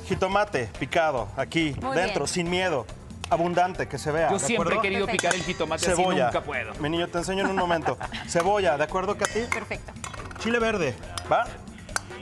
Jitomate 0.08 0.70
picado 0.80 1.30
aquí, 1.38 1.76
Muy 1.82 1.96
dentro, 1.96 2.26
bien. 2.26 2.28
sin 2.28 2.50
miedo. 2.50 2.86
Abundante, 3.30 3.88
que 3.88 3.98
se 3.98 4.12
vea. 4.12 4.30
Yo 4.30 4.38
¿de 4.38 4.46
siempre 4.46 4.76
he 4.76 4.82
querido 4.82 5.06
Perfecto. 5.06 5.28
picar 5.30 5.36
el 5.36 5.44
jitomate 5.44 5.86
así, 5.88 5.96
Cebolla. 5.96 6.26
nunca 6.26 6.42
puedo. 6.42 6.74
Mi 6.76 6.90
niño, 6.90 7.08
te 7.08 7.18
enseño 7.20 7.42
en 7.46 7.50
un 7.50 7.56
momento. 7.56 7.98
Cebolla, 8.28 8.78
¿de 8.78 8.84
acuerdo, 8.84 9.18
Katy? 9.18 9.42
Perfecto. 9.52 9.92
Chile 10.40 10.60
verde, 10.60 10.94
¿va? 11.32 11.46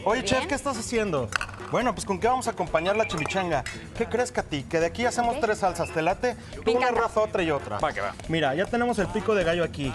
Oye, 0.06 0.22
Bien. 0.22 0.26
chef, 0.36 0.48
¿qué 0.48 0.56
estás 0.56 0.78
haciendo? 0.78 1.28
Bueno, 1.72 1.94
pues 1.96 2.06
¿con 2.06 2.20
qué 2.20 2.28
vamos 2.28 2.48
a 2.48 2.52
acompañar 2.52 2.98
la 2.98 3.08
chimichanga? 3.08 3.64
¿Qué 3.98 4.06
crees, 4.08 4.32
Katy? 4.32 4.64
Que 4.64 4.80
de 4.82 4.88
aquí 4.88 5.06
hacemos 5.06 5.40
tres 5.40 5.60
salsas. 5.60 5.90
¿Te 5.92 6.02
late? 6.02 6.36
Tú 6.66 6.72
una. 6.76 6.92
Rafa, 6.92 7.22
otra 7.22 7.44
y 7.44 7.52
otra. 7.52 7.80
Va 7.80 7.94
que 7.94 8.02
va. 8.02 8.14
Mira, 8.28 8.54
ya 8.56 8.66
tenemos 8.66 9.00
el 9.00 9.08
pico 9.08 9.34
de 9.36 9.46
gallo 9.46 9.64
aquí. 9.64 9.94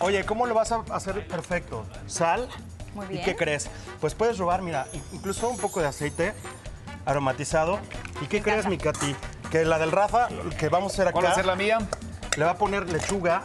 Oye, 0.00 0.24
¿cómo 0.24 0.46
lo 0.46 0.54
vas 0.54 0.72
a 0.72 0.82
hacer 0.90 1.26
perfecto? 1.26 1.86
Sal. 2.06 2.46
Muy 2.94 3.06
¿Y 3.06 3.08
bien. 3.08 3.24
qué 3.24 3.36
crees? 3.36 3.70
Pues 4.00 4.14
puedes 4.14 4.36
robar, 4.38 4.60
mira, 4.62 4.86
incluso 5.12 5.48
un 5.48 5.56
poco 5.56 5.80
de 5.80 5.86
aceite 5.86 6.34
aromatizado. 7.06 7.78
¿Y 8.20 8.26
qué 8.26 8.42
crees, 8.42 8.66
mi 8.66 8.76
Katy? 8.76 9.16
Que 9.50 9.64
la 9.64 9.78
del 9.78 9.92
Rafa, 9.92 10.28
que 10.58 10.68
vamos 10.68 10.92
a 10.92 10.94
hacer 10.94 11.08
acá, 11.08 11.12
¿Cuál 11.14 11.26
va 11.26 11.30
a 11.30 11.34
ser 11.34 11.46
la 11.46 11.56
mía? 11.56 11.78
le 12.36 12.44
va 12.44 12.52
a 12.52 12.58
poner 12.58 12.90
lechuga. 12.92 13.44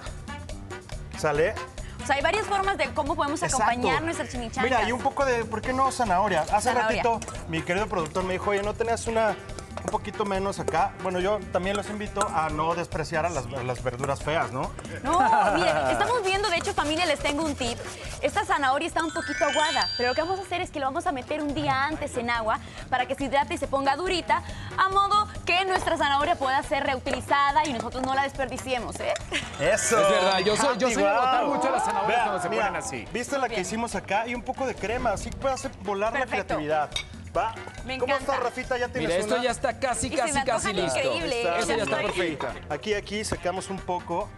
¿Sale? 1.17 1.53
O 2.01 2.05
sea, 2.05 2.15
hay 2.15 2.21
varias 2.21 2.45
formas 2.47 2.77
de 2.77 2.85
cómo 2.93 3.15
podemos 3.15 3.41
acompañar 3.43 3.77
Exacto. 3.85 4.05
nuestras 4.05 4.29
chimichangas. 4.29 4.63
Mira, 4.63 4.87
y 4.87 4.91
un 4.91 4.99
poco 5.01 5.25
de, 5.25 5.45
¿por 5.45 5.61
qué 5.61 5.73
no 5.73 5.91
zanahoria? 5.91 6.41
Hace 6.41 6.69
Zanahoria. 6.69 7.03
ratito 7.03 7.19
mi 7.49 7.61
querido 7.61 7.87
productor 7.87 8.23
me 8.23 8.33
dijo, 8.33 8.51
oye, 8.51 8.63
¿no 8.63 8.73
tenías 8.73 9.05
una 9.07 9.35
un 9.83 9.91
poquito 9.91 10.25
menos 10.25 10.59
acá? 10.59 10.91
Bueno, 11.03 11.19
yo 11.19 11.39
también 11.51 11.75
los 11.77 11.89
invito 11.89 12.27
a 12.27 12.49
no 12.49 12.75
despreciar 12.75 13.25
a 13.25 13.29
las, 13.29 13.45
a 13.45 13.63
las 13.63 13.81
verduras 13.83 14.21
feas, 14.21 14.51
¿no? 14.51 14.71
No, 15.03 15.19
miren, 15.55 15.75
estamos 15.91 16.23
viendo, 16.23 16.49
de 16.49 16.57
hecho, 16.57 16.73
familia, 16.73 17.05
les 17.05 17.19
tengo 17.19 17.43
un 17.43 17.55
tip. 17.55 17.77
Esta 18.21 18.45
zanahoria 18.45 18.87
está 18.87 19.03
un 19.03 19.13
poquito 19.13 19.45
aguada, 19.45 19.87
pero 19.97 20.09
lo 20.09 20.15
que 20.15 20.21
vamos 20.21 20.39
a 20.39 20.43
hacer 20.43 20.61
es 20.61 20.69
que 20.71 20.79
lo 20.79 20.85
vamos 20.85 21.07
a 21.07 21.11
meter 21.11 21.41
un 21.41 21.53
día 21.53 21.85
antes 21.85 22.15
en 22.17 22.29
agua 22.29 22.59
para 22.89 23.05
que 23.05 23.15
se 23.15 23.25
hidrate 23.25 23.53
y 23.53 23.57
se 23.57 23.67
ponga 23.67 23.95
durita, 23.95 24.43
a 24.77 24.89
modo 24.89 25.27
que 25.45 25.63
nuestra 25.65 25.97
zanahoria 25.97 26.35
pueda 26.35 26.61
ser 26.63 26.83
reutilizada 26.83 27.65
y 27.65 27.73
nosotros 27.73 28.03
no 28.03 28.13
la 28.15 28.23
desperdiciemos, 28.23 28.99
¿eh? 28.99 29.13
Eso. 29.59 29.99
Es 30.01 30.09
verdad, 30.09 30.39
yo 30.39 30.55
soy- 30.57 30.77
yo 30.77 30.89
soy 30.89 31.03
mucho 31.47 31.69
las 31.71 31.83
zanahorias 31.85 32.21
cuando 32.23 32.41
se 32.41 32.49
mira, 32.49 32.65
ponen 32.67 32.81
así. 32.83 33.07
¿Viste 33.13 33.37
la 33.37 33.47
que 33.49 33.59
hicimos 33.61 33.95
acá? 33.95 34.27
Y 34.27 34.35
un 34.35 34.41
poco 34.41 34.65
de 34.65 34.75
crema, 34.75 35.11
así 35.11 35.29
puede 35.29 35.53
hacer 35.55 35.71
volar 35.83 36.11
Perfecto. 36.13 36.35
la 36.37 36.43
creatividad. 36.45 36.89
¿Va? 37.35 37.53
Me 37.85 37.97
¿Cómo 37.97 38.15
está, 38.15 38.37
Rafita? 38.37 38.77
¿Ya 38.77 38.87
tienes 38.87 39.09
Mira, 39.09 39.19
esto 39.21 39.35
una? 39.35 39.43
ya 39.43 39.51
está 39.51 39.79
casi, 39.79 40.07
Y 40.07 40.11
casi, 40.11 40.41
casi 40.43 40.73
listo. 40.73 40.97
increíble. 40.97 41.41
Está, 41.41 41.59
Esa 41.59 41.77
ya 41.77 41.83
está 41.83 41.97
aquí, 41.99 42.05
perfecta. 42.07 42.55
Aquí, 42.69 42.93
aquí 42.95 43.23
secamos 43.23 43.69
un 43.69 43.77
poco. 43.77 44.29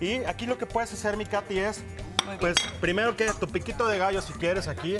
Y 0.00 0.24
aquí 0.24 0.46
lo 0.46 0.58
que 0.58 0.66
puedes 0.66 0.92
hacer, 0.92 1.16
mi 1.16 1.26
Katy, 1.26 1.58
es, 1.58 1.82
pues, 2.40 2.56
primero 2.80 3.16
que 3.16 3.30
tu 3.34 3.46
piquito 3.46 3.86
de 3.86 3.98
gallo, 3.98 4.20
si 4.22 4.32
quieres, 4.32 4.66
aquí. 4.66 4.96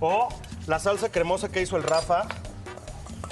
O 0.00 0.28
la 0.66 0.78
salsa 0.78 1.10
cremosa 1.10 1.48
que 1.50 1.60
hizo 1.60 1.76
el 1.76 1.82
Rafa. 1.82 2.26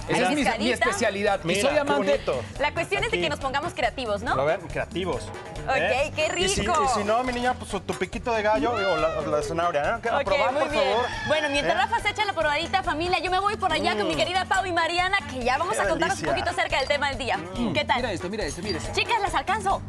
Esa 0.08 0.30
es 0.32 0.58
mi, 0.58 0.70
especialidad. 0.70 1.40
Y 1.44 1.46
Mira, 1.46 1.60
soy 1.62 1.70
qué 1.72 1.80
amante. 1.80 2.10
bonito. 2.10 2.42
La 2.60 2.72
cuestión 2.72 3.02
es 3.04 3.10
de 3.10 3.16
Aquí. 3.16 3.22
que 3.24 3.30
nos 3.30 3.40
pongamos 3.40 3.72
creativos, 3.74 4.22
¿no? 4.22 4.34
Lo 4.34 4.44
ven, 4.44 4.60
creativos. 4.62 5.22
Ok, 5.66 6.14
qué 6.14 6.30
Y 6.36 6.48
si, 6.48 6.60
rico. 6.60 6.74
y 6.84 6.88
si 7.00 7.04
no, 7.04 7.22
mi 7.24 7.32
niña, 7.32 7.54
pues 7.54 7.70
tu 7.70 7.94
piquito 7.94 8.32
de 8.32 8.42
gallo 8.42 8.72
o 8.72 8.96
la, 8.96 9.20
la 9.22 9.42
zanahoria, 9.42 9.96
¿eh? 9.96 10.00
Que 10.02 10.08
A 10.10 10.18
Ok, 10.18 10.24
probar, 10.24 10.52
muy 10.52 10.60
por 10.62 10.70
bien. 10.70 10.84
favor. 10.84 11.06
Bueno, 11.26 11.48
mientras 11.50 11.74
¿Eh? 11.74 11.78
Rafa 11.78 12.00
se 12.02 12.10
echa 12.10 12.24
la 12.26 12.32
probadita, 12.34 12.82
familia, 12.82 13.18
yo 13.20 13.30
me 13.30 13.38
voy 13.38 13.56
por 13.56 13.72
allá 13.72 13.96
con 13.96 14.06
mi 14.06 14.14
Mm. 14.14 14.18
querida 14.18 14.44
Pau 14.44 14.66
y 14.66 14.72
Mariana, 14.72 15.16
que 15.30 15.42
ya 15.42 15.56
vamos 15.56 15.74
Qué 15.76 15.82
a 15.82 15.88
contarnos 15.88 16.20
un 16.20 16.26
poquito 16.26 16.50
acerca 16.50 16.78
del 16.78 16.88
tema 16.88 17.08
del 17.08 17.18
día. 17.18 17.38
¿Qué 17.72 17.84
tal? 17.84 17.96
Mira 17.96 18.12
esto, 18.12 18.28
mira 18.28 18.44
esto, 18.44 18.60
mira 18.62 18.78
esto. 18.78 18.90
Chicas, 18.94 19.20
las 19.22 19.34
alcanzo. 19.34 19.80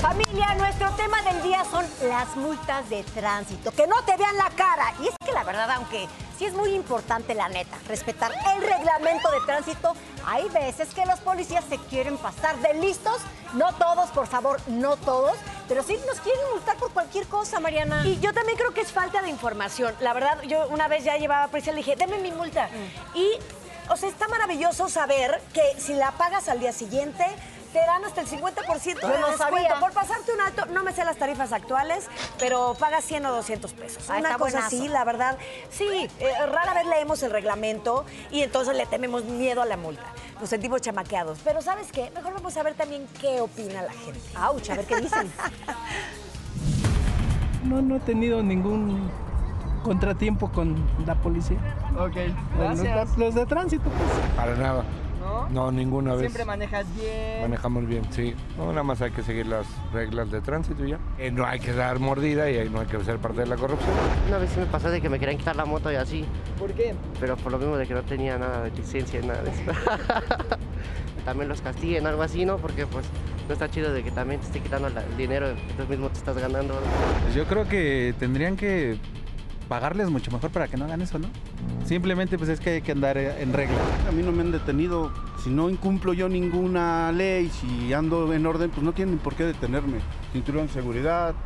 Familia, 0.00 0.54
nuestro 0.54 0.90
tema 0.92 1.20
del 1.20 1.42
día 1.42 1.62
son 1.70 1.84
las 2.08 2.34
multas 2.34 2.88
de 2.88 3.02
tránsito. 3.02 3.70
Que 3.70 3.86
no 3.86 4.02
te 4.04 4.16
vean 4.16 4.34
la 4.38 4.48
cara. 4.48 4.94
Y 4.98 5.08
es 5.08 5.14
que 5.22 5.30
la 5.30 5.44
verdad, 5.44 5.70
aunque 5.72 6.08
sí 6.38 6.46
es 6.46 6.54
muy 6.54 6.74
importante 6.74 7.34
la 7.34 7.50
neta, 7.50 7.76
respetar 7.86 8.32
el 8.56 8.62
reglamento 8.62 9.30
de 9.30 9.40
tránsito, 9.44 9.94
hay 10.24 10.48
veces 10.48 10.94
que 10.94 11.04
los 11.04 11.20
policías 11.20 11.66
se 11.68 11.76
quieren 11.76 12.16
pasar 12.16 12.56
de 12.60 12.72
listos. 12.74 13.20
No 13.52 13.74
todos, 13.74 14.08
por 14.10 14.26
favor, 14.26 14.58
no 14.68 14.96
todos. 14.96 15.36
Pero 15.68 15.82
sí 15.82 15.98
nos 16.06 16.18
quieren 16.20 16.40
multar 16.54 16.76
por 16.78 16.92
cualquier 16.92 17.26
cosa, 17.26 17.60
Mariana. 17.60 18.02
Y 18.06 18.18
yo 18.20 18.32
también 18.32 18.56
creo 18.56 18.72
que 18.72 18.80
es 18.80 18.92
falta 18.92 19.20
de 19.20 19.28
información. 19.28 19.94
La 20.00 20.14
verdad, 20.14 20.40
yo 20.44 20.66
una 20.68 20.88
vez 20.88 21.04
ya 21.04 21.18
llevaba 21.18 21.48
prisa 21.48 21.72
y 21.72 21.74
le 21.74 21.78
dije, 21.78 21.96
deme 21.96 22.16
mi 22.20 22.32
multa. 22.32 22.70
Y, 23.14 23.28
o 23.90 23.96
sea, 23.98 24.08
está 24.08 24.28
maravilloso 24.28 24.88
saber 24.88 25.42
que 25.52 25.78
si 25.78 25.92
la 25.92 26.12
pagas 26.12 26.48
al 26.48 26.58
día 26.58 26.72
siguiente, 26.72 27.26
te 27.72 27.78
dan 27.78 28.04
hasta 28.04 28.20
el 28.22 28.26
50% 28.26 29.00
Yo 29.00 29.08
de 29.08 29.18
no 29.20 29.26
descuento. 29.28 29.36
sabía. 29.38 29.78
Por 29.80 29.92
pasarte 29.92 30.32
un 30.32 30.40
alto, 30.40 30.66
no 30.66 30.82
me 30.82 30.92
sé 30.92 31.04
las 31.04 31.16
tarifas 31.16 31.52
actuales, 31.52 32.08
pero 32.38 32.74
pagas 32.78 33.04
100 33.04 33.26
o 33.26 33.32
200 33.32 33.72
pesos. 33.74 34.04
Ah, 34.10 34.16
Una 34.18 34.30
cosa 34.30 34.38
buenazo. 34.38 34.66
así, 34.66 34.88
la 34.88 35.04
verdad. 35.04 35.38
Sí, 35.70 35.86
eh, 36.18 36.32
rara 36.46 36.74
vez 36.74 36.86
leemos 36.86 37.22
el 37.22 37.30
reglamento 37.30 38.04
y 38.30 38.42
entonces 38.42 38.76
le 38.76 38.86
tememos 38.86 39.24
miedo 39.24 39.62
a 39.62 39.66
la 39.66 39.76
multa. 39.76 40.04
Nos 40.40 40.48
sentimos 40.48 40.80
chamaqueados. 40.80 41.38
Pero 41.44 41.62
¿sabes 41.62 41.92
qué? 41.92 42.10
Mejor 42.14 42.34
vamos 42.34 42.56
a 42.56 42.62
ver 42.62 42.74
también 42.74 43.06
qué 43.20 43.40
opina 43.40 43.82
la 43.82 43.92
gente. 43.92 44.20
Auch, 44.36 44.70
a 44.70 44.74
ver 44.74 44.86
qué 44.86 44.96
dicen. 45.00 45.30
No, 47.64 47.82
no 47.82 47.96
he 47.96 48.00
tenido 48.00 48.42
ningún 48.42 49.10
contratiempo 49.84 50.50
con 50.50 50.82
la 51.06 51.14
policía. 51.16 51.58
Ok, 51.98 52.16
Los, 52.58 52.80
gracias. 52.80 53.18
los 53.18 53.34
de 53.34 53.44
tránsito, 53.44 53.84
pues. 53.84 54.34
Para 54.34 54.54
nada. 54.56 54.82
¿No? 55.50 55.70
ninguna 55.70 56.12
vez. 56.12 56.20
Siempre 56.20 56.44
manejas 56.44 56.86
bien. 56.96 57.42
Manejamos 57.42 57.86
bien, 57.86 58.02
sí. 58.10 58.34
No, 58.56 58.68
nada 58.70 58.82
más 58.82 59.00
hay 59.02 59.10
que 59.10 59.22
seguir 59.22 59.46
las 59.46 59.66
reglas 59.92 60.30
de 60.30 60.40
tránsito 60.40 60.84
y 60.86 60.90
ya. 60.90 60.98
Eh, 61.18 61.30
no 61.30 61.44
hay 61.44 61.60
que 61.60 61.72
dar 61.72 61.98
mordida 61.98 62.50
y 62.50 62.68
no 62.68 62.80
hay 62.80 62.86
que 62.86 63.02
ser 63.04 63.18
parte 63.18 63.40
de 63.42 63.46
la 63.46 63.56
corrupción. 63.56 63.90
Una 64.28 64.38
vez 64.38 64.50
sí 64.50 64.60
me 64.60 64.66
pasó 64.66 64.90
de 64.90 65.00
que 65.00 65.08
me 65.08 65.18
querían 65.18 65.38
quitar 65.38 65.56
la 65.56 65.64
moto 65.64 65.92
y 65.92 65.96
así. 65.96 66.24
¿Por 66.58 66.72
qué? 66.72 66.94
Pero 67.20 67.36
por 67.36 67.52
lo 67.52 67.58
mismo 67.58 67.76
de 67.76 67.86
que 67.86 67.94
no 67.94 68.02
tenía 68.02 68.38
nada 68.38 68.62
de 68.64 68.70
licencia 68.70 69.20
y 69.20 69.26
nada 69.26 69.42
de 69.42 69.50
eso. 69.50 69.60
también 71.24 71.48
los 71.48 71.60
castiguen, 71.60 72.06
algo 72.06 72.22
así, 72.22 72.44
¿no? 72.44 72.56
Porque 72.56 72.86
pues 72.86 73.04
no 73.46 73.52
está 73.52 73.68
chido 73.70 73.92
de 73.92 74.02
que 74.02 74.10
también 74.10 74.40
te 74.40 74.46
esté 74.46 74.60
quitando 74.60 74.88
la- 74.88 75.02
el 75.04 75.16
dinero 75.16 75.48
que 75.76 75.82
tú 75.82 75.88
mismo 75.88 76.08
te 76.08 76.18
estás 76.18 76.36
ganando. 76.38 76.74
¿no? 76.74 76.80
Pues 77.24 77.34
yo 77.34 77.44
creo 77.44 77.68
que 77.68 78.14
tendrían 78.18 78.56
que 78.56 78.98
pagarles 79.70 80.10
mucho 80.10 80.32
mejor 80.32 80.50
para 80.50 80.66
que 80.66 80.76
no 80.76 80.84
hagan 80.84 81.00
eso, 81.00 81.20
¿no? 81.20 81.28
Simplemente 81.84 82.36
pues 82.36 82.50
es 82.50 82.58
que 82.58 82.70
hay 82.70 82.82
que 82.82 82.90
andar 82.90 83.16
eh, 83.16 83.40
en 83.40 83.52
regla. 83.52 83.78
A 84.08 84.10
mí 84.10 84.20
no 84.20 84.32
me 84.32 84.42
han 84.42 84.50
detenido. 84.50 85.12
Si 85.44 85.48
no 85.48 85.70
incumplo 85.70 86.12
yo 86.12 86.28
ninguna 86.28 87.12
ley, 87.12 87.48
si 87.50 87.92
ando 87.92 88.34
en 88.34 88.44
orden, 88.44 88.70
pues 88.70 88.82
no 88.82 88.92
tienen 88.92 89.18
por 89.18 89.36
qué 89.36 89.44
detenerme. 89.44 89.98
Cinturón 90.32 90.66
de 90.66 90.72
seguridad, 90.72 91.36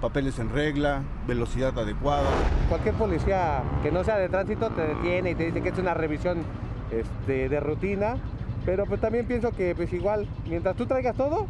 papeles 0.00 0.38
en 0.38 0.50
regla, 0.50 1.02
velocidad 1.26 1.76
adecuada. 1.76 2.30
Cualquier 2.68 2.94
policía 2.94 3.64
que 3.82 3.90
no 3.90 4.04
sea 4.04 4.18
de 4.18 4.28
tránsito 4.28 4.70
te 4.70 4.82
detiene 4.82 5.32
y 5.32 5.34
te 5.34 5.46
dice 5.46 5.60
que 5.60 5.70
es 5.70 5.78
una 5.78 5.94
revisión 5.94 6.44
este, 6.92 7.48
de 7.48 7.58
rutina, 7.58 8.18
pero 8.64 8.86
pues 8.86 9.00
también 9.00 9.26
pienso 9.26 9.50
que 9.50 9.74
pues 9.74 9.92
igual, 9.92 10.28
mientras 10.46 10.76
tú 10.76 10.86
traigas 10.86 11.16
todo, 11.16 11.48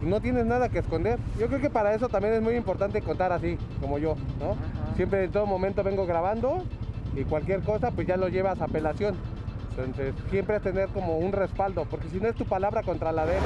no 0.00 0.20
tienes 0.20 0.46
nada 0.46 0.68
que 0.68 0.78
esconder. 0.78 1.18
Yo 1.40 1.48
creo 1.48 1.60
que 1.60 1.70
para 1.70 1.92
eso 1.92 2.08
también 2.08 2.34
es 2.34 2.42
muy 2.42 2.54
importante 2.54 3.02
contar 3.02 3.32
así, 3.32 3.58
como 3.80 3.98
yo, 3.98 4.14
¿no? 4.38 4.56
Siempre 4.96 5.24
en 5.24 5.32
todo 5.32 5.46
momento 5.46 5.82
vengo 5.82 6.06
grabando 6.06 6.64
y 7.16 7.24
cualquier 7.24 7.60
cosa 7.62 7.90
pues 7.90 8.06
ya 8.06 8.16
lo 8.16 8.28
llevas 8.28 8.60
a 8.60 8.64
apelación. 8.64 9.16
Entonces 9.70 10.14
siempre 10.30 10.58
tener 10.60 10.88
como 10.88 11.18
un 11.18 11.32
respaldo, 11.32 11.86
porque 11.88 12.08
si 12.08 12.18
no 12.18 12.28
es 12.28 12.34
tu 12.34 12.44
palabra 12.44 12.82
contra 12.82 13.12
la 13.12 13.26
de 13.26 13.36
él. 13.36 13.42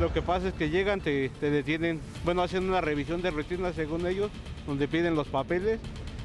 Lo 0.00 0.12
que 0.12 0.22
pasa 0.22 0.48
es 0.48 0.54
que 0.54 0.70
llegan, 0.70 1.00
te, 1.00 1.28
te 1.28 1.50
detienen, 1.50 2.00
bueno, 2.24 2.42
hacen 2.42 2.68
una 2.68 2.80
revisión 2.80 3.22
de 3.22 3.30
rutina 3.30 3.72
según 3.72 4.06
ellos, 4.06 4.30
donde 4.66 4.88
piden 4.88 5.14
los 5.14 5.28
papeles, 5.28 5.80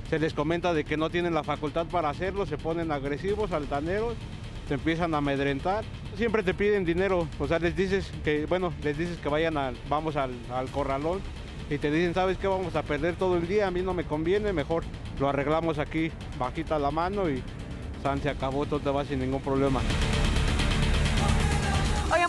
se 0.09 0.19
les 0.19 0.33
comenta 0.33 0.73
de 0.73 0.83
que 0.83 0.97
no 0.97 1.09
tienen 1.09 1.33
la 1.33 1.43
facultad 1.43 1.85
para 1.87 2.09
hacerlo, 2.09 2.45
se 2.45 2.57
ponen 2.57 2.91
agresivos, 2.91 3.53
altaneros, 3.53 4.15
te 4.67 4.73
empiezan 4.73 5.13
a 5.13 5.17
amedrentar. 5.17 5.83
Siempre 6.17 6.43
te 6.43 6.53
piden 6.53 6.83
dinero, 6.83 7.27
o 7.39 7.47
sea, 7.47 7.59
les 7.59 7.75
dices 7.75 8.11
que, 8.23 8.45
bueno, 8.45 8.73
les 8.83 8.97
dices 8.97 9.17
que 9.17 9.29
vayan 9.29 9.57
al, 9.57 9.75
vamos 9.89 10.17
al, 10.17 10.31
al 10.53 10.69
corralón 10.69 11.21
y 11.71 11.77
te 11.77 11.89
dicen, 11.89 12.13
¿sabes 12.13 12.37
qué? 12.37 12.47
Vamos 12.47 12.75
a 12.75 12.83
perder 12.83 13.15
todo 13.15 13.37
el 13.37 13.47
día, 13.47 13.67
a 13.67 13.71
mí 13.71 13.81
no 13.81 13.93
me 13.93 14.03
conviene, 14.03 14.51
mejor 14.51 14.83
lo 15.19 15.29
arreglamos 15.29 15.79
aquí, 15.79 16.11
bajita 16.37 16.77
la 16.77 16.91
mano 16.91 17.29
y 17.29 17.41
San 18.03 18.21
se 18.21 18.29
acabó, 18.29 18.65
todo 18.65 18.81
te 18.81 18.89
va 18.89 19.05
sin 19.05 19.19
ningún 19.19 19.41
problema. 19.41 19.79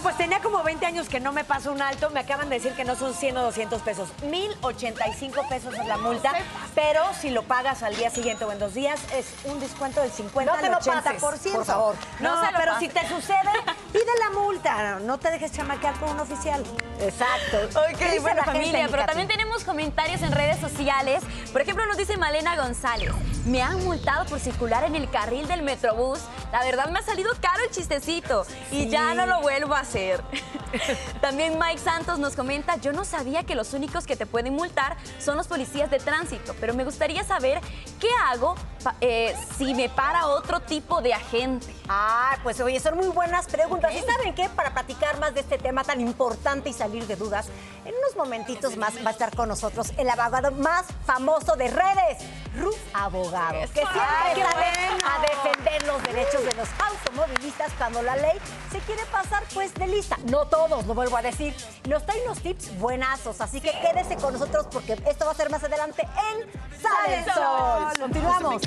Pues 0.02 0.16
tenía 0.16 0.40
como 0.40 0.62
20 0.64 0.84
años 0.84 1.08
que 1.08 1.20
no 1.20 1.32
me 1.32 1.44
paso 1.44 1.70
un 1.70 1.80
alto. 1.80 2.10
Me 2.10 2.20
acaban 2.20 2.48
de 2.48 2.56
decir 2.56 2.72
que 2.72 2.84
no 2.84 2.96
son 2.96 3.14
100 3.14 3.36
o 3.36 3.42
200 3.42 3.82
pesos. 3.82 4.08
1085 4.24 5.42
pesos 5.48 5.74
es 5.74 5.86
la 5.86 5.96
multa. 5.96 6.32
Pero 6.74 7.02
si 7.20 7.30
lo 7.30 7.44
pagas 7.44 7.82
al 7.84 7.94
día 7.94 8.10
siguiente 8.10 8.44
o 8.44 8.50
en 8.50 8.58
dos 8.58 8.74
días, 8.74 9.00
es 9.14 9.26
un 9.44 9.60
descuento 9.60 10.00
del 10.00 10.10
50 10.10 10.52
No 10.52 10.58
te 10.58 10.66
al 10.66 10.72
lo 10.72 10.78
80%. 10.78 11.02
pases, 11.02 11.52
por 11.52 11.64
favor. 11.64 11.94
No 12.20 12.34
No, 12.34 12.48
pero 12.56 12.72
pases. 12.72 12.88
si 12.88 12.94
te 12.94 13.08
sucede, 13.08 13.50
pide 13.92 14.04
la 14.18 14.38
multa. 14.40 14.98
No 15.00 15.18
te 15.18 15.30
dejes 15.30 15.52
chamaquear 15.52 15.94
con 16.00 16.10
un 16.10 16.20
oficial. 16.20 16.64
Exacto. 17.00 17.58
Ok, 17.80 17.96
¿Qué 17.98 18.04
dice 18.06 18.20
bueno 18.20 18.42
gente, 18.42 18.58
familia, 18.58 18.84
mi 18.86 18.90
pero 18.90 19.04
también 19.06 19.28
tenemos 19.28 19.62
comentarios 19.64 20.22
en 20.22 20.32
redes 20.32 20.58
sociales. 20.60 21.22
Por 21.52 21.60
ejemplo, 21.60 21.86
nos 21.86 21.96
dice 21.96 22.16
Malena 22.16 22.56
González, 22.56 23.10
me 23.44 23.62
han 23.62 23.82
multado 23.84 24.24
por 24.26 24.40
circular 24.40 24.84
en 24.84 24.94
el 24.96 25.08
carril 25.10 25.46
del 25.46 25.62
Metrobús. 25.62 26.20
La 26.52 26.64
verdad 26.64 26.88
me 26.90 26.98
ha 26.98 27.02
salido 27.02 27.30
caro 27.40 27.62
el 27.64 27.70
chistecito 27.70 28.46
y 28.70 28.88
ya 28.88 29.14
no 29.14 29.26
lo 29.26 29.40
vuelvo 29.40 29.74
a 29.74 29.80
hacer. 29.80 29.91
también 31.20 31.58
Mike 31.58 31.78
Santos 31.78 32.18
nos 32.18 32.34
comenta, 32.34 32.76
yo 32.76 32.92
no 32.92 33.04
sabía 33.04 33.44
que 33.44 33.54
los 33.54 33.74
únicos 33.74 34.06
que 34.06 34.16
te 34.16 34.26
pueden 34.26 34.54
multar 34.54 34.96
son 35.18 35.36
los 35.36 35.46
policías 35.46 35.90
de 35.90 35.98
tránsito, 35.98 36.54
pero 36.60 36.74
me 36.74 36.84
gustaría 36.84 37.24
saber 37.24 37.60
qué 38.00 38.08
hago 38.30 38.54
eh, 39.00 39.34
si 39.56 39.74
me 39.74 39.88
para 39.88 40.26
otro 40.26 40.60
tipo 40.60 41.02
de 41.02 41.14
agente. 41.14 41.74
Ah, 41.88 42.36
pues 42.42 42.60
oye, 42.60 42.80
son 42.80 42.96
muy 42.96 43.08
buenas 43.08 43.46
preguntas. 43.46 43.92
¿Y 43.94 44.00
saben 44.00 44.34
qué? 44.34 44.48
Para 44.48 44.72
platicar 44.72 45.20
más 45.20 45.34
de 45.34 45.40
este 45.40 45.58
tema 45.58 45.84
tan 45.84 46.00
importante 46.00 46.70
y 46.70 46.72
salir 46.72 47.06
de 47.06 47.16
dudas, 47.16 47.48
en 47.84 47.94
unos 47.94 48.16
momentitos 48.16 48.76
más 48.76 48.94
va 49.04 49.10
a 49.10 49.12
estar 49.12 49.34
con 49.34 49.48
nosotros 49.48 49.92
el 49.98 50.08
abogado 50.08 50.52
más 50.52 50.86
famoso 51.04 51.56
de 51.56 51.68
redes, 51.68 52.18
Ruth 52.56 52.74
Abogado, 52.94 53.60
que 53.60 53.66
siempre 53.66 54.00
Ay, 54.00 54.40
sale 54.40 54.88
bueno. 54.88 55.06
a 55.06 55.20
defender 55.20 55.86
los 55.86 56.02
derechos 56.02 56.44
de 56.44 56.52
los 56.54 56.68
automovilistas 56.80 57.72
cuando 57.78 58.02
la 58.02 58.16
ley 58.16 58.38
se 58.70 58.78
quiere 58.80 59.04
pasar 59.06 59.42
pues 59.54 59.74
de 59.74 59.81
lista. 59.86 60.18
No 60.30 60.46
todos, 60.46 60.86
lo 60.86 60.94
vuelvo 60.94 61.16
a 61.16 61.22
decir. 61.22 61.54
Nos 61.88 62.04
trae 62.04 62.22
unos 62.22 62.40
tips 62.40 62.78
buenazos, 62.78 63.40
así 63.40 63.60
que 63.60 63.72
quédese 63.80 64.16
con 64.16 64.32
nosotros 64.32 64.66
porque 64.70 64.92
esto 65.06 65.24
va 65.24 65.32
a 65.32 65.34
ser 65.34 65.50
más 65.50 65.62
adelante 65.64 66.02
en 66.02 66.80
Sale 66.80 67.24
Sol. 67.32 67.98
Continuamos. 67.98 68.62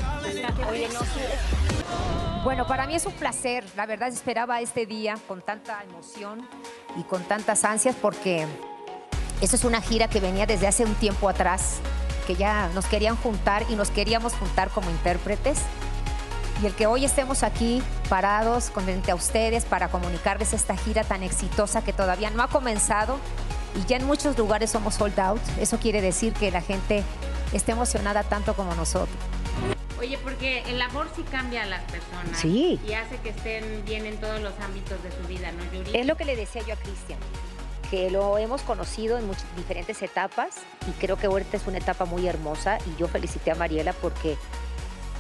Oye, 0.70 0.90
no, 0.94 1.00
sí. 1.02 1.22
Bueno, 2.44 2.68
para 2.68 2.86
mí 2.86 2.96
es 2.96 3.06
un 3.06 3.14
placer. 3.14 3.66
La 3.76 3.86
verdad 3.86 4.10
esperaba 4.10 4.62
este 4.62 4.86
día 4.86 5.18
con 5.28 5.42
tanta 5.42 5.84
emoción 5.84 6.48
y 6.96 7.04
con 7.04 7.24
tantas 7.24 7.64
ansias 7.64 7.96
porque 8.00 8.46
eso 9.42 9.56
es 9.56 9.64
una 9.64 9.82
gira 9.82 10.08
que 10.08 10.20
venía 10.20 10.46
desde 10.46 10.68
hace 10.68 10.86
un 10.86 10.96
tiempo 10.96 11.28
atrás, 11.28 11.80
que 12.28 12.36
ya 12.36 12.70
nos 12.76 12.86
querían 12.86 13.16
juntar 13.18 13.66
y 13.70 13.76
nos 13.76 13.90
queríamos 13.90 14.34
juntar 14.34 14.70
como 14.70 14.90
intérpretes. 14.92 15.60
Y 16.62 16.68
el 16.68 16.74
que 16.74 16.88
hoy 16.88 17.04
estemos 17.04 17.44
aquí 17.44 17.84
parados 18.10 18.72
frente 18.72 19.12
a 19.12 19.16
ustedes 19.16 19.66
para 19.66 19.90
comunicarles 19.90 20.54
esta 20.54 20.78
gira 20.78 21.04
tan 21.04 21.22
exitosa 21.22 21.84
que 21.84 21.92
todavía 21.92 22.30
no 22.30 22.44
ha 22.44 22.48
comenzado 22.48 23.20
y 23.76 23.86
ya 23.86 23.98
en 23.98 24.06
muchos 24.06 24.38
lugares 24.38 24.72
somos 24.72 24.96
sold 24.96 25.20
out, 25.20 25.42
eso 25.60 25.78
quiere 25.80 26.02
decir 26.02 26.32
que 26.34 26.52
la 26.52 26.62
gente 26.62 27.04
está 27.52 27.74
emocionada 27.74 28.24
tanto 28.24 28.54
como 28.54 28.74
nosotros. 28.76 29.18
Oye, 30.00 30.18
porque 30.18 30.64
el 30.68 30.82
amor 30.82 31.10
sí 31.16 31.24
cambia 31.24 31.64
a 31.64 31.66
las 31.66 31.82
personas. 31.84 32.40
Sí. 32.40 32.80
Y 32.88 32.94
hace 32.94 33.18
que 33.18 33.30
estén 33.30 33.84
bien 33.86 34.06
en 34.06 34.18
todos 34.18 34.42
los 34.42 34.54
ámbitos 34.60 35.02
de 35.04 35.12
su 35.12 35.28
vida, 35.28 35.52
¿no, 35.52 35.64
Yuri? 35.74 35.98
Es 35.98 36.06
lo 36.06 36.16
que 36.16 36.26
le 36.26 36.36
decía 36.36 36.62
yo 36.66 36.74
a 36.74 36.78
Cristian, 36.78 37.20
que 37.90 38.10
lo 38.10 38.38
hemos 38.38 38.62
conocido 38.62 39.18
en 39.18 39.28
muchas 39.28 39.46
diferentes 39.58 40.02
etapas 40.02 40.56
y 40.88 40.92
creo 40.92 41.18
que 41.18 41.28
ahorita 41.28 41.58
es 41.58 41.68
una 41.68 41.78
etapa 41.78 42.06
muy 42.06 42.28
hermosa 42.28 42.78
y 42.86 43.00
yo 43.00 43.08
felicité 43.08 43.52
a 43.52 43.56
Mariela 43.56 43.94
porque 43.94 44.38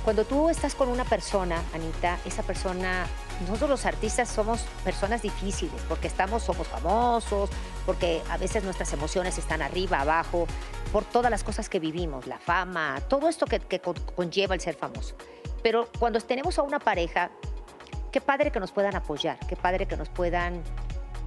cuando 0.06 0.24
tú 0.24 0.49
estás 0.49 0.76
con 0.76 0.88
una 0.88 1.03
persona, 1.03 1.62
Anita, 1.74 2.18
esa 2.26 2.43
persona, 2.43 3.08
nosotros 3.41 3.70
los 3.70 3.86
artistas 3.86 4.30
somos 4.30 4.62
personas 4.84 5.24
difíciles 5.24 5.82
porque 5.89 6.08
estamos, 6.08 6.43
somos 6.43 6.68
famosos, 6.68 7.49
porque 7.88 8.22
a 8.30 8.38
veces 8.38 8.64
nuestras 8.64 8.93
emociones 8.93 9.38
están 9.39 9.62
arriba, 9.64 9.99
abajo, 10.01 10.45
por 10.93 11.03
todas 11.06 11.32
las 11.32 11.43
cosas 11.43 11.68
que 11.70 11.80
vivimos, 11.80 12.28
la 12.28 12.38
fama, 12.38 13.01
todo 13.10 13.28
esto 13.28 13.47
que, 13.47 13.60
que 13.60 13.80
con- 13.82 13.99
conlleva 14.16 14.53
el 14.56 14.62
ser 14.62 14.76
famoso. 14.76 15.16
Pero 15.64 15.89
cuando 15.99 16.22
tenemos 16.22 16.60
a 16.60 16.62
una 16.62 16.78
pareja, 16.78 17.32
qué 18.12 18.22
padre 18.22 18.51
que 18.51 18.60
nos 18.60 18.72
puedan 18.72 18.95
apoyar, 18.95 19.39
qué 19.47 19.56
padre 19.56 19.88
que 19.88 19.97
nos 19.97 20.10
puedan 20.10 20.62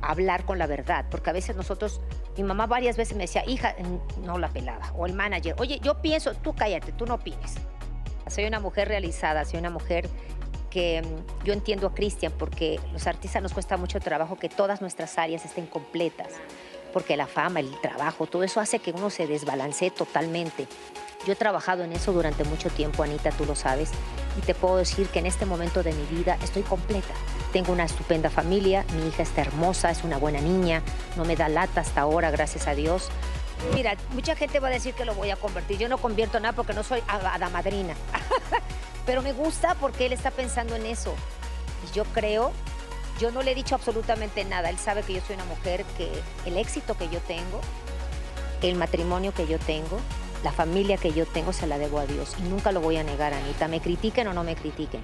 hablar 0.03 0.45
con 0.45 0.57
la 0.57 0.69
verdad, 0.69 1.05
porque 1.11 1.31
a 1.31 1.33
veces 1.33 1.57
nosotros, 1.57 2.01
mi 2.37 2.45
mamá 2.45 2.69
varias 2.69 2.97
veces 2.97 3.17
me 3.17 3.25
decía, 3.25 3.43
hija, 3.45 3.75
no 4.23 4.39
la 4.39 4.49
pelaba, 4.49 4.93
o 4.97 5.05
el 5.05 5.15
manager, 5.15 5.57
oye, 5.59 5.81
yo 5.83 6.01
pienso, 6.01 6.33
tú 6.35 6.55
cállate, 6.55 6.93
tú 6.93 7.05
no 7.05 7.15
opines. 7.15 7.57
Soy 8.31 8.45
una 8.45 8.61
mujer 8.61 8.89
realizada, 8.89 9.45
soy 9.45 9.59
una 9.59 9.71
mujer 9.71 10.09
que 10.71 11.03
mm, 11.03 11.45
yo 11.45 11.53
entiendo 11.53 11.87
a 11.87 11.95
Cristian, 11.95 12.33
porque 12.39 12.81
los 12.93 13.07
artistas 13.07 13.43
nos 13.43 13.53
cuesta 13.53 13.77
mucho 13.77 14.01
trabajo 14.01 14.37
que 14.37 14.49
todas 14.49 14.81
nuestras 14.81 15.19
áreas 15.19 15.45
estén 15.45 15.67
completas, 15.67 16.29
porque 16.93 17.17
la 17.17 17.27
fama, 17.27 17.61
el 17.61 17.71
trabajo, 17.81 18.27
todo 18.27 18.43
eso 18.43 18.61
hace 18.61 18.79
que 18.79 18.93
uno 18.93 19.11
se 19.11 19.27
desbalancee 19.27 19.91
totalmente. 19.91 20.67
Yo 21.27 21.33
he 21.33 21.37
trabajado 21.37 21.85
en 21.85 21.93
eso 21.93 22.13
durante 22.13 22.45
mucho 22.45 22.71
tiempo, 22.71 23.03
Anita, 23.03 23.31
tú 23.31 23.45
lo 23.45 23.55
sabes, 23.55 23.91
y 24.39 24.41
te 24.41 24.55
puedo 24.55 24.77
decir 24.77 25.09
que 25.09 25.19
en 25.19 25.27
este 25.27 25.47
momento 25.47 25.83
de 25.83 25.93
mi 25.93 26.05
vida 26.05 26.39
estoy 26.43 26.63
completa. 26.63 27.15
Tengo 27.53 27.73
una 27.73 27.85
estupenda 27.85 28.31
familia, 28.31 28.85
mi 28.95 29.09
hija 29.09 29.23
está 29.23 29.41
hermosa, 29.41 29.91
es 29.91 30.05
una 30.05 30.19
buena 30.19 30.41
niña, 30.41 30.83
no 31.17 31.25
me 31.25 31.35
da 31.35 31.49
lata 31.49 31.81
hasta 31.81 32.03
ahora, 32.03 32.31
gracias 32.31 32.69
a 32.69 32.75
Dios. 32.75 33.09
Mira, 33.75 33.97
mucha 34.13 34.35
gente 34.37 34.61
va 34.61 34.69
a 34.69 34.71
decir 34.71 34.95
que 34.95 35.05
lo 35.05 35.15
voy 35.15 35.31
a 35.31 35.37
convertir. 35.37 35.79
Yo 35.79 35.89
no 35.89 35.99
convierto 35.99 36.39
nada 36.41 36.55
porque 36.55 36.73
no 36.73 36.83
soy 36.83 37.03
hada 37.09 37.49
madrina. 37.51 37.95
Pero 39.07 39.23
me 39.23 39.33
gusta 39.33 39.75
porque 39.81 40.07
él 40.07 40.13
está 40.13 40.31
pensando 40.31 40.75
en 40.77 40.87
eso. 40.87 41.15
Y 41.89 41.95
yo 41.95 42.05
creo, 42.05 42.53
yo 43.21 43.31
no 43.31 43.43
le 43.43 43.53
he 43.53 43.55
dicho 43.55 43.75
absolutamente 43.75 44.45
nada. 44.45 44.71
Él 44.71 44.79
sabe 44.79 45.03
que 45.03 45.15
yo 45.15 45.21
soy 45.27 45.35
una 45.37 45.45
mujer 45.47 45.85
que 45.97 46.09
el 46.47 46.57
éxito 46.57 46.97
que 46.97 47.09
yo 47.09 47.19
tengo, 47.21 47.61
el 48.63 48.75
matrimonio 48.77 49.33
que 49.33 49.47
yo 49.47 49.59
tengo, 49.59 49.99
la 50.45 50.53
familia 50.53 50.97
que 50.99 51.13
yo 51.13 51.27
tengo, 51.27 51.53
se 51.53 51.67
la 51.67 51.79
debo 51.79 51.99
a 51.99 52.07
Dios. 52.07 52.37
Y 52.39 52.43
nunca 52.43 52.71
lo 52.71 52.81
voy 52.81 52.97
a 52.97 53.03
negar, 53.03 53.33
Anita. 53.35 53.67
Me 53.67 53.81
critiquen 53.81 54.29
o 54.29 54.33
no 54.33 54.45
me 54.45 54.55
critiquen. 54.57 55.03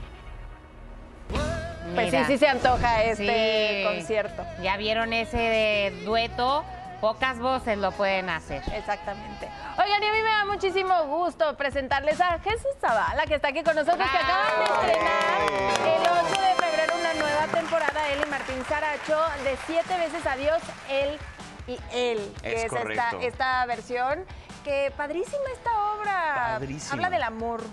Pues 1.95 2.11
sí, 2.11 2.17
Mira. 2.17 2.27
sí 2.27 2.39
se 2.39 2.49
antoja 2.49 3.05
este 3.05 3.83
Sí. 3.83 3.95
concierto. 3.97 4.43
Ya 4.63 4.77
vieron 4.77 5.13
ese 5.13 5.93
dueto, 6.05 6.65
pocas 7.05 7.39
voces 7.39 7.77
lo 7.77 7.93
pueden 7.93 8.31
hacer. 8.31 8.63
Exactamente. 8.73 9.47
Oigan, 9.77 10.03
y 10.03 10.07
a 10.07 10.13
mí 10.13 10.23
me 10.23 10.31
da 10.31 10.47
muchísimo 10.47 11.05
gusto 11.05 11.55
presentarles 11.55 12.19
a 12.19 12.39
Jesús 12.39 12.71
Zavala, 12.81 13.27
que 13.27 13.35
está 13.35 13.49
aquí 13.49 13.63
con 13.63 13.77
nosotros, 13.77 14.09
que 14.11 14.17
acaban 14.17 14.87
de 14.87 14.93
estrenar 14.93 15.43
el 15.87 16.01
8 16.01 16.41
de 16.41 16.65
febrero 16.65 16.95
una 16.99 17.13
nueva 17.13 17.47
temporada, 17.49 18.09
él 18.09 18.21
y 18.27 18.31
Martín 18.31 18.65
Saracho, 18.67 19.21
de 19.45 19.55
Siete 19.67 19.99
veces 19.99 20.27
Adiós, 20.27 20.63
él 20.89 21.19
y 21.67 21.79
él, 21.93 22.33
que 22.41 22.55
Es 22.55 22.55
es, 22.55 22.65
esta, 22.65 22.79
correcto. 22.79 23.19
esta 23.21 23.67
versión, 23.67 24.25
que 24.65 24.91
padrísima 24.97 25.45
esta 25.53 25.79
obra. 25.93 26.35
Padrísima. 26.59 26.95
Habla 26.95 27.11
del 27.11 27.23
amor 27.23 27.65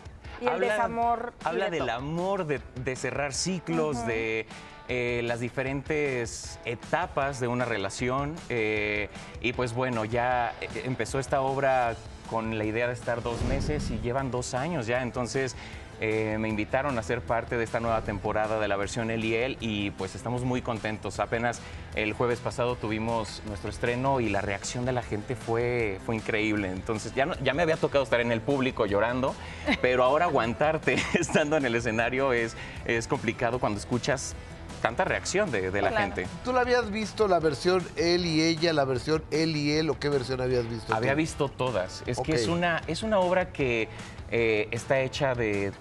y 0.42 0.48
el 0.48 0.60
desamor. 0.60 1.34
Habla 1.46 1.66
de 1.66 1.72
del 1.72 1.88
todo. 1.88 1.96
amor, 1.96 2.46
de, 2.48 2.60
de 2.76 2.96
cerrar 2.98 3.32
ciclos, 3.32 4.06
de 4.06 4.46
eh, 4.94 5.22
las 5.24 5.40
diferentes 5.40 6.60
etapas 6.66 7.40
de 7.40 7.48
una 7.48 7.64
relación. 7.64 8.36
eh, 8.50 9.08
y 9.40 9.54
pues 9.54 9.74
bueno, 9.74 10.04
ya 10.04 10.54
eh, 10.60 10.68
empezó 10.84 11.18
esta 11.18 11.40
obra 11.40 11.96
con 12.30 12.58
la 12.58 12.66
idea 12.66 12.88
de 12.88 12.94
estar 12.94 13.24
dos 13.24 13.42
meses 13.44 13.90
y 13.90 14.00
llevan 14.02 14.32
dos 14.32 14.54
años 14.54 14.88
ya. 14.88 15.02
Entonces 15.02 15.56
me 16.02 16.50
invitaron 16.50 16.98
a 16.98 17.04
ser 17.04 17.22
parte 17.22 17.58
de 17.58 17.64
esta 17.64 17.80
nueva 17.80 18.02
temporada 18.02 18.60
de 18.60 18.68
la 18.68 18.76
versión 18.76 19.12
Él 19.12 19.24
y 19.24 19.36
Él 19.36 19.58
y 19.60 19.92
pues 19.92 20.16
estamos 20.16 20.44
muy 20.44 20.64
contentos. 20.64 21.20
Apenas 21.20 21.62
el 21.94 22.14
jueves 22.14 22.40
pasado 22.40 22.76
tuvimos 22.76 23.44
nuestro 23.46 23.70
estreno 23.70 24.20
y 24.20 24.28
la 24.28 24.42
reacción 24.42 24.84
de 24.84 24.94
la 24.94 25.04
gente 25.04 25.36
fue, 25.36 26.00
fue 26.04 26.16
increíble. 26.16 26.72
Entonces 26.72 27.14
ya, 27.14 27.28
ya 27.44 27.54
me 27.54 27.62
había 27.62 27.78
tocado 27.78 28.04
estar 28.04 28.20
en 28.20 28.32
el 28.32 28.42
público 28.42 28.88
llorando, 28.88 29.36
pero 29.80 30.04
ahora 30.04 30.26
aguantarte 30.26 30.98
estando 31.14 31.56
en 31.56 31.66
el 31.66 31.76
escenario 31.76 32.34
es, 32.34 32.58
es 32.86 33.08
complicado 33.08 33.60
cuando 33.60 33.78
escuchas 33.80 34.36
tanta 34.82 35.04
reacción 35.06 35.52
de, 35.52 35.72
de 35.72 35.82
la 35.82 35.90
Claro. 35.90 36.04
gente. 36.06 36.28
¿Tú 36.44 36.52
la 36.54 36.62
habías 36.62 36.90
visto 36.92 37.28
la 37.28 37.40
versión 37.40 37.86
él 37.96 38.26
y 38.26 38.42
ella, 38.42 38.74
la 38.74 38.86
versión 38.86 39.24
él 39.32 39.56
y 39.56 39.72
él 39.74 39.90
o 39.90 40.00
qué 40.00 40.10
versión 40.10 40.42
habías 40.42 40.68
visto? 40.70 40.94
Había 40.94 41.12
tú? 41.12 41.18
visto 41.18 41.48
todas. 41.50 42.04
Es 42.06 42.20
que 42.20 42.34
es 42.34 42.48
una, 42.48 42.82
es 42.88 43.04
una 43.04 43.20
obra 43.20 43.52
que 43.52 43.88
eh, 44.32 44.68
está 44.72 45.00
hecha 45.00 45.36
de 45.36 45.72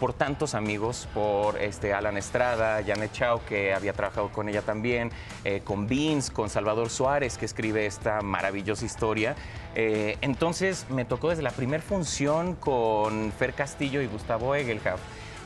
por 0.00 0.12
tantos 0.12 0.56
amigos, 0.56 1.06
por 1.14 1.56
este 1.62 1.94
Alan 1.94 2.16
Estrada, 2.16 2.82
Janet 2.84 3.12
Chao, 3.12 3.40
que 3.48 3.72
había 3.72 3.92
trabajado 3.92 4.28
con 4.32 4.48
ella 4.48 4.60
también, 4.62 5.12
eh, 5.44 5.60
con 5.62 5.86
Vince, 5.86 6.32
con 6.32 6.50
Salvador 6.50 6.90
Suárez, 6.90 7.38
que 7.38 7.44
escribe 7.44 7.86
esta 7.86 8.20
maravillosa 8.22 8.84
historia. 8.84 9.36
Eh, 9.76 10.18
entonces 10.20 10.86
me 10.90 11.04
tocó 11.04 11.28
desde 11.30 11.42
la 11.42 11.52
primera 11.52 11.80
función 11.80 12.56
con 12.56 13.30
Fer 13.38 13.54
Castillo 13.54 14.02
y 14.02 14.06
Gustavo 14.08 14.52
Egelhaf. 14.56 14.98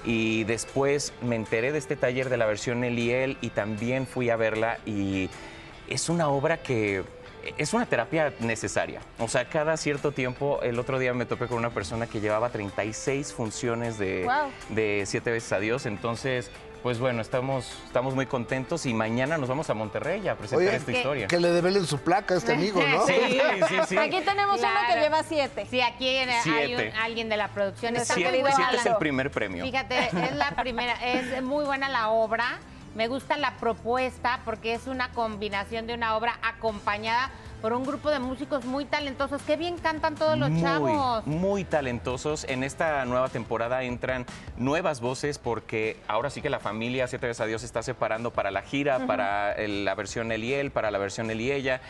Y 0.05 0.45
después 0.45 1.13
me 1.23 1.37
enteré 1.37 1.73
de 1.73 1.79
este 1.79 1.97
taller 1.97 2.29
de 2.29 2.37
la 2.37 2.47
versión 2.47 2.83
Eliel 2.83 3.39
y 3.41 3.51
también 3.51 4.07
fui 4.07 4.31
a 4.31 4.37
verla 4.37 4.79
y 4.85 5.31
es 5.89 6.09
una 6.09 6.29
obra 6.29 6.59
que 6.59 7.05
es 7.59 7.73
una 7.75 7.87
terapia 7.87 8.33
necesaria. 8.41 9.01
O 9.19 9.29
sea, 9.29 9.49
cada 9.49 9.77
cierto 9.77 10.13
tiempo, 10.13 10.61
el 10.63 10.79
otro 10.79 10.99
día 10.99 11.13
me 11.15 11.25
topé 11.27 11.47
con 11.47 11.59
una 11.59 11.71
persona 11.71 12.07
que 12.07 12.21
llevaba 12.21 12.51
36 12.51 13.33
funciones 13.33 13.99
de, 13.99 14.25
Wow. 14.25 14.51
de 14.71 15.05
Siete 15.07 15.31
veces 15.31 15.53
Adiós. 15.53 15.87
Entonces, 15.87 16.51
pues 16.83 16.99
bueno, 16.99 17.23
estamos, 17.23 17.71
estamos 17.87 18.15
muy 18.17 18.27
contentos 18.27 18.87
y 18.87 18.95
mañana 18.95 19.39
nos 19.39 19.49
vamos 19.49 19.71
a 19.71 19.75
Monterrey 19.75 20.27
a 20.27 20.35
presentar 20.37 20.67
Oye, 20.67 20.77
esta 20.77 20.91
que- 20.91 20.99
historia. 20.99 21.27
Que 21.29 21.39
le 21.39 21.51
develen 21.53 21.87
su 21.87 21.99
placa 21.99 22.35
a 22.35 22.39
este 22.39 22.55
amigo, 22.55 22.83
¿no? 22.85 23.07
Sí, 23.07 23.15
sí, 23.69 23.75
sí. 23.89 23.97
Aquí 23.99 24.21
tenemos 24.23 24.59
uno 24.59 24.69
que 24.93 25.01
lleva 25.01 25.23
siete. 25.23 25.67
Sí, 25.71 25.81
aquí 25.81 26.09
hay 26.09 26.27
un- 26.27 26.43
Siete. 26.43 26.93
alguien 27.01 27.29
de 27.29 27.37
la 27.37 27.49
producción. 27.49 27.95
Está 27.97 28.15
Siete, 28.15 28.43
siete 28.57 28.77
es 28.77 28.87
el 28.87 28.97
primer 28.97 29.31
premio. 29.31 29.65
Fíjate, 29.65 30.07
es 30.07 30.35
la 30.35 30.51
primera, 30.57 30.95
es 31.05 31.41
muy 31.43 31.65
buena 31.65 31.89
la 31.89 32.09
obra. 32.09 32.59
Me 32.95 33.09
gusta 33.09 33.37
la 33.39 33.55
propuesta 33.57 34.41
porque 34.45 34.75
es 34.75 34.87
una 34.87 35.11
combinación 35.13 35.87
de 35.87 35.95
una 35.95 36.17
obra 36.17 36.39
acompañada 36.43 37.31
por 37.63 37.73
un 37.73 37.85
grupo 37.85 38.11
de 38.11 38.19
músicos 38.19 38.65
muy 38.65 38.85
talentosos. 38.85 39.41
Qué 39.43 39.57
bien 39.57 39.79
cantan 39.79 40.17
todos 40.17 40.37
los 40.37 40.51
muy, 40.51 40.61
chavos. 40.61 41.27
Muy 41.27 41.65
talentosos. 41.65 42.45
En 42.49 42.65
esta 42.65 43.05
nueva 43.05 43.29
temporada 43.29 43.83
entran 43.85 44.27
nuevas 44.57 45.01
voces 45.01 45.39
porque 45.39 45.97
ahora 46.09 46.29
sí 46.29 46.43
que 46.43 46.51
la 46.51 46.59
familia 46.59 47.07
Siete 47.07 47.29
veces 47.29 47.41
a 47.41 47.47
Dios 47.47 47.61
se 47.63 47.67
está 47.67 47.83
separando 47.83 48.33
para 48.33 48.51
la 48.51 48.63
gira, 48.63 49.07
para 49.07 49.53
el- 49.53 49.85
la 49.85 49.95
versión 49.95 50.33
Él 50.33 50.43
y 50.45 50.53
Él, 50.53 50.71
para 50.73 50.91
la 50.91 50.99
versión 50.99 51.31
Él 51.31 51.41
y 51.41 51.53
Ella. 51.53 51.81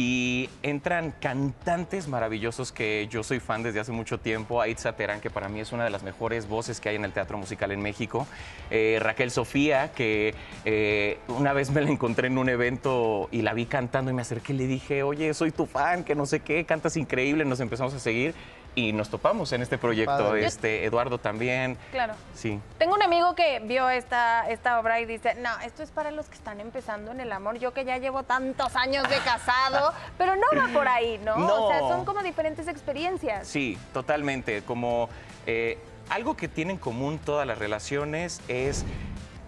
Y 0.00 0.48
entran 0.62 1.12
cantantes 1.20 2.06
maravillosos 2.06 2.70
que 2.70 3.08
yo 3.10 3.24
soy 3.24 3.40
fan 3.40 3.64
desde 3.64 3.80
hace 3.80 3.90
mucho 3.90 4.20
tiempo. 4.20 4.62
Aitza 4.62 4.92
Terán, 4.92 5.20
que 5.20 5.28
para 5.28 5.48
mí 5.48 5.58
es 5.58 5.72
una 5.72 5.82
de 5.82 5.90
las 5.90 6.04
mejores 6.04 6.46
voces 6.46 6.80
que 6.80 6.90
hay 6.90 6.94
en 6.94 7.04
el 7.04 7.10
teatro 7.10 7.36
musical 7.36 7.72
en 7.72 7.80
México. 7.80 8.24
Eh, 8.70 8.98
Raquel 9.02 9.32
Sofía, 9.32 9.90
que 9.90 10.36
eh, 10.64 11.18
una 11.26 11.52
vez 11.52 11.72
me 11.72 11.80
la 11.80 11.90
encontré 11.90 12.28
en 12.28 12.38
un 12.38 12.48
evento 12.48 13.28
y 13.32 13.42
la 13.42 13.54
vi 13.54 13.66
cantando 13.66 14.12
y 14.12 14.14
me 14.14 14.22
acerqué 14.22 14.52
y 14.52 14.58
le 14.58 14.66
dije, 14.68 15.02
oye, 15.02 15.34
soy 15.34 15.50
tu 15.50 15.66
fan, 15.66 16.04
que 16.04 16.14
no 16.14 16.26
sé 16.26 16.38
qué, 16.38 16.64
cantas 16.64 16.96
increíble. 16.96 17.44
Nos 17.44 17.58
empezamos 17.58 17.92
a 17.92 17.98
seguir 17.98 18.36
y 18.78 18.92
nos 18.92 19.08
topamos 19.08 19.52
en 19.52 19.62
este 19.62 19.76
proyecto. 19.78 20.16
Padre. 20.16 20.46
Este, 20.46 20.84
Eduardo 20.84 21.18
también. 21.18 21.76
Claro. 21.90 22.14
Sí. 22.34 22.60
Tengo 22.78 22.94
un 22.94 23.02
amigo 23.02 23.34
que 23.34 23.58
vio 23.60 23.88
esta, 23.90 24.48
esta 24.48 24.78
obra 24.78 25.00
y 25.00 25.04
dice, 25.04 25.34
no, 25.34 25.50
esto 25.64 25.82
es 25.82 25.90
para 25.90 26.10
los 26.12 26.28
que 26.28 26.34
están 26.36 26.60
empezando 26.60 27.10
en 27.10 27.20
el 27.20 27.32
amor. 27.32 27.58
Yo 27.58 27.72
que 27.72 27.84
ya 27.84 27.98
llevo 27.98 28.22
tantos 28.22 28.76
años 28.76 29.08
de 29.08 29.16
casado, 29.18 29.92
pero 30.18 30.36
no 30.36 30.46
va 30.56 30.68
por 30.72 30.86
ahí, 30.86 31.20
¿no? 31.24 31.34
O 31.34 31.68
sea, 31.70 31.80
No. 31.80 31.88
son 31.88 32.04
como 32.04 32.22
diferentes 32.22 32.68
experiencias. 32.68 33.48
Sí, 33.48 33.76
totalmente. 33.92 34.62
Como 34.62 35.08
eh, 35.46 35.78
algo 36.10 36.36
que 36.36 36.46
tienen 36.48 36.68
en 36.76 36.78
común 36.78 37.18
todas 37.18 37.46
las 37.46 37.58
relaciones 37.58 38.40
es 38.48 38.84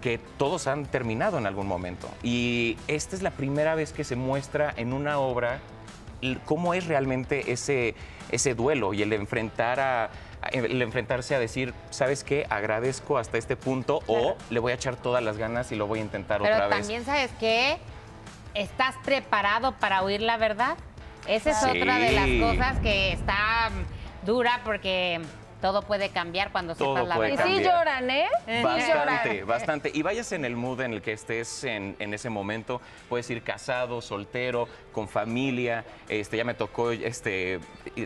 que 0.00 0.18
todos 0.38 0.66
han 0.66 0.86
terminado 0.86 1.38
en 1.38 1.46
algún 1.46 1.66
momento. 1.66 2.08
Y 2.22 2.78
esta 2.88 3.14
es 3.14 3.22
la 3.22 3.30
primera 3.30 3.74
vez 3.74 3.92
que 3.92 4.02
se 4.02 4.16
muestra 4.16 4.72
en 4.76 4.92
una 4.94 5.18
obra 5.18 5.60
cómo 6.44 6.74
es 6.74 6.86
realmente 6.86 7.52
ese, 7.52 7.94
ese 8.30 8.54
duelo 8.54 8.92
y 8.94 9.02
el 9.02 9.12
enfrentar 9.12 9.80
a 9.80 10.10
el 10.52 10.80
enfrentarse 10.80 11.34
a 11.34 11.38
decir, 11.38 11.74
¿sabes 11.90 12.24
qué? 12.24 12.46
Agradezco 12.48 13.18
hasta 13.18 13.36
este 13.36 13.56
punto 13.56 14.00
o 14.06 14.36
le 14.48 14.58
voy 14.58 14.72
a 14.72 14.74
echar 14.76 14.96
todas 14.96 15.22
las 15.22 15.36
ganas 15.36 15.70
y 15.70 15.76
lo 15.76 15.86
voy 15.86 15.98
a 15.98 16.02
intentar 16.02 16.40
Pero 16.40 16.54
otra 16.54 16.66
vez. 16.68 16.78
también, 16.78 17.04
¿sabes 17.04 17.30
qué? 17.38 17.76
¿Estás 18.54 18.94
preparado 19.04 19.72
para 19.76 20.02
oír 20.02 20.22
la 20.22 20.38
verdad? 20.38 20.78
Esa 21.26 21.50
es 21.50 21.58
Sí. 21.58 21.66
otra 21.78 21.98
de 21.98 22.12
las 22.12 22.50
cosas 22.54 22.78
que 22.78 23.12
está 23.12 23.68
dura 24.24 24.62
porque 24.64 25.20
todo 25.60 25.82
puede 25.82 26.10
cambiar 26.10 26.52
cuando 26.52 26.74
Todo 26.74 26.94
sepas 26.96 27.08
la 27.08 27.14
puede 27.16 27.30
verdad. 27.30 27.46
Y 27.46 27.58
sí 27.58 27.64
lloran, 27.64 28.10
¿eh? 28.10 28.28
Bastante, 28.62 29.44
bastante. 29.44 29.90
Y 29.94 30.02
vayas 30.02 30.32
en 30.32 30.44
el 30.44 30.56
mood 30.56 30.80
en 30.80 30.92
el 30.92 31.02
que 31.02 31.12
estés 31.12 31.64
en, 31.64 31.96
en 31.98 32.14
ese 32.14 32.30
momento. 32.30 32.80
Puedes 33.08 33.28
ir 33.30 33.42
casado, 33.42 34.00
soltero, 34.00 34.68
con 34.92 35.08
familia. 35.08 35.84
Este, 36.08 36.36
ya 36.36 36.44
me 36.44 36.54
tocó, 36.54 36.90
este, 36.90 37.60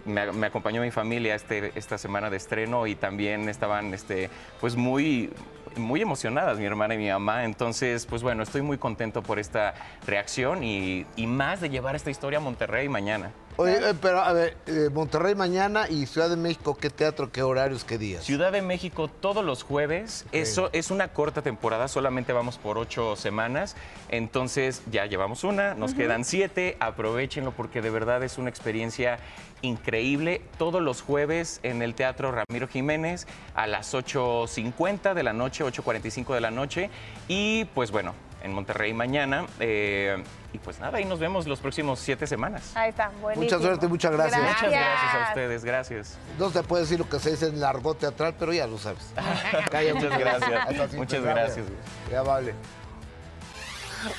me, 0.05 0.33
me 0.33 0.47
acompañó 0.47 0.83
mi 0.83 0.91
familia 0.91 1.35
este, 1.35 1.73
esta 1.75 1.99
semana 1.99 2.31
de 2.31 2.37
estreno 2.37 2.87
y 2.87 2.95
también 2.95 3.49
estaban, 3.49 3.95
este, 3.95 4.31
pues 4.61 4.77
muy 4.77 5.31
muy 5.77 6.01
emocionadas 6.01 6.59
mi 6.59 6.64
hermana 6.64 6.95
y 6.95 6.99
mi 6.99 7.09
mamá, 7.09 7.45
entonces 7.45 8.07
pues 8.07 8.22
bueno, 8.22 8.43
estoy 8.43 8.62
muy 8.62 8.79
contento 8.79 9.22
por 9.22 9.39
esta 9.39 9.75
reacción 10.07 10.62
y, 10.62 11.07
y 11.16 11.27
más 11.27 11.61
de 11.61 11.70
llevar 11.70 11.97
esta 11.97 12.11
historia 12.11 12.39
a 12.39 12.43
Monterrey 12.43 12.89
mañana. 12.89 13.33
Oye, 13.57 13.91
eh, 13.91 13.95
pero 14.01 14.20
a 14.20 14.33
ver, 14.33 14.57
eh, 14.66 14.89
Monterrey 14.93 15.37
mañana 15.37 15.89
y 15.89 16.07
Ciudad 16.07 16.29
de 16.29 16.37
México, 16.37 16.77
¿qué 16.77 16.91
teatro, 16.91 17.31
qué 17.31 17.43
horarios, 17.43 17.85
qué 17.85 17.99
días? 17.99 18.25
Ciudad 18.25 18.51
de 18.51 18.62
México 18.62 19.07
todos 19.07 19.45
los 19.45 19.62
jueves. 19.62 20.27
Eso 20.33 20.70
es 20.72 20.91
una 20.91 21.09
corta 21.09 21.41
temporada, 21.41 21.87
solamente 21.87 22.33
vamos 22.33 22.59
por 22.59 22.79
ocho 22.79 23.14
semanas. 23.14 23.77
Entonces 24.09 24.83
ya 24.91 25.07
llevamos 25.07 25.45
una, 25.45 25.75
nos 25.75 25.95
quedan 25.95 26.25
siete. 26.25 26.77
Aprovechenlo 26.81 27.53
porque 27.53 27.81
de 27.81 27.91
verdad 27.91 28.25
es 28.25 28.39
una 28.39 28.51
experiencia 28.51 29.20
increíble. 29.62 30.43
Todos 30.59 30.83
los 30.83 31.01
jueves 31.03 31.61
en 31.62 31.83
el 31.83 31.95
Teatro 31.95 32.33
Ramiro 32.33 32.66
Jiménez 32.66 33.27
a 33.55 33.66
las 33.66 33.95
8.50 33.95 35.14
de 35.14 35.22
la 35.22 35.33
noche, 35.33 35.64
8.45 35.67 36.35
de 36.35 36.41
la 36.41 36.51
noche. 36.51 36.91
Y 37.29 37.65
pues 37.67 37.91
bueno, 37.91 38.15
en 38.43 38.53
Monterrey 38.53 38.93
mañana. 38.93 39.47
eh, 39.61 40.23
y 40.53 40.59
pues 40.59 40.78
nada, 40.78 40.99
ahí 40.99 41.05
nos 41.05 41.19
vemos 41.19 41.49
los 41.49 41.59
próximos 41.59 41.99
siete 41.99 42.28
semanas. 42.28 42.77
Ahí 42.77 42.91
está, 42.91 43.11
buenísimo. 43.20 43.45
Mucha 43.57 43.59
suerte, 43.66 43.89
muchas 43.89 44.12
gracias. 44.12 44.41
Muchas 44.41 44.70
gracias 44.70 45.15
a 45.15 45.28
ustedes, 45.31 45.65
gracias. 45.65 46.19
No 46.39 46.49
se 46.51 46.62
puede 46.62 46.82
decir 46.82 47.01
lo 47.01 47.09
que 47.09 47.19
se 47.19 47.32
dice 47.32 47.49
en 47.49 47.57
el 47.57 47.65
argot 47.65 47.99
teatral, 47.99 48.35
pero 48.39 48.53
ya 48.53 48.69
lo 48.69 48.78
sabes. 48.78 49.12
Muchas 49.95 50.19
gracias. 50.19 50.95
Muchas 50.95 51.23
gracias. 51.24 51.66
Ya 52.09 52.23
vale. 52.23 52.55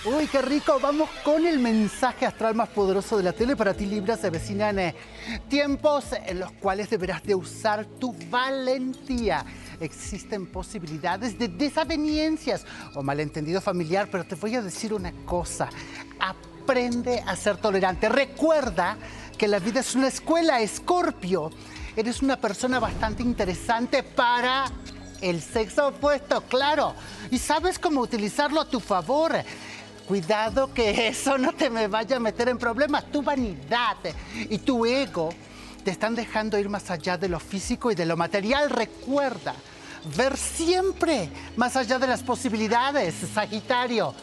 Uy, 0.05 0.27
qué 0.27 0.41
rico. 0.41 0.79
Vamos 0.81 1.09
con 1.23 1.45
el 1.45 1.59
mensaje 1.59 2.25
astral 2.25 2.55
más 2.55 2.69
poderoso 2.69 3.17
de 3.17 3.23
la 3.23 3.33
tele. 3.33 3.55
Para 3.55 3.73
ti, 3.73 3.85
Libra, 3.85 4.17
se 4.17 4.27
avecinan 4.27 4.79
eh, 4.79 4.95
tiempos 5.47 6.05
en 6.25 6.39
los 6.39 6.51
cuales 6.53 6.89
deberás 6.89 7.23
de 7.23 7.35
usar 7.35 7.85
tu 7.85 8.15
valentía. 8.29 9.45
Existen 9.79 10.47
posibilidades 10.47 11.37
de 11.37 11.49
desavenencias 11.49 12.65
o 12.95 13.03
malentendido 13.03 13.61
familiar, 13.61 14.07
pero 14.11 14.23
te 14.23 14.35
voy 14.35 14.55
a 14.55 14.61
decir 14.61 14.93
una 14.93 15.11
cosa. 15.25 15.69
Aprende 16.19 17.23
a 17.25 17.35
ser 17.35 17.57
tolerante. 17.57 18.09
Recuerda 18.09 18.97
que 19.37 19.47
la 19.47 19.59
vida 19.59 19.81
es 19.81 19.93
una 19.93 20.07
escuela, 20.07 20.61
Escorpio. 20.61 21.51
Eres 21.95 22.21
una 22.21 22.41
persona 22.41 22.79
bastante 22.79 23.21
interesante 23.21 24.01
para 24.01 24.65
el 25.21 25.41
sexo 25.41 25.87
opuesto, 25.87 26.41
claro. 26.41 26.93
Y 27.31 27.37
sabes 27.37 27.79
cómo 27.79 28.01
utilizarlo 28.01 28.61
a 28.61 28.69
tu 28.69 28.79
favor. 28.79 29.33
Cuidado 30.07 30.73
que 30.73 31.07
eso 31.07 31.37
no 31.37 31.53
te 31.53 31.69
me 31.69 31.87
vaya 31.87 32.17
a 32.17 32.19
meter 32.19 32.49
en 32.49 32.57
problemas. 32.57 33.11
Tu 33.11 33.21
vanidad 33.21 33.97
y 34.49 34.57
tu 34.59 34.85
ego 34.85 35.29
te 35.83 35.91
están 35.91 36.15
dejando 36.15 36.57
ir 36.57 36.69
más 36.69 36.89
allá 36.89 37.17
de 37.17 37.29
lo 37.29 37.39
físico 37.39 37.91
y 37.91 37.95
de 37.95 38.05
lo 38.05 38.17
material. 38.17 38.69
Recuerda, 38.69 39.53
ver 40.15 40.37
siempre 40.37 41.29
más 41.55 41.75
allá 41.75 41.99
de 41.99 42.07
las 42.07 42.23
posibilidades, 42.23 43.15
Sagitario. 43.33 44.13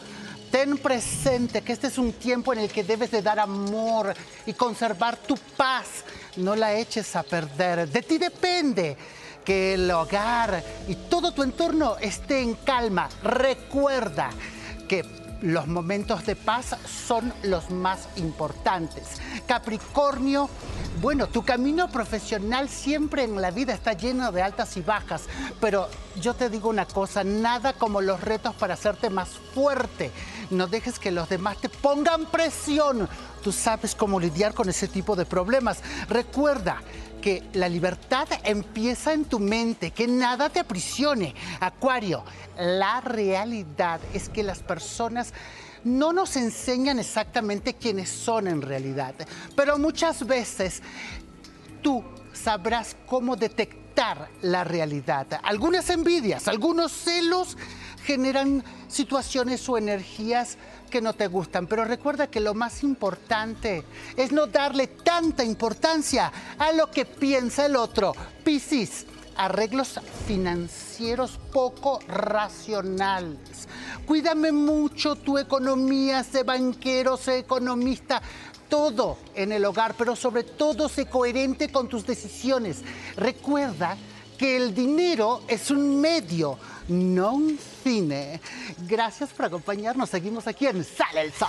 Ten 0.51 0.77
presente 0.77 1.61
que 1.61 1.73
este 1.73 1.87
es 1.87 1.97
un 1.97 2.13
tiempo 2.13 2.53
en 2.53 2.59
el 2.59 2.69
que 2.69 2.83
debes 2.83 3.09
de 3.09 3.23
dar 3.23 3.39
amor 3.39 4.13
y 4.45 4.53
conservar 4.53 5.17
tu 5.17 5.35
paz. 5.57 6.03
No 6.35 6.55
la 6.55 6.75
eches 6.75 7.15
a 7.15 7.23
perder. 7.23 7.89
De 7.89 8.01
ti 8.03 8.19
depende 8.19 8.95
que 9.43 9.73
el 9.75 9.89
hogar 9.91 10.63
y 10.87 10.95
todo 10.95 11.31
tu 11.31 11.43
entorno 11.43 11.97
esté 11.97 12.41
en 12.41 12.55
calma. 12.55 13.09
Recuerda 13.23 14.29
que 14.87 15.23
los 15.43 15.67
momentos 15.67 16.25
de 16.25 16.37
paz 16.37 16.75
son 16.87 17.33
los 17.43 17.69
más 17.69 18.07
importantes. 18.15 19.03
Capricornio, 19.45 20.49
bueno, 21.01 21.27
tu 21.27 21.43
camino 21.43 21.89
profesional 21.89 22.69
siempre 22.69 23.23
en 23.23 23.41
la 23.41 23.51
vida 23.51 23.73
está 23.73 23.91
lleno 23.91 24.31
de 24.31 24.41
altas 24.41 24.77
y 24.77 24.81
bajas, 24.81 25.23
pero 25.59 25.89
yo 26.21 26.33
te 26.33 26.49
digo 26.49 26.69
una 26.69 26.85
cosa, 26.85 27.25
nada 27.25 27.73
como 27.73 27.99
los 27.99 28.21
retos 28.21 28.55
para 28.55 28.75
hacerte 28.75 29.09
más 29.09 29.31
fuerte. 29.53 30.11
No 30.49 30.67
dejes 30.67 30.97
que 30.97 31.11
los 31.11 31.27
demás 31.27 31.57
te 31.57 31.67
pongan 31.67 32.25
presión. 32.27 33.09
Tú 33.43 33.51
sabes 33.51 33.95
cómo 33.95 34.21
lidiar 34.21 34.53
con 34.53 34.69
ese 34.69 34.87
tipo 34.87 35.15
de 35.17 35.25
problemas. 35.25 35.81
Recuerda 36.07 36.81
que 37.23 37.41
la 37.53 37.69
libertad 37.69 38.27
empieza 38.43 39.13
en 39.13 39.23
tu 39.23 39.39
mente, 39.39 39.91
que 39.91 40.09
nada 40.09 40.49
te 40.49 40.59
aprisione. 40.59 41.33
Acuario, 41.61 42.25
la 42.57 42.99
realidad 42.99 44.01
es 44.13 44.27
que 44.27 44.43
las 44.43 44.59
personas 44.59 45.33
no 45.85 46.11
nos 46.11 46.35
enseñan 46.35 46.99
exactamente 46.99 47.75
quiénes 47.75 48.09
son 48.09 48.49
en 48.49 48.61
realidad, 48.61 49.15
pero 49.55 49.77
muchas 49.79 50.27
veces 50.27 50.81
tú 51.81 52.03
sabrás 52.33 52.97
cómo 53.05 53.37
detectar 53.37 54.27
la 54.41 54.65
realidad. 54.65 55.27
Algunas 55.43 55.89
envidias, 55.91 56.49
algunos 56.49 56.91
celos 56.91 57.57
generan 58.03 58.65
situaciones 58.89 59.69
o 59.69 59.77
energías 59.77 60.57
que 60.93 61.01
no 61.01 61.13
te 61.13 61.25
gustan, 61.25 61.65
pero 61.65 61.85
recuerda 61.85 62.27
que 62.27 62.39
lo 62.39 62.53
más 62.53 62.83
importante 62.83 63.83
es 64.15 64.31
no 64.31 64.45
darle 64.45 64.85
tanta 64.85 65.43
importancia 65.43 66.31
a 66.59 66.71
lo 66.71 66.91
que 66.91 67.03
piensa 67.03 67.65
el 67.65 67.75
otro. 67.75 68.13
Piscis, 68.43 69.07
arreglos 69.35 69.99
financieros 70.27 71.39
poco 71.51 71.97
racionales. 72.07 73.67
Cuídame 74.05 74.51
mucho 74.51 75.15
tu 75.15 75.39
economía, 75.39 76.23
sé 76.23 76.43
banquero, 76.43 77.17
sé 77.17 77.39
economista, 77.39 78.21
todo 78.69 79.17
en 79.33 79.51
el 79.51 79.65
hogar, 79.65 79.95
pero 79.97 80.15
sobre 80.15 80.43
todo 80.43 80.87
sé 80.89 81.07
coherente 81.07 81.71
con 81.71 81.87
tus 81.89 82.05
decisiones. 82.05 82.83
Recuerda 83.15 83.97
que 84.43 84.57
el 84.57 84.75
dinero 84.75 85.41
es 85.47 85.71
un 85.71 86.01
medio, 86.01 86.59
no 86.89 87.31
un 87.31 87.57
fin. 87.57 88.13
Gracias 88.79 89.29
por 89.29 89.45
acompañarnos. 89.45 90.09
Seguimos 90.09 90.47
aquí 90.47 90.67
en 90.67 90.83
Sale 90.83 91.21
el 91.21 91.31
Sol. 91.31 91.47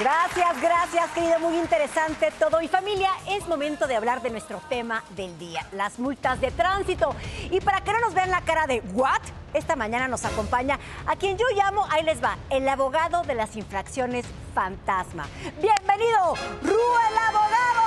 Gracias, 0.00 0.62
gracias, 0.62 1.10
querido. 1.10 1.38
Muy 1.40 1.58
interesante 1.58 2.32
todo. 2.38 2.62
Y 2.62 2.68
familia, 2.68 3.10
es 3.28 3.46
momento 3.48 3.86
de 3.86 3.96
hablar 3.96 4.22
de 4.22 4.30
nuestro 4.30 4.62
tema 4.70 5.04
del 5.14 5.38
día, 5.38 5.68
las 5.72 5.98
multas 5.98 6.40
de 6.40 6.50
tránsito. 6.52 7.14
Y 7.50 7.60
para 7.60 7.84
que 7.84 7.92
no 7.92 8.00
nos 8.00 8.14
vean 8.14 8.30
la 8.30 8.40
cara 8.40 8.66
de 8.66 8.80
¿what? 8.94 9.20
Esta 9.52 9.76
mañana 9.76 10.08
nos 10.08 10.24
acompaña 10.24 10.78
a 11.04 11.16
quien 11.16 11.36
yo 11.36 11.44
llamo, 11.54 11.86
ahí 11.90 12.02
les 12.02 12.24
va, 12.24 12.38
el 12.48 12.66
abogado 12.66 13.24
de 13.24 13.34
las 13.34 13.56
infracciones 13.56 14.24
fantasma. 14.54 15.26
Bienvenido, 15.60 16.34
Ru 16.62 16.80
el 17.10 17.18
abogado. 17.18 17.81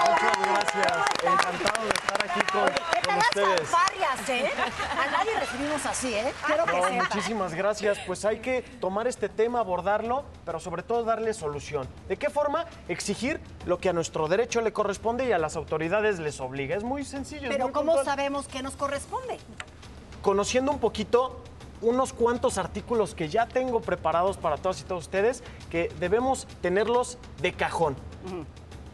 Muchas 0.00 0.38
gracias. 0.38 1.06
Encantado 1.22 1.84
de 1.84 1.90
estar 1.90 2.24
aquí 2.24 2.40
con, 2.52 2.66
¿Qué 2.66 3.06
con 3.08 3.18
ustedes. 3.18 3.68
fanfarrias, 3.68 4.28
eh? 4.28 4.50
A 4.98 5.10
nadie 5.10 5.38
recibimos 5.38 5.86
así, 5.86 6.14
¿eh? 6.14 6.32
Quiero 6.46 6.64
que 6.64 6.76
No, 6.76 6.88
sepa. 6.88 7.04
muchísimas 7.04 7.54
gracias. 7.54 7.98
Pues 8.06 8.24
hay 8.24 8.38
que 8.40 8.62
tomar 8.62 9.06
este 9.06 9.28
tema, 9.28 9.60
abordarlo, 9.60 10.24
pero 10.44 10.60
sobre 10.60 10.82
todo 10.82 11.04
darle 11.04 11.34
solución. 11.34 11.88
¿De 12.08 12.16
qué 12.16 12.30
forma? 12.30 12.66
Exigir 12.88 13.40
lo 13.66 13.78
que 13.78 13.88
a 13.88 13.92
nuestro 13.92 14.28
derecho 14.28 14.60
le 14.60 14.72
corresponde 14.72 15.26
y 15.26 15.32
a 15.32 15.38
las 15.38 15.56
autoridades 15.56 16.18
les 16.18 16.40
obliga. 16.40 16.76
Es 16.76 16.84
muy 16.84 17.04
sencillo. 17.04 17.48
Pero 17.48 17.64
muy 17.66 17.72
¿cómo 17.72 17.92
puntual. 17.92 18.04
sabemos 18.04 18.48
qué 18.48 18.62
nos 18.62 18.74
corresponde? 18.76 19.38
Conociendo 20.22 20.72
un 20.72 20.78
poquito 20.78 21.42
unos 21.80 22.12
cuantos 22.12 22.58
artículos 22.58 23.12
que 23.14 23.28
ya 23.28 23.46
tengo 23.46 23.80
preparados 23.80 24.36
para 24.36 24.56
todas 24.56 24.80
y 24.80 24.84
todos 24.84 25.02
ustedes, 25.04 25.42
que 25.68 25.92
debemos 25.98 26.46
tenerlos 26.60 27.18
de 27.40 27.52
cajón. 27.52 27.96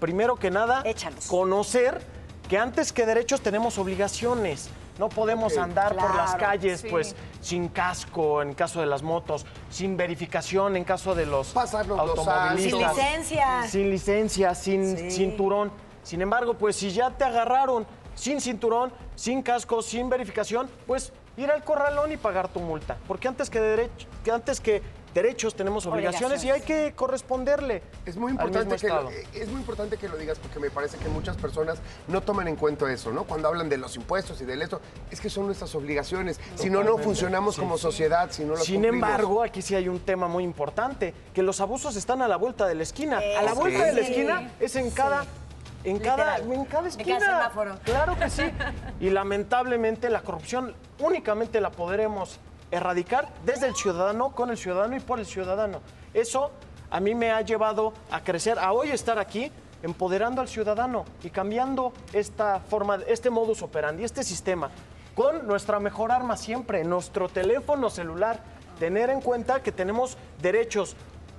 Primero 0.00 0.36
que 0.36 0.50
nada, 0.50 0.84
conocer 1.28 2.00
que 2.48 2.58
antes 2.58 2.92
que 2.92 3.04
derechos 3.06 3.40
tenemos 3.40 3.78
obligaciones. 3.78 4.70
No 4.98 5.08
podemos 5.08 5.56
andar 5.58 5.94
por 5.94 6.12
las 6.16 6.34
calles 6.34 6.80
sí. 6.80 6.88
pues 6.90 7.14
sin 7.40 7.68
casco 7.68 8.42
en 8.42 8.52
caso 8.54 8.80
de 8.80 8.86
las 8.86 9.02
motos, 9.04 9.46
sin 9.70 9.96
verificación 9.96 10.76
en 10.76 10.82
caso 10.82 11.14
de 11.14 11.24
los 11.24 11.48
Pasarnos 11.48 12.00
automovilistas. 12.00 12.96
Sin 12.96 13.04
licencia. 13.04 13.62
Sin 13.68 13.90
licencia, 13.90 14.54
sin 14.56 14.96
Sí. 14.98 15.10
cinturón. 15.12 15.70
Sin 16.02 16.20
embargo, 16.20 16.54
pues 16.54 16.74
si 16.74 16.90
ya 16.90 17.10
te 17.10 17.22
agarraron 17.22 17.86
sin 18.16 18.40
cinturón, 18.40 18.92
sin 19.14 19.42
casco, 19.42 19.82
sin 19.82 20.08
verificación, 20.08 20.68
pues 20.88 21.12
ir 21.36 21.48
al 21.52 21.62
corralón 21.62 22.10
y 22.10 22.16
pagar 22.16 22.48
tu 22.48 22.58
multa. 22.58 22.96
Porque 23.06 23.28
antes 23.28 23.48
que, 23.50 23.60
derech- 23.60 24.06
que 24.24 24.32
antes 24.32 24.60
que 24.60 24.82
derechos 25.22 25.54
tenemos 25.54 25.86
obligaciones, 25.86 26.44
y 26.44 26.50
hay 26.50 26.60
que 26.62 26.92
corresponderle. 26.94 27.82
Es 28.06 28.16
muy 28.16 28.30
al 28.32 28.36
mismo 28.38 28.46
importante 28.48 28.76
que 28.76 28.88
lo, 28.88 29.10
es 29.10 29.48
muy 29.48 29.60
importante 29.60 29.96
que 29.96 30.08
lo 30.08 30.16
digas 30.16 30.38
porque 30.38 30.60
me 30.60 30.70
parece 30.70 30.96
que 30.98 31.08
muchas 31.08 31.36
personas 31.36 31.78
no 32.06 32.20
toman 32.20 32.48
en 32.48 32.56
cuenta 32.56 32.90
eso, 32.92 33.10
¿no? 33.12 33.24
Cuando 33.24 33.48
hablan 33.48 33.68
de 33.68 33.76
los 33.78 33.96
impuestos 33.96 34.40
y 34.40 34.44
del 34.44 34.62
esto, 34.62 34.80
es 35.10 35.20
que 35.20 35.28
son 35.30 35.46
nuestras 35.46 35.74
obligaciones. 35.74 36.40
Si 36.54 36.66
no, 36.70 36.78
no 36.78 36.92
Totalmente. 36.92 37.04
funcionamos 37.04 37.54
Sí. 37.56 37.60
como 37.60 37.78
sociedad, 37.78 38.30
si 38.30 38.44
no 38.44 38.56
Sin 38.56 38.84
embargo, 38.84 39.42
aquí 39.42 39.62
sí 39.62 39.74
hay 39.74 39.88
un 39.88 40.00
tema 40.00 40.28
muy 40.28 40.44
importante, 40.44 41.14
que 41.34 41.42
los 41.42 41.60
abusos 41.60 41.96
están 41.96 42.22
a 42.22 42.28
la 42.28 42.36
vuelta 42.36 42.66
de 42.66 42.74
la 42.74 42.82
esquina. 42.82 43.18
a 43.18 43.42
la 43.42 43.52
Sí. 43.52 43.58
vuelta 43.58 43.84
de 43.84 43.92
la 43.92 44.00
esquina 44.00 44.50
es 44.60 44.76
en 44.76 44.90
cada 44.90 45.24
en 45.84 46.00
cada, 46.00 46.38
en 46.38 46.64
cada 46.64 46.82
En 46.82 46.86
esquina. 46.88 47.18
cada 47.20 47.38
semáforo. 47.38 47.78
Claro 47.84 48.16
que 48.18 48.28
sí. 48.28 48.42
Y 49.00 49.10
lamentablemente 49.10 50.10
la 50.10 50.22
corrupción 50.22 50.74
únicamente 50.98 51.60
la 51.60 51.70
podremos 51.70 52.38
erradicar 52.70 53.28
desde 53.44 53.66
el 53.66 53.74
ciudadano, 53.74 54.34
con 54.34 54.50
el 54.50 54.58
ciudadano 54.58 54.96
y 54.96 55.00
por 55.00 55.18
el 55.18 55.26
ciudadano. 55.26 55.80
Eso 56.14 56.50
a 56.90 57.00
mí 57.00 57.14
me 57.14 57.30
ha 57.30 57.40
llevado 57.42 57.92
a 58.10 58.22
crecer, 58.22 58.58
a 58.58 58.72
hoy 58.72 58.90
estar 58.90 59.18
aquí 59.18 59.52
empoderando 59.82 60.40
al 60.40 60.48
ciudadano 60.48 61.04
y 61.22 61.30
cambiando 61.30 61.92
esta 62.12 62.60
forma, 62.60 62.98
este 63.06 63.30
modus 63.30 63.62
operandi, 63.62 64.04
este 64.04 64.22
sistema, 64.22 64.70
con 65.14 65.46
nuestra 65.46 65.80
mejor 65.80 66.12
arma 66.12 66.36
siempre, 66.36 66.84
nuestro 66.84 67.28
teléfono 67.28 67.90
celular. 67.90 68.40
Tener 68.78 69.10
en 69.10 69.20
cuenta 69.20 69.60
que 69.60 69.72
tenemos 69.72 70.16
derechos 70.40 70.94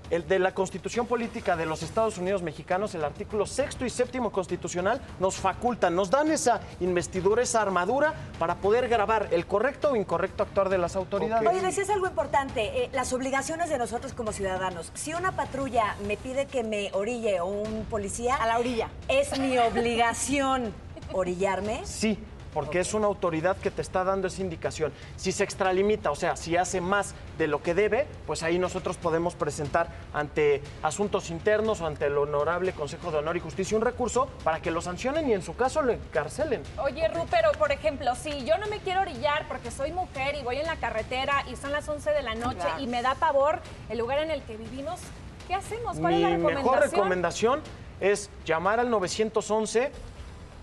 el 0.10 0.28
de 0.28 0.40
la 0.40 0.54
Constitución 0.54 1.08
Política 1.08 1.56
de 1.56 1.66
los 1.66 1.84
Estados 1.84 2.18
Unidos 2.18 2.42
Mexicanos, 2.42 2.96
el 2.96 3.04
artículo 3.04 3.46
sexto 3.46 3.86
y 3.86 3.90
séptimo 3.90 4.32
constitucional, 4.32 5.02
nos 5.20 5.36
facultan, 5.36 5.96
nos 5.96 6.10
dan 6.10 6.32
esa 6.32 6.62
investidura, 6.80 7.42
esa 7.42 7.62
armadura 7.62 8.14
para 8.38 8.56
poder 8.56 8.88
grabar 8.88 9.28
el 9.32 9.46
correcto 9.46 9.92
o 9.92 9.96
incorrecto 9.96 10.44
actuar 10.44 10.70
de 10.70 10.78
las 10.78 10.96
autoridades. 10.96 11.48
Oye, 11.48 11.62
decías 11.62 11.90
algo 11.90 12.08
importante, 12.08 12.84
eh, 12.84 12.90
las 12.94 13.14
obligaciones 13.14 13.70
de 13.70 13.78
nosotros 13.78 14.14
como 14.14 14.32
ciudadanos. 14.32 14.92
Si 14.94 15.14
una 15.14 15.36
patrulla 15.36 15.96
me 16.08 16.18
pide 16.18 16.46
que 16.46 16.64
me 16.64 16.92
orille 16.94 17.40
o 17.42 17.46
un 17.48 17.86
policía... 17.90 18.36
A 18.36 18.48
la 18.48 18.60
orilla. 18.60 18.90
¿Es 19.08 19.38
mi 19.40 19.58
obligación 19.58 20.74
orillarme? 21.12 21.82
Sí, 21.86 22.18
porque 22.54 22.80
es 22.80 22.94
una 22.94 23.08
autoridad 23.08 23.58
que 23.58 23.72
te 23.72 23.82
está 23.82 24.04
dando 24.04 24.28
esa 24.28 24.42
indicación. 24.42 24.92
Si 25.18 25.32
se 25.32 25.44
extralimita, 25.44 26.12
o 26.12 26.16
sea, 26.16 26.36
si 26.36 26.58
hace 26.58 26.82
más 26.82 27.14
de 27.38 27.48
lo 27.48 27.62
que 27.62 27.74
debe, 27.74 28.08
pues 28.28 28.44
ahí 28.44 28.60
nosotros 28.60 28.98
podemos 28.98 29.36
presentar 29.36 29.88
ante 30.14 30.62
asuntos 30.84 31.30
internos 31.30 31.82
o 31.82 31.88
ante 31.88 32.06
el 32.08 32.18
honorable 32.18 32.74
Consejo 32.74 33.12
de 33.12 33.18
Honor 33.20 33.38
y 33.38 33.40
Justicia 33.40 33.78
un 33.78 33.84
recurso 33.84 34.28
para 34.44 34.62
que 34.62 34.72
lo 34.72 34.82
sancionen 34.82 35.30
y 35.30 35.34
en 35.34 35.42
su 35.42 35.56
caso 35.56 35.82
lo 35.82 35.92
encarcelen. 35.92 36.64
Oye, 36.82 37.08
Ru, 37.10 37.26
pero 37.30 37.52
por 37.54 37.72
ejemplo, 37.72 38.16
si 38.16 38.46
yo 38.46 38.58
no 38.58 38.68
me 38.68 38.80
quiero 38.80 39.02
orillar 39.02 39.48
porque 39.48 39.72
soy 39.72 39.92
mujer 39.92 40.36
y 40.40 40.44
voy 40.44 40.58
en 40.58 40.66
la 40.66 40.76
carretera 40.78 41.44
y 41.52 41.56
son 41.56 41.72
las 41.72 41.88
11 41.88 42.12
de 42.12 42.22
la 42.24 42.36
noche 42.36 42.58
Claro. 42.60 42.80
y 42.82 42.88
me 42.88 43.02
da 43.02 43.16
pavor 43.16 43.60
el 43.90 43.98
lugar 43.98 44.20
en 44.20 44.32
el 44.32 44.42
que 44.44 44.58
vivimos, 44.58 45.00
¿qué 45.48 45.56
hacemos? 45.56 45.98
¿Cuál 46.00 46.14
es 46.16 46.20
la 46.22 46.28
Mi 46.30 46.34
recomendación? 46.36 46.72
mejor 46.74 46.92
recomendación 46.92 47.62
es 48.00 48.30
llamar 48.46 48.80
al 48.80 48.90
911 48.90 49.92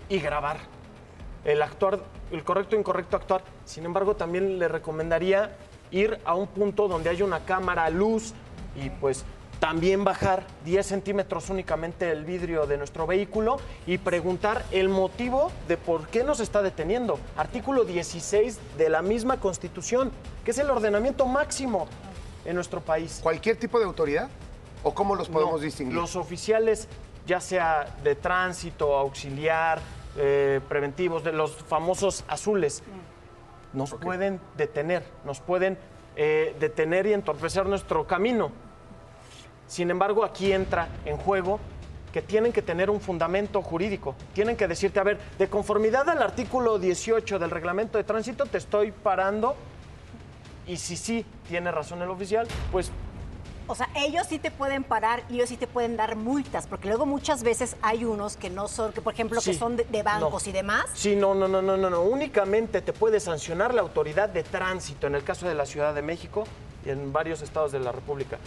y 0.09 0.19
grabar. 0.21 0.59
El 1.47 1.63
actuar, 1.63 2.01
el 2.33 2.43
correcto 2.43 2.75
o 2.77 2.79
incorrecto 2.79 3.17
actuar. 3.17 3.43
Sin 3.65 3.85
embargo, 3.85 4.17
también 4.17 4.59
le 4.59 4.67
recomendaría 4.67 5.57
ir 5.93 6.19
a 6.25 6.35
un 6.35 6.49
punto 6.49 6.89
donde 6.89 7.09
haya 7.09 7.25
una 7.25 7.45
cámara, 7.45 7.89
luz 7.89 8.35
y 8.75 8.91
pues 8.91 9.25
también 9.61 10.05
bajar 10.05 10.45
10 10.65 10.85
centímetros 10.85 11.49
únicamente 11.49 12.11
el 12.11 12.25
vidrio 12.25 12.67
de 12.67 12.77
nuestro 12.77 13.07
vehículo 13.07 13.59
y 13.87 13.99
preguntar 13.99 14.65
el 14.71 14.89
motivo 14.89 15.51
de 15.69 15.77
por 15.77 16.09
qué 16.09 16.25
nos 16.25 16.41
está 16.41 16.63
deteniendo. 16.63 17.19
Artículo 17.37 17.85
16 17.85 18.59
de 18.77 18.89
la 18.91 19.01
misma 19.01 19.41
Constitución, 19.41 20.11
que 20.45 20.51
es 20.51 20.59
el 20.59 20.69
ordenamiento 20.69 21.27
máximo 21.27 21.87
en 22.45 22.57
nuestro 22.57 22.81
país. 22.81 23.21
¿Cualquier 23.23 23.57
tipo 23.57 23.79
de 23.79 23.85
autoridad? 23.85 24.29
¿O 24.83 24.93
cómo 24.93 25.15
los 25.15 25.29
podemos 25.29 25.55
No, 25.55 25.59
distinguir? 25.61 25.97
Los 25.97 26.17
oficiales, 26.17 26.87
ya 27.27 27.41
sea 27.41 27.97
de 28.05 28.15
tránsito, 28.15 28.95
auxiliar, 28.97 29.81
eh, 30.17 30.61
preventivos, 30.69 31.25
de 31.25 31.33
los 31.33 31.53
famosos 31.53 32.25
azules, 32.29 32.83
nos 33.73 33.95
pueden 33.95 34.41
detener, 34.57 35.05
nos 35.25 35.41
pueden 35.41 35.79
eh, 36.17 36.57
detener 36.59 37.07
y 37.07 37.13
entorpecer 37.13 37.67
nuestro 37.67 38.07
camino. 38.07 38.51
Sin 39.67 39.91
embargo, 39.91 40.25
aquí 40.25 40.53
entra 40.53 40.89
en 41.05 41.17
juego 41.17 41.61
que 42.13 42.23
tienen 42.23 42.53
que 42.53 42.63
tener 42.63 42.89
un 42.89 43.01
fundamento 43.01 43.61
jurídico. 43.61 44.15
Tienen 44.33 44.57
que 44.57 44.67
decirte, 44.67 44.99
a 44.99 45.03
ver, 45.03 45.19
de 45.39 45.49
conformidad 45.49 46.09
al 46.09 46.23
artículo 46.23 46.79
18 46.79 47.39
del 47.39 47.51
reglamento 47.51 47.99
de 47.99 48.05
tránsito, 48.05 48.47
te 48.47 48.57
estoy 48.57 48.93
parando. 48.93 49.55
Y 50.67 50.79
si 50.79 50.97
sí 50.97 51.27
tiene 51.47 51.71
razón 51.71 52.01
el 52.01 52.09
oficial, 52.09 52.49
pues 52.73 52.91
O 53.69 53.75
sea, 53.75 53.89
ellos 53.97 54.27
sí 54.29 54.39
te 54.39 54.51
pueden 54.51 54.85
parar 54.85 55.25
y 55.29 55.35
ellos 55.37 55.49
sí 55.49 55.57
te 55.57 55.67
pueden 55.67 55.97
dar 55.97 56.15
multas, 56.17 56.67
porque 56.67 56.89
luego 56.89 57.05
muchas 57.05 57.43
veces 57.43 57.77
hay 57.83 58.05
unos 58.05 58.37
que 58.37 58.49
no 58.49 58.69
son, 58.69 58.93
que 58.93 59.01
por 59.01 59.13
ejemplo, 59.15 59.41
que 59.41 59.55
son 59.55 59.77
de, 59.77 59.85
de 59.85 60.03
bancos 60.03 60.45
No. 60.45 60.51
y 60.51 60.53
demás. 60.53 60.85
Sí, 60.95 61.17
no, 61.17 61.35
no, 61.35 61.49
no, 61.49 61.61
no, 61.63 61.77
no, 61.77 61.91
no. 61.91 62.03
Únicamente 62.03 62.81
te 62.81 62.93
puede 62.93 63.19
sancionar 63.19 63.75
la 63.75 63.83
autoridad 63.83 64.29
de 64.29 64.45
tránsito 64.45 65.07
en 65.07 65.15
el 65.17 65.25
caso 65.25 65.49
de 65.49 65.55
la 65.55 65.67
Ciudad 65.67 65.95
de 65.95 66.03
México 66.03 66.45
y 66.85 66.91
en 66.91 67.13
varios 67.13 67.43
estados 67.43 67.73
de 67.73 67.81
la 67.81 67.91
República. 67.93 68.39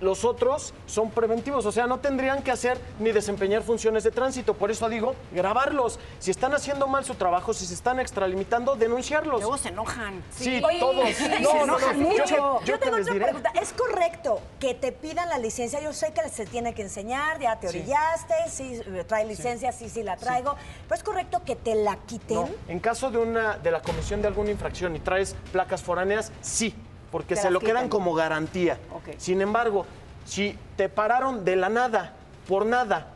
Los 0.00 0.24
otros 0.24 0.74
son 0.86 1.10
preventivos, 1.10 1.66
o 1.66 1.72
sea, 1.72 1.86
no 1.88 1.98
tendrían 1.98 2.42
que 2.42 2.50
hacer 2.52 2.78
ni 3.00 3.10
desempeñar 3.10 3.62
funciones 3.62 4.04
de 4.04 4.10
tránsito. 4.12 4.54
Por 4.54 4.70
eso 4.70 4.88
digo, 4.88 5.14
grabarlos. 5.32 5.98
Si 6.20 6.30
están 6.30 6.54
haciendo 6.54 6.86
mal 6.86 7.04
su 7.04 7.14
trabajo, 7.16 7.52
si 7.52 7.66
se 7.66 7.74
están 7.74 7.98
extralimitando, 7.98 8.76
denunciarlos. 8.76 9.40
Luego 9.40 9.58
se 9.58 9.70
enojan. 9.70 10.22
Sí, 10.36 10.62
Oye, 10.64 10.78
todos. 10.78 11.08
sí, 11.10 11.24
No, 11.40 11.50
se 11.50 11.58
no, 11.58 11.66
no, 11.66 11.78
enojan 11.78 11.98
yo- 12.00 12.24
yo 12.26 12.60
Yo, 12.64 12.78
te 12.78 12.84
tengo 12.86 12.96
otra 13.00 13.12
diré. 13.12 13.24
pregunta. 13.24 13.50
¿Es 13.60 13.72
correcto 13.72 14.40
que 14.60 14.74
te 14.74 14.92
pidan 14.92 15.28
la 15.28 15.38
licencia? 15.38 15.80
Yo 15.80 15.92
sé 15.92 16.12
que 16.12 16.28
se 16.28 16.46
tiene 16.46 16.74
que 16.74 16.82
enseñar, 16.82 17.40
ya 17.40 17.58
te 17.58 17.68
Sí. 17.68 17.78
orillaste, 17.78 18.34
sí, 18.50 18.80
trae 19.06 19.24
licencia, 19.24 19.72
sí, 19.72 19.88
sí, 19.88 20.02
la 20.02 20.16
traigo. 20.16 20.54
¿Pero 20.88 20.94
es 20.94 21.02
correcto 21.02 21.42
que 21.44 21.56
te 21.56 21.74
la 21.74 21.96
quiten? 22.06 22.36
No, 22.36 22.48
en 22.68 22.78
caso 22.78 23.10
de 23.10 23.18
una 23.18 23.58
de 23.58 23.70
la 23.72 23.82
comisión 23.82 24.22
de 24.22 24.28
alguna 24.28 24.50
infracción 24.50 24.94
y 24.94 25.00
traes 25.00 25.34
placas 25.52 25.82
foráneas, 25.82 26.30
sí, 26.40 26.74
porque 27.10 27.36
se 27.36 27.50
lo 27.50 27.60
quedan 27.60 27.88
como 27.88 28.14
garantía. 28.14 28.78
Sin 29.16 29.40
embargo, 29.40 29.86
si 30.24 30.58
te 30.76 30.88
pararon 30.88 31.44
de 31.44 31.56
la 31.56 31.68
nada, 31.68 32.14
por 32.46 32.66
nada, 32.66 33.08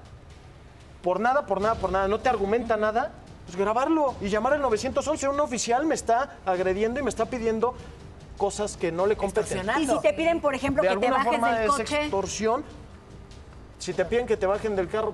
por 1.02 1.20
nada, 1.20 1.46
por 1.46 1.60
nada, 1.60 1.74
por 1.74 1.92
nada, 1.92 2.08
no 2.08 2.20
te 2.20 2.28
argumenta 2.28 2.76
nada, 2.76 3.12
pues 3.44 3.56
grabarlo 3.56 4.14
y 4.20 4.28
llamar 4.28 4.54
al 4.54 4.62
911. 4.62 5.28
Un 5.28 5.40
oficial 5.40 5.84
me 5.84 5.94
está 5.94 6.36
agrediendo 6.46 7.00
y 7.00 7.02
me 7.02 7.10
está 7.10 7.26
pidiendo 7.26 7.74
cosas 8.38 8.76
que 8.76 8.90
no 8.92 9.06
le 9.06 9.16
competen. 9.16 9.68
Y 9.78 9.86
si 9.86 10.00
te 10.00 10.12
piden, 10.14 10.40
por 10.40 10.54
ejemplo, 10.54 10.82
de 10.82 10.88
que 10.88 10.96
te 10.96 11.06
alguna 11.06 11.16
bajes 11.24 11.32
forma 11.32 11.54
del 11.54 11.64
es 11.64 11.70
coche. 11.70 12.00
extorsión. 12.02 12.64
Si 13.78 13.92
te 13.92 14.04
piden 14.04 14.26
que 14.26 14.36
te 14.36 14.46
bajen 14.46 14.76
del 14.76 14.88
carro, 14.88 15.12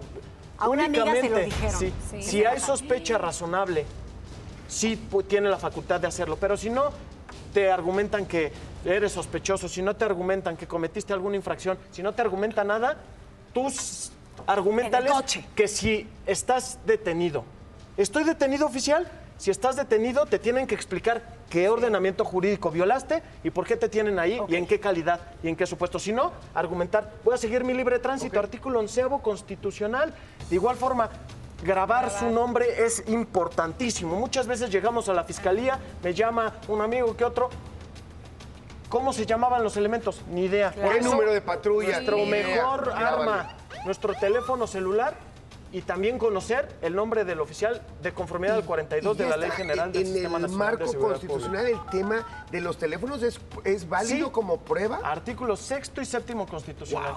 A 0.59 0.69
una 0.69 0.85
amiga 0.85 1.05
se 1.05 1.11
lo 1.11 1.19
únicamente, 1.19 1.45
dijeron. 1.47 1.81
Sí. 2.11 2.23
si 2.23 2.45
hay 2.45 2.61
sospecha 2.61 3.17
razonable, 3.17 3.87
sí 4.69 5.09
pu- 5.11 5.27
tiene 5.27 5.49
la 5.49 5.57
facultad 5.57 5.99
de 6.01 6.07
hacerlo. 6.07 6.37
Pero 6.37 6.57
si 6.57 6.69
no, 6.69 6.85
te 7.53 7.71
argumentan 7.71 8.27
que 8.27 8.53
eres 8.85 9.13
sospechoso, 9.13 9.69
si 9.69 9.83
no 9.83 9.97
te 9.97 10.05
argumentan 10.05 10.57
que 10.57 10.67
cometiste 10.67 11.13
alguna 11.13 11.37
infracción, 11.37 11.79
si 11.91 12.03
no 12.03 12.13
te 12.13 12.23
argumenta 12.23 12.65
nada, 12.65 12.97
tú 13.53 13.71
argumentales 14.47 15.13
que 15.55 15.69
si 15.69 16.09
estás 16.27 16.79
detenido. 16.87 17.45
¿Estoy 17.97 18.25
detenido 18.25 18.67
oficial? 18.67 19.09
Si 19.39 19.53
estás 19.53 19.77
detenido, 19.77 20.27
te 20.27 20.41
tienen 20.41 20.67
que 20.67 20.75
explicar 20.75 21.23
qué 21.49 21.69
ordenamiento 21.69 22.25
jurídico 22.25 22.71
violaste 22.71 23.23
y 23.45 23.51
por 23.51 23.67
qué 23.67 23.77
te 23.77 23.89
tienen 23.89 24.19
ahí 24.19 24.41
y 24.49 24.57
en 24.57 24.67
qué 24.67 24.81
calidad 24.81 25.21
y 25.43 25.49
en 25.49 25.57
qué 25.57 25.65
supuesto. 25.65 26.01
Si 26.01 26.13
no, 26.13 26.33
argumentar, 26.55 27.15
voy 27.25 27.35
a 27.35 27.37
seguir 27.37 27.63
mi 27.63 27.73
libre 27.73 28.01
tránsito, 28.01 28.41
artículo 28.41 28.81
onceavo 28.81 29.23
constitucional. 29.23 30.13
De 30.51 30.57
igual 30.57 30.77
forma, 30.77 31.09
grabar 31.63 32.11
su 32.11 32.31
nombre 32.31 32.85
es 32.85 33.05
importantísimo. 33.09 34.17
Muchas 34.17 34.47
veces 34.47 34.71
llegamos 34.71 35.09
a 35.09 35.15
la 35.15 35.25
fiscalía, 35.25 35.79
me 36.03 36.15
llama 36.15 36.55
un 36.69 36.81
amigo 36.81 37.17
que 37.17 37.25
otro. 37.25 37.51
¿Cómo 38.89 39.13
se 39.13 39.27
llamaban 39.27 39.63
los 39.63 39.77
elementos? 39.77 40.23
Ni 40.31 40.45
idea. 40.45 40.71
Claro. 40.71 40.91
¿Qué 40.93 41.01
número 41.03 41.33
de 41.33 41.43
patrulla? 41.43 41.93
Nuestro 41.93 42.25
mejor 42.25 42.93
arma, 42.95 43.57
nuestro 43.85 44.15
teléfono 44.15 44.67
celular 44.67 45.15
y 45.71 45.83
también 45.83 46.19
conocer 46.19 46.69
el 46.81 46.95
nombre 46.95 47.25
del 47.25 47.41
oficial 47.41 47.83
de 48.03 48.13
conformidad 48.13 48.57
al 48.57 48.65
42 48.65 49.17
Y 49.17 49.19
de 49.23 49.29
la 49.29 49.37
Ley 49.37 49.51
General 49.51 49.93
del 49.93 50.03
en 50.07 50.13
Sistema 50.13 50.37
el 50.37 50.43
Nacional 50.43 50.79
marco 50.79 50.93
constitucional 50.99 51.67
el 51.67 51.79
tema 51.91 52.47
de 52.51 52.61
los 52.63 52.79
teléfonos 52.79 53.23
es, 53.23 53.39
es 53.65 53.89
válido 53.89 54.27
Sí. 54.29 54.33
como 54.33 54.59
prueba. 54.59 55.01
Artículo 55.05 55.57
sexto 55.57 56.01
y 56.01 56.07
séptimo 56.07 56.47
constitucional. 56.47 57.17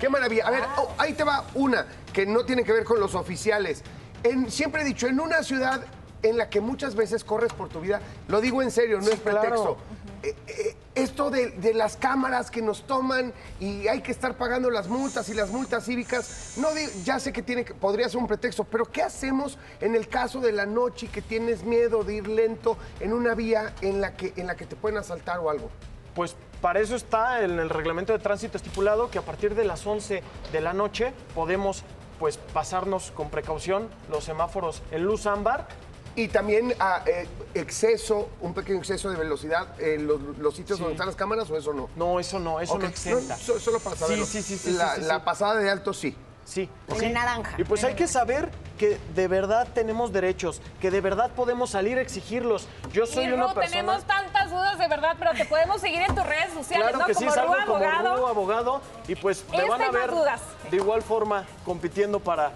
Qué 0.00 0.08
maravilla. 0.08 0.46
A 0.46 0.50
ver, 0.50 0.62
oh, 0.78 0.88
ahí 0.98 1.12
te 1.12 1.22
va 1.22 1.44
una 1.54 1.86
que 2.12 2.26
no 2.26 2.44
tiene 2.44 2.64
que 2.64 2.72
ver 2.72 2.84
con 2.84 2.98
los 2.98 3.14
oficiales. 3.14 3.82
En- 4.24 4.50
siempre 4.50 4.82
he 4.82 4.84
dicho, 4.84 5.06
en 5.06 5.20
una 5.20 5.42
ciudad 5.44 5.84
en 6.24 6.36
la 6.38 6.48
que 6.50 6.60
muchas 6.60 6.94
veces 6.94 7.24
corres 7.24 7.52
por 7.52 7.68
tu 7.68 7.80
vida, 7.80 8.00
lo 8.28 8.40
digo 8.40 8.62
en 8.62 8.70
serio, 8.70 8.98
no 8.98 9.04
Sí, 9.06 9.10
es 9.12 9.20
pretexto. 9.20 9.76
claro. 9.76 9.76
Eh, 10.22 10.36
eh, 10.46 10.76
esto 10.94 11.30
de, 11.30 11.72
las 11.74 11.96
cámaras 11.96 12.50
que 12.50 12.60
nos 12.60 12.82
toman 12.86 13.32
y 13.60 13.88
hay 13.88 14.02
que 14.02 14.12
estar 14.12 14.36
pagando 14.36 14.70
las 14.70 14.88
multas 14.88 15.28
y 15.28 15.34
las 15.34 15.50
multas 15.50 15.84
cívicas, 15.84 16.54
no 16.58 16.68
ya 17.04 17.18
sé 17.18 17.32
que 17.32 17.42
tiene 17.42 17.64
podría 17.64 18.08
ser 18.08 18.18
un 18.18 18.26
pretexto, 18.26 18.64
pero 18.64 18.84
¿qué 18.84 19.02
hacemos 19.02 19.58
en 19.80 19.94
el 19.94 20.08
caso 20.08 20.40
de 20.40 20.52
la 20.52 20.66
noche 20.66 21.06
y 21.06 21.08
que 21.08 21.22
tienes 21.22 21.64
miedo 21.64 22.04
de 22.04 22.14
ir 22.16 22.28
lento 22.28 22.76
en 23.00 23.12
una 23.12 23.34
vía 23.34 23.74
en 23.80 24.00
la 24.00 24.16
que, 24.16 24.32
en 24.36 24.46
la 24.46 24.54
que 24.54 24.66
te 24.66 24.76
pueden 24.76 24.98
asaltar 24.98 25.38
o 25.38 25.48
algo? 25.48 25.70
Pues 26.14 26.36
para 26.60 26.80
eso 26.80 26.94
está 26.94 27.42
en 27.42 27.58
el 27.58 27.70
reglamento 27.70 28.12
de 28.12 28.18
tránsito 28.18 28.58
estipulado 28.58 29.10
que 29.10 29.18
a 29.18 29.22
partir 29.22 29.54
de 29.54 29.64
las 29.64 29.86
11 29.86 30.22
de 30.52 30.60
la 30.60 30.74
noche 30.74 31.12
podemos 31.34 31.84
pues 32.18 32.36
pasarnos 32.36 33.10
con 33.10 33.30
precaución 33.30 33.88
los 34.10 34.24
semáforos 34.24 34.82
en 34.90 35.04
luz 35.04 35.26
ámbar. 35.26 35.66
Y 36.14 36.28
también 36.28 36.74
a, 36.78 37.02
eh, 37.06 37.26
exceso, 37.54 38.28
un 38.42 38.52
pequeño 38.52 38.78
exceso 38.78 39.08
de 39.10 39.16
velocidad 39.16 39.80
en 39.80 40.06
los, 40.06 40.20
los 40.38 40.54
sitios 40.54 40.76
Sí. 40.78 40.82
donde 40.82 40.94
están 40.94 41.06
las 41.06 41.16
cámaras 41.16 41.50
o 41.50 41.56
eso 41.56 41.72
no? 41.72 41.88
No, 41.96 42.20
eso 42.20 42.38
no, 42.38 42.60
eso 42.60 42.78
no 42.78 42.86
exenta. 42.86 43.36
so- 43.36 43.58
solo 43.58 43.78
para 43.80 43.96
saberlo. 43.96 44.26
Sí, 44.26 44.42
sí, 44.42 44.56
sí, 44.56 44.70
sí, 44.72 44.76
La, 44.76 44.94
sí, 44.94 45.00
sí, 45.02 45.06
la 45.08 45.16
sí. 45.16 45.22
pasada 45.24 45.54
de 45.56 45.70
alto 45.70 45.92
sí. 45.94 46.14
Sí. 46.44 46.68
En 46.88 46.96
sí. 46.98 47.04
el 47.06 47.12
naranja. 47.14 47.54
Y 47.56 47.64
pues 47.64 47.82
hay 47.84 47.94
que 47.94 48.06
saber 48.08 48.50
que 48.76 48.98
de 49.14 49.28
verdad 49.28 49.68
tenemos 49.72 50.12
derechos, 50.12 50.60
que 50.80 50.90
de 50.90 51.00
verdad 51.00 51.30
podemos 51.30 51.70
salir 51.70 51.96
a 51.98 52.02
exigirlos. 52.02 52.66
Yo 52.92 53.06
soy 53.06 53.26
Mi 53.26 53.30
Ru, 53.30 53.36
una 53.36 53.54
persona... 53.54 53.70
tenemos 53.70 54.04
tantas 54.04 54.50
dudas 54.50 54.76
de 54.76 54.88
verdad, 54.88 55.14
pero 55.18 55.30
te 55.32 55.44
podemos 55.46 55.80
seguir 55.80 56.02
en 56.02 56.14
tus 56.14 56.26
redes 56.26 56.52
sociales, 56.52 56.88
Claro 56.88 56.98
¿no? 56.98 57.06
que 57.06 57.14
sí, 57.14 57.20
como 57.24 57.30
Ru 57.30 57.36
salgo 57.36 57.54
como 57.66 57.76
Abogado. 57.76 58.16
Ru 58.16 58.26
abogado 58.26 58.82
y 59.08 59.14
pues 59.14 59.44
me 59.50 59.58
Esta 59.58 59.68
van 59.70 59.80
a 59.82 59.84
y 59.84 59.92
más 59.92 60.00
ver 60.00 60.10
dudas. 60.10 60.40
de 60.70 60.76
igual 60.76 61.00
forma 61.02 61.46
compitiendo 61.64 62.18
para 62.20 62.52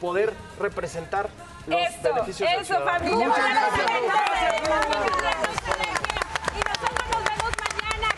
poder 0.00 0.32
representar 0.60 1.30
eso, 1.66 2.44
Eso, 2.44 2.74
familia. 2.84 3.14
Y 3.14 3.28
nosotros 6.60 7.06
nos 7.10 7.22
vemos 7.24 7.52
mañana. 7.64 8.08